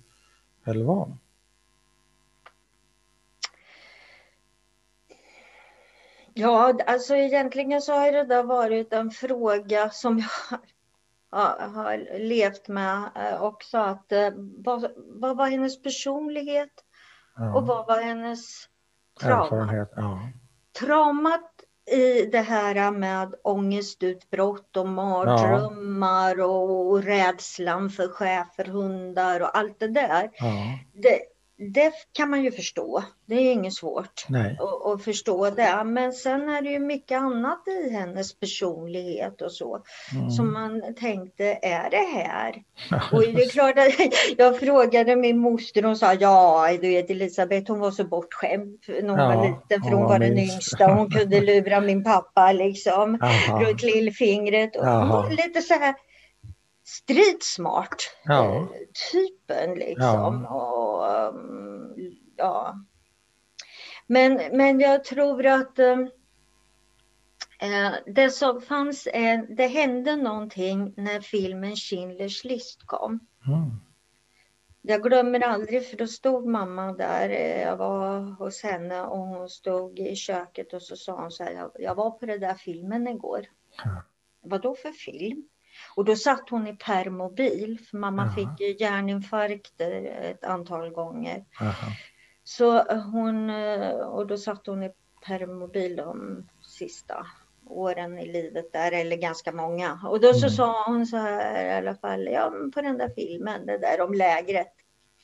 väl 0.63 0.83
var? 0.83 1.17
Ja, 6.33 6.77
alltså 6.87 7.15
egentligen 7.15 7.81
så 7.81 7.93
har 7.93 8.11
det 8.11 8.23
där 8.23 8.43
varit 8.43 8.93
en 8.93 9.11
fråga 9.11 9.89
som 9.89 10.19
jag 10.19 10.59
har 11.31 12.19
levt 12.19 12.67
med 12.67 13.09
eh, 13.15 13.43
också. 13.43 13.77
Att, 13.77 14.11
eh, 14.11 14.29
vad, 14.35 14.91
vad 14.95 15.37
var 15.37 15.47
hennes 15.47 15.83
personlighet 15.83 16.73
ja. 17.35 17.55
och 17.55 17.67
vad 17.67 17.87
var 17.87 18.01
hennes 18.01 18.67
trauma? 19.19 19.87
Ja. 19.95 20.19
Traumat 20.79 21.51
i 21.91 22.25
det 22.25 22.41
här 22.41 22.91
med 22.91 23.35
ångestutbrott 23.43 24.77
och 24.77 24.87
mardrömmar 24.87 26.35
ja. 26.37 26.45
och 26.45 27.03
rädslan 27.03 27.89
för 27.89 28.07
chefer, 28.07 28.65
hundar 28.65 29.39
och 29.39 29.57
allt 29.57 29.79
det 29.79 29.87
där. 29.87 30.31
Det, 30.93 31.19
det 31.69 31.93
kan 32.13 32.29
man 32.29 32.43
ju 32.43 32.51
förstå. 32.51 33.03
Det 33.25 33.35
är 33.35 33.51
inget 33.51 33.73
svårt 33.73 34.25
att, 34.59 34.87
att, 34.87 35.03
förstå 35.03 35.49
det. 35.49 35.83
Men 35.85 36.13
sen 36.13 36.49
är 36.49 36.61
det 36.61 36.69
ju 36.69 36.79
mycket 36.79 37.17
annat 37.21 37.67
i 37.67 37.89
hennes 37.93 38.39
personlighet 38.39 39.41
och 39.41 39.51
så 39.51 39.83
mm. 40.15 40.29
som 40.31 40.53
man 40.53 40.95
tänkte, 40.99 41.59
är 41.61 41.89
det 41.89 42.21
här? 42.21 42.63
och 43.11 43.21
det 43.21 43.43
är 43.43 43.49
klart 43.49 43.77
att 43.77 44.11
jag 44.37 44.59
frågade 44.59 45.15
min 45.15 45.37
moster 45.37 45.85
och 45.85 45.97
sa 45.97 46.13
ja, 46.13 46.67
du 46.81 46.89
vet 46.89 47.09
Elisabeth 47.09 47.71
hon 47.71 47.79
var 47.79 47.91
så 47.91 48.03
bortskämd 48.03 48.79
när 48.87 49.09
hon 49.09 49.19
ja, 49.19 49.35
var 49.35 49.47
liten 49.47 49.83
för 49.83 49.95
hon 49.95 50.03
var 50.03 50.19
den 50.19 50.37
yngsta. 50.37 50.93
Hon 50.93 51.11
kunde 51.11 51.41
lura 51.41 51.81
min 51.81 52.03
pappa 52.03 52.51
liksom 52.51 53.17
runt 53.61 53.83
lillfingret. 53.83 54.75
Och 54.75 54.85
hon 54.85 55.29
lite 55.29 55.61
så 55.61 55.73
här 55.73 55.95
stridsmart 56.91 58.17
ja. 58.23 58.55
Eh, 58.55 58.67
typen 59.11 59.75
liksom. 59.75 60.45
Ja. 60.49 60.55
Och, 60.55 61.35
um, 61.35 61.95
ja. 62.37 62.75
Men, 64.07 64.57
men 64.57 64.79
jag 64.79 65.03
tror 65.03 65.45
att 65.45 65.79
eh, 65.79 66.05
det 68.05 68.29
som 68.29 68.61
fanns, 68.61 69.07
eh, 69.07 69.41
det 69.49 69.67
hände 69.67 70.15
någonting 70.15 70.93
när 70.97 71.21
filmen 71.21 71.75
Schindler's 71.75 72.47
list 72.47 72.85
kom. 72.85 73.19
Mm. 73.47 73.71
Jag 74.81 75.03
glömmer 75.03 75.39
aldrig 75.39 75.89
för 75.89 75.97
då 75.97 76.07
stod 76.07 76.47
mamma 76.47 76.93
där, 76.93 77.29
jag 77.59 77.77
var 77.77 78.19
hos 78.19 78.63
henne 78.63 79.01
och 79.01 79.17
hon 79.17 79.49
stod 79.49 79.99
i 79.99 80.15
köket 80.15 80.73
och 80.73 80.81
så 80.81 80.95
sa 80.95 81.21
hon 81.21 81.31
så 81.31 81.43
här, 81.43 81.69
jag, 81.79 81.95
var 81.95 82.11
på 82.11 82.25
den 82.25 82.39
där 82.39 82.53
filmen 82.53 83.07
igår. 83.07 83.45
Ja. 83.83 84.03
Vad 84.41 84.61
då 84.61 84.75
för 84.75 84.91
film? 84.91 85.47
Och 85.95 86.05
då 86.05 86.15
satt 86.15 86.49
hon 86.49 86.67
i 86.67 86.73
permobil, 86.73 87.79
för 87.89 87.97
mamma 87.97 88.21
Aha. 88.21 88.35
fick 88.35 88.59
ju 88.59 88.75
hjärninfarkt 88.79 89.81
ett 89.81 90.43
antal 90.43 90.89
gånger. 90.89 91.45
Aha. 91.61 91.87
Så 92.43 92.93
hon, 92.93 93.49
och 94.03 94.27
då 94.27 94.37
satt 94.37 94.67
hon 94.67 94.83
i 94.83 94.91
permobil 95.25 95.95
de 95.95 96.43
sista 96.61 97.27
åren 97.65 98.19
i 98.19 98.31
livet 98.31 98.73
där, 98.73 98.91
eller 98.91 99.15
ganska 99.15 99.51
många. 99.51 99.99
Och 100.05 100.21
då 100.21 100.33
så 100.33 100.45
mm. 100.45 100.49
sa 100.49 100.83
hon 100.85 101.05
så 101.05 101.17
här 101.17 101.65
i 101.65 101.73
alla 101.77 101.95
fall, 101.95 102.25
ja 102.25 102.53
på 102.73 102.81
den 102.81 102.97
där 102.97 103.09
filmen, 103.15 103.65
det 103.65 103.77
där 103.77 104.01
om 104.01 104.13
lägret. 104.13 104.73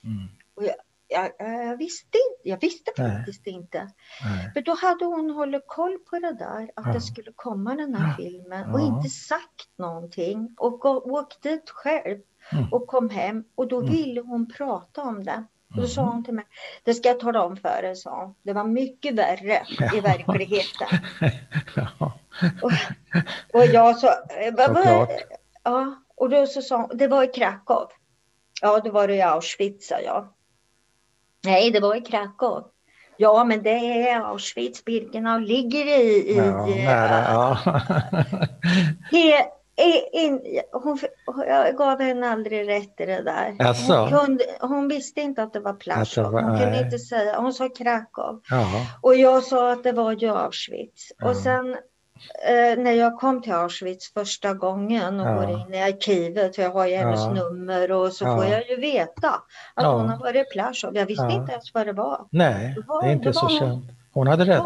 Mm. 0.04 0.28
Och 0.56 0.64
jag, 0.64 0.76
jag, 1.08 1.32
jag, 1.40 1.78
visste 1.78 2.18
inte, 2.18 2.50
jag 2.50 2.62
visste 2.62 2.92
faktiskt 2.98 3.46
Nej. 3.46 3.56
inte. 3.56 3.90
Nej. 4.24 4.52
För 4.54 4.62
då 4.62 4.76
hade 4.76 5.06
hon 5.06 5.30
hållit 5.30 5.68
koll 5.68 5.98
på 6.10 6.20
det 6.20 6.34
där, 6.34 6.72
att 6.76 6.86
ja. 6.86 6.94
det 6.94 7.02
skulle 7.02 7.32
komma 7.36 7.76
den 7.76 7.96
här 7.96 8.08
ja. 8.08 8.16
filmen 8.18 8.74
och 8.74 8.80
ja. 8.80 8.86
inte 8.86 9.10
sagt 9.10 9.78
någonting 9.78 10.56
och 10.58 10.86
åkt 10.86 11.42
dit 11.42 11.70
själv 11.70 12.18
mm. 12.52 12.74
och 12.74 12.88
kom 12.88 13.10
hem 13.10 13.44
och 13.56 13.68
då 13.68 13.80
mm. 13.80 13.92
ville 13.92 14.22
hon 14.22 14.52
prata 14.54 15.02
om 15.02 15.24
det. 15.24 15.44
Och 15.76 15.82
då 15.82 15.88
sa 15.88 16.02
mm. 16.02 16.14
hon 16.14 16.24
till 16.24 16.34
mig, 16.34 16.46
det 16.84 16.94
ska 16.94 17.10
jag 17.10 17.20
tala 17.20 17.44
om 17.44 17.58
för 17.58 17.82
dig, 17.82 17.96
sa 17.96 18.24
hon. 18.24 18.36
Det 18.44 18.54
var 18.54 18.64
mycket 18.64 19.16
värre 19.16 19.66
i 19.96 20.00
verkligheten. 20.00 20.88
och, 22.62 22.72
och 23.54 23.66
jag 23.66 23.98
så, 23.98 24.08
vad, 24.58 25.10
ja, 25.64 26.04
och 26.16 26.30
då 26.30 26.48
så 26.48 26.62
sa 26.62 26.78
hon, 26.78 26.98
det 26.98 27.08
var 27.08 27.24
i 27.24 27.28
Krakow. 27.28 27.88
Ja, 28.62 28.80
det 28.80 28.90
var 28.90 29.08
det 29.08 29.16
i 29.16 29.22
Auschwitz, 29.22 29.88
sa 29.88 30.00
jag. 30.00 30.28
Nej, 31.48 31.72
det 31.72 31.80
var 31.80 31.96
i 31.96 32.02
Krakow. 32.02 32.64
Ja, 33.18 33.44
men 33.44 33.64
det 33.64 34.10
är 34.10 34.22
Auschwitz, 34.22 34.86
Birkenau 34.86 35.40
ligger 35.40 35.86
i... 35.86 36.32
i 36.32 36.38
ja, 36.38 36.66
nära, 36.66 37.24
ja. 37.30 37.58
he, 39.12 39.50
in, 40.12 40.42
hon, 40.72 41.00
jag 41.48 41.78
gav 41.78 42.02
henne 42.02 42.30
aldrig 42.30 42.70
rätt 42.70 43.00
i 43.00 43.06
det 43.06 43.22
där. 43.22 43.56
Hon, 43.98 44.10
kunde, 44.10 44.44
hon, 44.60 44.88
visste 44.88 45.22
inte 45.22 45.44
att 45.44 45.54
det 45.54 45.60
var 45.60 45.74
Plaszow. 45.74 46.26
Hon 46.26 46.60
kunde 46.60 46.80
inte 46.80 47.00
säga, 47.00 47.40
hon 47.40 47.54
sa 47.54 47.70
Krakow. 47.70 48.42
Ja. 48.50 48.66
Och 49.02 49.16
jag 49.16 49.44
sa 49.44 49.72
att 49.72 49.84
det 49.84 49.92
var 49.92 50.12
ju 50.12 50.30
Auschwitz. 50.30 51.12
Ja. 51.18 51.30
Och 51.30 51.36
sen 51.36 51.78
eh, 52.48 52.84
när 52.84 52.92
jag 52.92 53.20
kom 53.20 53.42
till 53.42 53.54
Auschwitz 53.54 54.14
första 54.14 54.54
gången 54.54 55.20
och 55.20 55.28
ja. 55.28 55.36
går 55.36 55.50
in 55.50 55.74
i 55.74 55.82
arkivet, 55.82 56.56
för 56.56 56.64
jag 56.64 56.72
har 56.72 56.86
ju 56.88 56.96
hennes 56.96 57.20
ja. 57.20 57.34
nummer 57.34 57.92
och 57.92 58.14
så 58.14 58.26
får 58.26 58.46
jag 58.46 58.70
ju 58.70 58.76
veta 58.76 59.30
att 59.74 59.86
hon 59.86 60.10
har 60.10 60.18
varit 60.18 60.48
i 60.48 60.50
Plaszow. 60.54 60.96
Jag 60.96 61.06
visste 61.06 61.30
inte 61.32 61.52
ens 61.52 61.74
vad 61.74 61.86
det 61.86 61.94
var. 61.94 62.28
Nej, 62.30 62.74
det, 62.76 62.82
var, 62.88 63.02
det 63.02 63.08
är 63.08 63.14
inte 63.14 63.30
det 63.30 63.34
så 63.34 63.50
känt. 63.50 63.86
Hon 64.14 64.28
hade 64.28 64.46
rätt. 64.46 64.64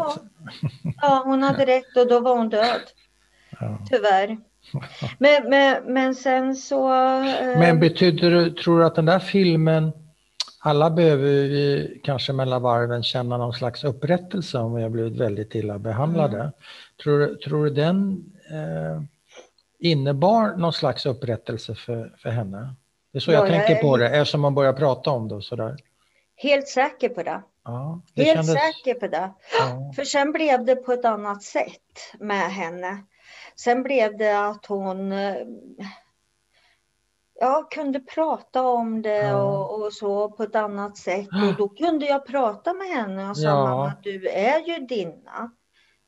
Ja, 1.02 1.22
hon 1.24 1.42
hade 1.42 1.66
rätt 1.66 1.96
och 1.96 2.08
då 2.08 2.20
var 2.20 2.36
hon 2.36 2.48
död. 2.48 2.80
Tyvärr. 3.90 4.38
Men, 5.18 5.50
men, 5.50 5.82
men 5.94 6.14
sen 6.14 6.54
så... 6.54 6.92
Eh... 6.92 7.58
Men 7.58 7.80
betyder 7.80 8.30
det, 8.30 8.56
tror 8.56 8.78
du 8.78 8.84
att 8.84 8.94
den 8.94 9.06
där 9.06 9.18
filmen, 9.18 9.92
alla 10.60 10.90
behöver 10.90 11.24
vi 11.24 12.00
kanske 12.04 12.32
mellan 12.32 12.62
varven 12.62 13.02
känna 13.02 13.36
någon 13.36 13.52
slags 13.52 13.84
upprättelse 13.84 14.58
om 14.58 14.74
vi 14.74 14.82
har 14.82 14.90
blivit 14.90 15.20
väldigt 15.20 15.54
illa 15.54 15.78
behandlade. 15.78 16.38
Mm. 16.38 16.52
Tror, 17.02 17.34
tror 17.34 17.64
du 17.64 17.70
den 17.70 18.24
eh, 18.50 19.02
innebar 19.78 20.56
någon 20.56 20.72
slags 20.72 21.06
upprättelse 21.06 21.74
för, 21.74 22.14
för 22.18 22.30
henne? 22.30 22.74
Det 23.12 23.18
är 23.18 23.20
så 23.20 23.32
ja, 23.32 23.38
jag 23.38 23.48
tänker 23.48 23.72
jag 23.72 23.80
på 23.80 23.96
det, 23.96 24.08
eftersom 24.08 24.40
man 24.40 24.54
börjar 24.54 24.72
prata 24.72 25.10
om 25.10 25.28
det 25.28 25.34
och 25.34 25.44
sådär. 25.44 25.76
Helt 26.36 26.68
säker 26.68 27.08
på 27.08 27.22
det. 27.22 27.42
Ja, 27.64 28.00
det 28.14 28.24
Helt 28.24 28.36
kändes... 28.36 28.62
säker 28.62 28.94
på 29.00 29.06
det. 29.06 29.32
Ja. 29.58 29.92
För 29.96 30.04
sen 30.04 30.32
blev 30.32 30.64
det 30.64 30.76
på 30.76 30.92
ett 30.92 31.04
annat 31.04 31.42
sätt 31.42 32.14
med 32.18 32.50
henne. 32.52 33.04
Sen 33.56 33.82
blev 33.82 34.18
det 34.18 34.46
att 34.46 34.66
hon 34.66 35.12
eh, 35.12 35.36
ja, 37.40 37.68
kunde 37.70 38.00
prata 38.00 38.62
om 38.62 39.02
det 39.02 39.16
ja. 39.16 39.42
och, 39.42 39.82
och, 39.82 39.92
så 39.92 40.30
på 40.30 40.42
ett 40.42 40.56
annat 40.56 40.96
sätt. 40.96 41.28
Och 41.28 41.56
då 41.58 41.68
kunde 41.68 42.06
jag 42.06 42.26
prata 42.26 42.74
med 42.74 42.86
henne 42.86 43.30
och 43.30 43.36
sa 43.36 43.48
ja. 43.48 43.64
mamma, 43.64 43.92
du 44.02 44.28
är 44.28 44.60
ju 44.60 44.86
dinna. 44.86 45.50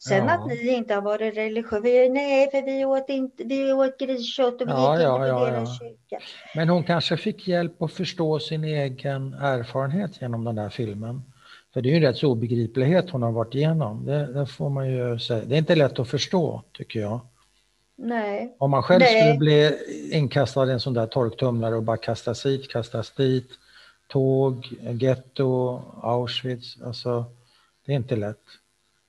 Sen 0.08 0.26
ja. 0.26 0.34
att 0.34 0.46
ni 0.46 0.68
inte 0.68 0.94
har 0.94 1.02
varit 1.02 1.36
religiösa, 1.36 2.12
nej 2.12 2.50
för 2.50 2.62
vi 2.62 2.84
åt, 2.84 3.08
inte, 3.08 3.44
vi 3.44 3.72
åt 3.72 3.98
griskött 3.98 4.60
och 4.60 4.68
vi 4.68 4.72
ja, 4.72 4.92
gick 4.92 5.00
inte 5.00 5.28
ja, 5.28 5.54
ja, 5.54 5.66
kyrka. 5.66 6.24
Men 6.54 6.68
hon 6.68 6.84
kanske 6.84 7.16
fick 7.16 7.48
hjälp 7.48 7.82
att 7.82 7.92
förstå 7.92 8.38
sin 8.38 8.64
egen 8.64 9.34
erfarenhet 9.34 10.20
genom 10.20 10.44
den 10.44 10.54
där 10.54 10.68
filmen. 10.68 11.22
För 11.72 11.82
det 11.82 11.88
är 11.88 11.90
ju 11.90 11.96
en 11.96 12.02
rätt 12.02 12.16
så 12.16 12.30
obegriplighet 12.30 13.10
hon 13.10 13.22
har 13.22 13.32
varit 13.32 13.54
igenom. 13.54 14.06
Det, 14.06 14.32
det, 14.32 14.46
får 14.46 14.70
man 14.70 14.90
ju 14.90 15.18
säga. 15.18 15.44
Det 15.44 15.54
är 15.54 15.58
inte 15.58 15.74
lätt 15.74 15.98
att 15.98 16.08
förstå, 16.08 16.62
tycker 16.72 17.00
jag. 17.00 17.20
Nej. 17.96 18.56
Om 18.58 18.70
man 18.70 18.82
själv 18.82 19.00
Nej. 19.00 19.20
skulle 19.20 19.38
bli 19.38 19.72
inkastad 20.12 20.66
i 20.66 20.72
en 20.72 20.80
sån 20.80 20.94
där 20.94 21.06
torktumlare 21.06 21.74
och 21.74 21.82
bara 21.82 21.96
kastas 21.96 22.46
hit, 22.46 22.70
kastas 22.70 23.10
dit, 23.10 23.48
tåg, 24.08 24.68
getto, 25.00 25.80
Auschwitz, 26.02 26.82
alltså 26.84 27.24
det 27.86 27.92
är 27.92 27.96
inte 27.96 28.16
lätt. 28.16 28.44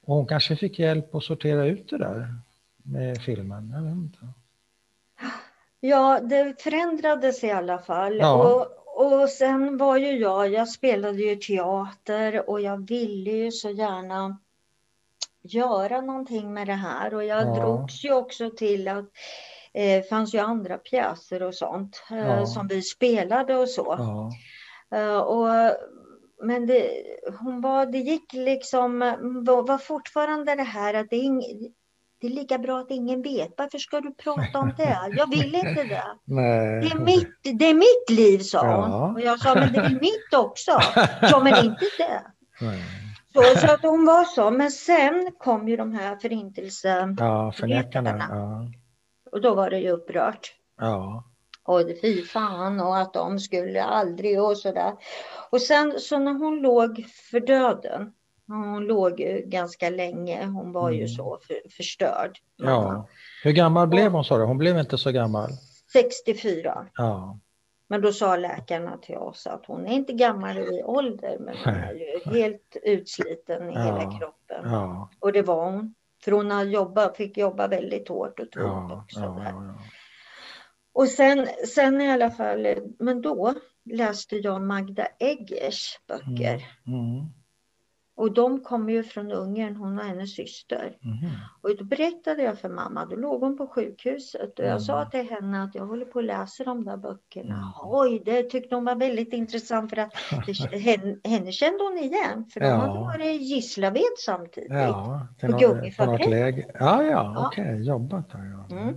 Och 0.05 0.15
hon 0.15 0.27
kanske 0.27 0.55
fick 0.55 0.79
hjälp 0.79 1.15
att 1.15 1.23
sortera 1.23 1.65
ut 1.65 1.89
det 1.89 1.97
där 1.97 2.35
med 2.83 3.21
filmen, 3.21 3.71
jag 3.75 3.81
vet 3.81 3.91
inte. 3.91 4.19
Ja, 5.79 6.19
det 6.19 6.61
förändrades 6.61 7.43
i 7.43 7.51
alla 7.51 7.79
fall. 7.79 8.17
Ja. 8.17 8.33
Och, 8.33 9.21
och 9.21 9.29
sen 9.29 9.77
var 9.77 9.97
ju 9.97 10.19
jag, 10.19 10.53
jag 10.53 10.69
spelade 10.69 11.21
ju 11.21 11.35
teater 11.35 12.49
och 12.49 12.61
jag 12.61 12.87
ville 12.87 13.31
ju 13.31 13.51
så 13.51 13.69
gärna 13.69 14.37
göra 15.41 16.01
någonting 16.01 16.53
med 16.53 16.67
det 16.67 16.73
här 16.73 17.13
och 17.13 17.23
jag 17.23 17.47
ja. 17.47 17.55
drogs 17.55 18.05
ju 18.05 18.13
också 18.13 18.49
till 18.49 18.87
att 18.87 19.05
det 19.73 19.95
eh, 19.95 20.03
fanns 20.03 20.33
ju 20.33 20.39
andra 20.39 20.77
pjäser 20.77 21.43
och 21.43 21.55
sånt 21.55 22.03
eh, 22.11 22.17
ja. 22.17 22.45
som 22.45 22.67
vi 22.67 22.81
spelade 22.81 23.55
och 23.55 23.69
så. 23.69 23.95
Ja. 23.97 24.31
Eh, 24.97 25.17
och, 25.17 25.49
men 26.41 26.65
det, 26.65 26.89
hon 27.39 27.61
var, 27.61 27.85
det 27.85 27.97
gick 27.97 28.33
liksom, 28.33 28.99
var, 29.45 29.77
fortfarande 29.77 30.55
det 30.55 30.63
här 30.63 30.93
att 30.93 31.09
det 31.09 31.15
är, 31.15 31.23
ing, 31.23 31.41
det 32.21 32.27
är 32.27 32.31
lika 32.31 32.57
bra 32.57 32.79
att 32.79 32.91
ingen 32.91 33.21
vet. 33.21 33.53
Varför 33.57 33.77
ska 33.77 34.01
du 34.01 34.13
prata 34.13 34.59
om 34.59 34.73
det? 34.77 34.97
Jag 35.17 35.29
vill 35.29 35.55
inte 35.55 35.83
det. 35.83 36.03
Nej. 36.25 36.81
Det, 36.81 36.87
är 36.87 36.99
mitt, 36.99 37.59
det 37.59 37.65
är 37.65 37.73
mitt 37.73 38.17
liv, 38.19 38.39
sa 38.39 38.81
hon. 38.81 39.15
Och 39.15 39.21
jag 39.21 39.39
sa, 39.39 39.55
men 39.55 39.73
det 39.73 39.79
är 39.79 39.99
mitt 40.01 40.33
också. 40.35 40.71
Ja, 41.21 41.41
men 41.43 41.65
inte 41.65 41.85
det. 41.97 42.21
Nej. 42.61 42.83
Så, 43.33 43.59
så 43.59 43.73
att 43.73 43.81
hon 43.81 44.05
var 44.05 44.23
så. 44.23 44.51
Men 44.51 44.71
sen 44.71 45.31
kom 45.37 45.67
ju 45.67 45.77
de 45.77 45.93
här 45.93 46.15
förintelse... 46.15 47.15
Ja, 47.17 47.51
förnekarna. 47.51 48.27
Ja. 48.29 48.67
Och 49.31 49.41
då 49.41 49.55
var 49.55 49.69
det 49.69 49.79
ju 49.79 49.89
upprört. 49.89 50.53
Ja. 50.77 51.23
Och 51.65 51.81
fy 52.01 52.21
fan 52.21 52.79
och 52.79 52.97
att 52.97 53.13
de 53.13 53.39
skulle 53.39 53.83
aldrig 53.83 54.41
och 54.41 54.57
sådär. 54.57 54.93
Och 55.49 55.61
sen 55.61 55.99
så 55.99 56.19
när 56.19 56.33
hon 56.33 56.61
låg 56.61 57.05
för 57.31 57.39
döden. 57.39 58.13
Hon 58.47 58.85
låg 58.85 59.19
ju 59.19 59.41
ganska 59.45 59.89
länge. 59.89 60.45
Hon 60.45 60.71
var 60.71 60.89
mm. 60.89 60.99
ju 61.01 61.07
så 61.07 61.39
för, 61.47 61.69
förstörd. 61.69 62.39
Ja. 62.57 63.07
Hur 63.43 63.51
gammal 63.51 63.87
blev 63.87 64.11
hon 64.11 64.23
sa 64.23 64.37
du? 64.37 64.43
Hon 64.43 64.57
blev 64.57 64.77
inte 64.77 64.97
så 64.97 65.11
gammal. 65.11 65.49
64. 65.93 66.87
Ja. 66.95 67.39
Men 67.87 68.01
då 68.01 68.11
sa 68.11 68.35
läkarna 68.35 68.97
till 68.97 69.17
oss 69.17 69.47
att 69.47 69.65
hon 69.65 69.87
är 69.87 69.93
inte 69.93 70.13
gammal 70.13 70.57
i 70.57 70.83
ålder, 70.83 71.37
men 71.39 71.55
hon 71.63 71.73
är 71.73 71.93
ju 71.93 72.39
helt 72.39 72.77
utsliten 72.83 73.69
i 73.69 73.73
ja, 73.73 73.81
hela 73.81 74.19
kroppen. 74.19 74.71
Ja. 74.71 75.09
Och 75.19 75.31
det 75.31 75.41
var 75.41 75.71
hon. 75.71 75.93
För 76.23 76.31
hon 76.31 76.51
har 76.51 76.63
jobbat, 76.63 77.17
fick 77.17 77.37
jobba 77.37 77.67
väldigt 77.67 78.09
hårt 78.09 78.39
och 78.39 78.51
tungt 78.51 78.91
ja, 78.91 79.01
också. 79.03 79.19
Ja, 79.19 79.75
och 80.95 81.07
sen, 81.07 81.47
sen 81.67 82.01
i 82.01 82.11
alla 82.11 82.31
fall, 82.31 82.67
men 82.99 83.21
då 83.21 83.53
läste 83.85 84.35
jag 84.35 84.61
Magda 84.61 85.07
Eggers 85.19 85.99
böcker. 86.07 86.65
Mm, 86.87 86.99
mm. 86.99 87.25
Och 88.17 88.33
de 88.33 88.63
kommer 88.63 88.93
ju 88.93 89.03
från 89.03 89.31
Ungern, 89.31 89.75
hon 89.75 89.99
och 89.99 90.05
hennes 90.05 90.35
syster. 90.35 90.97
Mm. 91.03 91.31
Och 91.61 91.77
då 91.77 91.83
berättade 91.83 92.43
jag 92.43 92.59
för 92.59 92.69
mamma, 92.69 93.05
då 93.05 93.15
låg 93.15 93.41
hon 93.41 93.57
på 93.57 93.67
sjukhuset 93.67 94.59
och 94.59 94.65
jag 94.65 94.71
mm. 94.71 94.79
sa 94.79 95.05
till 95.05 95.29
henne 95.29 95.63
att 95.63 95.75
jag 95.75 95.85
håller 95.85 96.05
på 96.05 96.19
att 96.19 96.25
läsa 96.25 96.63
de 96.63 96.85
där 96.85 96.97
böckerna. 96.97 97.55
Mm. 97.55 97.71
Oj, 97.83 98.21
det 98.25 98.43
tyckte 98.43 98.75
hon 98.75 98.85
var 98.85 98.95
väldigt 98.95 99.33
intressant 99.33 99.89
för 99.89 99.97
att 99.97 100.13
det, 100.45 100.77
henne, 100.77 101.17
henne 101.23 101.51
kände 101.51 101.83
hon 101.83 101.97
igen. 101.97 102.45
För 102.53 102.59
de 102.59 102.67
ja. 102.67 102.75
hade 102.75 102.99
varit 102.99 103.25
i 103.25 103.43
Gislaved 103.43 104.17
samtidigt. 104.25 104.71
Ja, 104.71 105.27
på 105.41 105.47
gummifabriken. 105.47 106.71
Ja, 106.73 107.03
ja, 107.03 107.03
ja. 107.03 107.47
okej, 107.47 107.63
okay. 107.63 107.83
jobbat 107.83 108.29
där. 108.29 108.65
Ja. 108.69 108.93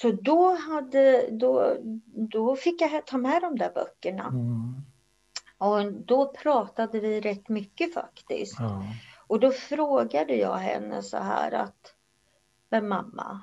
Så 0.00 0.12
då, 0.12 0.54
hade, 0.54 1.28
då, 1.30 1.76
då 2.06 2.56
fick 2.56 2.80
jag 2.80 3.06
ta 3.06 3.18
med 3.18 3.42
de 3.42 3.58
där 3.58 3.72
böckerna. 3.74 4.26
Mm. 4.26 4.74
Och 5.58 5.92
då 5.92 6.32
pratade 6.32 7.00
vi 7.00 7.20
rätt 7.20 7.48
mycket 7.48 7.94
faktiskt. 7.94 8.56
Ja. 8.60 8.82
Och 9.26 9.40
då 9.40 9.50
frågade 9.50 10.34
jag 10.34 10.54
henne 10.54 11.02
så 11.02 11.16
här 11.16 11.52
att, 11.52 11.94
men 12.68 12.88
mamma, 12.88 13.40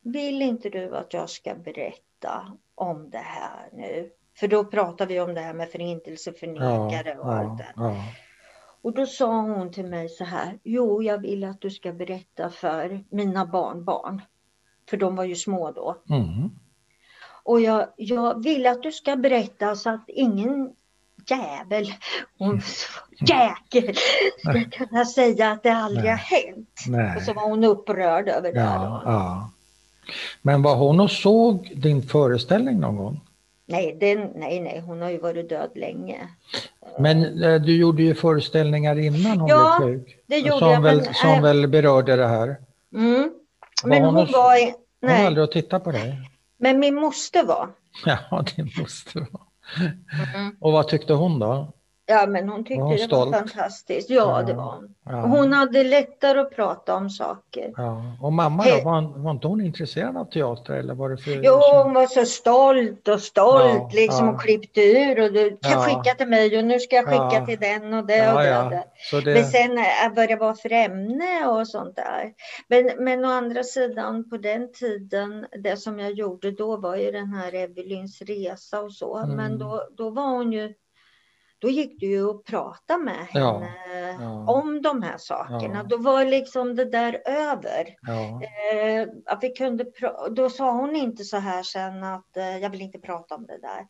vill 0.00 0.42
inte 0.42 0.68
du 0.68 0.96
att 0.96 1.12
jag 1.12 1.30
ska 1.30 1.54
berätta 1.54 2.58
om 2.74 3.10
det 3.10 3.18
här 3.18 3.68
nu? 3.72 4.10
För 4.38 4.48
då 4.48 4.64
pratade 4.64 5.14
vi 5.14 5.20
om 5.20 5.34
det 5.34 5.40
här 5.40 5.54
med 5.54 5.70
förintelseförnekare 5.70 7.08
ja, 7.08 7.20
och 7.20 7.32
allt 7.32 7.58
det. 7.58 7.72
Ja. 7.76 7.94
Och 8.82 8.94
då 8.94 9.06
sa 9.06 9.40
hon 9.40 9.72
till 9.72 9.86
mig 9.86 10.08
så 10.08 10.24
här, 10.24 10.58
jo 10.62 11.02
jag 11.02 11.18
vill 11.18 11.44
att 11.44 11.60
du 11.60 11.70
ska 11.70 11.92
berätta 11.92 12.50
för 12.50 13.04
mina 13.10 13.46
barnbarn. 13.46 14.22
För 14.88 14.96
de 14.96 15.16
var 15.16 15.24
ju 15.24 15.36
små 15.36 15.70
då. 15.70 15.96
Mm. 16.10 16.50
Och 17.42 17.60
jag, 17.60 17.86
jag 17.96 18.42
vill 18.42 18.66
att 18.66 18.82
du 18.82 18.92
ska 18.92 19.16
berätta 19.16 19.76
så 19.76 19.90
att 19.90 20.04
ingen 20.08 20.72
jävel, 21.30 21.92
hon 22.38 22.60
jäkel, 23.20 23.96
ska 24.38 24.64
kunna 24.86 25.04
säga 25.04 25.50
att 25.50 25.62
det 25.62 25.70
aldrig 25.70 26.04
Nej. 26.04 26.10
har 26.10 26.18
hänt. 26.18 26.84
Nej. 26.88 27.16
Och 27.16 27.22
så 27.22 27.32
var 27.32 27.48
hon 27.48 27.64
upprörd 27.64 28.28
över 28.28 28.52
det. 28.52 28.60
Ja, 28.60 29.02
ja. 29.04 29.50
Men 30.42 30.62
var 30.62 30.76
hon 30.76 31.00
och 31.00 31.10
såg 31.10 31.72
din 31.76 32.02
föreställning 32.02 32.80
någon 32.80 32.96
gång? 32.96 33.20
Nej, 33.66 33.96
den, 34.00 34.30
nej, 34.34 34.60
nej, 34.60 34.82
hon 34.86 35.02
har 35.02 35.10
ju 35.10 35.18
varit 35.18 35.48
död 35.48 35.70
länge. 35.74 36.28
Men 36.98 37.42
eh, 37.42 37.60
du 37.60 37.76
gjorde 37.76 38.02
ju 38.02 38.14
föreställningar 38.14 38.98
innan 38.98 39.40
hon 39.40 39.48
ja, 39.48 39.78
blev 39.80 39.88
sjuk. 39.88 40.18
det 40.26 40.38
gjorde 40.38 40.58
som 40.58 40.70
jag. 40.70 40.80
Väl, 40.80 40.96
men, 40.96 41.14
som 41.14 41.30
äh, 41.30 41.42
väl 41.42 41.68
berörde 41.68 42.16
det 42.16 42.26
här. 42.26 42.56
Mm. 42.94 43.30
Men 43.84 44.04
hon, 44.04 44.14
hon 44.16 44.26
var... 44.32 44.54
Nej. 44.54 44.74
Hon 45.00 45.10
var 45.10 45.26
aldrig 45.26 45.44
att 45.44 45.52
titta 45.52 45.80
på 45.80 45.92
dig. 45.92 46.30
Men 46.58 46.78
min 46.78 46.94
moster 46.94 47.44
var. 47.44 47.68
Ja, 48.04 48.44
din 48.56 48.70
moster 48.78 49.26
var. 49.32 49.42
Mm. 50.34 50.56
Och 50.60 50.72
vad 50.72 50.88
tyckte 50.88 51.12
hon 51.12 51.38
då? 51.38 51.72
Ja, 52.10 52.26
men 52.26 52.48
hon 52.48 52.64
tyckte 52.64 52.80
var 52.80 52.88
hon 52.88 52.96
det 52.96 53.02
stolt? 53.02 53.32
var 53.32 53.38
fantastiskt. 53.38 54.10
Ja, 54.10 54.40
ja, 54.40 54.46
det 54.46 54.54
var 54.54 54.64
hon. 54.64 54.94
Ja. 55.04 55.26
Hon 55.26 55.52
hade 55.52 55.84
lättare 55.84 56.40
att 56.40 56.56
prata 56.56 56.94
om 56.94 57.10
saker. 57.10 57.72
Ja. 57.76 58.02
Och 58.22 58.32
mamma 58.32 58.64
då, 58.64 58.84
var, 58.84 59.18
var 59.22 59.30
inte 59.30 59.46
hon 59.46 59.60
intresserad 59.60 60.16
av 60.16 60.24
teater 60.24 60.74
eller 60.74 60.94
var 60.94 61.10
det 61.10 61.18
för... 61.18 61.30
Jo, 61.30 61.60
hon 61.82 61.94
var 61.94 62.06
så 62.06 62.24
stolt 62.24 63.08
och 63.08 63.20
stolt 63.20 63.94
liksom 63.94 64.28
och 64.28 64.40
klippte 64.40 64.80
ur 64.80 65.22
och 65.24 65.32
du 65.32 65.58
kan 65.62 65.82
skicka 65.82 66.14
till 66.14 66.28
mig 66.28 66.58
och 66.58 66.64
nu 66.64 66.78
ska 66.78 66.96
jag 66.96 67.06
skicka 67.06 67.46
till 67.46 67.58
den 67.58 67.94
och 67.94 68.06
det 68.06 68.32
och 68.32 68.42
det. 68.42 68.64
Och 68.64 68.70
det. 68.70 68.84
Så 69.10 69.20
det... 69.20 69.34
Men 69.34 69.44
sen 69.44 69.78
äh, 69.78 70.14
började 70.14 70.36
vara 70.36 70.54
för 70.54 70.72
ämne 70.72 71.46
och 71.46 71.68
sånt 71.68 71.96
där. 71.96 72.32
Men, 72.68 73.04
men 73.04 73.24
å 73.24 73.28
andra 73.28 73.62
sidan 73.62 74.30
på 74.30 74.36
den 74.36 74.72
tiden, 74.72 75.46
det 75.62 75.76
som 75.76 75.98
jag 75.98 76.12
gjorde 76.12 76.50
då 76.50 76.76
var 76.76 76.96
ju 76.96 77.10
den 77.10 77.32
här 77.32 77.54
Evelyns 77.54 78.22
resa 78.22 78.80
och 78.80 78.92
så. 78.92 79.16
Mm. 79.16 79.36
Men 79.36 79.58
då, 79.58 79.88
då 79.96 80.10
var 80.10 80.28
hon 80.28 80.52
ju, 80.52 80.74
då 81.60 81.68
gick 81.70 82.00
det 82.00 82.06
ju 82.06 82.30
att 82.30 82.44
prata 82.44 82.98
med 82.98 83.26
Ja, 83.32 83.58
henne 83.58 84.16
ja. 84.20 84.52
om 84.52 84.82
de 84.82 85.02
här 85.02 85.18
sakerna. 85.18 85.74
Ja. 85.78 85.82
Då 85.82 85.96
var 85.96 86.24
liksom 86.24 86.76
det 86.76 86.84
där 86.84 87.22
över. 87.26 87.84
Ja. 88.02 88.40
Eh, 88.72 89.08
att 89.26 89.38
vi 89.42 89.48
kunde 89.48 89.84
då 90.30 90.50
sa 90.50 90.72
hon 90.72 90.96
inte 90.96 91.24
så 91.24 91.36
här 91.36 91.62
sen 91.62 92.04
att 92.04 92.36
eh, 92.36 92.58
jag 92.58 92.70
vill 92.70 92.80
inte 92.82 92.98
prata 92.98 93.34
om 93.34 93.46
det 93.46 93.58
där. 93.58 93.86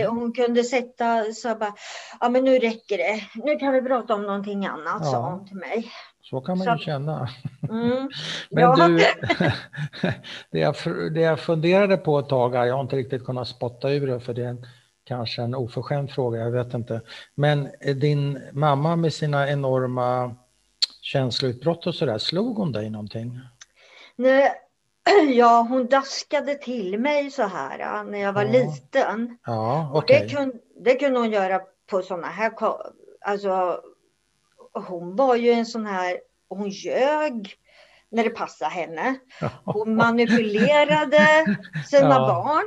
Eh, 0.00 0.10
hon 0.10 0.32
kunde 0.32 0.64
sätta 0.64 1.24
så 1.24 1.54
bara, 1.54 1.74
ja 2.20 2.28
men 2.28 2.44
nu 2.44 2.58
räcker 2.58 2.98
det. 2.98 3.20
Nu 3.44 3.56
kan 3.56 3.72
vi 3.72 3.82
prata 3.82 4.14
om 4.14 4.22
någonting 4.22 4.66
annat, 4.66 4.98
Ja. 5.00 5.10
sa 5.10 5.30
hon 5.30 5.46
till 5.46 5.56
mig. 5.56 5.90
Så 6.22 6.40
kan 6.40 6.58
man 6.58 6.64
Så- 6.66 6.72
ju 6.72 6.78
känna. 6.78 7.28
Mm. 7.70 8.08
Men 8.50 8.62
Ja. 8.62 8.88
du, 8.88 8.96
det 10.50 10.58
jag, 10.58 10.74
det 11.14 11.20
jag 11.20 11.38
funderade 11.40 11.96
på 11.96 12.18
ett 12.18 12.28
tag, 12.28 12.54
jag 12.54 12.74
har 12.74 12.80
inte 12.80 12.96
riktigt 12.96 13.24
kunnat 13.24 13.48
spotta 13.48 13.90
ur 13.90 14.06
det 14.06 14.20
för 14.20 14.34
det 14.34 14.44
är 14.44 14.48
en, 14.48 14.66
kanske 15.06 15.42
en 15.42 15.54
oförskämd 15.54 16.10
fråga, 16.10 16.38
jag 16.38 16.50
vet 16.50 16.74
inte. 16.74 17.00
Men 17.34 17.68
eh, 17.80 17.96
din 17.96 18.42
mamma 18.52 18.96
med 18.96 19.12
sina 19.12 19.48
enorma 19.50 20.34
känsloutbrott 21.00 21.86
och 21.86 21.94
sådär, 21.94 22.18
slog 22.18 22.56
hon 22.56 22.72
dig 22.72 22.90
någonting? 22.90 23.40
Nej, 24.16 24.52
ja, 25.34 25.66
hon 25.70 25.86
daskade 25.86 26.54
till 26.54 26.98
mig 26.98 27.30
så 27.30 27.42
här 27.42 28.04
när 28.04 28.18
jag 28.18 28.32
var 28.32 28.44
Ja. 28.44 28.50
liten. 28.52 29.38
Ja, 29.46 29.90
Och 29.92 29.98
okej. 29.98 30.20
det, 30.28 30.34
kunde, 30.34 30.54
det 30.80 30.94
kunde 30.94 31.18
hon 31.20 31.30
göra 31.30 31.60
på 31.90 32.02
sådana 32.02 32.26
här... 32.26 32.52
Alltså, 33.20 33.80
hon 34.72 35.16
var 35.16 35.36
ju 35.36 35.50
en 35.50 35.66
sån 35.66 35.86
här... 35.86 36.20
Hon 36.48 36.68
ljög 36.68 37.54
när 38.16 38.24
det 38.24 38.30
passade 38.30 38.70
henne. 38.70 39.14
Hon 39.64 39.96
manipulerade 39.96 41.44
sina 41.86 42.08
Ja. 42.08 42.18
barn. 42.28 42.64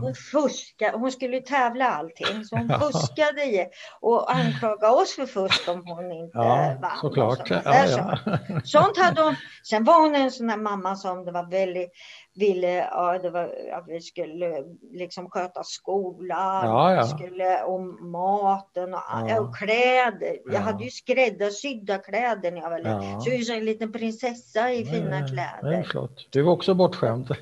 Hon 0.00 0.14
fuskade. 0.14 0.98
Hon 0.98 1.12
skulle 1.12 1.36
ju 1.36 1.42
tävla 1.42 1.88
allting. 1.88 2.44
Så 2.44 2.56
hon 2.56 2.68
fuskade 2.80 3.68
och 4.00 4.34
anklagade 4.34 4.92
oss 4.94 5.14
för 5.16 5.26
fusk 5.26 5.68
om 5.68 5.82
hon 5.86 6.12
inte 6.12 6.38
ja 6.38 6.76
vann. 6.82 6.98
såklart. 7.00 7.48
sådana 7.48 7.62
Ja, 7.88 8.18
ja. 8.26 8.38
Sånt 8.64 8.98
hade 8.98 9.22
hon. 9.22 9.34
Sen 9.70 9.84
var 9.84 10.00
hon 10.00 10.14
en 10.14 10.30
sån 10.30 10.46
där 10.46 10.56
mamma 10.56 10.96
som 10.96 11.24
det 11.24 11.32
var 11.32 11.50
väldigt 11.50 11.90
ville, 12.40 12.68
ja, 12.90 13.18
det 13.22 13.30
var, 13.30 13.42
att 13.72 13.84
vi 13.88 14.00
skulle 14.00 14.64
liksom 14.92 15.30
sköta 15.30 15.62
skolan, 15.64 16.66
Ja, 16.66 16.94
ja. 16.94 17.04
skulle 17.04 17.62
om 17.64 18.10
maten 18.10 18.94
och, 18.94 19.00
Ja. 19.28 19.40
och 19.40 19.56
kläder. 19.56 20.36
Jag 20.44 20.54
Ja. 20.54 20.58
hade 20.58 20.84
ju 20.84 20.90
skräddarsydda 20.90 21.98
kläder 21.98 22.50
när 22.52 22.60
jag 22.60 22.70
var 22.70 22.78
liten. 22.78 23.02
Ja. 23.02 23.20
Så 23.20 23.30
jag 23.30 23.38
är 23.38 23.42
som 23.42 23.54
en 23.56 23.64
liten 23.64 23.92
prinsessa 23.92 24.72
i 24.72 24.84
fina 24.84 25.28
kläder. 25.28 25.58
Nej, 25.62 25.84
flott. 25.84 26.26
Du 26.30 26.42
var 26.42 26.52
också 26.52 26.74
bortskämd. 26.74 27.28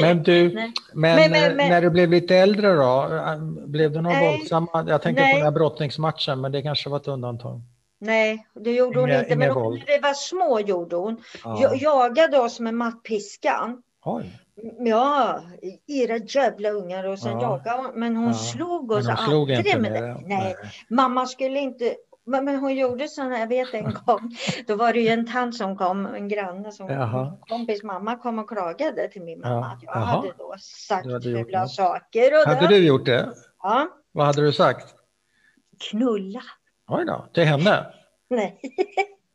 men 0.00 0.22
du, 0.22 0.54
men, 0.54 0.72
Men- 0.92 1.30
men- 1.30 1.50
eh, 1.50 1.56
men- 1.56 1.68
när 1.68 1.82
du 1.82 1.90
blev 1.90 2.10
lite 2.10 2.36
äldre 2.36 2.72
då, 2.74 3.08
eh, 3.16 3.36
blev 3.66 3.92
det 3.92 4.00
några 4.00 4.16
Nej. 4.18 4.36
våldsamma, 4.38 4.84
jag 4.88 5.02
tänker 5.02 5.22
Nej. 5.22 5.32
på 5.32 5.36
den 5.36 5.44
här 5.46 5.52
brottningsmatchen, 5.52 6.40
men 6.40 6.52
det 6.52 6.62
kanske 6.62 6.88
var 6.90 6.96
ett 6.96 7.08
undantag. 7.08 7.60
Nej, 8.04 8.46
det 8.54 8.72
gjorde 8.72 9.00
hon 9.00 9.08
Inga- 9.10 9.18
inte. 9.22 9.36
Men 9.36 9.50
hon, 9.50 9.74
när 9.74 9.86
vi 9.86 9.98
var 9.98 10.14
små 10.14 10.60
gjorde 10.60 10.96
hon. 10.96 11.22
Ja. 11.44 11.58
Ja. 11.62 11.74
Jagade 11.74 12.38
oss 12.38 12.60
med 12.60 12.74
mattpiskan. 12.74 13.82
Oj, 14.04 14.38
Ja, 14.78 15.40
era 15.86 16.16
jävla 16.16 16.70
ungar 16.70 17.04
och 17.04 17.18
sen 17.18 17.32
Ja. 17.32 17.42
jagade 17.42 17.82
hon. 17.82 18.00
Men 18.00 18.16
hon 18.16 18.26
Ja. 18.26 18.34
slog 18.34 18.88
men 18.88 18.98
oss 18.98 19.06
hon 19.06 19.16
slog 19.16 19.52
aldrig 19.52 19.80
med 19.80 19.92
det. 19.92 20.00
det. 20.00 20.20
Nej, 20.26 20.56
mamma 20.90 21.26
skulle 21.26 21.58
inte 21.58 21.94
men, 22.26 22.44
men 22.44 22.56
hon 22.56 22.74
gjorde 22.74 23.08
så 23.08 23.20
jag 23.22 23.46
vet 23.46 23.74
en 23.74 23.84
gång, 24.06 24.36
då 24.66 24.76
var 24.76 24.92
det 24.92 25.00
ju 25.00 25.08
en 25.08 25.26
tant 25.32 25.56
som 25.56 25.76
kom, 25.76 26.06
en 26.06 26.28
granne 26.28 26.72
som 26.72 26.88
Jaha. 26.88 27.36
kompis 27.48 27.82
mamma 27.82 28.16
kom 28.16 28.38
och 28.38 28.48
klagade 28.48 29.08
till 29.08 29.22
min 29.22 29.40
mamma 29.40 29.54
Ja, 29.54 29.64
att 29.72 29.82
jag 29.82 29.96
jaha. 29.96 30.04
hade 30.04 30.32
då 30.38 30.54
sagt 30.58 31.06
hade 31.06 31.22
fula 31.44 31.66
saker. 31.66 32.32
Och 32.38 32.46
Hade 32.54 32.60
det. 32.68 32.74
du 32.74 32.86
gjort 32.86 33.06
det? 33.06 33.32
Ja, 33.62 33.88
Vad 34.12 34.26
hade 34.26 34.42
du 34.42 34.52
sagt? 34.52 34.94
knulla. 35.90 36.42
Oj 36.98 37.04
då, 37.06 37.24
till 37.34 37.44
henne? 37.44 37.86
Nej. 38.30 38.58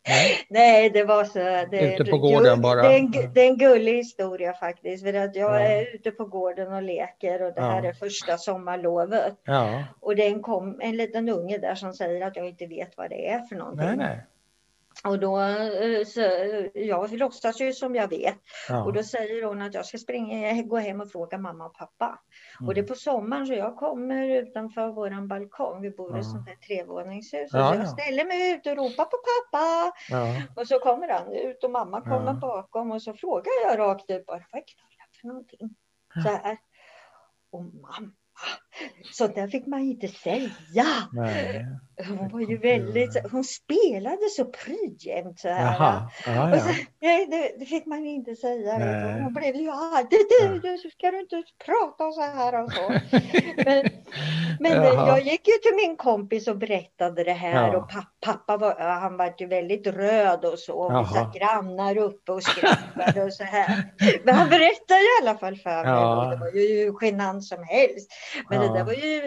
Nej. 0.08 0.46
Nej, 0.50 0.90
det 0.90 1.04
var 1.04 1.24
så. 1.24 1.40
Det, 1.72 1.94
Ute 1.96 2.12
på 2.12 2.18
gården 2.18 2.62
bara. 2.62 2.82
Det 2.82 2.88
är, 2.96 3.00
en, 3.00 3.12
det 3.34 3.42
är 3.42 3.48
en 3.48 3.58
gullig 3.58 3.94
historia 3.98 4.54
faktiskt. 4.54 5.04
För 5.04 5.14
att 5.14 5.36
jag 5.36 5.52
Ja. 5.56 5.60
är 5.60 5.96
ute 5.96 6.12
på 6.12 6.26
gården 6.26 6.74
och 6.74 6.82
leker 6.84 7.42
och 7.42 7.54
det 7.54 7.62
här 7.62 7.84
Ja. 7.84 7.90
är 7.90 7.94
första 7.94 8.38
sommarlovet. 8.38 9.34
Ja, 9.44 9.84
Och 10.00 10.16
det 10.16 10.24
är 10.28 10.32
en, 10.32 10.42
kom, 10.42 10.80
en 10.82 10.98
liten 10.98 11.30
unge 11.30 11.58
där 11.58 11.76
som 11.76 11.94
säger 11.94 12.28
att 12.28 12.36
jag 12.36 12.48
inte 12.48 12.66
vet 12.66 12.98
vad 12.98 13.10
det 13.10 13.30
är 13.30 13.40
för 13.40 13.56
någonting. 13.56 13.86
nej, 13.88 13.98
nej. 13.98 14.26
Och 15.04 15.20
då, 15.20 15.40
eh, 15.40 16.04
så, 16.06 16.22
jag 16.74 17.12
låtsas 17.12 17.62
ju 17.62 17.74
som 17.74 17.96
jag 17.96 18.08
vet. 18.08 18.38
Ja. 18.70 18.84
Och 18.84 18.94
då 18.94 19.04
säger 19.04 19.44
hon 19.44 19.62
att 19.62 19.74
jag 19.74 19.86
ska 19.86 19.98
springa, 19.98 20.62
gå 20.62 20.78
hem 20.78 21.02
och 21.02 21.12
fråga 21.12 21.38
mamma 21.38 21.66
och 21.66 21.74
pappa. 21.74 22.20
Och 22.68 22.74
det 22.74 22.80
är 22.80 22.84
Mm. 22.84 22.88
på 22.88 22.96
sommaren 22.96 23.48
så 23.48 23.54
jag 23.54 23.76
kommer 23.76 24.30
utanför 24.30 24.88
våran 24.88 25.28
balkong. 25.28 25.82
Vi 25.82 25.90
bor 25.92 26.10
i 26.10 26.14
Ja. 26.14 26.20
ett 26.20 26.26
sånt 26.26 26.48
här 26.48 26.56
trevåningshus. 26.56 27.50
Ja, 27.54 27.70
så 27.70 27.76
jag 27.76 27.86
ja. 27.86 27.88
ställer 27.88 28.26
mig 28.26 28.52
ut 28.52 28.68
och 28.68 28.76
ropar 28.76 29.06
på 29.06 29.18
pappa. 29.52 29.92
Och 30.62 30.68
så 30.68 30.80
kommer 30.80 31.10
han 31.10 31.32
ut 31.34 31.64
och 31.64 31.72
mamma 31.72 32.02
kommer 32.02 32.34
bakom 32.34 32.92
och 32.92 33.02
så 33.02 33.14
frågar 33.14 33.52
jag 33.66 33.80
rakt 33.80 34.10
ut 34.10 34.26
bara, 34.26 34.44
vad 34.52 34.62
är 34.62 34.66
knulla 34.66 35.06
för 35.22 35.28
någonting? 35.28 35.76
Så 36.24 36.30
här. 36.30 36.58
Och 37.52 37.64
mamma, 37.64 38.12
så 39.14 39.28
där 39.28 39.48
fick 39.48 39.68
man 39.68 39.80
inte 39.80 40.08
säga. 40.08 40.52
Nej. 41.14 41.66
Hon 42.08 42.30
var 42.30 42.40
ju 42.40 42.58
väldigt, 42.58 43.18
hon 43.32 43.44
spelade 43.44 44.30
så 44.38 44.46
pryd 44.46 44.98
jämt 45.00 45.40
så 45.40 45.48
här. 45.50 45.66
Jaha, 45.74 46.10
ja, 46.26 46.54
Och 46.56 46.62
så, 46.62 46.70
ja. 46.70 46.76
nej, 47.02 47.28
det, 47.32 47.60
det 47.60 47.66
fick 47.66 47.86
man 47.86 48.06
inte 48.06 48.36
säga. 48.36 48.78
Nej. 48.78 49.22
Hon 49.22 49.34
blev 49.34 49.56
ju 49.56 49.70
arg. 49.70 50.06
Du, 50.10 50.18
du, 50.48 50.60
du, 50.60 50.90
ska 50.90 51.12
du 51.12 51.20
inte 51.20 51.44
prata 51.66 52.12
så 52.12 52.22
här 52.22 52.64
och 52.64 52.72
så. 52.74 52.90
Men, 53.66 53.86
men 54.60 54.72
eh, 54.72 54.84
Jaha. 54.84 55.08
jag 55.08 55.22
gick 55.22 55.48
ju 55.48 55.54
till 55.54 55.76
min 55.88 55.96
kompis 55.98 56.48
och 56.48 56.58
berättade 56.58 57.24
det 57.24 57.34
här 57.34 57.68
Ja. 57.74 57.78
och 57.78 57.90
pa- 57.90 58.08
pappa 58.26 58.58
var, 58.58 58.80
han 58.80 59.18
var 59.18 59.34
ju 59.38 59.48
väldigt 59.48 59.88
röd 59.88 60.46
och 60.46 60.60
så. 60.60 60.74
Och 60.74 60.92
vi 60.92 60.96
Jaha. 60.96 61.06
satt 61.06 61.34
grannar 61.36 61.98
uppe 61.98 62.32
och 62.32 62.44
skrattade 62.44 63.24
och 63.24 63.34
så 63.34 63.44
här. 63.44 63.84
Men 64.24 64.36
han 64.36 64.50
berättade 64.50 65.00
i 65.00 65.08
alla 65.22 65.38
fall 65.38 65.56
för 65.56 65.70
mig. 65.84 65.94
Ja. 65.94 66.30
Det 66.32 66.38
var 66.38 66.52
ju 66.52 66.94
genant 67.02 67.44
som 67.46 67.64
helst. 67.64 68.12
Men. 68.50 68.67
Det 68.68 68.74
där 68.80 68.84
var 68.84 68.94
ju 68.94 69.22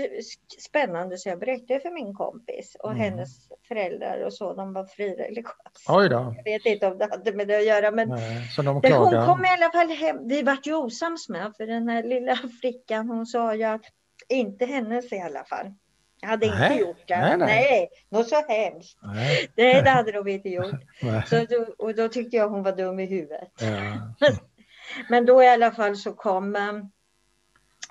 spännande 0.58 1.18
så 1.18 1.28
jag 1.28 1.38
berättade 1.38 1.80
för 1.80 1.90
min 1.90 2.14
kompis 2.14 2.76
och 2.80 2.90
Mm. 2.90 3.02
hennes 3.02 3.48
föräldrar 3.68 4.24
och 4.26 4.34
så. 4.34 4.54
De 4.54 4.72
var 4.72 4.84
frireligiösa. 4.84 5.54
Oj 5.88 6.08
då. 6.08 6.34
Jag 6.36 6.44
vet 6.44 6.66
inte 6.66 6.86
om 6.86 6.98
det 6.98 7.08
hade 7.10 7.32
med 7.32 7.48
det 7.48 7.56
att 7.56 7.66
göra 7.66 7.90
men 7.90 8.08
Nej. 8.08 8.48
Så 8.56 8.62
de 8.62 8.80
det, 8.80 8.94
hon 8.94 9.26
kom 9.26 9.44
i 9.44 9.48
alla 9.48 9.70
fall 9.72 9.88
hem. 9.88 10.28
Vi 10.28 10.42
vart 10.42 10.66
ju 10.66 10.74
osams 10.74 11.28
med 11.28 11.52
för 11.56 11.66
den 11.66 11.88
här 11.88 12.02
lilla 12.02 12.36
flickan 12.60 13.08
hon 13.08 13.26
sa 13.26 13.54
ju 13.54 13.64
att 13.64 13.82
inte 14.28 14.66
hennes 14.66 15.12
i 15.12 15.20
alla 15.20 15.44
fall. 15.44 15.74
Jag 16.22 16.28
hade 16.28 16.46
Nej, 16.46 16.72
inte 16.72 16.84
gjort 16.84 17.08
det. 17.08 17.16
nej, 17.20 17.36
Nej, 17.38 17.48
nej. 17.48 17.88
något 18.08 18.28
så 18.28 18.36
hemskt. 18.48 18.98
Nej. 19.02 19.50
Nej, 19.56 19.82
det 19.82 19.90
hade 19.90 20.12
de 20.12 20.28
inte 20.28 20.48
gjort. 20.48 20.80
Så 21.28 21.46
och 21.78 21.94
då 21.94 22.08
tyckte 22.08 22.36
jag 22.36 22.48
hon 22.48 22.62
var 22.62 22.72
dum 22.72 23.00
i 23.00 23.06
huvudet. 23.06 23.48
Ja. 23.60 24.28
Men 25.08 25.26
då 25.26 25.42
i 25.42 25.48
alla 25.48 25.70
fall 25.70 25.96
så 25.96 26.12
kom 26.12 26.56
eh, 26.56 26.62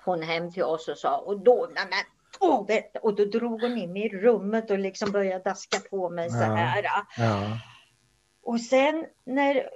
hon 0.09 0.21
hem 0.23 0.51
till 0.51 0.63
oss 0.63 0.87
och 0.87 0.97
sa 0.97 1.17
och 1.17 1.39
då, 1.43 1.69
nej 1.75 1.85
men, 1.89 1.99
du." 2.67 2.99
och 3.01 3.15
då 3.15 3.25
drog 3.25 3.61
hon 3.61 3.77
in 3.77 3.93
mig 3.93 4.05
i 4.05 4.09
rummet 4.17 4.71
och 4.71 4.79
liksom 4.79 5.11
började 5.11 5.43
daska 5.43 5.79
på 5.89 6.09
mig 6.09 6.29
så 6.29 6.37
Ja. 6.37 6.55
här. 6.55 6.83
Ja. 7.17 7.43
Och 8.43 8.61
sen 8.61 9.05
när 9.25 9.69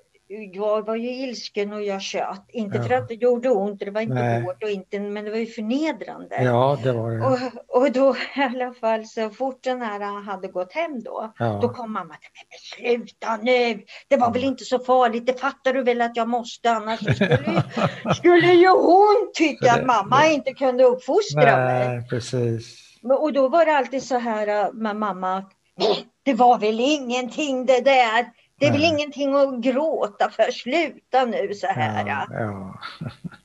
jag 0.53 0.85
var 0.85 0.95
ju 0.95 1.09
ilsken 1.09 1.73
och 1.73 1.81
jag 1.83 2.01
tjöt, 2.01 2.45
inte 2.49 2.83
för 2.83 2.89
Ja. 2.91 2.97
att 2.97 3.07
det 3.07 3.13
gjorde 3.13 3.49
ont, 3.49 3.79
det 3.79 3.91
var 3.91 4.01
inte 4.01 4.13
Nej. 4.13 4.41
hårt 4.41 4.63
och 4.63 4.69
inte, 4.69 4.99
men 4.99 5.25
det 5.25 5.31
var 5.31 5.37
ju 5.37 5.45
förnedrande. 5.45 6.43
ja, 6.43 6.77
det 6.83 6.91
var 6.91 7.11
det. 7.11 7.25
Och, 7.25 7.81
och 7.81 7.91
då 7.91 8.15
i 8.35 8.41
alla 8.41 8.73
fall 8.73 9.05
så 9.05 9.29
fort 9.29 9.63
den 9.63 9.81
här 9.81 10.21
hade 10.21 10.47
gått 10.47 10.73
hem 10.73 11.03
då, 11.03 11.33
då 11.39 11.45
Ja. 11.45 11.73
kom 11.73 11.93
mamma 11.93 12.05
mig, 12.05 12.17
men 12.49 12.59
sluta 12.99 13.37
nu, 13.37 13.83
det 14.07 14.17
var 14.17 14.33
väl 14.33 14.43
inte 14.43 14.63
så 14.65 14.79
farligt, 14.79 15.25
det 15.25 15.39
fattar 15.39 15.73
du 15.73 15.83
väl 15.83 16.01
att 16.01 16.15
jag 16.17 16.27
måste, 16.29 16.71
annars 16.71 16.99
skulle 16.99 17.63
skulle 18.15 18.53
ju 18.53 18.67
hon 18.69 19.31
tycka 19.33 19.71
att 19.71 19.85
mamma 19.85 20.27
inte 20.27 20.53
kunde 20.53 20.83
uppfostra 20.83 21.57
mig. 21.57 21.87
Nej, 21.87 22.07
precis. 22.09 22.79
Men- 23.01 23.17
Och 23.17 23.33
då 23.33 23.47
var 23.49 23.65
det 23.65 23.71
alltid 23.77 24.03
så 24.03 24.17
här 24.17 24.47
äh, 24.47 24.73
med 24.73 24.95
mamma, 24.95 25.43
"Nej, 25.77 26.05
det 26.25 26.33
var 26.33 26.57
väl 26.57 26.79
ingenting 26.79 27.65
det 27.65 27.81
där. 27.81 28.25
Det 28.59 28.67
är 28.67 28.71
väl 28.71 28.83
ingenting 28.83 29.35
att 29.35 29.59
gråta 29.59 30.29
för, 30.29 30.51
sluta 30.51 31.25
nu 31.25 31.53
så 31.53 31.67
här. 31.67 32.07
Ja, 32.07 32.27
Ja. 32.29 32.37
ja. 32.39 33.09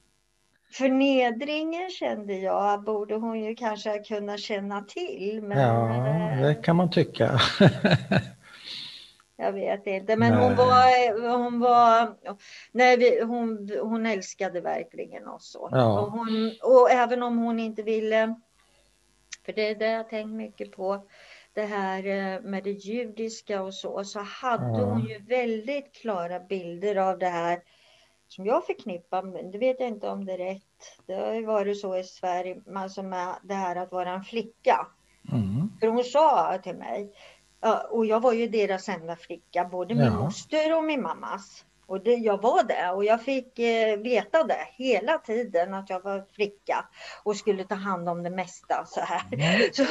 förnedringen 0.73 1.91
kände 1.91 2.35
jag 2.35 2.85
borde 2.85 3.15
hon 3.15 3.41
ju 3.41 3.55
kanske 3.55 3.99
kunna 3.99 4.39
känna 4.39 4.83
till. 4.83 5.41
Men, 5.43 5.59
ja, 5.59 6.07
eh, 6.07 6.41
det 6.43 6.55
kan 6.55 6.77
man 6.77 6.91
tycka. 6.91 7.41
jag 9.37 9.53
vet 9.53 9.87
inte, 9.87 10.17
men 10.17 10.35
hon 10.35 10.57
var, 10.57 11.37
hon 11.39 11.61
var, 11.61 12.15
nej, 12.73 12.97
vi, 12.97 13.23
hon, 13.23 13.71
hon 13.83 14.07
älskade 14.07 14.61
verkligen 14.61 15.29
oss. 15.29 15.57
Ja. 15.71 16.01
Och, 16.01 16.13
hon, 16.13 16.53
och 16.63 16.91
även 16.91 17.23
om 17.23 17.39
hon 17.39 17.59
inte 17.59 17.83
ville, 17.83 18.35
för 19.49 19.53
det 19.53 19.71
är 19.71 19.75
det 19.75 19.91
jag 19.91 20.09
tänkt 20.09 20.31
mycket 20.31 20.73
på, 20.73 21.07
det 21.55 21.65
här 21.65 22.07
eh, 22.07 22.41
med 22.41 22.65
det 22.65 22.71
judiska 22.71 23.63
och 23.63 23.75
så, 23.75 24.05
så 24.05 24.21
hade 24.21 24.85
hon 24.85 25.07
ju 25.07 25.19
väldigt 25.19 25.93
klara 25.93 26.41
bilder 26.41 26.97
av 26.97 27.19
det 27.19 27.29
här 27.29 27.63
som 28.29 28.47
jag 28.47 28.67
förknippar, 28.67 29.23
men 29.23 29.51
det 29.51 29.59
vet 29.59 29.81
jag 29.81 29.89
inte 29.89 30.09
om 30.09 30.25
det 30.25 30.33
är 30.33 30.39
rätt. 30.39 31.03
Det 31.07 31.15
har 31.15 31.35
ju 31.35 31.47
varit 31.47 31.81
så 31.81 31.97
i 31.97 32.05
Sverige, 32.05 32.63
alltså 32.75 33.03
med 33.03 33.35
det 33.43 33.55
här 33.55 33.77
att 33.77 33.93
vara 33.93 34.11
en 34.11 34.25
flicka. 34.25 34.87
Mm. 35.33 35.73
För 35.81 35.87
hon 35.87 36.05
sa 36.05 36.59
till 36.63 36.77
mig, 36.77 37.13
och 37.91 38.07
jag 38.07 38.21
var 38.21 38.33
ju 38.33 38.49
deras 38.49 38.89
enda 38.89 39.17
flicka, 39.17 39.65
både 39.65 39.95
min 39.95 40.05
ja. 40.05 40.21
moster 40.21 40.77
och 40.77 40.85
min 40.85 41.03
mammas. 41.03 41.65
Och 41.89 42.03
det, 42.03 42.15
jag 42.15 42.43
var 42.43 42.63
det 42.65 42.91
och 42.91 43.05
jag 43.05 43.23
fick 43.23 43.59
eh, 43.59 43.99
veta 43.99 44.45
det 44.45 44.67
hela 44.73 45.19
tiden 45.19 45.75
att 45.75 45.91
jag 45.91 46.01
var 46.01 46.25
flicka 46.33 46.85
och 47.23 47.37
skulle 47.37 47.65
ta 47.65 47.75
hand 47.75 48.09
om 48.09 48.23
det 48.23 48.31
mesta 48.31 48.85
så 48.87 49.01
här. 49.01 49.23
Mm. 49.33 49.71
Så, 49.73 49.85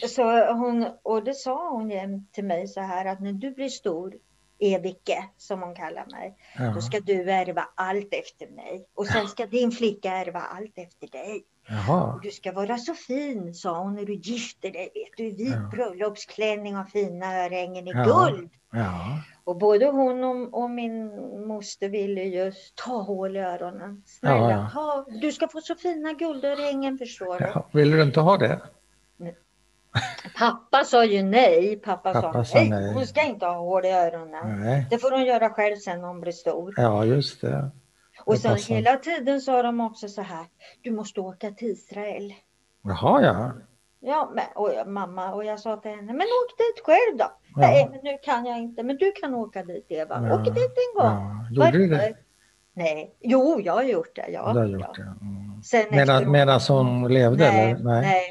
så, 0.00 0.08
så, 0.08 0.52
hon, 0.52 0.86
och 1.02 1.24
det 1.24 1.34
sa 1.34 1.70
hon 1.70 1.90
till 2.32 2.44
mig 2.44 2.68
så 2.68 2.80
här 2.80 3.04
att 3.04 3.20
när 3.20 3.32
du 3.32 3.50
blir 3.50 3.68
stor 3.68 4.14
Evike, 4.60 5.24
som 5.36 5.62
hon 5.62 5.74
kallar 5.74 6.06
mig. 6.06 6.36
Ja. 6.58 6.72
Då 6.74 6.80
ska 6.80 7.00
du 7.00 7.30
ärva 7.30 7.68
allt 7.74 8.14
efter 8.14 8.46
mig. 8.46 8.86
Och 8.94 9.06
sen 9.06 9.28
ska 9.28 9.46
din 9.46 9.70
flicka 9.70 10.12
ärva 10.12 10.40
allt 10.40 10.78
efter 10.78 11.08
dig. 11.08 11.44
Jaha. 11.68 12.20
Du 12.22 12.30
ska 12.30 12.52
vara 12.52 12.78
så 12.78 12.94
fin, 12.94 13.54
sa 13.54 13.82
hon, 13.82 13.94
när 13.94 14.04
du 14.04 14.14
gifter 14.14 14.70
dig. 14.70 14.90
Vet 14.94 15.16
du, 15.16 15.30
vit 15.30 15.54
ja. 15.54 15.70
bröllopsklänning 15.72 16.76
och 16.76 16.88
fina 16.88 17.44
örhängen 17.44 17.88
i 17.88 17.90
ja. 17.90 18.04
guld. 18.04 18.50
Ja. 18.72 19.22
Och 19.48 19.56
både 19.56 19.86
hon 19.86 20.24
och, 20.24 20.62
och, 20.62 20.70
min 20.70 21.10
moster 21.46 21.88
ville 21.88 22.22
ju 22.22 22.52
ta 22.74 23.02
hål 23.02 23.36
i 23.36 23.40
öronen. 23.40 24.02
Snälla, 24.06 24.70
ta, 24.74 25.04
du 25.20 25.32
ska 25.32 25.48
få 25.48 25.60
så 25.60 25.74
fina 25.74 26.12
guldörhängen, 26.12 26.98
förstår 26.98 27.38
du. 27.38 27.44
Ja. 27.44 27.68
Vill 27.72 27.90
du 27.90 28.02
inte 28.02 28.20
ha 28.20 28.36
det? 28.36 28.60
Pappa 30.38 30.84
sa 30.84 31.04
ju 31.04 31.22
nej. 31.22 31.76
Pappa, 31.76 32.12
Pappa 32.12 32.44
sa, 32.44 32.58
nej. 32.58 32.70
nej. 32.70 32.94
Hon 32.94 33.06
ska 33.06 33.22
inte 33.22 33.46
ha 33.46 33.54
hål 33.54 33.84
i 33.84 33.90
öronen. 33.90 34.60
Nej. 34.60 34.86
Det 34.90 34.98
får 34.98 35.10
hon 35.10 35.24
göra 35.24 35.50
själv 35.50 35.76
sen 35.76 36.00
när 36.00 36.08
hon 36.08 36.20
blir 36.20 36.32
stor. 36.32 36.74
Ja, 36.76 37.04
just 37.04 37.40
det. 37.40 37.70
Och 38.24 38.38
sen 38.38 38.56
hela 38.56 38.96
tiden 38.96 39.40
sa 39.40 39.62
de 39.62 39.80
också 39.80 40.08
så 40.08 40.22
här. 40.22 40.46
Du 40.82 40.90
måste 40.90 41.20
åka 41.20 41.50
till 41.50 41.68
Israel. 41.68 42.34
Jaha, 42.82 43.22
ja. 43.22 43.52
Ja, 44.00 44.32
men, 44.34 44.44
och 44.54 44.88
mamma 44.88 45.34
och 45.34 45.44
jag 45.44 45.60
sa 45.60 45.76
till 45.76 45.90
henne, 45.90 46.12
men 46.12 46.26
åk 46.26 46.58
dit 46.58 46.84
själv 46.84 47.16
då. 47.18 47.37
Ja. 47.54 47.60
Nej, 47.60 47.88
men 47.90 48.00
nu 48.02 48.18
kan 48.22 48.44
jag 48.44 48.58
inte, 48.58 48.82
men 48.82 48.96
du 48.96 49.12
kan 49.12 49.34
åka 49.34 49.64
dit 49.64 49.86
Eva. 49.88 50.28
Ja. 50.28 50.34
Åk 50.34 50.44
dit 50.44 50.56
en 50.56 51.02
gång. 51.02 51.12
Ja. 51.12 51.48
Gjorde 51.50 51.78
du 51.78 51.88
det? 51.88 52.14
Nej, 52.72 53.16
jo, 53.20 53.60
jag 53.60 53.72
har 53.72 53.82
gjort 53.82 54.16
det. 54.16 54.28
Ja, 54.28 54.52
du 54.52 54.58
har 54.58 54.66
gjort 54.66 54.96
det. 54.96 55.02
Mm. 55.02 55.90
Medan, 55.90 56.30
medan 56.30 56.60
hon 56.68 57.12
levde? 57.12 57.52
Nej, 57.52 57.70
eller? 57.70 57.84
nej. 57.84 58.02
nej. 58.02 58.30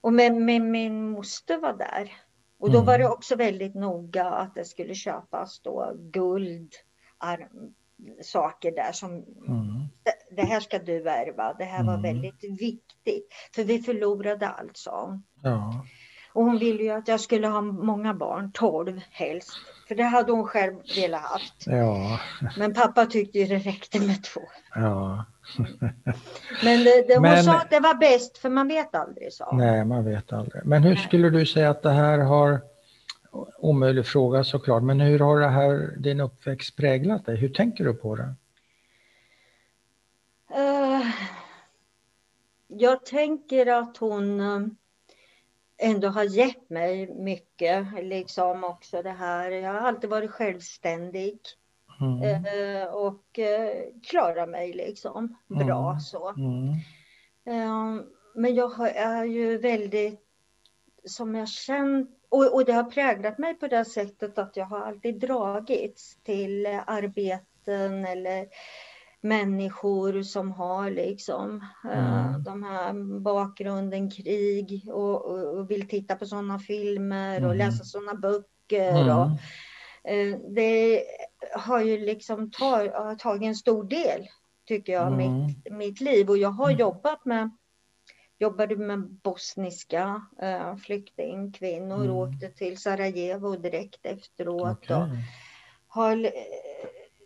Och 0.00 0.12
med, 0.12 0.34
med, 0.34 0.62
min 0.62 1.10
moster 1.10 1.58
var 1.58 1.72
där. 1.72 2.12
Och 2.58 2.70
då 2.70 2.78
mm. 2.78 2.86
var 2.86 2.98
det 2.98 3.08
också 3.08 3.36
väldigt 3.36 3.74
noga 3.74 4.24
att 4.24 4.54
det 4.54 4.64
skulle 4.64 4.94
köpas 4.94 5.60
då 5.60 5.92
guld, 5.96 6.72
arm, 7.18 7.74
saker 8.22 8.72
där 8.72 8.92
som 8.92 9.10
mm. 9.10 9.88
det, 10.02 10.36
det, 10.36 10.42
här 10.42 10.60
ska 10.60 10.78
du 10.78 11.08
ärva. 11.08 11.54
Det 11.58 11.64
här 11.64 11.84
var 11.84 11.94
mm. 11.94 12.02
väldigt 12.02 12.44
viktigt. 12.44 13.28
För 13.54 13.64
vi 13.64 13.78
förlorade 13.78 14.48
allt, 14.48 14.76
hon. 14.76 15.22
Ja. 15.42 15.84
Och 16.34 16.44
hon 16.44 16.58
ville 16.58 16.82
ju 16.82 16.90
att 16.90 17.08
jag 17.08 17.20
skulle 17.20 17.48
ha 17.48 17.60
många 17.60 18.14
barn, 18.14 18.52
tolv 18.52 19.00
helst. 19.10 19.52
För 19.88 19.94
det 19.94 20.02
hade 20.02 20.32
hon 20.32 20.44
själv 20.44 20.74
velat 20.96 21.20
haft. 21.20 21.66
Ja. 21.66 22.20
Men 22.56 22.74
pappa 22.74 23.06
tyckte 23.06 23.38
ju 23.38 23.46
det 23.46 23.58
räckte 23.58 24.00
med 24.00 24.22
två. 24.22 24.40
Ja. 24.74 25.24
Men, 26.64 26.84
det, 26.84 27.08
det, 27.08 27.14
hon 27.14 27.22
Men, 27.22 27.44
sa 27.44 27.54
att 27.54 27.70
det 27.70 27.80
var 27.80 27.94
bäst, 27.94 28.38
för 28.38 28.48
man 28.48 28.68
vet 28.68 28.94
aldrig. 28.94 29.32
Så. 29.32 29.56
Nej, 29.56 29.84
man 29.84 30.04
vet 30.04 30.32
aldrig. 30.32 30.66
Men 30.66 30.82
hur 30.82 30.96
skulle 30.96 31.30
du 31.30 31.46
säga 31.46 31.70
att 31.70 31.82
det 31.82 31.90
här 31.90 32.18
har, 32.18 32.60
omöjlig 33.58 34.06
fråga 34.06 34.44
såklart, 34.44 34.82
men 34.82 35.00
hur 35.00 35.18
har 35.18 35.40
det 35.40 35.48
här, 35.48 35.94
din 35.98 36.20
uppväxt 36.20 36.76
präglat 36.76 37.26
dig? 37.26 37.36
Hur 37.36 37.48
tänker 37.48 37.84
du 37.84 37.94
på 37.94 38.16
det? 38.16 38.34
Uh, 40.56 41.06
jag 42.68 43.06
tänker 43.06 43.66
att 43.66 43.96
hon 43.96 44.40
uh, 44.40 44.66
ändå 45.82 46.08
har 46.08 46.24
gett 46.24 46.70
mig 46.70 47.14
mycket, 47.14 47.86
liksom 48.02 48.64
också 48.64 49.02
det 49.02 49.10
här. 49.10 49.50
Jag 49.50 49.72
har 49.72 49.80
alltid 49.80 50.10
varit 50.10 50.30
självständig. 50.30 51.38
Mm. 52.00 52.44
Eh, 52.44 52.86
och 52.86 53.38
eh, 53.38 53.84
klarar 54.02 54.46
mig 54.46 54.72
liksom 54.72 55.36
bra 55.48 55.90
mm. 55.90 56.00
så. 56.00 56.28
Mm. 56.28 56.68
Eh, 57.44 58.04
men 58.34 58.54
jag 58.54 58.96
är 58.96 59.24
ju 59.24 59.58
väldigt, 59.58 60.20
som 61.04 61.34
jag 61.34 61.48
känt, 61.48 62.10
och, 62.28 62.54
och 62.54 62.64
det 62.64 62.72
har 62.72 62.84
präglat 62.84 63.38
mig 63.38 63.54
på 63.54 63.66
det 63.68 63.84
sättet 63.84 64.38
att 64.38 64.56
jag 64.56 64.66
har 64.66 64.80
alltid 64.80 65.20
dragits 65.20 66.16
till 66.22 66.66
arbeten 66.86 68.04
eller 68.04 68.46
människor 69.22 70.22
som 70.22 70.52
har 70.52 70.90
liksom 70.90 71.66
mm. 71.84 72.42
de 72.42 72.62
här 72.62 73.20
bakgrunden 73.20 74.10
krig 74.10 74.82
och, 74.88 75.24
och, 75.24 75.70
vill 75.70 75.88
titta 75.88 76.16
på 76.16 76.26
sådana 76.26 76.58
filmer 76.58 77.36
och 77.36 77.54
mm. 77.54 77.58
läsa 77.58 77.84
sådana 77.84 78.14
böcker. 78.14 79.02
Mm. 79.02 79.18
Och, 79.18 79.30
eh, 80.10 80.38
det 80.54 81.04
har 81.54 81.80
ju 81.80 81.98
liksom 81.98 82.50
tar, 82.50 83.14
tagit 83.14 83.48
en 83.48 83.54
stor 83.54 83.84
del, 83.84 84.28
tycker 84.66 84.92
jag, 84.92 85.06
mm. 85.06 85.16
mitt, 85.18 85.72
mitt 85.72 86.00
liv. 86.00 86.30
Och 86.30 86.38
jag 86.38 86.50
har 86.50 86.68
mm. 86.68 86.78
jobbat 86.78 87.24
med 87.24 87.50
jobbade 88.42 88.76
med 88.76 89.10
bosniska 89.10 90.22
äh, 90.42 90.76
flyktingkvinnor, 90.76 92.04
mm. 92.04 92.16
åkte 92.16 92.48
till 92.48 92.78
Sarajevo 92.78 93.56
direkt 93.56 94.06
efteråt. 94.06 94.78
Okay. 94.78 94.96
Och 94.96 95.08
har, 95.86 96.30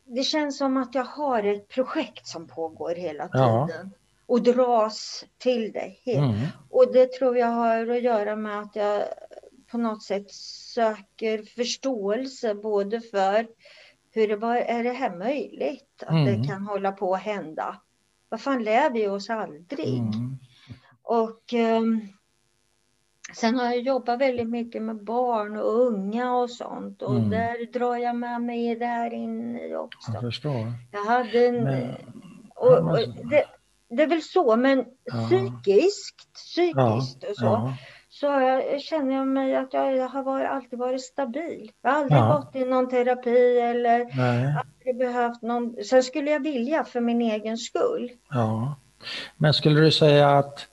det 0.06 0.22
känns 0.22 0.58
som 0.58 0.76
att 0.76 0.94
jag 0.94 1.04
har 1.04 1.42
ett 1.42 1.68
projekt 1.68 2.26
som 2.26 2.46
pågår 2.46 2.94
hela 2.94 3.28
tiden. 3.28 3.68
Ja. 3.68 3.84
Och 4.26 4.42
dras 4.42 5.24
till 5.38 5.72
det. 5.72 6.12
Mm. 6.12 6.34
Och 6.70 6.92
det 6.92 7.12
tror 7.12 7.38
jag 7.38 7.46
har 7.46 7.86
att 7.86 8.02
göra 8.02 8.36
med 8.36 8.60
att 8.60 8.76
jag 8.76 9.02
på 9.70 9.78
något 9.78 10.02
sätt 10.02 10.30
söker 10.74 11.42
förståelse 11.42 12.54
både 12.54 13.00
för 13.00 13.46
hur 14.12 14.28
det 14.28 14.36
var, 14.36 14.56
är 14.56 14.84
det 14.84 14.92
här 14.92 15.16
möjligt 15.16 16.02
att 16.06 16.10
mm. 16.10 16.24
det 16.24 16.48
kan 16.48 16.62
hålla 16.62 16.92
på 16.92 17.14
att 17.14 17.22
hända? 17.22 17.80
Vad 18.28 18.40
fan 18.40 18.64
lär 18.64 18.90
vi 18.90 19.08
oss 19.08 19.30
aldrig? 19.30 19.98
Mm. 19.98 20.38
Och 21.02 21.52
um, 21.52 22.08
sen 23.34 23.58
har 23.58 23.64
jag 23.64 23.80
jobbat 23.80 24.20
väldigt 24.20 24.48
mycket 24.48 24.82
med 24.82 25.04
barn 25.04 25.56
och 25.56 25.80
unga 25.80 26.34
och 26.34 26.50
sånt 26.50 27.02
och 27.02 27.16
mm. 27.16 27.30
där 27.30 27.72
drar 27.72 27.96
jag 27.96 28.16
med 28.16 28.42
mig 28.42 28.76
det 28.76 28.86
här 28.86 29.14
in 29.14 29.56
i 29.56 29.74
också. 29.74 30.12
Jag 30.12 30.20
förstår. 30.20 30.72
Jag 30.92 31.04
hade 31.04 31.46
en, 31.46 31.64
men, 31.64 31.94
och, 32.54 32.78
och 32.78 32.98
det, 33.30 33.44
det, 33.88 34.02
är 34.02 34.06
väl 34.06 34.22
så, 34.22 34.56
men 34.56 34.84
ja. 35.04 35.26
psykiskt, 35.26 36.32
psykiskt 36.34 37.18
ja. 37.22 37.30
och 37.30 37.36
så. 37.36 37.44
Ja 37.44 37.76
så 38.20 38.26
jag, 38.26 38.80
känner 38.80 39.14
jag 39.14 39.28
mig 39.28 39.56
att 39.56 39.72
jag, 39.72 39.96
jag 39.96 40.08
har 40.08 40.22
varit, 40.22 40.48
alltid 40.50 40.78
varit 40.78 41.02
stabil. 41.02 41.70
Jag 41.82 41.90
har 41.90 42.00
aldrig 42.00 42.20
gått 42.20 42.56
i 42.56 42.64
någon 42.64 42.88
terapi 42.88 43.58
eller 43.58 44.04
Nej. 44.16 44.54
aldrig 44.64 44.98
behövt 44.98 45.42
någon. 45.42 45.84
Sen 45.84 46.02
skulle 46.02 46.30
jag 46.30 46.40
vilja 46.40 46.84
för 46.84 47.00
min 47.00 47.20
egen 47.20 47.58
skull. 47.58 48.10
Ja. 48.30 48.76
Men 49.36 49.54
skulle 49.54 49.80
du 49.80 49.92
säga 49.92 50.28
att 50.30 50.68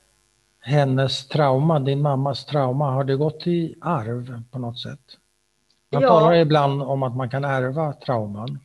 hennes 0.64 1.28
trauma, 1.28 1.78
din 1.80 2.02
mammas 2.02 2.44
trauma, 2.44 2.90
har 2.90 3.04
det 3.04 3.16
gått 3.16 3.46
i 3.46 3.74
arv 3.80 4.42
på 4.50 4.58
något 4.58 4.80
sätt? 4.80 5.00
Man 5.92 6.02
ja. 6.02 6.08
talar 6.08 6.34
ibland 6.34 6.82
om 6.82 7.02
att 7.02 7.16
man 7.16 7.30
kan 7.30 7.44
ärva 7.44 7.92
trauman. 7.92 8.58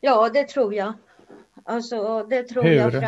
Ja, 0.00 0.28
det 0.28 0.48
tror 0.48 0.74
jag. 0.74 0.92
Alltså, 1.64 2.26
det 2.30 2.42
tror 2.42 2.62
Hur? 2.62 2.72
jag. 2.72 2.92
För, 2.92 3.02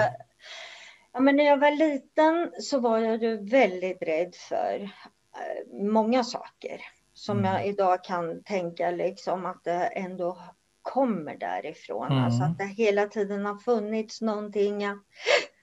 Ja, 1.13 1.21
men 1.21 1.37
när 1.37 1.45
jag 1.45 1.57
var 1.57 1.71
liten 1.71 2.53
så 2.61 2.81
var 2.81 2.99
jag 2.99 3.23
ju 3.23 3.37
väldigt 3.37 4.03
rädd 4.03 4.35
för 4.35 4.81
eh, 4.83 5.83
många 5.83 6.25
saker 6.25 6.81
som 7.15 7.39
mm. 7.39 7.53
jag 7.53 7.67
idag 7.67 8.05
kan 8.05 8.43
tänka 8.43 8.91
liksom 8.91 9.47
att 9.47 9.65
det 9.65 9.87
ändå 9.87 10.39
kommer 10.83 11.37
därifrån. 11.37 12.07
Mm. 12.07 12.25
Alltså 12.25 12.43
att 12.43 12.59
det 12.59 12.65
hela 12.65 13.07
tiden 13.07 13.47
har 13.47 13.59
funnits 13.59 14.21
någonting. 14.21 14.85
Att, 14.85 14.99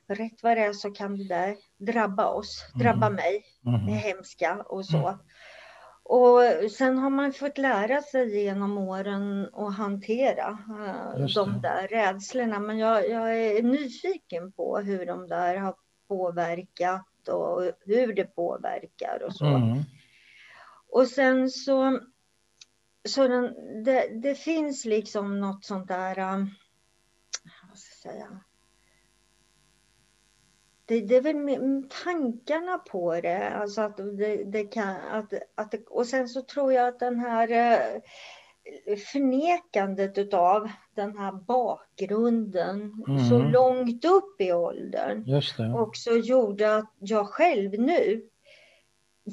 rätt 0.07 0.43
vad 0.43 0.57
det 0.57 0.63
är 0.63 0.73
så 0.73 0.91
kan 0.91 1.17
det 1.17 1.27
där 1.27 1.55
drabba 1.77 2.27
oss, 2.27 2.65
drabba 2.75 3.07
mm. 3.07 3.15
mig, 3.15 3.45
mm. 3.65 3.85
det 3.85 3.91
hemska 3.91 4.55
och 4.61 4.85
så. 4.85 5.19
Och 6.09 6.71
sen 6.71 6.97
har 6.97 7.09
man 7.09 7.33
fått 7.33 7.57
lära 7.57 8.01
sig 8.01 8.43
genom 8.43 8.77
åren 8.77 9.49
att 9.53 9.75
hantera 9.75 10.49
uh, 10.51 11.25
de 11.35 11.61
där 11.61 11.87
rädslorna. 11.87 12.59
Men 12.59 12.77
jag, 12.77 13.09
jag, 13.09 13.41
är 13.41 13.63
nyfiken 13.63 14.51
på 14.51 14.77
hur 14.77 15.05
de 15.05 15.27
där 15.27 15.55
har 15.55 15.75
påverkat 16.07 17.27
och 17.27 17.71
hur 17.85 18.13
det 18.13 18.35
påverkar 18.35 19.23
och 19.23 19.35
så. 19.35 19.45
Mm. 19.45 19.83
Och 20.89 21.07
sen 21.07 21.49
så, 21.49 21.99
så 23.07 23.27
den, 23.27 23.53
det, 23.83 24.21
det, 24.21 24.35
finns 24.35 24.85
liksom 24.85 25.39
något 25.39 25.65
sånt 25.65 25.87
där, 25.87 26.19
um, 26.19 26.49
vad 27.69 27.77
ska 27.77 28.09
jag 28.09 28.15
säga, 28.15 28.39
det, 30.87 31.01
det 31.01 31.15
är 31.15 31.21
väl 31.21 31.89
tankarna 32.03 32.77
på 32.77 33.21
det, 33.21 33.49
alltså 33.49 33.81
att 33.81 33.97
det, 33.97 34.43
det 34.43 34.63
kan, 34.63 34.95
att, 35.11 35.33
att 35.55 35.73
och 35.89 36.05
sen 36.05 36.27
så 36.27 36.41
tror 36.41 36.73
jag 36.73 36.87
att 36.87 36.99
den 36.99 37.19
här 37.19 37.51
eh, 37.51 38.97
förnekandet 38.97 40.17
utav 40.17 40.69
den 40.95 41.17
här 41.17 41.31
bakgrunden 41.31 43.03
mm. 43.07 43.29
så 43.29 43.39
långt 43.39 44.05
upp 44.05 44.41
i 44.41 44.53
åldern 44.53 45.25
också 45.75 46.11
gjorde 46.11 46.75
att 46.75 46.93
jag 46.99 47.27
själv 47.27 47.79
nu 47.79 48.21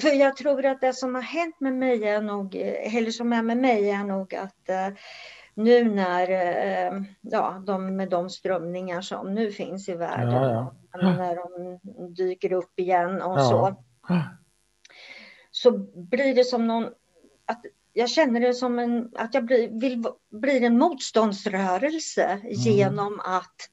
för 0.01 0.09
jag 0.09 0.37
tror 0.37 0.67
att 0.67 0.81
det 0.81 0.93
som 0.93 1.15
har 1.15 1.23
hänt 1.23 1.61
med 1.61 1.73
mig 1.73 2.05
är 2.05 2.21
nog, 2.21 2.55
eller 2.55 3.11
som 3.11 3.33
är 3.33 3.43
med 3.43 3.57
mig 3.57 3.91
är 3.91 4.05
nog 4.05 4.35
att 4.35 4.69
eh, 4.69 4.89
nu 5.55 5.85
när, 5.85 6.31
eh, 6.31 7.03
ja, 7.21 7.63
de, 7.67 7.97
med 7.97 8.11
de 8.11 8.31
strömningar 8.31 9.01
som 9.01 9.35
nu 9.35 9.53
finns 9.53 9.89
i 9.89 9.95
världen, 9.95 10.33
ja, 10.33 10.51
ja. 10.51 10.75
När 11.03 11.37
de 11.37 11.79
dyker 12.15 12.53
upp 12.53 12.79
igen 12.79 13.23
och 13.23 13.39
ja. 13.39 13.45
så, 13.45 13.75
så 15.51 15.71
blir 15.95 16.35
det 16.35 16.45
som 16.45 16.67
någon, 16.67 16.85
att 17.47 17.65
jag 17.93 18.11
känner 18.11 18.41
det 18.41 18.55
som 18.55 18.79
en, 18.79 19.11
att 19.15 19.35
jag 19.35 19.45
blir, 19.45 19.81
vill, 19.81 20.05
blir 20.31 20.63
en 20.63 20.79
motståndsrörelse 20.79 22.25
mm. 22.25 22.55
genom 22.55 23.21
att 23.21 23.71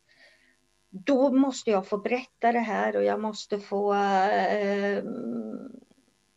då 0.90 1.32
måste 1.32 1.72
jag 1.72 1.88
få 1.88 1.98
berätta 1.98 2.52
det 2.52 2.60
här 2.60 2.96
och 2.96 3.04
jag 3.04 3.22
måste 3.22 3.60
få 3.60 3.94
eh, 3.94 5.04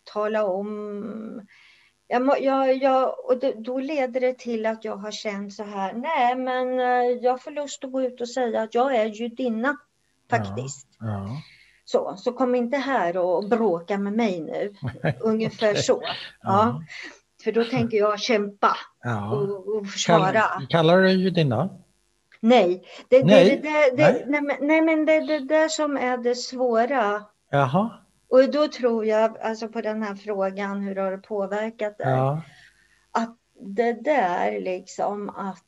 tala 0.04 0.44
om 0.44 1.46
jag, 2.08 2.42
jag, 2.42 2.76
jag, 2.76 3.24
och 3.24 3.38
då 3.56 3.78
leder 3.78 4.20
det 4.20 4.38
till 4.38 4.66
att 4.66 4.84
jag 4.84 4.96
har 4.96 5.10
känt 5.10 5.54
så 5.54 5.62
här, 5.62 5.92
nej 5.92 6.36
men 6.36 6.80
eh, 6.80 7.18
jag 7.22 7.42
får 7.42 7.50
lust 7.50 7.84
att 7.84 7.92
gå 7.92 8.02
ut 8.02 8.20
och 8.20 8.28
säga 8.28 8.62
att 8.62 8.74
jag 8.74 8.96
är 8.96 9.06
judinna 9.06 9.76
faktiskt. 10.30 10.88
Ja, 11.00 11.06
ja. 11.06 11.42
Så, 11.84 12.16
så 12.16 12.32
kom 12.32 12.54
inte 12.54 12.76
här 12.76 13.16
och 13.16 13.48
bråka 13.48 13.98
med 13.98 14.12
mig 14.12 14.40
nu. 14.40 14.74
Ungefär 15.20 15.70
okay. 15.70 15.82
så. 15.82 16.02
Ja. 16.42 16.82
För 17.44 17.52
då 17.52 17.64
tänker 17.64 17.98
jag 17.98 18.20
kämpa 18.20 18.76
och, 19.32 19.76
och 19.76 19.86
försvara. 19.86 20.32
Kall, 20.32 20.66
kallar 20.66 21.02
du 21.02 21.10
judinna? 21.10 21.68
Nej, 22.40 22.84
det, 23.08 23.24
nej. 23.24 23.60
Det, 23.62 23.96
det, 23.96 24.26
nej. 24.26 24.42
nej. 24.42 24.58
nej, 24.60 24.82
men 24.82 25.04
det 25.04 25.12
är 25.12 25.26
det 25.26 25.38
där 25.38 25.68
som 25.68 25.96
är 25.96 26.18
det 26.18 26.34
svåra. 26.34 27.24
Jaha. 27.50 27.90
Och 28.28 28.50
då 28.50 28.68
tror 28.68 29.06
jag, 29.06 29.38
alltså 29.38 29.68
på 29.68 29.80
den 29.80 30.02
här 30.02 30.14
frågan, 30.14 30.82
hur 30.82 30.96
har 30.96 31.10
det 31.10 31.18
påverkat 31.18 31.98
dig? 31.98 32.10
Ja. 32.10 32.42
Att 33.12 33.36
det 33.60 33.92
där 33.92 34.60
liksom 34.60 35.28
att 35.28 35.64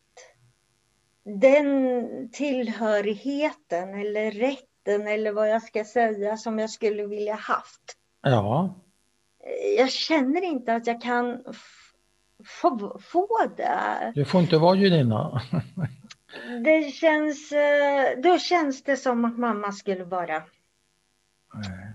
den 1.26 2.28
tillhörigheten 2.32 3.94
eller 3.94 4.30
rätten 4.30 5.06
eller 5.06 5.32
vad 5.32 5.50
jag 5.50 5.62
ska 5.62 5.84
säga 5.84 6.36
som 6.36 6.58
jag 6.58 6.70
skulle 6.70 7.06
vilja 7.06 7.34
haft. 7.34 7.96
Ja. 8.22 8.74
Jag 9.78 9.90
känner 9.90 10.44
inte 10.44 10.74
att 10.74 10.86
jag 10.86 11.02
kan 11.02 11.44
få, 12.44 12.98
få 13.02 13.28
det. 13.56 14.12
Du 14.14 14.24
får 14.24 14.40
inte 14.40 14.58
vara 14.58 14.76
judinna. 14.76 15.42
det 16.64 16.94
känns, 16.94 17.52
eh, 17.52 18.20
då 18.22 18.38
känns 18.38 18.82
det 18.82 18.96
som 18.96 19.24
att 19.24 19.38
mamma 19.38 19.72
skulle 19.72 20.04
vara 20.04 20.42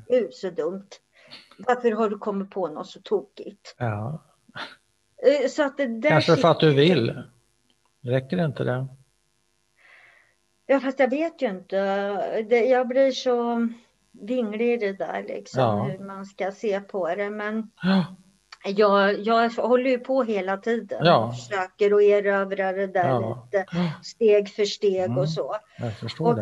Nej. 0.09 0.27
så 0.31 0.49
dumt. 0.49 0.89
Varför 1.57 1.91
har 1.91 2.09
du 2.09 2.17
kommit 2.17 2.49
på 2.49 2.67
något 2.67 2.87
så 2.87 3.01
tokigt? 3.01 3.75
Ja. 3.77 4.23
Eh, 5.23 5.47
så 5.49 5.63
att 5.63 5.77
det 5.77 5.87
där 5.87 6.09
Kanske 6.09 6.35
för 6.35 6.51
att 6.51 6.59
du 6.59 6.73
vill. 6.73 7.23
Räcker 8.01 8.45
inte 8.45 8.63
det? 8.63 8.87
Ja, 10.71 10.79
fast 10.79 10.99
jag 10.99 11.09
vet 11.09 11.41
ju 11.41 11.49
inte. 11.49 11.75
jag 12.49 12.87
blir 12.87 13.11
så 13.11 13.67
vinglig 14.11 14.73
i 14.73 14.77
det 14.77 14.93
där, 14.93 15.25
liksom, 15.27 15.61
ja. 15.61 15.83
hur 15.83 16.05
man 16.05 16.25
ska 16.25 16.51
se 16.51 16.81
på 16.81 17.15
det. 17.15 17.29
Men 17.29 17.71
ja. 17.81 18.05
jag, 18.65 19.19
jag 19.19 19.49
håller 19.49 19.89
ju 19.89 19.99
på 19.99 20.23
hela 20.23 20.57
tiden. 20.57 21.05
Ja. 21.05 21.31
Försöker 21.31 21.95
att 21.95 22.01
erövra 22.01 22.71
det 22.71 22.87
där 22.87 23.09
ja. 23.09 23.47
lite 23.51 23.65
steg 24.03 24.49
för 24.49 24.65
steg 24.65 25.05
mm. 25.05 25.17
och 25.17 25.29
så. 25.29 25.55
Jag 25.77 26.27
och. 26.27 26.39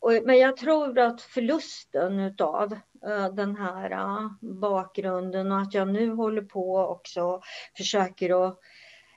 Och, 0.00 0.12
men 0.24 0.38
jag 0.38 0.56
tror 0.56 0.98
att 0.98 1.20
förlusten 1.20 2.34
av 2.40 2.72
uh, 3.06 3.34
den 3.34 3.56
här 3.56 3.92
uh, 3.92 4.30
bakgrunden 4.40 5.52
och 5.52 5.60
att 5.60 5.74
jag 5.74 5.88
nu 5.88 6.14
håller 6.14 6.42
på 6.42 6.78
också 6.78 7.40
försöker 7.76 8.46
att 8.46 8.58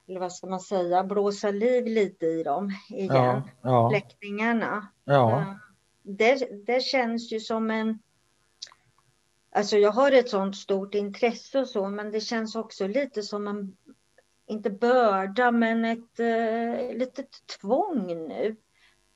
eller 0.08 0.20
vad 0.20 0.34
ska 0.34 0.48
man 0.48 0.60
säga, 0.60 1.04
blåsa 1.04 1.52
liv 1.52 1.86
lite 1.86 2.26
i 2.26 2.44
dem 2.44 2.72
igen, 2.90 3.10
ja, 3.16 3.44
ja. 3.62 3.90
släktingarna. 3.90 4.88
Ja. 5.04 5.56
Det, 6.04 6.66
det 6.66 6.84
känns 6.84 7.32
ju 7.32 7.40
som 7.40 7.72
en 7.72 8.00
Alltså 9.56 9.78
jag 9.78 9.92
har 9.92 10.12
ett 10.12 10.30
sånt 10.30 10.56
stort 10.56 10.96
intresse 10.96 11.60
och 11.60 11.68
så, 11.68 11.90
men 11.90 12.12
det 12.12 12.22
känns 12.22 12.56
också 12.56 12.88
lite 12.88 13.24
som 13.24 13.48
en, 13.48 13.76
inte 14.48 14.70
börda, 14.70 15.52
men 15.52 15.86
ett 15.86 16.20
eh, 16.20 16.98
litet 16.98 17.30
tvång 17.62 18.08
nu 18.08 18.56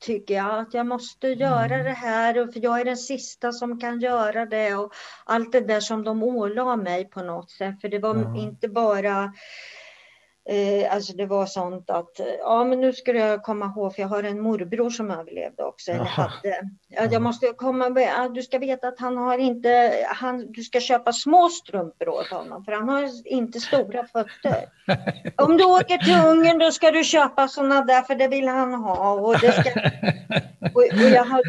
tycker 0.00 0.34
jag. 0.34 0.58
Att 0.58 0.74
jag 0.74 0.86
måste 0.86 1.28
göra 1.28 1.74
mm. 1.74 1.84
det 1.84 1.90
här, 1.90 2.52
för 2.52 2.60
jag 2.64 2.80
är 2.80 2.84
den 2.84 2.96
sista 2.96 3.52
som 3.52 3.80
kan 3.80 4.00
göra 4.00 4.46
det. 4.46 4.74
Och 4.74 4.92
allt 5.24 5.52
det 5.52 5.60
där 5.60 5.80
som 5.80 6.04
de 6.04 6.22
ålade 6.22 6.82
mig 6.82 7.04
på 7.04 7.22
något 7.22 7.50
sätt. 7.50 7.80
För 7.80 7.88
det 7.88 7.98
var 7.98 8.14
mm. 8.14 8.36
inte 8.36 8.68
bara 8.68 9.32
Eh, 10.50 10.94
alltså 10.94 11.12
det 11.12 11.26
var 11.26 11.46
sånt 11.46 11.90
att, 11.90 12.20
ja 12.38 12.64
men 12.64 12.80
nu 12.80 12.92
ska 12.92 13.12
jag 13.12 13.42
komma 13.42 13.66
ihåg, 13.66 13.94
för 13.94 14.02
jag 14.02 14.08
har 14.08 14.22
en 14.22 14.40
morbror 14.40 14.90
som 14.90 15.10
överlevde 15.10 15.64
också, 15.64 15.90
eller 15.90 16.04
hade. 16.04 16.60
Ja, 16.88 17.04
jag 17.10 17.22
måste 17.22 17.46
komma 17.46 17.88
med, 17.88 18.32
du 18.34 18.42
ska 18.42 18.58
veta 18.58 18.88
att 18.88 19.00
han 19.00 19.16
har 19.16 19.38
inte, 19.38 19.92
han, 20.08 20.52
du 20.52 20.62
ska 20.62 20.80
köpa 20.80 21.12
små 21.12 21.48
strumpor 21.48 22.08
åt 22.08 22.28
honom, 22.28 22.64
för 22.64 22.72
han 22.72 22.88
har 22.88 23.08
inte 23.24 23.60
stora 23.60 24.06
fötter. 24.06 24.68
Om 25.36 25.56
du 25.56 25.64
åker 25.64 25.98
till 25.98 26.26
Ungern 26.26 26.58
då 26.58 26.70
ska 26.70 26.90
du 26.90 27.04
köpa 27.04 27.48
sådana 27.48 27.84
där, 27.84 28.02
för 28.02 28.14
det 28.14 28.28
vill 28.28 28.48
han 28.48 28.74
ha. 28.74 29.12
Och, 29.12 29.38
det 29.40 29.52
ska, 29.52 29.70
och, 30.74 30.82
och 30.82 31.10
jag 31.10 31.24
har, 31.24 31.42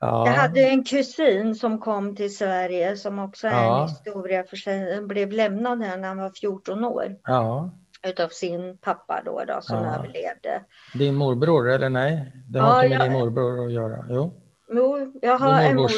Ja. 0.00 0.26
Jag 0.26 0.34
hade 0.34 0.60
en 0.60 0.84
kusin 0.84 1.54
som 1.54 1.78
kom 1.78 2.16
till 2.16 2.36
Sverige 2.36 2.96
som 2.96 3.18
också 3.18 3.46
är 3.46 3.52
ja. 3.52 3.82
en 3.82 3.88
historia 3.88 4.44
för 4.44 4.56
sig. 4.56 4.94
Han 4.94 5.06
blev 5.06 5.32
lämnad 5.32 5.82
här 5.82 5.96
när 5.96 6.08
han 6.08 6.18
var 6.18 6.30
14 6.30 6.84
år. 6.84 7.16
Ja. 7.24 7.70
Utav 8.06 8.28
sin 8.28 8.78
pappa 8.78 9.22
då, 9.24 9.44
då 9.46 9.58
som 9.60 9.76
ja. 9.76 9.94
överlevde. 9.94 10.62
Din 10.94 11.14
morbror 11.14 11.70
eller 11.70 11.88
nej? 11.88 12.32
Det 12.48 12.60
har 12.60 12.84
inte 12.84 12.98
med 12.98 13.04
jag... 13.04 13.12
din 13.12 13.18
morbror 13.18 13.66
att 13.66 13.72
göra? 13.72 14.04
Jo. 14.08 14.34
jo 14.70 15.12
jag, 15.22 15.38
har 15.38 15.62
en 15.62 15.76
mor... 15.76 15.90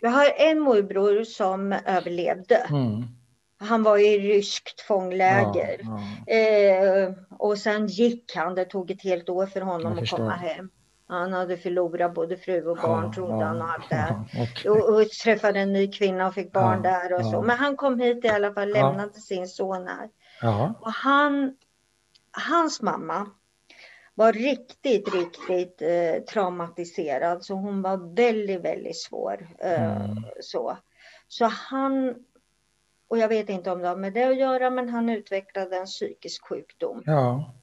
jag 0.00 0.10
har 0.10 0.26
en 0.36 0.60
morbror 0.60 1.24
som 1.24 1.72
överlevde. 1.72 2.56
Mm. 2.56 3.04
Han 3.60 3.82
var 3.82 3.98
i 3.98 4.18
ryskt 4.18 4.80
fångläger. 4.80 5.80
Ja, 5.82 6.00
ja. 6.26 6.34
Eh, 6.34 7.12
och 7.38 7.58
sen 7.58 7.86
gick 7.86 8.36
han, 8.36 8.54
det 8.54 8.64
tog 8.64 8.90
ett 8.90 9.02
helt 9.02 9.28
år 9.28 9.46
för 9.46 9.60
honom 9.60 9.98
att 9.98 10.10
komma 10.10 10.36
hem. 10.36 10.70
Han 11.10 11.32
hade 11.32 11.56
förlorat 11.56 12.14
både 12.14 12.36
fru 12.36 12.66
och 12.66 12.76
barn 12.76 13.04
ja, 13.04 13.12
trodde 13.12 13.44
han 13.44 13.62
och 13.62 13.70
allt 13.70 13.88
det 13.90 13.96
här. 13.96 14.14
Okay. 14.42 14.70
Och, 14.70 14.94
och, 14.94 15.08
träffade 15.08 15.60
en 15.60 15.72
ny 15.72 15.92
kvinna 15.92 16.26
och 16.26 16.34
fick 16.34 16.52
barn 16.52 16.80
ja, 16.84 16.90
där 16.90 17.12
och 17.18 17.24
så. 17.24 17.42
Men 17.42 17.58
han 17.58 17.76
kom 17.76 18.00
hit 18.00 18.24
i 18.24 18.28
alla 18.28 18.52
fall, 18.52 18.68
lämnade 18.68 19.12
sin 19.12 19.48
son 19.48 19.86
här. 19.86 20.10
Och 20.80 20.92
han, 20.92 21.56
hans 22.48 22.82
mamma 22.82 23.26
var 24.14 24.32
riktigt, 24.32 25.14
riktigt 25.14 25.82
eh, 25.82 26.22
traumatiserad. 26.22 27.44
Så 27.44 27.54
hon 27.54 27.82
var 27.82 28.14
väldigt, 28.16 28.60
väldigt 28.60 29.00
svår. 29.00 29.48
Eh, 29.58 29.96
mm. 29.96 30.16
så. 30.40 30.78
så 31.28 31.44
han, 31.44 32.14
och 33.08 33.18
jag 33.18 33.28
vet 33.28 33.48
inte 33.48 33.70
om 33.70 33.78
det 33.78 33.88
har 33.88 33.96
med 33.96 34.12
det 34.12 34.24
att 34.24 34.38
göra, 34.38 34.70
men 34.70 34.88
han 34.88 35.08
utvecklade 35.08 35.76
en 35.76 35.86
psykisk 35.86 36.48
sjukdom. 36.48 37.02
Ja 37.06 37.54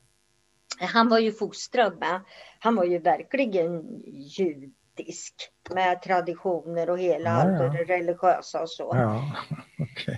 han 0.79 1.09
var 1.09 1.19
ju 1.19 1.31
fostrad 1.31 1.99
med, 1.99 2.21
han 2.59 2.75
var 2.75 2.83
ju 2.83 2.99
verkligen 2.99 3.83
judisk 4.05 5.33
med 5.73 6.01
traditioner 6.01 6.89
och 6.89 6.99
hela 6.99 7.29
ja, 7.29 7.63
ja. 7.63 7.69
det 7.69 7.83
religiösa 7.83 8.61
och 8.61 8.69
så. 8.69 8.91
Ja, 8.93 9.31
okay. 9.79 10.17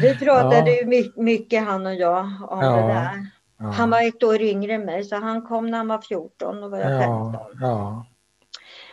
Vi 0.00 0.18
pratade 0.18 0.76
ju 0.76 1.10
mycket 1.16 1.64
han 1.64 1.86
och 1.86 1.94
jag 1.94 2.24
om 2.48 2.60
det 2.60 2.66
där. 2.66 3.26
Han 3.72 3.90
var 3.90 4.08
ett 4.08 4.22
år 4.22 4.42
yngre 4.42 4.72
än 4.72 4.84
mig 4.84 5.04
så 5.04 5.16
han 5.16 5.42
kom 5.42 5.70
när 5.70 5.78
han 5.78 5.88
var 5.88 6.00
14 6.00 6.62
och 6.62 6.70
var 6.70 6.78
jag 6.78 7.02
15. 7.02 7.36
Ja. 7.60 8.06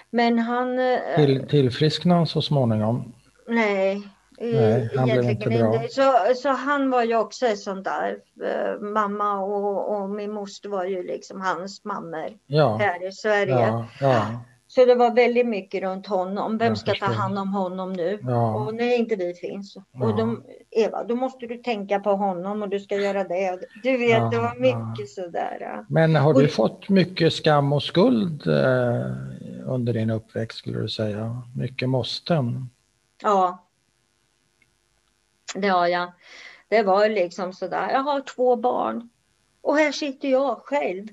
Men 0.10 0.40
han... 0.40 0.80
Eh, 0.80 1.16
Till, 1.16 1.48
tillfrisknade 1.48 2.20
han 2.20 2.28
så 2.28 2.42
småningom? 2.42 3.14
Nej, 3.48 4.08
Nej, 4.42 4.90
han 4.96 5.06
blev 5.06 5.30
inte 5.30 5.50
bra. 5.50 5.84
Så, 5.90 6.14
så 6.36 6.50
han 6.50 6.90
var 6.90 7.04
ju 7.04 7.16
också 7.16 7.46
ett 7.46 7.60
sånt 7.60 7.86
där. 7.86 8.18
Eh, 8.44 8.82
mamma 8.82 9.40
och, 9.40 9.96
och 9.96 10.10
min 10.10 10.32
moster 10.32 10.70
var 10.70 10.86
ju 10.86 11.04
liksom 11.04 11.42
hans 11.42 11.86
mammor 11.86 12.30
ja. 12.48 12.78
här 12.78 13.08
i 13.08 13.12
Sverige. 13.12 13.68
Ja, 13.68 13.86
ja. 14.02 14.26
Så 14.68 14.86
det 14.86 14.96
var 14.96 15.16
väldigt 15.16 15.48
mycket 15.48 15.84
runt 15.84 16.08
honom. 16.08 16.58
Vem 16.58 16.76
ska 16.76 16.94
ta 16.94 17.06
hand 17.06 17.40
om 17.40 17.54
honom 17.54 17.94
nu? 17.94 18.20
Ja. 18.22 18.56
Och 18.56 18.76
när 18.76 18.98
inte 18.98 19.16
vi 19.16 19.34
finns. 19.34 19.76
Ja. 19.76 20.06
Och 20.06 20.18
de, 20.18 20.44
Eva, 20.72 21.04
då 21.04 21.16
måste 21.16 21.46
du 21.46 21.58
tänka 21.58 22.00
på 22.00 22.12
honom 22.12 22.62
och 22.62 22.70
du 22.70 22.80
ska 22.80 22.96
göra 22.96 23.24
det. 23.24 23.60
Du 23.84 23.98
vet, 23.98 24.10
ja, 24.10 24.30
det 24.32 24.38
var 24.38 24.56
mycket 24.60 25.10
sådär. 25.10 25.86
Men 25.90 26.16
har 26.16 26.34
du 26.34 26.46
och, 26.46 26.52
fått 26.52 26.90
mycket 26.90 27.34
skam 27.34 27.74
och 27.74 27.84
skuld 27.84 28.48
eh, 28.48 29.12
under 29.66 29.94
din 29.94 30.10
uppväxt 30.10 30.58
skulle 30.58 30.80
du 30.80 30.90
säga? 30.90 31.42
Mycket 31.56 31.90
måsten? 31.90 32.70
Ja. 33.24 33.66
Det 35.56 35.68
har 35.68 35.88
jag. 35.88 36.12
Det 36.68 36.84
var 36.84 37.10
liksom 37.10 37.54
sådär, 37.54 37.90
jag 37.92 38.00
har 38.00 38.22
två 38.22 38.56
barn 38.56 39.10
och 39.62 39.78
här 39.78 39.92
sitter 39.92 40.28
jag 40.28 40.58
själv. 40.58 41.08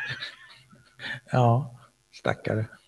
ja. 1.32 1.72
Stackare. 2.12 2.66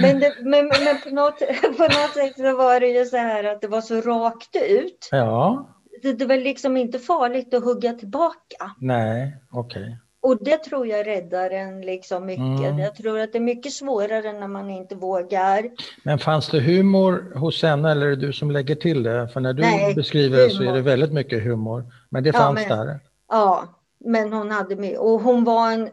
men, 0.00 0.20
det, 0.20 0.36
men, 0.40 0.66
men 0.66 1.00
på, 1.04 1.10
något, 1.10 1.38
på 1.76 1.82
något 1.82 2.14
sätt 2.14 2.36
så 2.36 2.56
var 2.56 2.80
det 2.80 2.86
ju 2.86 3.04
så 3.04 3.16
här 3.16 3.44
att 3.44 3.60
det 3.60 3.68
var 3.68 3.80
så 3.80 4.00
rakt 4.00 4.56
ut. 4.56 5.08
Ja. 5.10 5.68
Det, 6.02 6.12
det 6.12 6.26
var 6.26 6.36
liksom 6.36 6.76
inte 6.76 6.98
farligt 6.98 7.54
att 7.54 7.64
hugga 7.64 7.92
tillbaka. 7.92 8.72
Nej, 8.78 9.36
okej. 9.50 9.82
Okay. 9.82 9.96
Och 10.24 10.38
det 10.40 10.56
tror 10.56 10.86
jag 10.86 11.06
räddar 11.06 11.50
en 11.50 11.80
liksom 11.80 12.26
mycket. 12.26 12.40
Mm. 12.40 12.78
Jag 12.78 12.94
tror 12.94 13.18
att 13.18 13.32
det 13.32 13.38
är 13.38 13.42
mycket 13.42 13.72
svårare 13.72 14.32
när 14.32 14.48
man 14.48 14.70
inte 14.70 14.94
vågar. 14.94 15.70
Men 16.02 16.18
fanns 16.18 16.48
det 16.48 16.60
humor 16.60 17.32
hos 17.34 17.62
henne 17.62 17.90
eller 17.90 18.06
är 18.06 18.10
det 18.10 18.26
du 18.26 18.32
som 18.32 18.50
lägger 18.50 18.74
till 18.74 19.02
det? 19.02 19.28
För 19.28 19.40
när 19.40 19.52
du 19.52 19.62
Nej, 19.62 19.94
beskriver 19.94 20.38
det 20.38 20.50
så 20.50 20.62
är 20.62 20.72
det 20.72 20.80
väldigt 20.80 21.12
mycket 21.12 21.42
humor. 21.42 21.84
Men 22.08 22.24
det 22.24 22.32
fanns 22.32 22.60
ja, 22.68 22.76
men, 22.76 22.86
där? 22.86 23.00
Ja, 23.28 23.64
men 23.98 24.32
hon 24.32 24.50
hade 24.50 24.76
med. 24.76 24.96
Och 24.96 25.20
hon 25.20 25.44
var 25.44 25.72
en 25.72 25.88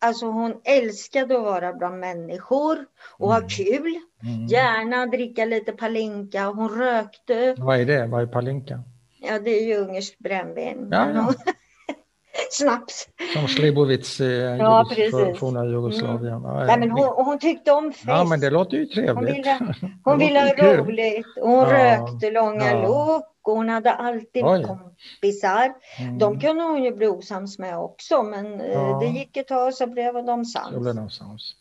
Alltså 0.00 0.26
hon 0.26 0.54
älskade 0.64 1.36
att 1.36 1.42
vara 1.42 1.72
bland 1.72 2.00
människor 2.00 2.76
och 3.18 3.30
mm. 3.30 3.42
ha 3.42 3.48
kul. 3.48 3.94
Mm. 4.22 4.46
Gärna 4.46 5.06
dricka 5.06 5.44
lite 5.44 5.72
palinka. 5.72 6.46
Hon 6.46 6.68
rökte. 6.68 7.54
Vad 7.58 7.80
är 7.80 7.86
det? 7.86 8.06
Vad 8.06 8.22
är 8.22 8.26
palinka? 8.26 8.82
Ja, 9.20 9.38
det 9.38 9.50
är 9.50 9.66
ju 9.66 9.76
ungerskt 9.76 10.18
brännvin. 10.18 10.88
Ja, 10.90 11.10
ja. 11.14 11.34
Snaps. 12.50 13.08
Som 13.34 13.48
Slibovitz 13.48 14.20
i 14.20 14.56
ja, 14.58 14.84
forna 15.38 15.64
Jugoslavien. 15.64 16.44
Mm. 16.44 16.68
Ja, 16.68 16.76
men 16.76 16.90
hon, 16.90 17.24
hon, 17.24 17.38
tyckte 17.38 17.72
om 17.72 17.92
fest. 17.92 18.04
Ja, 18.06 18.24
men 18.24 18.40
det 18.40 18.50
låter 18.50 18.76
ju 18.76 18.86
trevligt. 18.86 19.46
Hon 20.04 20.18
ville, 20.18 20.40
hon 20.40 20.58
ville 20.58 20.68
ha 20.68 20.76
roligt. 20.76 21.26
Hon 21.40 21.58
ja. 21.58 21.72
rökte 21.72 22.30
långa 22.30 22.72
ja. 22.72 22.82
lok 22.82 23.24
och 23.48 23.56
hon 23.56 23.68
hade 23.68 23.92
alltid 23.92 24.44
Oj. 24.44 24.64
kompisar. 24.64 25.74
Mm. 25.98 26.18
De 26.18 26.40
kunde 26.40 26.62
hon 26.62 26.84
ju 26.84 26.96
bli 26.96 27.06
osams 27.06 27.58
med 27.58 27.78
också, 27.78 28.22
men 28.22 28.60
eh, 28.60 28.72
ja. 28.72 28.98
det 29.00 29.06
gick 29.06 29.36
ett 29.36 29.48
tag 29.48 29.74
så 29.74 29.86
blev 29.86 30.14
de 30.14 30.44
sams. 30.44 30.82
blev 30.82 30.94
de 30.94 31.10
sams. 31.10 31.54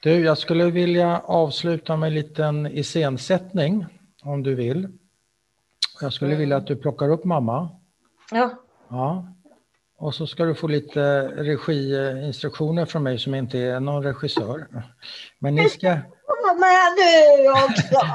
Du, 0.00 0.24
jag 0.24 0.38
skulle 0.38 0.70
vilja 0.70 1.20
avsluta 1.24 1.96
med 1.96 2.06
en 2.06 2.14
liten 2.14 2.66
iscensättning, 2.66 3.86
om 4.22 4.42
du 4.42 4.54
vill. 4.54 4.88
Jag 6.00 6.12
skulle 6.12 6.30
mm. 6.30 6.40
vilja 6.40 6.56
att 6.56 6.66
du 6.66 6.76
plockar 6.76 7.10
upp 7.10 7.24
mamma. 7.24 7.68
Ja. 8.30 8.50
Ja. 8.88 9.26
Och 9.98 10.14
så 10.14 10.26
ska 10.26 10.44
du 10.44 10.54
få 10.54 10.66
lite 10.66 11.28
regiinstruktioner 11.28 12.86
från 12.86 13.02
mig 13.02 13.18
som 13.18 13.34
inte 13.34 13.58
är 13.58 13.80
någon 13.80 14.02
regissör. 14.02 14.66
Men 15.38 15.54
ni 15.54 15.68
ska... 15.68 15.88
Men 15.88 16.96
du 16.96 17.50
också! 17.50 18.06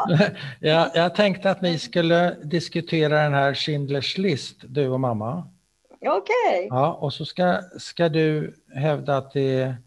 jag, 0.59 0.91
jag 0.93 1.15
tänkte 1.15 1.51
att 1.51 1.61
ni 1.61 1.79
skulle 1.79 2.37
diskutera 2.43 3.23
den 3.23 3.33
här 3.33 3.53
Schindlers 3.53 4.17
list, 4.17 4.55
du 4.61 4.87
och 4.87 4.99
mamma. 4.99 5.47
Okej. 6.01 6.17
Okay. 6.17 6.67
Ja, 6.69 6.93
och 6.93 7.13
så 7.13 7.25
ska, 7.25 7.61
ska 7.79 8.09
du 8.09 8.55
hävda 8.75 9.17
att 9.17 9.33
det 9.33 9.61
är 9.61 9.77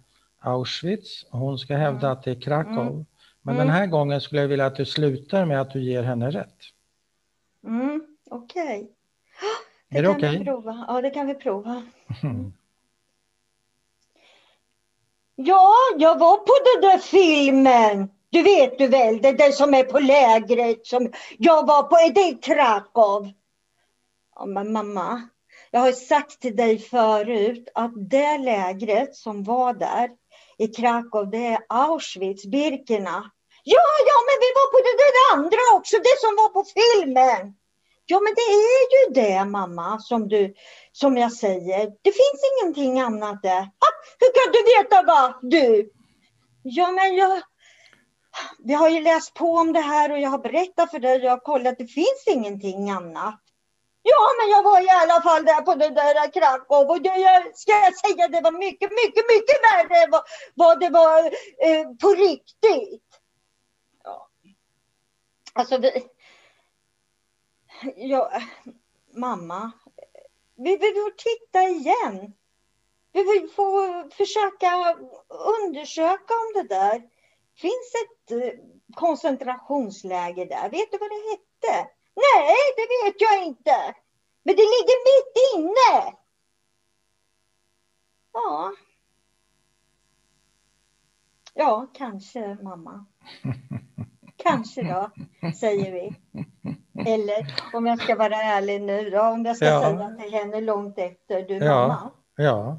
Auschwitz 0.41 1.25
och 1.31 1.39
hon 1.39 1.59
ska 1.59 1.77
hävda 1.77 2.11
att 2.11 2.23
det 2.23 2.31
är 2.31 2.41
Krakow. 2.41 2.87
Mm. 2.87 3.07
Men 3.43 3.55
mm. 3.55 3.67
den 3.67 3.77
här 3.77 3.87
gången 3.87 4.21
skulle 4.21 4.41
jag 4.41 4.49
vilja 4.49 4.67
att 4.67 4.77
du 4.77 4.85
slutar 4.85 5.45
med 5.45 5.61
att 5.61 5.71
du 5.71 5.83
ger 5.83 6.03
henne 6.03 6.31
rätt. 6.31 6.57
Mm, 7.65 8.17
Okej. 8.31 8.63
Okay. 8.63 8.87
Det 9.91 9.99
är 9.99 10.03
det 10.03 10.09
okej? 10.09 10.41
Okay? 10.41 10.75
Ja, 10.89 11.01
det 11.01 11.11
kan 11.11 11.27
vi 11.27 11.35
prova. 11.35 11.83
Mm. 12.23 12.53
Ja, 15.39 15.75
jag 15.99 16.19
var 16.19 16.37
på 16.37 16.81
den 16.81 16.91
där 16.91 16.99
filmen. 16.99 18.09
Du 18.31 18.43
vet 18.43 18.79
du 18.79 18.89
väl, 18.89 19.23
det 19.23 19.33
där 19.33 19.51
som 19.51 19.75
är 19.75 19.85
på 19.85 19.99
lägret 19.99 20.87
som 20.87 21.13
jag 21.39 21.67
var 21.67 21.83
på. 21.83 21.97
Är 21.97 22.11
det 22.11 22.43
Krakow? 22.43 23.33
Ja, 24.35 24.47
men 24.47 24.73
mamma, 24.73 25.29
jag 25.71 25.81
har 25.81 25.93
sagt 25.93 26.41
till 26.41 26.57
dig 26.57 26.79
förut 26.79 27.69
att 27.75 27.93
det 28.11 28.39
lägret 28.39 29.17
som 29.17 29.45
var 29.45 29.75
där 29.75 30.11
i 30.59 30.69
Krakow, 30.69 31.31
det 31.31 31.47
är 31.47 31.59
Auschwitz, 31.69 32.47
Birkenau. 32.47 33.23
Ja, 33.65 33.87
ja, 34.09 34.17
men 34.29 34.37
vi 34.45 34.51
var 34.59 34.69
på 34.73 34.79
det 34.87 34.97
där 35.03 35.37
andra 35.37 35.79
också, 35.79 35.97
det 35.97 36.17
som 36.21 36.37
var 36.37 36.49
på 36.49 36.65
filmen. 36.79 37.55
Ja, 38.07 38.21
men 38.21 38.35
det 38.35 38.41
är 38.41 39.07
ju 39.07 39.13
det 39.15 39.45
mamma, 39.45 39.99
som, 39.99 40.29
du, 40.29 40.55
som 40.93 41.17
jag 41.17 41.33
säger. 41.33 41.87
Det 42.03 42.13
finns 42.13 42.41
ingenting 42.53 43.01
annat 43.01 43.43
där. 43.43 43.61
Ha, 43.61 43.89
hur 44.19 44.33
kan 44.35 44.53
du 44.53 44.63
veta 44.79 45.03
vad 45.03 45.51
du? 45.51 45.91
Ja, 46.63 46.91
men 46.91 47.17
jag... 47.17 47.43
Vi 48.59 48.75
har 48.75 48.89
ju 48.89 49.01
läst 49.01 49.35
på 49.35 49.53
om 49.53 49.73
det 49.73 49.81
här 49.81 50.13
och 50.13 50.19
jag 50.19 50.31
har 50.31 50.39
berättat 50.39 50.91
för 50.91 50.99
dig. 50.99 51.19
Jag 51.19 51.31
har 51.31 51.39
kollat, 51.39 51.79
det 51.79 51.87
finns 51.87 52.25
ingenting 52.27 52.91
annat. 52.91 53.41
Ja, 54.03 54.31
men 54.41 54.51
jag 54.51 54.63
var 54.63 54.81
i 54.81 54.89
alla 54.89 55.23
fall 55.23 55.45
där 55.45 55.61
på 55.61 55.75
det 55.75 55.91
där 55.91 56.33
Krakow 56.33 56.91
och 56.91 57.03
det, 57.03 57.11
ska 57.55 57.73
jag 57.73 57.97
säga, 57.97 58.29
det 58.29 58.41
var 58.41 58.53
mycket, 58.53 58.91
mycket, 58.91 59.25
mycket 59.35 59.59
värre 59.69 60.05
än 60.05 60.11
vad, 60.11 60.23
vad 60.55 60.81
det 60.81 60.91
var 60.91 61.25
eh, 61.67 61.89
på 62.01 62.09
riktigt. 62.09 63.05
Ja. 64.05 64.29
Alltså, 65.53 65.79
vi, 65.79 65.91
ja, 67.97 68.31
eh, 68.37 68.43
mamma, 69.15 69.73
vi, 70.57 70.79
behöver 70.79 71.11
får 71.11 71.11
titta 71.11 71.69
igen. 71.69 72.33
Vi 73.13 73.23
vill 73.23 73.49
få 73.49 74.05
försöka 74.13 74.97
undersöka 75.65 76.35
om 76.35 76.53
det 76.55 76.75
där 76.75 77.03
finns 77.55 77.93
ett 78.05 78.31
eh, 78.31 78.61
koncentrationsläger 78.95 80.47
där. 80.47 80.71
Vet 80.71 80.93
du 80.93 80.99
vad 80.99 81.11
det 81.11 81.31
hette? 81.31 81.91
Nej, 82.15 82.57
det 82.77 83.05
vet 83.05 83.21
jag 83.21 83.45
inte. 83.45 83.95
Men 84.43 84.57
det 84.57 84.63
ligger 84.63 84.99
mitt 85.11 85.55
inne. 85.55 86.17
Ja. 88.33 88.73
Ja, 91.55 91.87
kanske 91.95 92.59
mamma. 92.63 93.07
Kanske 94.47 94.83
då, 94.83 95.11
säger 95.53 95.93
vi. 95.93 96.17
Eller 97.13 97.55
om 97.73 97.87
jag 97.87 98.03
ska 98.03 98.15
vara 98.15 98.37
ärlig 98.37 98.83
nu 98.83 99.11
då, 99.11 99.23
om 99.23 99.45
jag 99.45 99.57
ska 99.57 99.67
ja. 99.67 99.81
säga 99.81 100.17
till 100.21 100.33
henne 100.33 100.61
långt 100.61 100.99
efter, 100.99 101.43
du 101.43 101.55
ja. 101.55 101.89
mamma. 101.89 102.11
Ja. 102.37 102.79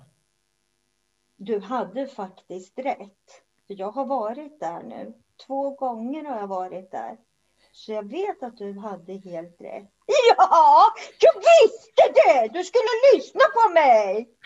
Du 1.35 1.59
hade 1.59 2.07
faktiskt 2.07 2.79
rätt. 2.79 3.41
Jag 3.67 3.91
har 3.91 4.05
varit 4.05 4.59
där 4.59 4.83
nu. 4.83 5.13
Två 5.47 5.69
gånger 5.69 6.25
har 6.25 6.37
jag 6.37 6.47
varit 6.47 6.91
där. 6.91 7.17
Så 7.71 7.91
jag 7.91 8.09
vet 8.09 8.43
att 8.43 8.57
du 8.57 8.79
hade 8.79 9.13
helt 9.13 9.61
rätt. 9.61 9.91
Ja, 10.37 10.83
jag 11.19 11.33
visste 11.33 12.01
det! 12.13 12.47
Du 12.47 12.63
skulle 12.63 12.83
lyssna 13.13 13.41
på 13.53 13.73
mig! 13.73 14.29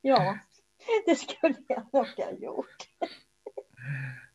Ja, 0.00 0.38
det 1.06 1.16
skulle 1.16 1.56
jag 1.68 1.86
nog 1.92 2.06
ha 2.06 2.30
gjort. 2.30 2.88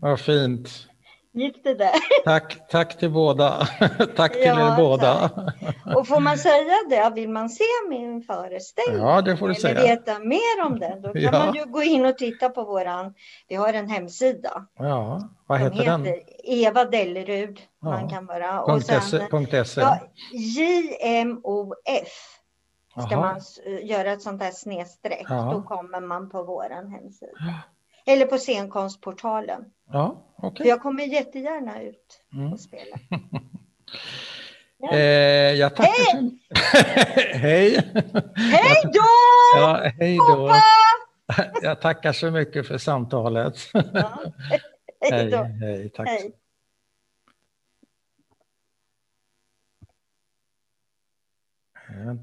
Vad 0.00 0.20
fint. 0.20 0.88
Gick 1.34 1.64
det 1.64 1.74
där? 1.74 1.94
Tack, 2.24 2.68
tack 2.68 2.98
till 2.98 3.10
båda. 3.10 3.66
tack 4.16 4.32
till 4.32 4.42
ja, 4.42 4.72
er 4.72 4.76
båda. 4.76 5.28
Tack. 5.28 5.96
Och 5.96 6.08
får 6.08 6.20
man 6.20 6.38
säga 6.38 6.74
det, 6.88 7.12
vill 7.14 7.30
man 7.30 7.48
se 7.48 7.64
min 7.88 8.22
föreställning 8.22 9.02
ja, 9.02 9.22
det 9.22 9.36
får 9.36 9.48
du 9.48 9.54
eller 9.54 9.60
säga. 9.60 9.82
veta 9.82 10.18
mer 10.18 10.66
om 10.66 10.78
den, 10.78 11.02
då 11.02 11.12
kan 11.12 11.22
ja. 11.22 11.30
man 11.30 11.54
ju 11.54 11.64
gå 11.64 11.82
in 11.82 12.06
och 12.06 12.18
titta 12.18 12.48
på 12.48 12.64
våran, 12.64 13.14
vi 13.48 13.54
har 13.54 13.72
en 13.72 13.88
hemsida. 13.88 14.66
Ja, 14.78 15.28
vad 15.46 15.60
heter, 15.60 15.76
heter 15.76 15.98
den? 15.98 16.20
Eva 16.44 16.84
Dellerud. 16.84 17.60
Ja. 17.80 17.88
Man 17.88 18.08
kan 18.08 18.26
bara, 18.26 18.62
och 18.62 18.82
sen, 18.82 19.00
.se. 19.64 19.80
Ja, 19.80 19.98
JMOF 20.32 21.72
ska 22.90 23.16
Aha. 23.16 23.20
man 23.20 23.40
göra 23.82 24.12
ett 24.12 24.22
sånt 24.22 24.42
här 24.42 24.50
snedstreck, 24.50 25.28
då 25.28 25.62
kommer 25.62 26.00
man 26.00 26.30
på 26.30 26.42
våran 26.42 26.88
hemsida. 26.88 27.32
Eller 28.06 28.26
på 28.26 28.38
scenkonstportalen. 28.38 29.64
Ja, 29.92 30.34
okay. 30.36 30.66
Jag 30.66 30.82
kommer 30.82 31.04
jättegärna 31.04 31.82
ut 31.82 32.20
mm. 32.32 32.52
och 32.52 32.60
spela. 32.60 32.96
Ja. 34.84 34.92
Eh, 34.92 35.54
jag 35.54 35.76
tackar 35.76 35.92
hej! 35.92 36.38
Så... 36.54 37.38
hej! 37.38 37.74
Hej 38.34 38.82
då! 38.84 39.00
Ja, 39.56 39.90
hej 39.98 40.16
då! 40.16 40.50
Jag 41.62 41.80
tackar 41.80 42.12
så 42.12 42.30
mycket 42.30 42.66
för 42.66 42.78
samtalet. 42.78 43.54
Ja. 43.72 44.22
hej 45.10 45.30
då. 45.30 45.36
Hej, 45.36 45.58
hej, 45.60 45.90
tack. 45.90 46.08
Hej. 46.08 46.32
Vänta. 51.88 52.20